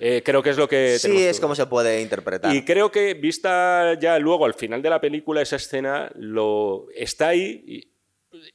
Eh, 0.00 0.22
creo 0.24 0.42
que 0.42 0.50
es 0.50 0.56
lo 0.56 0.68
que. 0.68 0.98
Sí, 0.98 1.02
tenemos 1.08 1.22
es 1.24 1.36
que 1.36 1.42
como 1.42 1.54
se 1.54 1.66
puede 1.66 2.00
interpretar. 2.00 2.52
y 2.52 2.64
creo 2.64 2.90
que 2.90 3.14
vista 3.14 3.94
ya 4.00 4.18
luego 4.18 4.44
al 4.44 4.54
final 4.54 4.82
de 4.82 4.90
la 4.90 5.00
película 5.00 5.40
esa 5.40 5.54
escena 5.56 6.10
lo 6.16 6.86
está 6.96 7.28
ahí 7.28 7.62
y- 7.64 7.88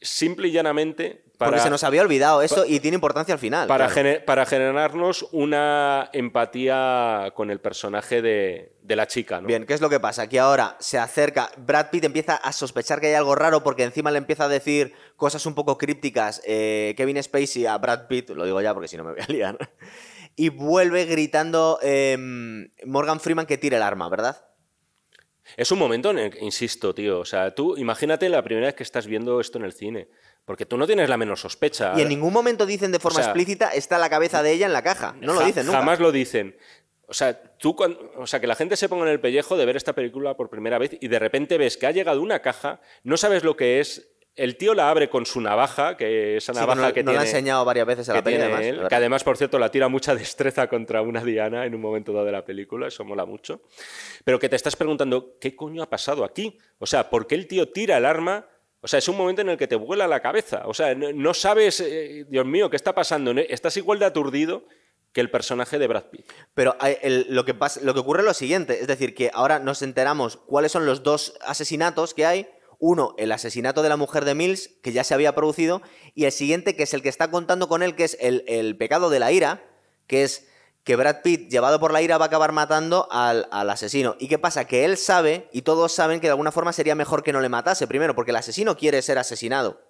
simple 0.01 0.49
y 0.49 0.51
llanamente 0.51 1.22
para 1.37 1.49
Porque 1.51 1.63
se 1.63 1.69
nos 1.71 1.83
había 1.83 2.01
olvidado 2.03 2.41
eso 2.41 2.63
y 2.65 2.79
tiene 2.79 2.95
importancia 2.95 3.33
al 3.33 3.39
final. 3.39 3.67
para, 3.67 3.87
claro. 3.87 4.01
gener- 4.01 4.23
para 4.25 4.45
generarnos 4.45 5.25
una 5.31 6.09
empatía 6.13 7.31
con 7.35 7.49
el 7.49 7.59
personaje 7.59 8.21
de, 8.21 8.75
de 8.81 8.95
la 8.95 9.07
chica, 9.07 9.41
¿no? 9.41 9.47
Bien, 9.47 9.65
¿qué 9.65 9.73
es 9.73 9.81
lo 9.81 9.89
que 9.89 9.99
pasa? 9.99 10.27
Que 10.29 10.39
ahora 10.39 10.77
se 10.79 10.97
acerca, 10.99 11.49
Brad 11.57 11.89
Pitt 11.89 12.03
empieza 12.03 12.35
a 12.35 12.51
sospechar 12.53 13.01
que 13.01 13.07
hay 13.07 13.13
algo 13.15 13.33
raro 13.35 13.63
porque 13.63 13.83
encima 13.83 14.11
le 14.11 14.19
empieza 14.19 14.45
a 14.45 14.47
decir 14.47 14.93
cosas 15.15 15.45
un 15.45 15.55
poco 15.55 15.77
crípticas 15.77 16.41
eh, 16.45 16.93
Kevin 16.97 17.21
Spacey 17.21 17.65
a 17.65 17.77
Brad 17.77 18.07
Pitt, 18.07 18.29
lo 18.29 18.45
digo 18.45 18.61
ya 18.61 18.73
porque 18.73 18.87
si 18.87 18.97
no 18.97 19.03
me 19.03 19.13
voy 19.13 19.21
a 19.21 19.31
liar, 19.31 19.57
y 20.35 20.49
vuelve 20.49 21.05
gritando 21.05 21.79
em, 21.81 22.69
Morgan 22.85 23.19
Freeman 23.19 23.45
que 23.47 23.57
tire 23.57 23.77
el 23.77 23.83
arma, 23.83 24.07
¿verdad? 24.09 24.45
Es 25.57 25.71
un 25.71 25.79
momento 25.79 26.11
en 26.11 26.19
el 26.19 26.29
que, 26.31 26.39
insisto, 26.43 26.95
tío, 26.95 27.19
o 27.19 27.25
sea, 27.25 27.53
tú 27.53 27.75
imagínate 27.77 28.29
la 28.29 28.41
primera 28.43 28.67
vez 28.67 28.75
que 28.75 28.83
estás 28.83 29.07
viendo 29.07 29.41
esto 29.41 29.57
en 29.57 29.65
el 29.65 29.73
cine, 29.73 30.07
porque 30.45 30.65
tú 30.65 30.77
no 30.77 30.85
tienes 30.85 31.09
la 31.09 31.17
menor 31.17 31.37
sospecha. 31.37 31.93
Y 31.97 32.01
en 32.01 32.09
ningún 32.09 32.33
momento 32.33 32.65
dicen 32.65 32.91
de 32.91 32.99
forma 32.99 33.19
O 33.19 33.23
sea, 33.23 33.31
explícita 33.31 33.69
está 33.73 33.97
la 33.97 34.09
cabeza 34.09 34.43
de 34.43 34.51
ella 34.51 34.65
en 34.65 34.73
la 34.73 34.81
caja. 34.83 35.15
No 35.21 35.33
lo 35.33 35.41
dicen 35.45 35.65
nunca. 35.65 35.79
Jamás 35.79 35.99
lo 35.99 36.11
dicen. 36.11 36.55
O 37.07 37.13
sea, 37.13 37.39
tú 37.57 37.75
o 38.17 38.25
sea, 38.27 38.39
que 38.39 38.47
la 38.47 38.55
gente 38.55 38.75
se 38.75 38.89
ponga 38.89 39.03
en 39.05 39.11
el 39.11 39.19
pellejo 39.19 39.55
de 39.57 39.65
ver 39.65 39.75
esta 39.75 39.93
película 39.93 40.35
por 40.35 40.49
primera 40.49 40.77
vez 40.77 40.91
y 40.99 41.07
de 41.07 41.19
repente 41.19 41.57
ves 41.57 41.77
que 41.77 41.85
ha 41.85 41.91
llegado 41.91 42.21
una 42.21 42.41
caja, 42.41 42.79
no 43.03 43.17
sabes 43.17 43.43
lo 43.43 43.55
que 43.55 43.79
es. 43.79 44.09
El 44.35 44.57
tío 44.57 44.73
la 44.73 44.89
abre 44.89 45.11
con 45.11 45.27
su 45.27 45.39
navaja, 45.41 45.95
que 45.95 46.37
esa 46.37 46.53
Sí, 46.55 46.59
navaja 46.59 46.81
no, 46.87 46.93
que 46.93 47.03
no 47.03 47.11
tiene. 47.11 47.13
la 47.13 47.21
ha 47.21 47.25
enseñado 47.25 47.63
varias 47.65 47.85
veces 47.85 48.09
a 48.09 48.15
la 48.15 48.23
peli, 48.23 48.37
tiene 48.37 48.51
además. 48.51 48.81
él, 48.81 48.87
que 48.89 48.95
además, 48.95 49.23
por 49.23 49.37
cierto, 49.37 49.59
la 49.59 49.69
tira 49.69 49.89
mucha 49.89 50.15
destreza 50.15 50.67
contra 50.67 51.03
una 51.03 51.23
diana 51.23 51.67
en 51.67 51.75
un 51.75 51.81
momento 51.81 52.11
dado 52.13 52.25
de 52.25 52.31
la 52.31 52.43
película, 52.43 52.87
eso 52.87 53.03
mola 53.05 53.25
mucho. 53.27 53.61
Pero 54.23 54.39
que 54.39 54.49
te 54.49 54.55
estás 54.55 54.75
preguntando, 54.75 55.37
¿qué 55.39 55.55
coño 55.55 55.83
ha 55.83 55.89
pasado 55.89 56.23
aquí? 56.23 56.57
O 56.79 56.87
sea, 56.87 57.11
¿por 57.11 57.27
qué 57.27 57.35
el 57.35 57.45
tío 57.47 57.69
tira 57.71 57.97
el 57.97 58.05
arma? 58.07 58.47
O 58.83 58.87
sea, 58.87 58.99
es 58.99 59.07
un 59.07 59.15
momento 59.17 59.41
en 59.41 59.49
el 59.49 59.57
que 59.57 59.67
te 59.67 59.75
vuela 59.77 60.07
la 60.07 60.19
cabeza. 60.19 60.63
O 60.65 60.73
sea, 60.73 60.93
no, 60.93 61.33
sabes, 61.33 61.79
eh, 61.79 62.25
Dios 62.29 62.45
mío, 62.45 62.69
qué 62.69 62.75
está 62.75 62.93
pasando. 62.93 63.31
Estás 63.31 63.77
igual 63.77 63.97
de 63.97 64.05
aturdido 64.05 64.65
que 65.13 65.21
el 65.21 65.31
personaje 65.31 65.79
de 65.79 65.87
Brad 65.87 66.05
Pitt. 66.11 66.25
Pero 66.53 66.75
el- 67.01 67.27
lo, 67.29 67.45
que 67.45 67.53
pasa, 67.53 67.79
lo 67.81 67.93
que 67.93 68.01
ocurre 68.01 68.19
es 68.19 68.25
lo 68.25 68.33
siguiente, 68.33 68.81
es 68.81 68.87
decir, 68.87 69.15
que 69.15 69.31
ahora 69.33 69.59
nos 69.59 69.81
enteramos 69.83 70.37
cuáles 70.37 70.71
son 70.73 70.85
los 70.85 71.01
dos 71.01 71.35
asesinatos 71.45 72.13
que 72.13 72.25
hay. 72.25 72.49
Uno, 72.79 73.15
el 73.17 73.31
asesinato 73.31 73.81
de 73.83 73.87
la 73.89 73.95
mujer 73.95 74.25
de 74.25 74.35
Mills, 74.35 74.67
que 74.83 74.91
ya 74.91 75.05
se 75.05 75.13
había 75.13 75.33
producido, 75.33 75.81
y 76.13 76.25
el 76.25 76.33
siguiente, 76.33 76.75
que 76.75 76.83
es 76.83 76.93
el 76.93 77.01
que 77.01 77.07
está 77.07 77.31
contando 77.31 77.69
con 77.69 77.81
él, 77.83 77.95
que 77.95 78.03
es 78.03 78.17
el, 78.19 78.43
el 78.47 78.75
pecado 78.75 79.09
de 79.09 79.19
la 79.19 79.31
ira, 79.31 79.63
que 80.07 80.23
es 80.23 80.49
que 80.83 80.95
Brad 80.97 81.21
Pitt, 81.23 81.49
llevado 81.49 81.79
por 81.79 81.93
la 81.93 82.01
ira, 82.01 82.17
va 82.17 82.25
a 82.25 82.27
acabar 82.27 82.51
matando 82.51 83.07
al, 83.11 83.47
al 83.51 83.69
asesino. 83.69 84.15
¿Y 84.19 84.27
qué 84.27 84.37
pasa? 84.37 84.65
Que 84.65 84.83
él 84.83 84.97
sabe, 84.97 85.47
y 85.53 85.61
todos 85.61 85.93
saben 85.93 86.19
que 86.19 86.27
de 86.27 86.31
alguna 86.31 86.51
forma 86.51 86.73
sería 86.73 86.93
mejor 86.95 87.23
que 87.23 87.31
no 87.31 87.39
le 87.39 87.47
matase, 87.49 87.87
primero, 87.87 88.15
porque 88.15 88.31
el 88.31 88.37
asesino 88.37 88.75
quiere 88.75 89.01
ser 89.01 89.17
asesinado. 89.17 89.81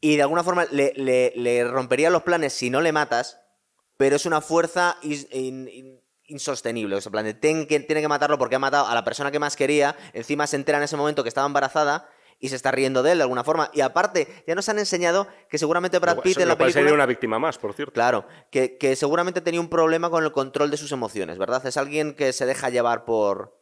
Y 0.00 0.16
de 0.16 0.22
alguna 0.22 0.44
forma 0.44 0.66
le, 0.70 0.92
le- 0.94 1.64
rompería 1.64 2.10
los 2.10 2.22
planes 2.22 2.52
si 2.52 2.70
no 2.70 2.80
le 2.80 2.92
matas, 2.92 3.40
pero 3.96 4.14
es 4.16 4.26
una 4.26 4.40
fuerza 4.40 4.96
insostenible. 6.24 6.94
O 6.96 7.00
sea, 7.00 7.08
en 7.08 7.12
plan 7.12 7.24
de, 7.24 7.34
"Ten 7.34 7.66
que, 7.66 7.80
tiene 7.80 8.02
que 8.02 8.08
matarlo 8.08 8.38
porque 8.38 8.56
ha 8.56 8.60
matado 8.60 8.86
a 8.86 8.94
la 8.94 9.04
persona 9.04 9.30
que 9.30 9.38
más 9.38 9.56
quería, 9.56 9.96
encima 10.12 10.46
se 10.46 10.56
entera 10.56 10.78
en 10.78 10.84
ese 10.84 10.96
momento 10.96 11.22
que 11.22 11.28
estaba 11.30 11.46
embarazada 11.46 12.08
y 12.38 12.48
se 12.48 12.56
está 12.56 12.70
riendo 12.70 13.02
de 13.02 13.12
él 13.12 13.18
de 13.18 13.22
alguna 13.22 13.44
forma. 13.44 13.70
Y 13.72 13.80
aparte, 13.80 14.44
ya 14.46 14.54
nos 14.54 14.68
han 14.68 14.78
enseñado 14.78 15.26
que 15.48 15.58
seguramente 15.58 15.98
Brad 15.98 16.20
Pitt 16.20 16.38
en 16.38 16.48
la 16.48 16.56
película... 16.56 16.82
sería 16.82 16.94
una 16.94 17.06
víctima 17.06 17.38
más, 17.38 17.58
por 17.58 17.72
cierto. 17.74 17.92
Claro, 17.92 18.26
que, 18.50 18.76
que 18.78 18.94
seguramente 18.96 19.40
tenía 19.40 19.60
un 19.60 19.68
problema 19.68 20.10
con 20.10 20.24
el 20.24 20.32
control 20.32 20.70
de 20.70 20.76
sus 20.76 20.92
emociones, 20.92 21.38
¿verdad? 21.38 21.66
Es 21.66 21.76
alguien 21.76 22.14
que 22.14 22.32
se 22.32 22.46
deja 22.46 22.70
llevar 22.70 23.04
por, 23.04 23.58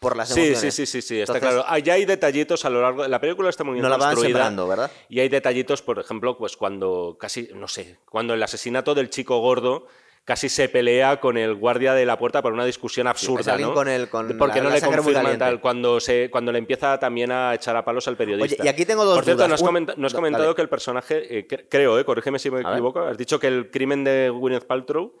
por 0.00 0.16
las 0.16 0.30
Sí, 0.30 0.40
emociones. 0.48 0.74
sí, 0.74 0.86
sí, 0.86 1.00
sí, 1.00 1.02
sí, 1.06 1.20
está 1.20 1.34
Entonces, 1.34 1.56
claro. 1.56 1.72
Ah, 1.72 1.78
ya 1.78 1.92
hay 1.94 2.04
detallitos 2.04 2.64
a 2.64 2.70
lo 2.70 2.80
largo 2.82 3.06
la 3.06 3.20
película 3.20 3.48
está 3.50 3.64
muy 3.64 3.74
bien 3.74 3.82
No 3.82 3.88
la 3.88 3.96
van 3.96 4.16
sembrando, 4.16 4.66
¿verdad? 4.66 4.90
Y 5.08 5.20
hay 5.20 5.28
detallitos, 5.28 5.82
por 5.82 5.98
ejemplo, 5.98 6.36
pues 6.36 6.56
cuando 6.56 7.16
casi, 7.20 7.50
no 7.54 7.68
sé, 7.68 7.98
cuando 8.10 8.34
el 8.34 8.42
asesinato 8.42 8.94
del 8.94 9.10
chico 9.10 9.38
gordo 9.38 9.86
casi 10.24 10.48
se 10.48 10.68
pelea 10.68 11.18
con 11.18 11.36
el 11.36 11.54
guardia 11.54 11.92
de 11.94 12.06
la 12.06 12.18
puerta 12.18 12.40
por 12.42 12.52
una 12.52 12.64
discusión 12.64 13.06
absurda, 13.06 13.52
alguien 13.52 13.70
¿no? 13.70 13.74
con 13.74 13.88
el- 13.88 14.08
con 14.08 14.36
Porque 14.38 14.58
la- 14.58 14.64
no 14.64 14.68
la 14.70 14.74
le 14.76 14.80
confirman 14.82 15.38
tal, 15.38 15.60
cuando 15.60 15.98
se 15.98 16.30
cuando 16.30 16.52
le 16.52 16.58
empieza 16.58 16.98
también 16.98 17.32
a 17.32 17.54
echar 17.54 17.76
a 17.76 17.84
palos 17.84 18.06
al 18.06 18.16
periodista. 18.16 18.62
Oye, 18.62 18.68
y 18.68 18.72
aquí 18.72 18.84
tengo 18.84 19.04
dos 19.04 19.16
Por 19.16 19.24
cierto, 19.24 19.38
dudas. 19.38 19.48
no 19.48 19.54
has, 19.54 19.60
Un- 19.62 19.66
comenta- 19.66 19.94
no 19.96 20.06
has 20.06 20.12
da- 20.12 20.16
comentado 20.18 20.44
dale. 20.44 20.54
que 20.54 20.62
el 20.62 20.68
personaje, 20.68 21.38
eh, 21.38 21.48
cre- 21.48 21.66
creo, 21.68 21.98
eh, 21.98 22.04
corrígeme 22.04 22.38
si 22.38 22.50
me 22.50 22.60
equivoco, 22.60 23.00
has 23.00 23.18
dicho 23.18 23.40
que 23.40 23.48
el 23.48 23.70
crimen 23.70 24.04
de 24.04 24.30
Gwyneth 24.30 24.66
Paltrow, 24.66 25.16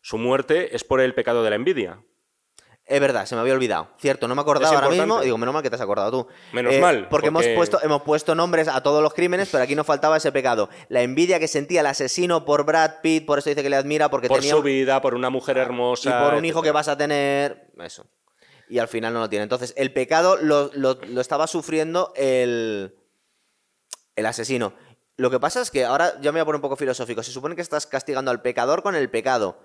su 0.00 0.18
muerte 0.18 0.74
es 0.76 0.84
por 0.84 1.00
el 1.00 1.14
pecado 1.14 1.42
de 1.42 1.50
la 1.50 1.56
envidia. 1.56 1.98
Es 2.84 3.00
verdad, 3.00 3.24
se 3.26 3.34
me 3.36 3.40
había 3.40 3.54
olvidado. 3.54 3.88
Cierto, 3.98 4.26
no 4.26 4.34
me 4.34 4.40
acordaba 4.42 4.74
ahora 4.74 4.88
mismo. 4.88 5.20
Digo, 5.20 5.38
menos 5.38 5.54
mal 5.54 5.62
que 5.62 5.70
te 5.70 5.76
has 5.76 5.82
acordado 5.82 6.10
tú. 6.10 6.28
Eh, 6.30 6.34
Menos 6.52 6.74
mal, 6.80 7.08
Porque, 7.08 7.28
hemos, 7.28 7.46
puesto, 7.54 7.78
hemos 7.82 8.02
puesto 8.02 8.34
nombres 8.34 8.66
a 8.68 8.82
todos 8.82 9.02
los 9.02 9.14
crímenes, 9.14 9.48
pero 9.52 9.62
aquí 9.64 9.74
nos 9.76 9.86
faltaba 9.86 10.16
ese 10.16 10.32
pecado. 10.32 10.68
La 10.88 11.00
envidia 11.02 11.38
que 11.38 11.46
sentía 11.48 11.80
el 11.80 11.86
asesino 11.86 12.44
por 12.44 12.64
Brad 12.64 13.00
Pitt, 13.02 13.24
por 13.24 13.38
eso 13.38 13.48
dice 13.50 13.62
que 13.62 13.70
le 13.70 13.76
admira, 13.76 14.10
porque 14.10 14.26
Por 14.28 14.38
tenía 14.40 14.54
su 14.54 14.62
vida, 14.62 15.00
por 15.00 15.14
una 15.14 15.30
mujer 15.30 15.58
hermosa. 15.58 16.10
y 16.10 16.24
por 16.24 16.34
un 16.34 16.44
hijo 16.44 16.60
que 16.60 16.72
vas 16.72 16.88
a 16.88 16.96
tener. 16.98 17.70
Eso. 17.78 18.04
Y 18.68 18.78
al 18.80 18.88
final 18.88 19.12
no 19.14 19.20
lo 19.20 19.28
tiene. 19.30 19.44
Entonces, 19.44 19.72
el 19.76 19.92
pecado 19.92 20.36
lo, 20.36 20.70
lo- 20.74 20.98
lo 21.06 21.20
estaba 21.20 21.46
sufriendo 21.46 22.12
el, 22.16 22.96
el 24.16 24.26
asesino. 24.26 24.74
Lo 25.16 25.30
que 25.30 25.38
pasa 25.38 25.60
es 25.60 25.70
que 25.70 25.84
ahora 25.84 26.14
ya 26.20 26.32
me 26.32 26.40
voy 26.40 26.42
a 26.42 26.44
poner 26.46 26.56
un 26.56 26.62
poco 26.62 26.76
filosófico. 26.76 27.22
Se 27.22 27.30
supone 27.32 27.54
que 27.54 27.62
estás 27.62 27.86
castigando 27.86 28.30
al 28.30 28.42
pecador 28.42 28.82
con 28.82 28.96
el 28.96 29.08
pecado. 29.08 29.60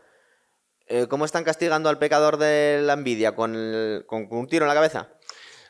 Eh, 0.88 1.08
¿Cómo 1.10 1.26
están 1.26 1.44
castigando 1.44 1.90
al 1.90 2.00
pecador 2.00 2.38
de 2.38 2.80
la 2.82 2.94
envidia? 2.94 3.36
¿Con, 3.36 3.56
el- 3.56 4.04
con- 4.06 4.28
con 4.28 4.40
un 4.40 4.48
tiro 4.48 4.66
en 4.66 4.70
la 4.70 4.74
cabeza? 4.76 5.10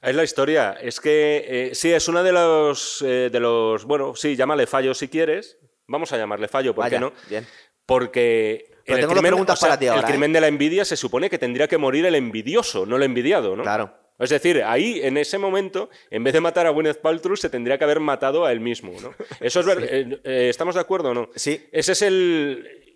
Es 0.01 0.15
la 0.15 0.23
historia. 0.23 0.77
Es 0.79 0.99
que 0.99 1.45
eh, 1.47 1.75
sí, 1.75 1.91
es 1.91 2.07
una 2.07 2.21
de 2.23 2.31
los, 2.31 3.01
eh, 3.01 3.29
de 3.31 3.39
los. 3.39 3.85
Bueno, 3.85 4.15
sí, 4.15 4.35
llámale 4.35 4.67
fallo 4.67 4.93
si 4.93 5.07
quieres. 5.07 5.57
Vamos 5.87 6.11
a 6.13 6.17
llamarle 6.17 6.47
fallo, 6.47 6.75
¿por 6.75 6.83
Vaya, 6.83 6.97
qué 6.97 7.01
no? 7.01 7.13
bien. 7.29 7.47
Porque. 7.85 8.65
Pero 8.85 8.99
en 8.99 9.03
el 9.03 9.09
tengo 9.09 9.13
dos 9.15 9.21
crimen- 9.21 9.29
preguntas 9.31 9.57
o 9.57 9.59
sea, 9.59 9.69
para 9.69 9.79
ti 9.79 9.87
ahora, 9.87 10.01
El 10.01 10.05
crimen 10.07 10.31
de 10.33 10.41
la 10.41 10.47
envidia 10.47 10.85
se 10.85 10.95
supone 10.95 11.29
que 11.29 11.37
tendría 11.39 11.67
que 11.67 11.77
morir 11.77 12.05
el 12.05 12.15
envidioso, 12.15 12.85
no 12.85 12.95
el 12.97 13.03
envidiado, 13.03 13.55
¿no? 13.55 13.63
Claro. 13.63 13.93
Es 14.19 14.29
decir, 14.29 14.63
ahí, 14.63 14.99
en 15.03 15.17
ese 15.17 15.37
momento, 15.37 15.89
en 16.09 16.23
vez 16.23 16.33
de 16.33 16.41
matar 16.41 16.65
a 16.65 16.71
Gwyneth 16.71 17.01
Paltrow, 17.01 17.35
se 17.37 17.49
tendría 17.49 17.77
que 17.77 17.83
haber 17.83 17.99
matado 17.99 18.45
a 18.45 18.51
él 18.51 18.59
mismo, 18.59 18.93
¿no? 19.01 19.13
Eso 19.39 19.59
es 19.59 19.65
verdad. 19.65 19.87
¿Estamos 20.25 20.75
de 20.75 20.81
acuerdo 20.81 21.09
o 21.09 21.13
no? 21.13 21.29
Sí. 21.35 21.67
Ese 21.71 21.91
es 21.93 22.01
el. 22.03 22.86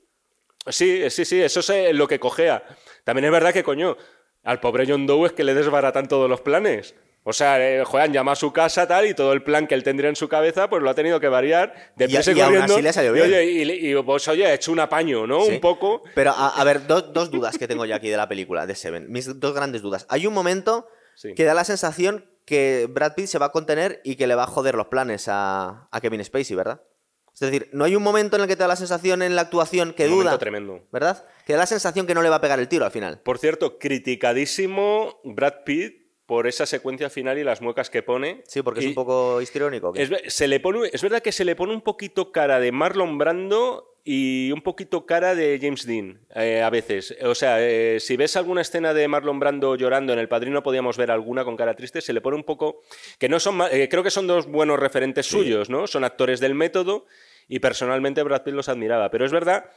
Sí, 0.68 1.09
sí, 1.09 1.26
sí, 1.26 1.41
eso 1.41 1.59
es 1.74 1.95
lo 1.95 2.07
que 2.07 2.20
cojea. 2.20 2.64
También 3.03 3.26
es 3.26 3.32
verdad 3.32 3.53
que, 3.53 3.64
coño, 3.64 3.97
al 4.43 4.59
pobre 4.59 4.86
John 4.88 5.07
Doe 5.07 5.28
es 5.28 5.34
que 5.34 5.43
le 5.43 5.53
desbaratan 5.53 6.07
todos 6.07 6.30
los 6.30 6.41
planes. 6.41 6.95
O 7.24 7.34
sea, 7.34 7.59
eh, 7.59 7.84
Joan 7.84 8.14
llama 8.14 8.32
a 8.32 8.36
su 8.36 8.51
casa 8.51 8.88
tal 8.88 9.05
y 9.05 9.14
todo 9.14 9.32
el 9.34 9.43
plan 9.43 9.68
que 9.68 9.76
él 9.76 9.84
tendría 9.84 10.09
en 10.09 10.16
su 10.16 10.28
cabeza, 10.28 10.70
pues 10.70 10.82
lo 10.82 10.89
ha 10.89 10.95
tenido 10.95 11.20
que 11.20 11.28
variar. 11.28 11.91
Deprisa 11.95 12.32
Y- 12.32 12.38
y 12.38 12.41
aún 12.41 12.49
corriendo. 12.53 12.74
así 12.74 12.82
le 12.82 12.93
salió 12.93 13.12
y, 13.12 13.14
bien. 13.14 13.26
oye, 13.28 13.43
y, 13.45 13.91
y, 13.91 14.01
pues, 14.01 14.28
oye, 14.28 14.45
ha 14.47 14.53
hecho 14.55 14.72
un 14.72 14.80
apaño, 14.80 15.28
¿no? 15.28 15.41
Sí. 15.45 15.51
Un 15.53 15.59
poco. 15.62 16.01
Pero, 16.16 16.32
a, 16.32 16.49
a 16.59 16.64
ver, 16.64 16.88
dos, 16.88 17.14
dos 17.14 17.30
dudas 17.30 17.59
que 17.59 17.68
tengo 17.68 17.86
yo 17.86 17.93
aquí 17.95 18.09
de 18.09 18.18
la 18.18 18.28
película, 18.28 18.66
de 18.66 18.74
Seven. 18.74 19.12
Mis 19.12 19.39
dos 19.39 19.53
grandes 19.53 19.84
dudas. 19.84 20.07
Hay 20.09 20.26
un 20.26 20.34
momento 20.34 20.88
Sí. 21.14 21.36
que 21.36 21.43
da 21.43 21.53
la 21.53 21.64
sensación 21.64 22.26
que 22.45 22.88
Brad 22.89 23.14
Pitt 23.14 23.28
se 23.28 23.38
va 23.38 23.47
a 23.47 23.51
contener 23.51 24.01
y 24.03 24.16
que 24.16 24.26
le 24.26 24.34
va 24.34 24.43
a 24.43 24.47
joder 24.47 24.74
los 24.74 24.88
planes 24.88 25.28
a, 25.28 25.88
a 25.91 26.01
Kevin 26.01 26.24
Spacey, 26.26 26.55
¿verdad? 26.55 26.82
Es 27.45 27.51
decir, 27.51 27.69
no 27.73 27.85
hay 27.85 27.95
un 27.95 28.03
momento 28.03 28.35
en 28.35 28.43
el 28.43 28.47
que 28.47 28.55
te 28.55 28.61
da 28.63 28.67
la 28.67 28.75
sensación 28.75 29.21
en 29.21 29.35
la 29.35 29.41
actuación 29.41 29.93
que 29.93 30.05
Un 30.07 30.11
duda. 30.11 30.37
tremendo. 30.37 30.81
¿Verdad? 30.91 31.25
Que 31.45 31.53
da 31.53 31.59
la 31.59 31.65
sensación 31.65 32.05
que 32.07 32.13
no 32.13 32.21
le 32.21 32.29
va 32.29 32.35
a 32.37 32.41
pegar 32.41 32.59
el 32.59 32.67
tiro 32.67 32.85
al 32.85 32.91
final. 32.91 33.19
Por 33.23 33.37
cierto, 33.39 33.77
criticadísimo 33.79 35.19
Brad 35.23 35.63
Pitt 35.65 36.01
por 36.25 36.47
esa 36.47 36.65
secuencia 36.65 37.09
final 37.09 37.37
y 37.39 37.43
las 37.43 37.61
muecas 37.61 37.89
que 37.89 38.03
pone. 38.03 38.43
Sí, 38.47 38.61
porque 38.61 38.79
es 38.79 38.85
un 38.85 38.93
poco 38.93 39.41
histriónico. 39.41 39.91
Es, 39.95 40.09
ve- 40.09 40.23
se 40.29 40.47
le 40.47 40.59
pone, 40.61 40.89
es 40.93 41.01
verdad 41.01 41.21
que 41.21 41.31
se 41.33 41.43
le 41.43 41.55
pone 41.55 41.73
un 41.73 41.81
poquito 41.81 42.31
cara 42.31 42.59
de 42.59 42.71
Marlon 42.71 43.17
Brando 43.17 43.87
y 44.05 44.51
un 44.53 44.61
poquito 44.61 45.05
cara 45.05 45.35
de 45.35 45.59
James 45.61 45.85
Dean 45.85 46.21
eh, 46.33 46.61
a 46.61 46.69
veces. 46.69 47.15
O 47.23 47.35
sea, 47.35 47.57
eh, 47.59 47.99
si 47.99 48.15
ves 48.15 48.37
alguna 48.37 48.61
escena 48.61 48.93
de 48.93 49.07
Marlon 49.09 49.39
Brando 49.39 49.75
llorando 49.75 50.13
en 50.13 50.19
El 50.19 50.29
Padrino, 50.29 50.63
podíamos 50.63 50.95
ver 50.97 51.11
alguna 51.11 51.43
con 51.43 51.57
cara 51.57 51.75
triste, 51.75 51.99
se 51.99 52.13
le 52.13 52.21
pone 52.21 52.37
un 52.37 52.43
poco... 52.45 52.81
Que 53.19 53.27
no 53.27 53.39
son... 53.39 53.59
eh, 53.69 53.89
creo 53.89 54.01
que 54.03 54.09
son 54.11 54.25
dos 54.25 54.47
buenos 54.47 54.79
referentes 54.79 55.25
suyos, 55.25 55.69
¿no? 55.69 55.85
Son 55.85 56.03
actores 56.05 56.39
del 56.39 56.55
método 56.55 57.05
y 57.47 57.59
personalmente 57.59 58.23
Brad 58.23 58.43
Pitt 58.43 58.53
los 58.53 58.69
admiraba. 58.69 59.09
Pero 59.11 59.25
es 59.25 59.31
verdad 59.31 59.69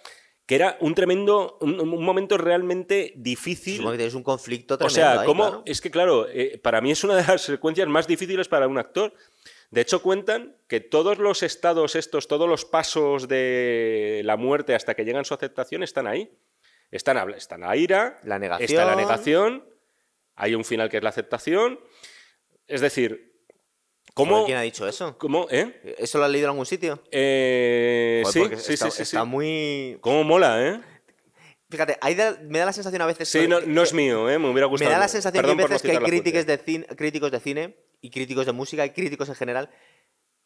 que 0.47 0.55
era 0.57 0.77
un 0.81 0.95
tremendo... 0.95 1.59
Un, 1.61 1.81
un 1.81 2.05
momento 2.05 2.37
realmente 2.37 3.13
difícil 3.17 3.77
Supongo 3.77 3.93
que 3.93 3.99
tienes 3.99 4.15
un 4.15 4.23
conflicto 4.23 4.75
o 4.75 4.79
tremendo 4.79 4.95
sea, 4.95 5.21
ahí, 5.21 5.27
¿cómo? 5.27 5.45
claro. 5.45 5.63
Es 5.67 5.81
que, 5.81 5.91
claro, 5.91 6.29
eh, 6.29 6.59
para 6.63 6.81
mí 6.81 6.91
es 6.91 7.03
una 7.05 7.17
de 7.17 7.25
las 7.27 7.43
secuencias 7.43 7.89
más 7.89 8.07
difíciles 8.07 8.49
para 8.49 8.69
un 8.69 8.79
actor. 8.79 9.15
De 9.71 9.81
hecho, 9.81 10.03
cuentan 10.03 10.57
que 10.69 10.81
todos 10.81 11.19
los 11.19 11.43
estados 11.43 11.97
estos, 11.97 12.29
todos 12.29 12.49
los 12.49 12.65
pasos 12.65 13.27
de 13.27 14.23
la 14.25 14.37
muerte 14.37 14.75
hasta 14.75 14.95
que 14.95 15.05
llegan 15.05 15.25
su 15.25 15.35
aceptación 15.35 15.83
están 15.83 16.07
ahí. 16.07 16.31
Están, 16.91 17.31
están 17.35 17.63
la 17.63 17.77
ira, 17.77 18.21
La 18.23 18.39
negación. 18.39 18.71
está 18.71 18.85
la 18.85 18.95
negación, 18.95 19.65
hay 20.37 20.55
un 20.55 20.65
final 20.65 20.89
que 20.89 20.99
es 20.99 21.03
la 21.03 21.09
aceptación. 21.09 21.81
Es 22.69 22.81
decir, 22.81 23.34
¿cómo...? 24.13 24.45
¿Quién 24.45 24.59
ha 24.59 24.63
dicho 24.63 24.87
eso? 24.87 25.17
cómo 25.19 25.47
eh? 25.51 25.97
¿Eso 25.99 26.19
lo 26.19 26.25
has 26.25 26.31
leído 26.31 26.47
en 26.47 26.51
algún 26.51 26.67
sitio? 26.67 27.03
Eh, 27.11 28.23
Joder, 28.25 28.59
sí, 28.59 28.65
sí, 28.67 28.73
está, 28.75 28.91
sí, 28.91 28.97
sí, 28.99 29.03
está 29.05 29.23
sí. 29.23 29.27
muy... 29.27 29.99
¿Cómo 30.01 30.25
mola, 30.25 30.63
eh? 30.69 30.81
Fíjate, 31.71 31.97
ahí 32.03 32.15
da- 32.15 32.39
me 32.43 32.59
da 32.59 32.67
la 32.67 32.73
sensación 32.73 33.03
a 33.03 33.07
veces... 33.07 33.29
Sí, 33.29 33.41
que- 33.41 33.49
no, 33.49 33.61
no 33.61 33.83
es 33.83 33.93
mío, 33.93 34.29
eh, 34.31 34.39
me 34.39 34.49
hubiera 34.51 34.67
Me 34.67 34.71
gustado. 34.73 34.91
da 34.93 34.99
la 34.99 35.09
sensación 35.09 35.41
Perdón 35.43 35.57
que 35.57 35.63
no 35.63 35.69
veces 35.69 35.83
que 35.83 35.91
hay 35.91 35.97
de, 36.47 36.59
cine, 36.59 36.87
críticos 36.87 37.31
de 37.33 37.41
cine 37.41 37.77
y 38.01 38.11
críticos 38.11 38.47
de 38.47 38.53
música 38.53 38.85
y 38.85 38.91
críticos 38.91 39.29
en 39.29 39.35
general 39.35 39.71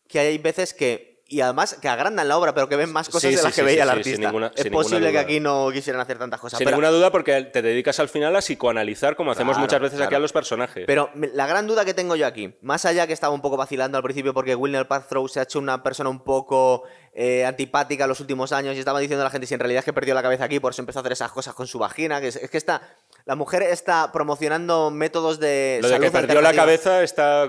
que 0.08 0.18
hay 0.20 0.38
veces 0.38 0.72
que... 0.72 1.17
Y 1.30 1.42
además 1.42 1.76
que 1.80 1.88
agrandan 1.88 2.26
la 2.26 2.38
obra, 2.38 2.54
pero 2.54 2.70
que 2.70 2.76
ven 2.76 2.90
más 2.90 3.08
cosas 3.08 3.20
Sí, 3.22 3.32
de 3.32 3.36
sí, 3.36 3.44
las 3.44 3.54
que 3.54 3.60
sí, 3.60 3.66
veía 3.66 3.82
el 3.82 3.90
artista. 3.90 4.12
sin 4.16 4.20
ninguna- 4.24 4.50
es 4.56 4.66
posible 4.70 5.12
que 5.12 5.18
aquí 5.18 5.40
no 5.40 5.68
quisieran 5.70 6.00
hacer 6.00 6.16
tantas 6.18 6.40
cosas. 6.40 6.56
Sin 6.56 6.64
pero, 6.64 6.78
ninguna 6.78 6.88
duda, 6.90 7.12
porque 7.12 7.42
te 7.42 7.60
dedicas 7.60 8.00
al 8.00 8.08
final 8.08 8.34
a 8.34 8.38
psicoanalizar, 8.40 9.14
como 9.14 9.32
hacemos 9.32 9.58
muchas 9.58 9.78
veces 9.78 10.00
aquí 10.00 10.14
a 10.14 10.18
los 10.20 10.32
personajes. 10.32 10.84
pero 10.86 11.10
la 11.34 11.46
gran 11.46 11.66
duda 11.66 11.84
que 11.84 11.92
tengo 11.92 12.16
yo 12.16 12.26
aquí, 12.26 12.56
más 12.62 12.86
allá 12.86 13.06
que 13.06 13.12
estaba 13.12 13.34
un 13.34 13.42
poco 13.42 13.58
vacilando 13.58 13.98
al 13.98 14.02
principio 14.04 14.32
porque 14.32 14.54
Wilner 14.54 14.88
Paltrow 14.88 15.28
se 15.28 15.40
ha 15.40 15.42
hecho 15.42 15.58
una 15.58 15.82
persona 15.82 16.08
un 16.08 16.20
poco 16.24 16.84
eh, 17.20 17.44
antipática 17.44 18.04
en 18.04 18.08
los 18.08 18.20
últimos 18.20 18.52
años 18.52 18.76
y 18.76 18.78
estaba 18.78 19.00
diciendo 19.00 19.22
a 19.22 19.24
la 19.24 19.30
gente 19.30 19.46
si 19.46 19.52
en 19.52 19.60
realidad 19.60 19.80
es 19.80 19.84
que 19.84 19.92
perdió 19.92 20.14
la 20.14 20.22
cabeza 20.22 20.44
aquí, 20.44 20.60
por 20.60 20.72
eso 20.72 20.80
empezó 20.82 21.00
a 21.00 21.02
hacer 21.02 21.12
esas 21.12 21.32
cosas 21.32 21.52
con 21.52 21.66
su 21.66 21.78
vagina, 21.78 22.20
que 22.20 22.28
es, 22.28 22.36
es 22.36 22.48
que 22.48 22.56
está... 22.58 22.80
La 23.24 23.34
mujer 23.34 23.62
está 23.64 24.10
promocionando 24.12 24.90
métodos 24.90 25.38
de... 25.40 25.80
Lo 25.82 25.88
de 25.90 25.98
que 26.00 26.10
perdió 26.10 26.40
la 26.40 26.54
cabeza 26.54 27.02
está 27.02 27.44
eh, 27.44 27.48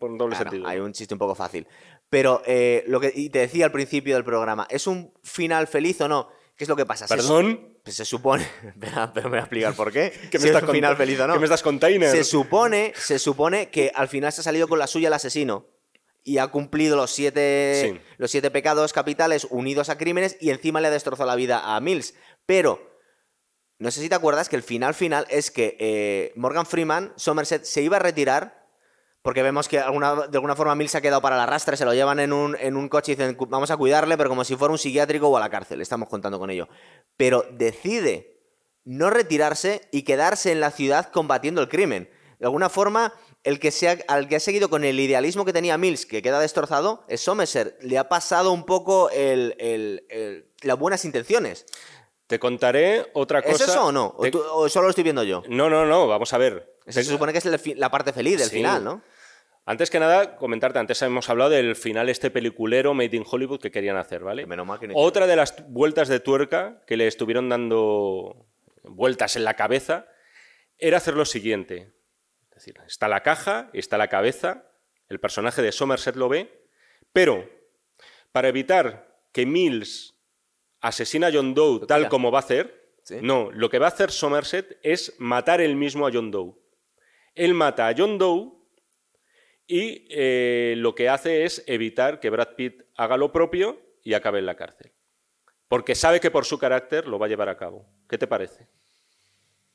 por 0.00 0.16
doble 0.18 0.34
Claro, 0.36 0.50
sentido. 0.50 0.66
Hay 0.66 0.80
un 0.80 0.92
chiste 0.92 1.14
un 1.14 1.18
poco 1.18 1.34
fácil. 1.36 1.66
Pero 2.10 2.42
eh, 2.44 2.84
lo 2.88 3.00
que 3.00 3.12
y 3.14 3.30
te 3.30 3.38
decía 3.38 3.64
al 3.64 3.72
principio 3.72 4.14
del 4.16 4.24
programa, 4.24 4.66
¿es 4.68 4.86
un 4.86 5.14
final 5.22 5.66
feliz 5.68 6.00
o 6.00 6.08
no? 6.08 6.28
¿Qué 6.56 6.64
es 6.64 6.68
lo 6.68 6.76
que 6.76 6.84
pasa? 6.84 7.06
Se- 7.08 7.14
¿Perdón? 7.16 7.78
pues 7.82 7.96
se 7.96 8.04
supone. 8.04 8.44
Espera, 8.66 9.10
pero 9.14 9.26
me 9.28 9.30
voy 9.30 9.38
a 9.38 9.42
explicar 9.42 9.74
por 9.74 9.90
qué. 9.92 10.12
¿Qué 10.30 10.38
si 10.38 10.44
me 10.44 10.50
es 10.50 10.56
estás 10.56 10.68
un 10.68 10.74
final 10.74 10.96
feliz 10.96 11.18
o 11.20 11.26
no. 11.26 11.32
¿Qué 11.32 11.38
me 11.38 11.46
estás 11.46 11.62
container? 11.62 12.10
Se 12.10 12.24
supone, 12.24 12.92
se 12.96 13.18
supone 13.18 13.70
que 13.70 13.90
al 13.94 14.08
final 14.08 14.32
se 14.32 14.40
ha 14.42 14.44
salido 14.44 14.68
con 14.68 14.78
la 14.78 14.86
suya 14.86 15.08
el 15.08 15.14
asesino. 15.14 15.66
Y 16.22 16.36
ha 16.36 16.48
cumplido 16.48 16.96
los 16.96 17.10
siete, 17.12 17.80
Sí. 17.94 18.00
los 18.18 18.30
siete 18.30 18.50
pecados 18.50 18.92
capitales 18.92 19.46
unidos 19.48 19.88
a 19.88 19.96
crímenes 19.96 20.36
y 20.38 20.50
encima 20.50 20.80
le 20.82 20.88
ha 20.88 20.90
destrozado 20.90 21.26
la 21.26 21.34
vida 21.36 21.74
a 21.74 21.80
Mills. 21.80 22.12
Pero, 22.44 22.98
no 23.78 23.90
sé 23.90 24.02
si 24.02 24.10
te 24.10 24.16
acuerdas 24.16 24.50
que 24.50 24.56
el 24.56 24.62
final 24.62 24.92
final 24.92 25.26
es 25.30 25.50
que 25.50 25.78
eh, 25.80 26.32
Morgan 26.36 26.66
Freeman, 26.66 27.14
Somerset, 27.16 27.64
se 27.64 27.80
iba 27.80 27.96
a 27.96 28.00
retirar 28.00 28.59
Porque 29.22 29.42
vemos 29.42 29.68
que 29.68 29.78
alguna, 29.78 30.14
de 30.28 30.36
alguna 30.38 30.56
forma 30.56 30.74
Mil 30.74 30.88
se 30.88 30.96
ha 30.98 31.00
quedado 31.02 31.20
para 31.20 31.36
la 31.36 31.44
rastra, 31.46 31.76
se 31.76 31.84
lo 31.84 31.92
llevan 31.92 32.20
en 32.20 32.32
un, 32.32 32.56
en 32.58 32.76
un 32.76 32.88
coche 32.88 33.12
y 33.12 33.14
dicen, 33.16 33.34
"Cu- 33.34 33.46
vamos 33.46 33.70
a 33.70 33.76
cuidarle, 33.76 34.16
pero 34.16 34.30
como 34.30 34.44
si 34.44 34.56
fuera 34.56 34.72
un 34.72 34.78
psiquiátrico 34.78 35.28
o 35.28 35.36
a 35.36 35.40
la 35.40 35.50
cárcel, 35.50 35.80
estamos 35.82 36.08
contando 36.08 36.38
con 36.38 36.50
ello. 36.50 36.68
Pero 37.16 37.44
decide 37.52 38.38
no 38.84 39.10
retirarse 39.10 39.82
y 39.92 40.02
quedarse 40.04 40.52
en 40.52 40.60
la 40.60 40.70
ciudad 40.70 41.10
combatiendo 41.12 41.60
el 41.60 41.68
crimen. 41.68 42.08
De 42.38 42.46
alguna 42.46 42.70
forma, 42.70 43.12
el 43.44 43.60
que 43.60 43.70
se 43.70 43.90
ha- 43.90 43.98
al 44.08 44.26
que 44.26 44.36
ha 44.36 44.40
seguido 44.40 44.70
con 44.70 44.84
el 44.84 44.98
idealismo 44.98 45.44
que 45.44 45.52
tenía 45.52 45.76
Mills, 45.76 46.06
que 46.06 46.22
queda 46.22 46.40
destrozado, 46.40 47.04
es 47.06 47.20
Somerset. 47.20 47.76
Le 47.82 47.98
ha 47.98 48.08
pasado 48.08 48.52
un 48.52 48.64
poco 48.64 49.10
el- 49.10 49.54
el- 49.58 50.06
el- 50.08 50.46
las 50.62 50.78
buenas 50.78 51.04
intenciones. 51.04 51.66
Te 52.26 52.38
contaré 52.38 53.10
otra 53.12 53.42
cosa. 53.42 53.64
¿Es 53.64 53.70
eso 53.70 53.84
o 53.86 53.92
no? 53.92 54.14
¿O, 54.16 54.22
Te- 54.22 54.30
tú- 54.30 54.42
o 54.52 54.68
solo 54.70 54.84
lo 54.84 54.90
estoy 54.90 55.04
viendo 55.04 55.24
yo? 55.24 55.42
No, 55.48 55.68
no, 55.68 55.84
no, 55.84 56.06
vamos 56.06 56.32
a 56.32 56.38
ver. 56.38 56.78
Se 56.92 57.04
supone 57.04 57.32
que 57.32 57.38
es 57.38 57.76
la 57.76 57.90
parte 57.90 58.12
feliz 58.12 58.38
del 58.38 58.48
Sí. 58.48 58.56
final, 58.56 58.82
¿no? 58.84 59.02
Antes 59.66 59.90
que 59.90 60.00
nada, 60.00 60.36
comentarte, 60.36 60.78
antes 60.78 61.00
hemos 61.02 61.28
hablado 61.28 61.50
del 61.50 61.76
final 61.76 62.08
este 62.08 62.30
peliculero 62.30 62.94
Made 62.94 63.16
in 63.16 63.24
Hollywood 63.30 63.60
que 63.60 63.70
querían 63.70 63.96
hacer, 63.96 64.22
¿vale? 64.24 64.46
Menos 64.46 64.66
mal 64.66 64.80
que 64.80 64.88
no 64.88 64.94
Otra 64.96 65.26
de 65.26 65.36
las 65.36 65.54
vueltas 65.68 66.08
de 66.08 66.18
tuerca 66.18 66.82
que 66.86 66.96
le 66.96 67.06
estuvieron 67.06 67.48
dando 67.48 68.46
vueltas 68.82 69.36
en 69.36 69.44
la 69.44 69.54
cabeza 69.54 70.06
era 70.78 70.96
hacer 70.96 71.14
lo 71.14 71.24
siguiente. 71.26 71.92
Es 72.50 72.54
decir, 72.66 72.80
está 72.86 73.06
la 73.06 73.22
caja, 73.22 73.70
está 73.74 73.96
la 73.98 74.08
cabeza, 74.08 74.64
el 75.08 75.20
personaje 75.20 75.62
de 75.62 75.72
Somerset 75.72 76.16
lo 76.16 76.28
ve, 76.28 76.66
pero 77.12 77.48
para 78.32 78.48
evitar 78.48 79.20
que 79.32 79.46
Mills 79.46 80.14
asesina 80.80 81.28
a 81.28 81.32
John 81.32 81.54
Doe 81.54 81.86
tal 81.86 82.08
como 82.08 82.30
va 82.32 82.38
a 82.38 82.42
hacer, 82.42 82.80
Sí. 83.02 83.16
no, 83.22 83.50
lo 83.52 83.70
que 83.70 83.78
va 83.78 83.86
a 83.86 83.90
hacer 83.90 84.10
Somerset 84.10 84.78
es 84.82 85.14
matar 85.18 85.60
él 85.60 85.76
mismo 85.76 86.06
a 86.06 86.10
John 86.12 86.30
Doe. 86.30 86.54
Él 87.40 87.54
mata 87.54 87.88
a 87.88 87.94
John 87.96 88.18
Doe 88.18 88.52
y 89.66 90.06
eh, 90.10 90.74
lo 90.76 90.94
que 90.94 91.08
hace 91.08 91.44
es 91.44 91.64
evitar 91.66 92.20
que 92.20 92.28
Brad 92.28 92.54
Pitt 92.54 92.82
haga 92.96 93.16
lo 93.16 93.32
propio 93.32 93.80
y 94.02 94.12
acabe 94.12 94.40
en 94.40 94.46
la 94.46 94.56
cárcel. 94.56 94.92
Porque 95.66 95.94
sabe 95.94 96.20
que 96.20 96.30
por 96.30 96.44
su 96.44 96.58
carácter 96.58 97.08
lo 97.08 97.18
va 97.18 97.24
a 97.24 97.28
llevar 97.30 97.48
a 97.48 97.56
cabo. 97.56 97.86
¿Qué 98.10 98.18
te 98.18 98.26
parece? 98.26 98.68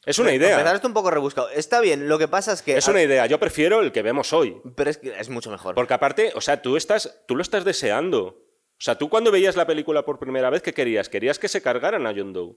Es 0.06 0.20
una 0.20 0.28
Para 0.28 0.36
empezar, 0.36 0.62
idea. 0.62 0.76
esto 0.76 0.88
un 0.88 0.94
poco 0.94 1.10
rebuscado. 1.10 1.50
Está 1.50 1.80
bien, 1.82 2.08
lo 2.08 2.20
que 2.20 2.28
pasa 2.28 2.54
es 2.54 2.62
que... 2.62 2.78
Es 2.78 2.88
una 2.88 3.02
idea. 3.02 3.26
Yo 3.26 3.40
prefiero 3.40 3.82
el 3.82 3.92
que 3.92 4.04
vemos 4.04 4.32
hoy. 4.32 4.62
Pero 4.76 4.92
es 4.92 5.00
que 5.00 5.20
es 5.20 5.30
mucho 5.30 5.50
mejor. 5.50 5.74
Porque 5.74 5.96
aparte, 5.96 6.34
o 6.36 6.42
sea, 6.42 6.62
tú, 6.62 6.78
estás, 6.78 7.24
tú 7.28 7.36
lo 7.36 7.42
estás 7.42 7.66
deseando. 7.66 8.26
O 8.26 8.82
sea, 8.82 8.96
tú 8.96 9.10
cuando 9.10 9.32
veías 9.32 9.56
la 9.56 9.66
película 9.66 10.06
por 10.06 10.20
primera 10.20 10.52
vez, 10.52 10.62
¿qué 10.62 10.74
querías? 10.74 11.10
Querías 11.10 11.40
que 11.40 11.48
se 11.48 11.64
cargaran 11.64 12.06
a 12.06 12.14
John 12.16 12.32
Doe. 12.32 12.56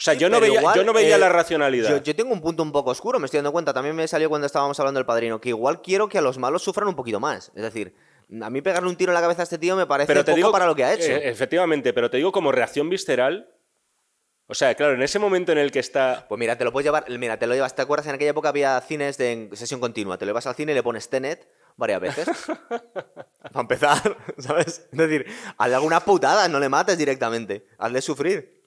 O 0.00 0.02
sea, 0.02 0.14
yo, 0.14 0.30
no 0.30 0.40
pero 0.40 0.46
veía, 0.46 0.60
igual, 0.60 0.76
yo 0.76 0.82
no 0.82 0.94
veía 0.94 1.16
eh, 1.16 1.18
la 1.18 1.28
racionalidad. 1.28 1.90
Yo, 1.90 2.02
yo 2.02 2.16
tengo 2.16 2.32
un 2.32 2.40
punto 2.40 2.62
un 2.62 2.72
poco 2.72 2.90
oscuro, 2.90 3.18
me 3.18 3.26
estoy 3.26 3.36
dando 3.36 3.52
cuenta. 3.52 3.74
También 3.74 3.94
me 3.94 4.08
salió 4.08 4.30
cuando 4.30 4.46
estábamos 4.46 4.80
hablando 4.80 4.96
del 4.96 5.04
padrino, 5.04 5.42
que 5.42 5.50
igual 5.50 5.82
quiero 5.82 6.08
que 6.08 6.16
a 6.16 6.22
los 6.22 6.38
malos 6.38 6.62
sufran 6.62 6.88
un 6.88 6.96
poquito 6.96 7.20
más. 7.20 7.52
Es 7.54 7.62
decir, 7.62 7.94
a 8.40 8.48
mí 8.48 8.62
pegarle 8.62 8.88
un 8.88 8.96
tiro 8.96 9.12
en 9.12 9.14
la 9.14 9.20
cabeza 9.20 9.42
a 9.42 9.44
este 9.44 9.58
tío 9.58 9.76
me 9.76 9.84
parece 9.84 10.06
pero 10.06 10.24
te 10.24 10.32
poco 10.32 10.36
digo, 10.36 10.52
para 10.52 10.64
lo 10.64 10.74
que 10.74 10.84
ha 10.84 10.94
hecho. 10.94 11.12
eh, 11.12 11.28
efectivamente, 11.28 11.92
pero 11.92 12.08
te 12.08 12.16
digo 12.16 12.32
como 12.32 12.50
reacción 12.50 12.88
visceral. 12.88 13.50
O 14.46 14.54
sea, 14.54 14.74
claro, 14.74 14.94
en 14.94 15.02
ese 15.02 15.18
momento 15.18 15.52
en 15.52 15.58
el 15.58 15.70
que 15.70 15.80
está. 15.80 16.24
Pues 16.30 16.38
mira, 16.38 16.56
te 16.56 16.64
lo 16.64 16.72
puedes 16.72 16.86
llevar, 16.86 17.04
mira, 17.10 17.38
te 17.38 17.46
lo 17.46 17.52
llevas, 17.52 17.76
¿te 17.76 17.82
acuerdas? 17.82 18.06
En 18.06 18.14
aquella 18.14 18.30
época 18.30 18.48
había 18.48 18.80
cines 18.80 19.18
de 19.18 19.50
sesión 19.52 19.80
continua, 19.80 20.16
te 20.16 20.24
lo 20.24 20.30
llevas 20.30 20.46
al 20.46 20.54
cine 20.54 20.72
y 20.72 20.76
le 20.76 20.82
pones 20.82 21.10
Tenet 21.10 21.46
varias 21.76 22.00
veces. 22.00 22.26
Para 23.52 23.60
empezar, 23.60 24.16
¿sabes? 24.38 24.88
Es 24.90 24.98
decir, 24.98 25.26
hazle 25.58 25.74
alguna 25.74 26.00
putada, 26.00 26.48
no 26.48 26.58
le 26.58 26.70
mates 26.70 26.96
directamente, 26.96 27.66
hazle 27.76 28.00
sufrir. 28.00 28.59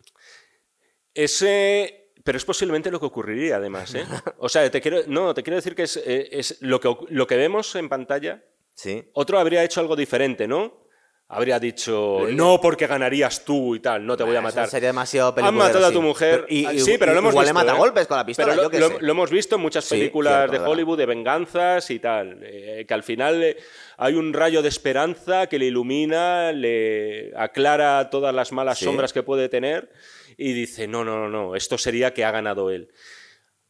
Ese. 1.14 2.00
Pero 2.24 2.38
es 2.38 2.46
posiblemente 2.46 2.90
lo 2.90 3.00
que 3.02 3.06
ocurriría, 3.06 3.58
además, 3.58 3.94
¿eh? 3.96 4.06
O 4.38 4.48
sea, 4.48 4.70
te 4.72 4.80
quiero. 4.80 5.00
No, 5.08 5.34
te 5.34 5.44
quiero 5.44 5.58
decir 5.58 5.76
que 5.76 5.84
es, 5.84 5.98
eh, 5.98 6.30
es 6.32 6.58
lo, 6.62 6.80
que, 6.80 6.96
lo 7.10 7.28
que 7.28 7.36
vemos 7.36 7.76
en 7.76 7.90
pantalla. 7.90 8.44
Sí. 8.74 9.04
Otro 9.14 9.40
habría 9.40 9.64
hecho 9.64 9.82
algo 9.82 9.96
diferente, 9.96 10.48
¿no? 10.48 10.82
Habría 11.28 11.60
dicho, 11.60 12.20
no 12.32 12.62
porque 12.62 12.86
ganarías 12.86 13.44
tú 13.44 13.76
y 13.76 13.80
tal, 13.80 14.06
no 14.06 14.16
te 14.16 14.24
voy 14.24 14.34
a 14.36 14.40
Eso 14.40 14.44
matar. 14.44 14.68
Sería 14.70 14.90
demasiado 14.90 15.34
Han 15.38 15.56
matado 15.56 15.86
a 15.86 15.90
sí. 15.90 15.94
tu 15.96 16.02
mujer. 16.02 16.42
Pero- 16.42 16.46
y- 16.50 16.66
Ah, 16.66 16.74
y- 16.74 16.80
sí, 16.80 16.96
pero 17.00 17.14
lo 17.14 17.20
hemos 17.20 17.32
igual 17.34 17.46
visto. 17.46 17.60
le 17.60 17.66
mata 17.66 17.76
¿eh? 17.76 17.80
golpes 17.80 18.08
con 18.08 18.18
la 18.18 18.26
pistola, 18.26 18.46
Pero 18.50 18.56
lo, 18.58 18.64
yo 18.64 18.70
qué 18.70 18.80
lo- 18.80 18.90
sé. 18.90 18.98
lo 19.00 19.12
hemos 19.12 19.32
visto 19.32 19.56
en 19.56 19.62
muchas 19.62 19.86
Sí, 19.86 19.96
películas 19.96 20.34
cierto, 20.34 20.52
de 20.52 20.58
verdad. 20.60 20.72
Hollywood 20.72 20.98
de 20.98 21.06
venganzas 21.08 21.90
y 21.90 22.00
tal. 22.00 22.40
eh, 22.44 22.86
que 22.88 22.94
al 22.94 23.02
final 23.04 23.42
eh, 23.42 23.58
hay 23.98 24.14
un 24.14 24.32
rayo 24.32 24.62
de 24.62 24.70
esperanza 24.70 25.48
que 25.48 25.58
le 25.58 25.66
ilumina, 25.66 26.52
le 26.52 27.32
aclara 27.36 28.10
todas 28.12 28.34
las 28.36 28.52
malas 28.52 28.78
Sí. 28.78 28.86
sombras 28.86 29.12
que 29.12 29.24
puede 29.24 29.50
tener 29.50 29.92
y 30.38 30.54
dice: 30.54 30.88
No, 30.88 31.04
no, 31.04 31.18
no, 31.18 31.30
no, 31.30 31.56
esto 31.56 31.78
sería 31.78 32.14
que 32.14 32.24
ha 32.26 32.32
ganado 32.32 32.70
él. 32.70 32.90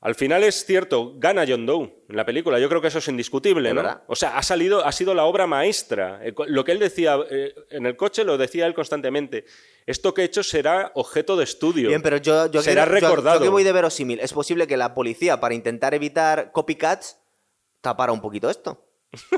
Al 0.02 0.16
final 0.16 0.44
es 0.44 0.66
cierto, 0.66 1.14
gana 1.16 1.46
John 1.48 1.66
Doe 1.66 2.04
en 2.10 2.18
la 2.18 2.26
película. 2.26 2.60
Yo 2.60 2.68
creo 2.68 2.82
que 2.82 2.90
eso 2.90 2.98
es 3.00 3.08
indiscutible, 3.08 3.74
¿no? 3.74 4.02
O 4.08 4.18
sea, 4.18 4.38
ha 4.38 4.44
salido, 4.44 4.84
ha 4.86 4.92
sido 4.92 5.14
la 5.14 5.24
obra 5.24 5.48
maestra. 5.48 6.20
Eh, 6.22 6.34
Lo 6.48 6.66
que 6.66 6.74
él 6.74 6.80
decía 6.80 7.18
eh, 7.32 7.56
en 7.70 7.86
el 7.86 7.96
coche 7.96 8.26
lo 8.26 8.38
decía 8.38 8.66
él 8.68 8.74
constantemente. 8.74 9.46
Esto 9.86 10.14
que 10.14 10.24
he 10.24 10.26
hecho 10.26 10.44
será 10.44 10.92
objeto 10.96 11.38
de 11.38 11.46
estudio. 11.46 11.88
Bien, 11.88 12.02
pero 12.02 12.18
yo, 12.18 12.52
yo 12.52 12.62
será 12.62 12.84
quiero- 12.84 13.00
yo- 13.00 13.06
recordado. 13.08 13.40
Yo, 13.40 13.44
que 13.46 13.50
voy 13.50 13.64
de 13.64 13.72
verosímil. 13.72 14.20
Es 14.20 14.34
posible 14.34 14.68
que 14.68 14.76
la 14.76 14.94
policía, 14.94 15.40
para 15.40 15.54
intentar 15.56 15.94
evitar 15.94 16.52
copycats, 16.52 17.18
tapara 17.80 18.12
un 18.12 18.20
poquito 18.20 18.50
esto. 18.50 18.86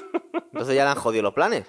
Entonces 0.52 0.76
ya 0.76 0.84
le 0.84 0.90
han 0.90 0.98
jodido 0.98 1.22
los 1.22 1.34
planes. 1.36 1.66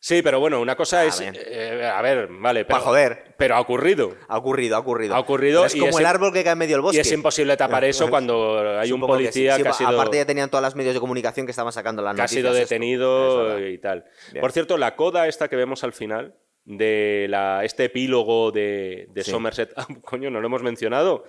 Sí, 0.00 0.22
pero 0.22 0.38
bueno, 0.38 0.60
una 0.60 0.76
cosa 0.76 1.00
A 1.00 1.04
es. 1.06 1.18
ver. 1.18 1.34
eh, 1.36 1.84
a 1.84 2.00
ver, 2.02 2.28
vale. 2.30 2.64
Pero, 2.64 2.78
Pa' 2.78 2.84
joder. 2.84 3.34
Pero 3.36 3.56
ha 3.56 3.60
ocurrido. 3.60 4.14
Ha 4.28 4.38
ocurrido, 4.38 4.76
ha 4.76 4.78
ocurrido. 4.78 5.14
Ha 5.14 5.18
ocurrido 5.18 5.62
Pero 5.62 5.74
es 5.74 5.80
como 5.80 5.98
el 5.98 6.06
árbol 6.06 6.32
que 6.32 6.44
cae 6.44 6.52
en 6.52 6.58
medio 6.58 6.76
del 6.76 6.82
bosque. 6.82 6.98
Y 6.98 7.00
es 7.00 7.12
imposible 7.12 7.56
tapar 7.56 7.84
eso 7.84 8.08
cuando 8.08 8.78
hay 8.78 8.92
un 8.92 9.00
que 9.00 9.06
policía 9.06 9.56
sí. 9.56 9.62
que, 9.62 9.68
ha 9.68 9.72
sido. 9.72 9.90
Aparte 9.90 10.16
ya 10.18 10.24
tenían 10.26 10.50
todas 10.50 10.62
las 10.62 10.76
medios 10.76 10.94
de 10.94 11.00
comunicación 11.00 11.46
que 11.46 11.50
estaban 11.50 11.72
sacando 11.72 12.02
las 12.02 12.14
que 12.14 12.22
ha 12.22 12.28
sido 12.28 12.52
detenido 12.52 13.58
y 13.66 13.78
tal. 13.78 14.04
Bien. 14.32 14.40
Por 14.40 14.52
cierto, 14.52 14.78
la 14.78 14.94
coda 14.94 15.26
esta 15.26 15.48
que 15.48 15.56
vemos 15.56 15.82
al 15.82 15.92
final 15.92 16.36
de 16.64 17.26
la, 17.28 17.64
este 17.64 17.84
epílogo 17.86 18.52
de, 18.52 19.06
de 19.10 19.24
Sí. 19.24 19.30
Somerset, 19.30 19.72
ah, 19.76 19.86
coño, 20.02 20.30
no 20.30 20.40
lo 20.40 20.46
hemos 20.46 20.62
mencionado. 20.62 21.24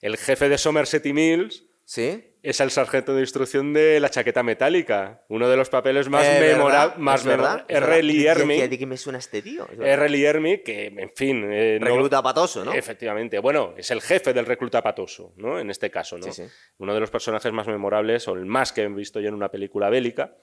El 0.00 0.16
jefe 0.16 0.48
de 0.48 0.56
Somerset 0.56 1.04
y 1.06 1.12
Mills 1.12 1.64
¿Sí? 1.84 2.30
es 2.42 2.60
el 2.60 2.70
sargento 2.70 3.14
de 3.14 3.20
instrucción 3.22 3.72
de 3.72 3.98
la 4.00 4.10
chaqueta 4.10 4.42
metálica, 4.42 5.22
uno 5.30 5.48
de 5.48 5.56
los 5.56 5.70
papeles 5.70 6.10
más 6.10 6.26
Eh, 6.26 6.40
memorables. 6.54 6.98
Más 6.98 7.20
Es 7.20 7.26
verdad, 7.26 7.52
memora- 7.52 7.64
es 7.68 7.80
verdad. 7.80 7.98
R. 8.00 8.28
Ermey. 8.42 8.68
¿De 8.68 8.78
qué 8.78 8.84
me 8.84 8.98
suena 8.98 9.18
este 9.18 9.40
tío? 9.40 9.66
R. 9.80 10.62
Que, 10.62 10.86
en 10.88 11.10
fin. 11.14 11.42
eh, 11.50 11.78
no- 11.80 11.86
Recluta 11.86 12.22
patoso, 12.22 12.62
¿no? 12.62 12.74
Efectivamente. 12.74 13.38
Bueno, 13.38 13.72
es 13.78 13.90
el 13.90 14.02
jefe 14.02 14.34
del 14.34 14.44
recluta 14.44 14.82
patoso, 14.82 15.32
¿no? 15.38 15.58
En 15.58 15.70
este 15.70 15.90
caso, 15.90 16.18
¿no? 16.18 16.30
Sí, 16.30 16.42
sí. 16.42 16.50
Uno 16.76 16.92
de 16.92 17.00
los 17.00 17.10
personajes 17.10 17.50
más 17.50 17.66
memorables, 17.66 18.28
o 18.28 18.34
el 18.34 18.44
más 18.44 18.72
que 18.74 18.82
he 18.82 18.88
visto 18.88 19.20
yo 19.20 19.28
en 19.28 19.34
una 19.34 19.50
película 19.50 19.88
bélica. 19.88 20.36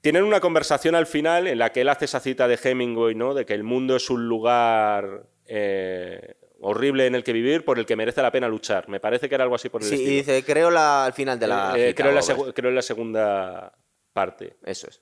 Tienen 0.00 0.22
una 0.22 0.38
conversación 0.38 0.94
al 0.94 1.06
final 1.08 1.48
en 1.48 1.58
la 1.58 1.72
que 1.72 1.80
él 1.80 1.88
hace 1.88 2.04
esa 2.04 2.20
cita 2.20 2.46
de 2.46 2.60
Hemingway, 2.62 3.16
¿no? 3.16 3.34
De 3.34 3.44
que 3.44 3.54
el 3.54 3.64
mundo 3.64 3.96
es 3.96 4.08
un 4.08 4.28
lugar 4.28 5.24
eh, 5.46 6.36
horrible 6.64 7.06
en 7.06 7.14
el 7.14 7.22
que 7.24 7.32
vivir, 7.32 7.64
por 7.64 7.78
el 7.78 7.86
que 7.86 7.96
merece 7.96 8.22
la 8.22 8.30
pena 8.32 8.48
luchar. 8.48 8.88
Me 8.88 9.00
parece 9.00 9.28
que 9.28 9.34
era 9.34 9.44
algo 9.44 9.54
así 9.56 9.68
por 9.68 9.82
el 9.82 9.88
Sí, 9.88 9.94
y 9.94 9.98
estilo. 9.98 10.16
dice, 10.16 10.44
creo 10.44 10.70
la, 10.70 11.04
al 11.04 11.12
final 11.12 11.38
de 11.38 11.46
la. 11.46 11.74
Eh, 11.76 11.88
cita 11.88 12.02
creo, 12.02 12.08
en 12.10 12.14
la 12.46 12.52
creo 12.52 12.68
en 12.70 12.74
la 12.76 12.82
segunda 12.82 13.72
parte. 14.12 14.56
Eso 14.64 14.88
es. 14.88 15.00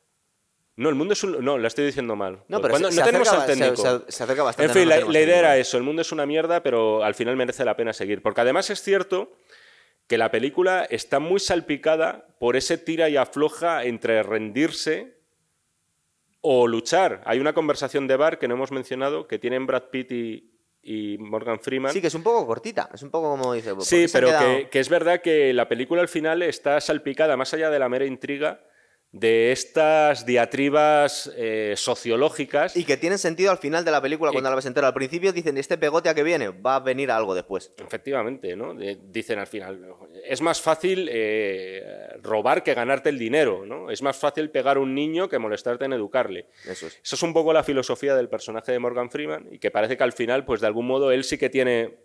No, 0.75 0.89
el 0.89 0.95
mundo 0.95 1.13
es 1.13 1.23
un... 1.23 1.45
No, 1.45 1.59
la 1.59 1.69
estoy 1.69 1.85
diciendo 1.85 2.17
mal. 2.17 2.43
No, 2.49 2.61
pero 2.63 2.73
Cuando- 2.73 2.91
se, 2.91 2.97
no 2.97 3.05
se 3.05 3.07
tenemos 3.11 3.29
acerca, 3.29 3.45
al 3.53 3.59
técnico. 3.77 4.05
se- 4.07 4.11
se 4.13 4.25
acerca 4.25 4.43
bastante. 4.43 4.73
En 4.73 4.79
fin, 4.79 4.89
no 4.89 5.07
la, 5.07 5.13
la 5.13 5.21
idea 5.21 5.39
era 5.39 5.57
eso, 5.59 5.77
el 5.77 5.83
mundo 5.83 6.01
es 6.01 6.13
una 6.13 6.25
mierda, 6.25 6.63
pero 6.63 7.05
al 7.05 7.15
final 7.15 7.37
merece 7.37 7.65
la 7.67 7.77
pena 7.77 7.93
seguir. 7.93 8.23
Porque 8.23 8.41
además 8.41 8.71
es 8.71 8.81
cierto 8.83 9.33
que 10.09 10.17
la 10.17 10.31
película 10.31 10.87
está 10.89 11.19
muy 11.21 11.41
salpicada 11.41 12.27
por 12.41 12.57
ese 12.57 12.79
tira 12.79 13.11
y 13.11 13.17
afloja 13.19 13.85
entre 13.85 14.23
rendirse 14.23 15.19
o 16.41 16.67
luchar. 16.67 17.23
Hay 17.27 17.39
una 17.39 17.53
conversación 17.53 18.07
de 18.09 18.17
bar 18.17 18.39
que 18.39 18.49
no 18.49 18.55
hemos 18.55 18.73
mencionado 18.73 19.29
que 19.29 19.39
tienen 19.39 19.67
Brad 19.67 19.85
Pitt 19.91 20.11
y, 20.11 20.52
y 20.83 21.17
Morgan 21.19 21.61
Freeman. 21.61 21.93
Sí, 21.93 22.01
que 22.01 22.09
es 22.09 22.15
un 22.15 22.23
poco 22.23 22.47
cortita. 22.47 22.89
Es 22.93 23.03
un 23.03 23.11
poco 23.11 23.31
como 23.31 23.53
dice. 23.55 23.75
¿por 23.75 23.85
Sí, 23.85 24.07
pero 24.13 24.29
que, 24.39 24.69
que 24.71 24.81
es 24.81 24.89
verdad 24.89 25.21
que 25.21 25.53
la 25.53 25.69
película 25.69 26.03
al 26.03 26.09
final 26.09 26.43
está 26.43 26.81
salpicada, 26.81 27.37
más 27.37 27.55
allá 27.55 27.71
de 27.71 27.79
la 27.79 27.89
mera 27.89 28.05
intriga, 28.05 28.61
de 29.13 29.53
estas 29.53 30.25
diatribas 30.25 31.31
eh, 31.37 31.75
sociológicas. 31.77 32.75
Y 32.77 32.85
que 32.85 32.97
tienen 32.97 33.19
sentido 33.19 33.51
al 33.51 33.59
final 33.59 33.85
de 33.85 33.91
la 33.91 34.01
película 34.01 34.33
cuando 34.33 34.49
la 34.49 34.57
ves 34.57 34.65
entera. 34.65 34.87
Al 34.89 34.95
principio 34.95 35.33
dicen, 35.35 35.59
este 35.59 35.77
pegote 35.77 36.09
a 36.09 36.15
que 36.15 36.23
viene, 36.23 36.49
va 36.49 36.77
a 36.77 36.81
venir 36.81 37.11
algo 37.11 37.35
después. 37.35 37.73
Efectivamente, 37.77 38.57
¿no? 38.57 38.73
De- 38.75 38.99
dicen 39.11 39.39
al 39.39 39.47
final, 39.47 39.85
es 40.25 40.41
más 40.41 40.63
fácil 40.63 41.11
eh, 41.13 41.85
robar 42.23 42.63
que 42.63 42.73
ganarte 42.73 43.11
el 43.11 43.19
dinero, 43.19 43.67
¿no? 43.67 43.91
Es 43.91 44.01
más 44.01 44.17
fácil 44.17 44.49
pegar 44.51 44.79
a 44.79 44.81
un 44.81 44.95
niño 44.95 45.29
que 45.29 45.39
molestarte 45.39 45.85
en 45.85 45.93
educarle. 45.93 46.47
Eso 46.67 46.87
es. 46.87 46.99
Eso 47.05 47.17
es 47.17 47.23
un 47.23 47.35
poco 47.35 47.53
la 47.53 47.63
filosofía 47.65 48.15
del 48.17 48.31
personaje 48.31 48.73
de 48.73 48.79
Morgan 48.79 49.11
Freeman 49.11 49.47
y 49.51 49.59
que 49.59 49.71
parece 49.71 49.99
que 49.99 50.05
al 50.05 50.13
final, 50.13 50.47
pues 50.47 50.63
de 50.63 50.67
algún 50.69 50.87
modo, 50.87 51.13
él 51.13 51.25
sí 51.25 51.37
que 51.37 51.51
tiene 51.51 51.97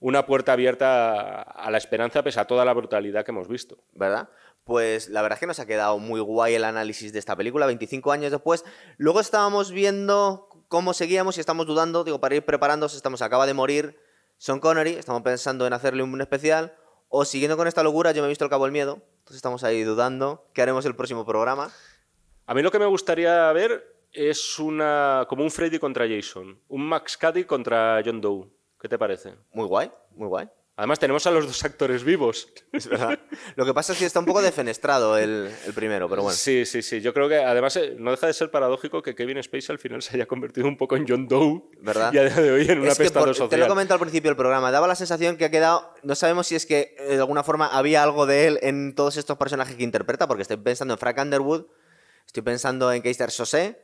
una 0.00 0.24
puerta 0.26 0.52
abierta 0.52 1.10
a- 1.10 1.42
a 1.42 1.70
la 1.70 1.76
esperanza 1.78 2.22
pese 2.22 2.38
a 2.40 2.44
toda 2.46 2.64
la 2.64 2.72
brutalidad 2.72 3.24
que 3.24 3.32
hemos 3.32 3.48
visto. 3.48 3.76
¿Verdad? 3.92 4.28
Pues 4.68 5.08
la 5.08 5.22
verdad 5.22 5.38
es 5.38 5.40
que 5.40 5.46
nos 5.46 5.60
ha 5.60 5.66
quedado 5.66 5.98
muy 5.98 6.20
guay 6.20 6.54
el 6.54 6.62
análisis 6.62 7.10
de 7.14 7.18
esta 7.18 7.34
película, 7.34 7.64
25 7.64 8.12
años 8.12 8.30
después. 8.30 8.66
Luego 8.98 9.18
estábamos 9.18 9.72
viendo 9.72 10.50
cómo 10.68 10.92
seguíamos 10.92 11.38
y 11.38 11.40
estamos 11.40 11.66
dudando, 11.66 12.04
digo, 12.04 12.20
para 12.20 12.34
ir 12.34 12.44
preparándose, 12.44 12.94
estamos, 12.94 13.22
acaba 13.22 13.46
de 13.46 13.54
morir 13.54 13.98
Sean 14.36 14.60
Connery, 14.60 14.90
estamos 14.90 15.22
pensando 15.22 15.66
en 15.66 15.72
hacerle 15.72 16.02
un 16.02 16.20
especial, 16.20 16.76
o 17.08 17.24
siguiendo 17.24 17.56
con 17.56 17.66
esta 17.66 17.82
locura, 17.82 18.12
yo 18.12 18.20
me 18.20 18.26
he 18.26 18.28
visto 18.28 18.44
El 18.44 18.50
Cabo 18.50 18.64
del 18.64 18.72
Miedo, 18.72 19.00
Entonces 19.20 19.36
estamos 19.36 19.64
ahí 19.64 19.84
dudando. 19.84 20.50
¿Qué 20.52 20.60
haremos 20.60 20.84
el 20.84 20.94
próximo 20.94 21.24
programa? 21.24 21.72
A 22.44 22.52
mí 22.52 22.60
lo 22.60 22.70
que 22.70 22.78
me 22.78 22.84
gustaría 22.84 23.50
ver 23.52 24.04
es 24.12 24.58
una 24.58 25.24
como 25.30 25.44
un 25.44 25.50
Freddy 25.50 25.78
contra 25.78 26.06
Jason, 26.06 26.60
un 26.68 26.82
Max 26.86 27.16
Cady 27.16 27.44
contra 27.44 28.02
John 28.04 28.20
Doe. 28.20 28.50
¿Qué 28.78 28.86
te 28.86 28.98
parece? 28.98 29.34
Muy 29.50 29.66
guay, 29.66 29.90
muy 30.10 30.28
guay. 30.28 30.50
Además 30.78 31.00
tenemos 31.00 31.26
a 31.26 31.32
los 31.32 31.44
dos 31.44 31.64
actores 31.64 32.04
vivos. 32.04 32.46
Es 32.72 32.86
verdad. 32.86 33.18
Lo 33.56 33.66
que 33.66 33.74
pasa 33.74 33.92
es 33.94 33.98
que 33.98 34.04
está 34.06 34.20
un 34.20 34.26
poco 34.26 34.40
defenestrado 34.40 35.18
el, 35.18 35.50
el 35.66 35.72
primero, 35.74 36.08
pero 36.08 36.22
bueno. 36.22 36.36
Sí, 36.36 36.64
sí, 36.64 36.82
sí. 36.82 37.00
Yo 37.00 37.12
creo 37.12 37.28
que 37.28 37.34
además 37.38 37.74
eh, 37.76 37.96
no 37.98 38.12
deja 38.12 38.28
de 38.28 38.32
ser 38.32 38.52
paradójico 38.52 39.02
que 39.02 39.16
Kevin 39.16 39.42
Spacey 39.42 39.72
al 39.74 39.80
final 39.80 40.02
se 40.02 40.14
haya 40.14 40.26
convertido 40.26 40.68
un 40.68 40.76
poco 40.76 40.94
en 40.94 41.04
John 41.08 41.26
Doe. 41.26 41.64
¿Verdad? 41.80 42.12
Y 42.12 42.18
a 42.18 42.24
día 42.26 42.34
de 42.40 42.52
hoy 42.52 42.70
en 42.70 42.78
un 42.78 42.88
apestado 42.88 43.26
por- 43.26 43.34
te 43.34 43.40
lo 43.40 43.46
social. 43.46 43.66
comentado 43.66 43.94
al 43.96 44.00
principio 44.00 44.30
del 44.30 44.36
programa, 44.36 44.70
daba 44.70 44.86
la 44.86 44.94
sensación 44.94 45.36
que 45.36 45.46
ha 45.46 45.50
quedado, 45.50 45.92
no 46.04 46.14
sabemos 46.14 46.46
si 46.46 46.54
es 46.54 46.64
que 46.64 46.94
eh, 46.96 47.14
de 47.14 47.18
alguna 47.18 47.42
forma 47.42 47.66
había 47.66 48.04
algo 48.04 48.24
de 48.26 48.46
él 48.46 48.58
en 48.62 48.94
todos 48.94 49.16
estos 49.16 49.36
personajes 49.36 49.74
que 49.74 49.82
interpreta, 49.82 50.28
porque 50.28 50.42
estoy 50.42 50.58
pensando 50.58 50.94
en 50.94 50.98
Frank 50.98 51.18
Underwood, 51.18 51.64
estoy 52.24 52.44
pensando 52.44 52.92
en 52.92 53.02
Keister 53.02 53.32
Sosé, 53.32 53.80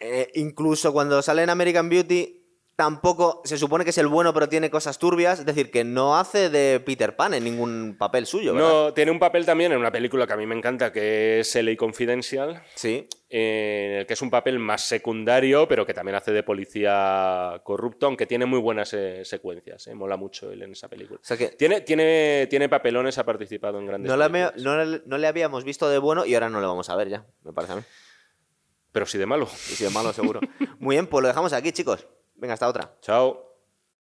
eh, 0.00 0.30
incluso 0.34 0.92
cuando 0.92 1.22
sale 1.22 1.42
en 1.42 1.48
American 1.48 1.88
Beauty, 1.88 2.41
tampoco 2.76 3.42
se 3.44 3.58
supone 3.58 3.84
que 3.84 3.90
es 3.90 3.98
el 3.98 4.08
bueno, 4.08 4.32
pero 4.32 4.48
tiene 4.48 4.70
cosas 4.70 4.98
turbias, 4.98 5.38
es 5.40 5.46
decir, 5.46 5.70
que 5.70 5.84
no 5.84 6.16
hace 6.16 6.48
de 6.50 6.80
Peter 6.80 7.14
Pan 7.16 7.34
en 7.34 7.44
ningún 7.44 7.96
papel 7.98 8.26
suyo, 8.26 8.54
¿verdad? 8.54 8.68
No, 8.68 8.94
tiene 8.94 9.10
un 9.10 9.18
papel 9.18 9.44
también 9.46 9.72
en 9.72 9.78
una 9.78 9.92
película 9.92 10.26
que 10.26 10.32
a 10.32 10.36
mí 10.36 10.46
me 10.46 10.56
encanta, 10.56 10.90
que 10.92 11.40
es 11.40 11.54
LA 11.56 11.76
Confidential, 11.76 12.62
Sí, 12.74 13.08
en 13.28 13.92
el 13.98 14.06
que 14.06 14.14
es 14.14 14.22
un 14.22 14.30
papel 14.30 14.58
más 14.58 14.82
secundario, 14.82 15.68
pero 15.68 15.86
que 15.86 15.94
también 15.94 16.16
hace 16.16 16.32
de 16.32 16.42
policía 16.42 17.60
corrupto, 17.64 18.06
aunque 18.06 18.26
tiene 18.26 18.46
muy 18.46 18.58
buenas 18.58 18.92
eh, 18.94 19.22
secuencias. 19.24 19.86
eh, 19.86 19.94
Mola 19.94 20.16
mucho 20.16 20.50
él 20.50 20.62
en 20.62 20.72
esa 20.72 20.88
película. 20.88 21.20
o 21.22 21.24
sea 21.24 21.36
que 21.36 21.48
Tiene, 21.48 21.82
tiene, 21.82 22.46
tiene 22.50 22.68
papelones, 22.68 23.16
ha 23.18 23.24
participado 23.24 23.78
en 23.78 23.86
grandes 23.86 24.08
no 24.10 24.16
le, 24.16 24.50
no 24.62 24.84
le- 24.84 25.02
no 25.06 25.18
le 25.18 25.26
habíamos 25.26 25.64
visto 25.64 25.88
de 25.88 25.98
bueno 25.98 26.24
y 26.26 26.34
ahora 26.34 26.48
no 26.50 26.60
le 26.60 26.66
vamos 26.66 26.88
a 26.90 26.96
ver 26.96 27.08
ya, 27.08 27.24
me 27.44 27.52
parece 27.52 27.74
a 27.74 27.76
mí. 27.76 27.82
Pero 28.92 29.06
sí 29.06 29.16
de 29.16 29.24
malo. 29.26 29.44
Y 29.44 29.74
si 29.74 29.84
de 29.84 29.90
malo, 29.90 30.12
seguro. 30.12 30.40
Muy 30.78 30.96
bien, 30.96 31.06
pues 31.06 31.22
lo 31.22 31.28
dejamos 31.28 31.52
aquí, 31.54 31.72
chicos. 31.72 32.06
Venga, 32.42 32.54
hasta 32.54 32.66
otra. 32.68 32.92
Chao. 33.00 33.51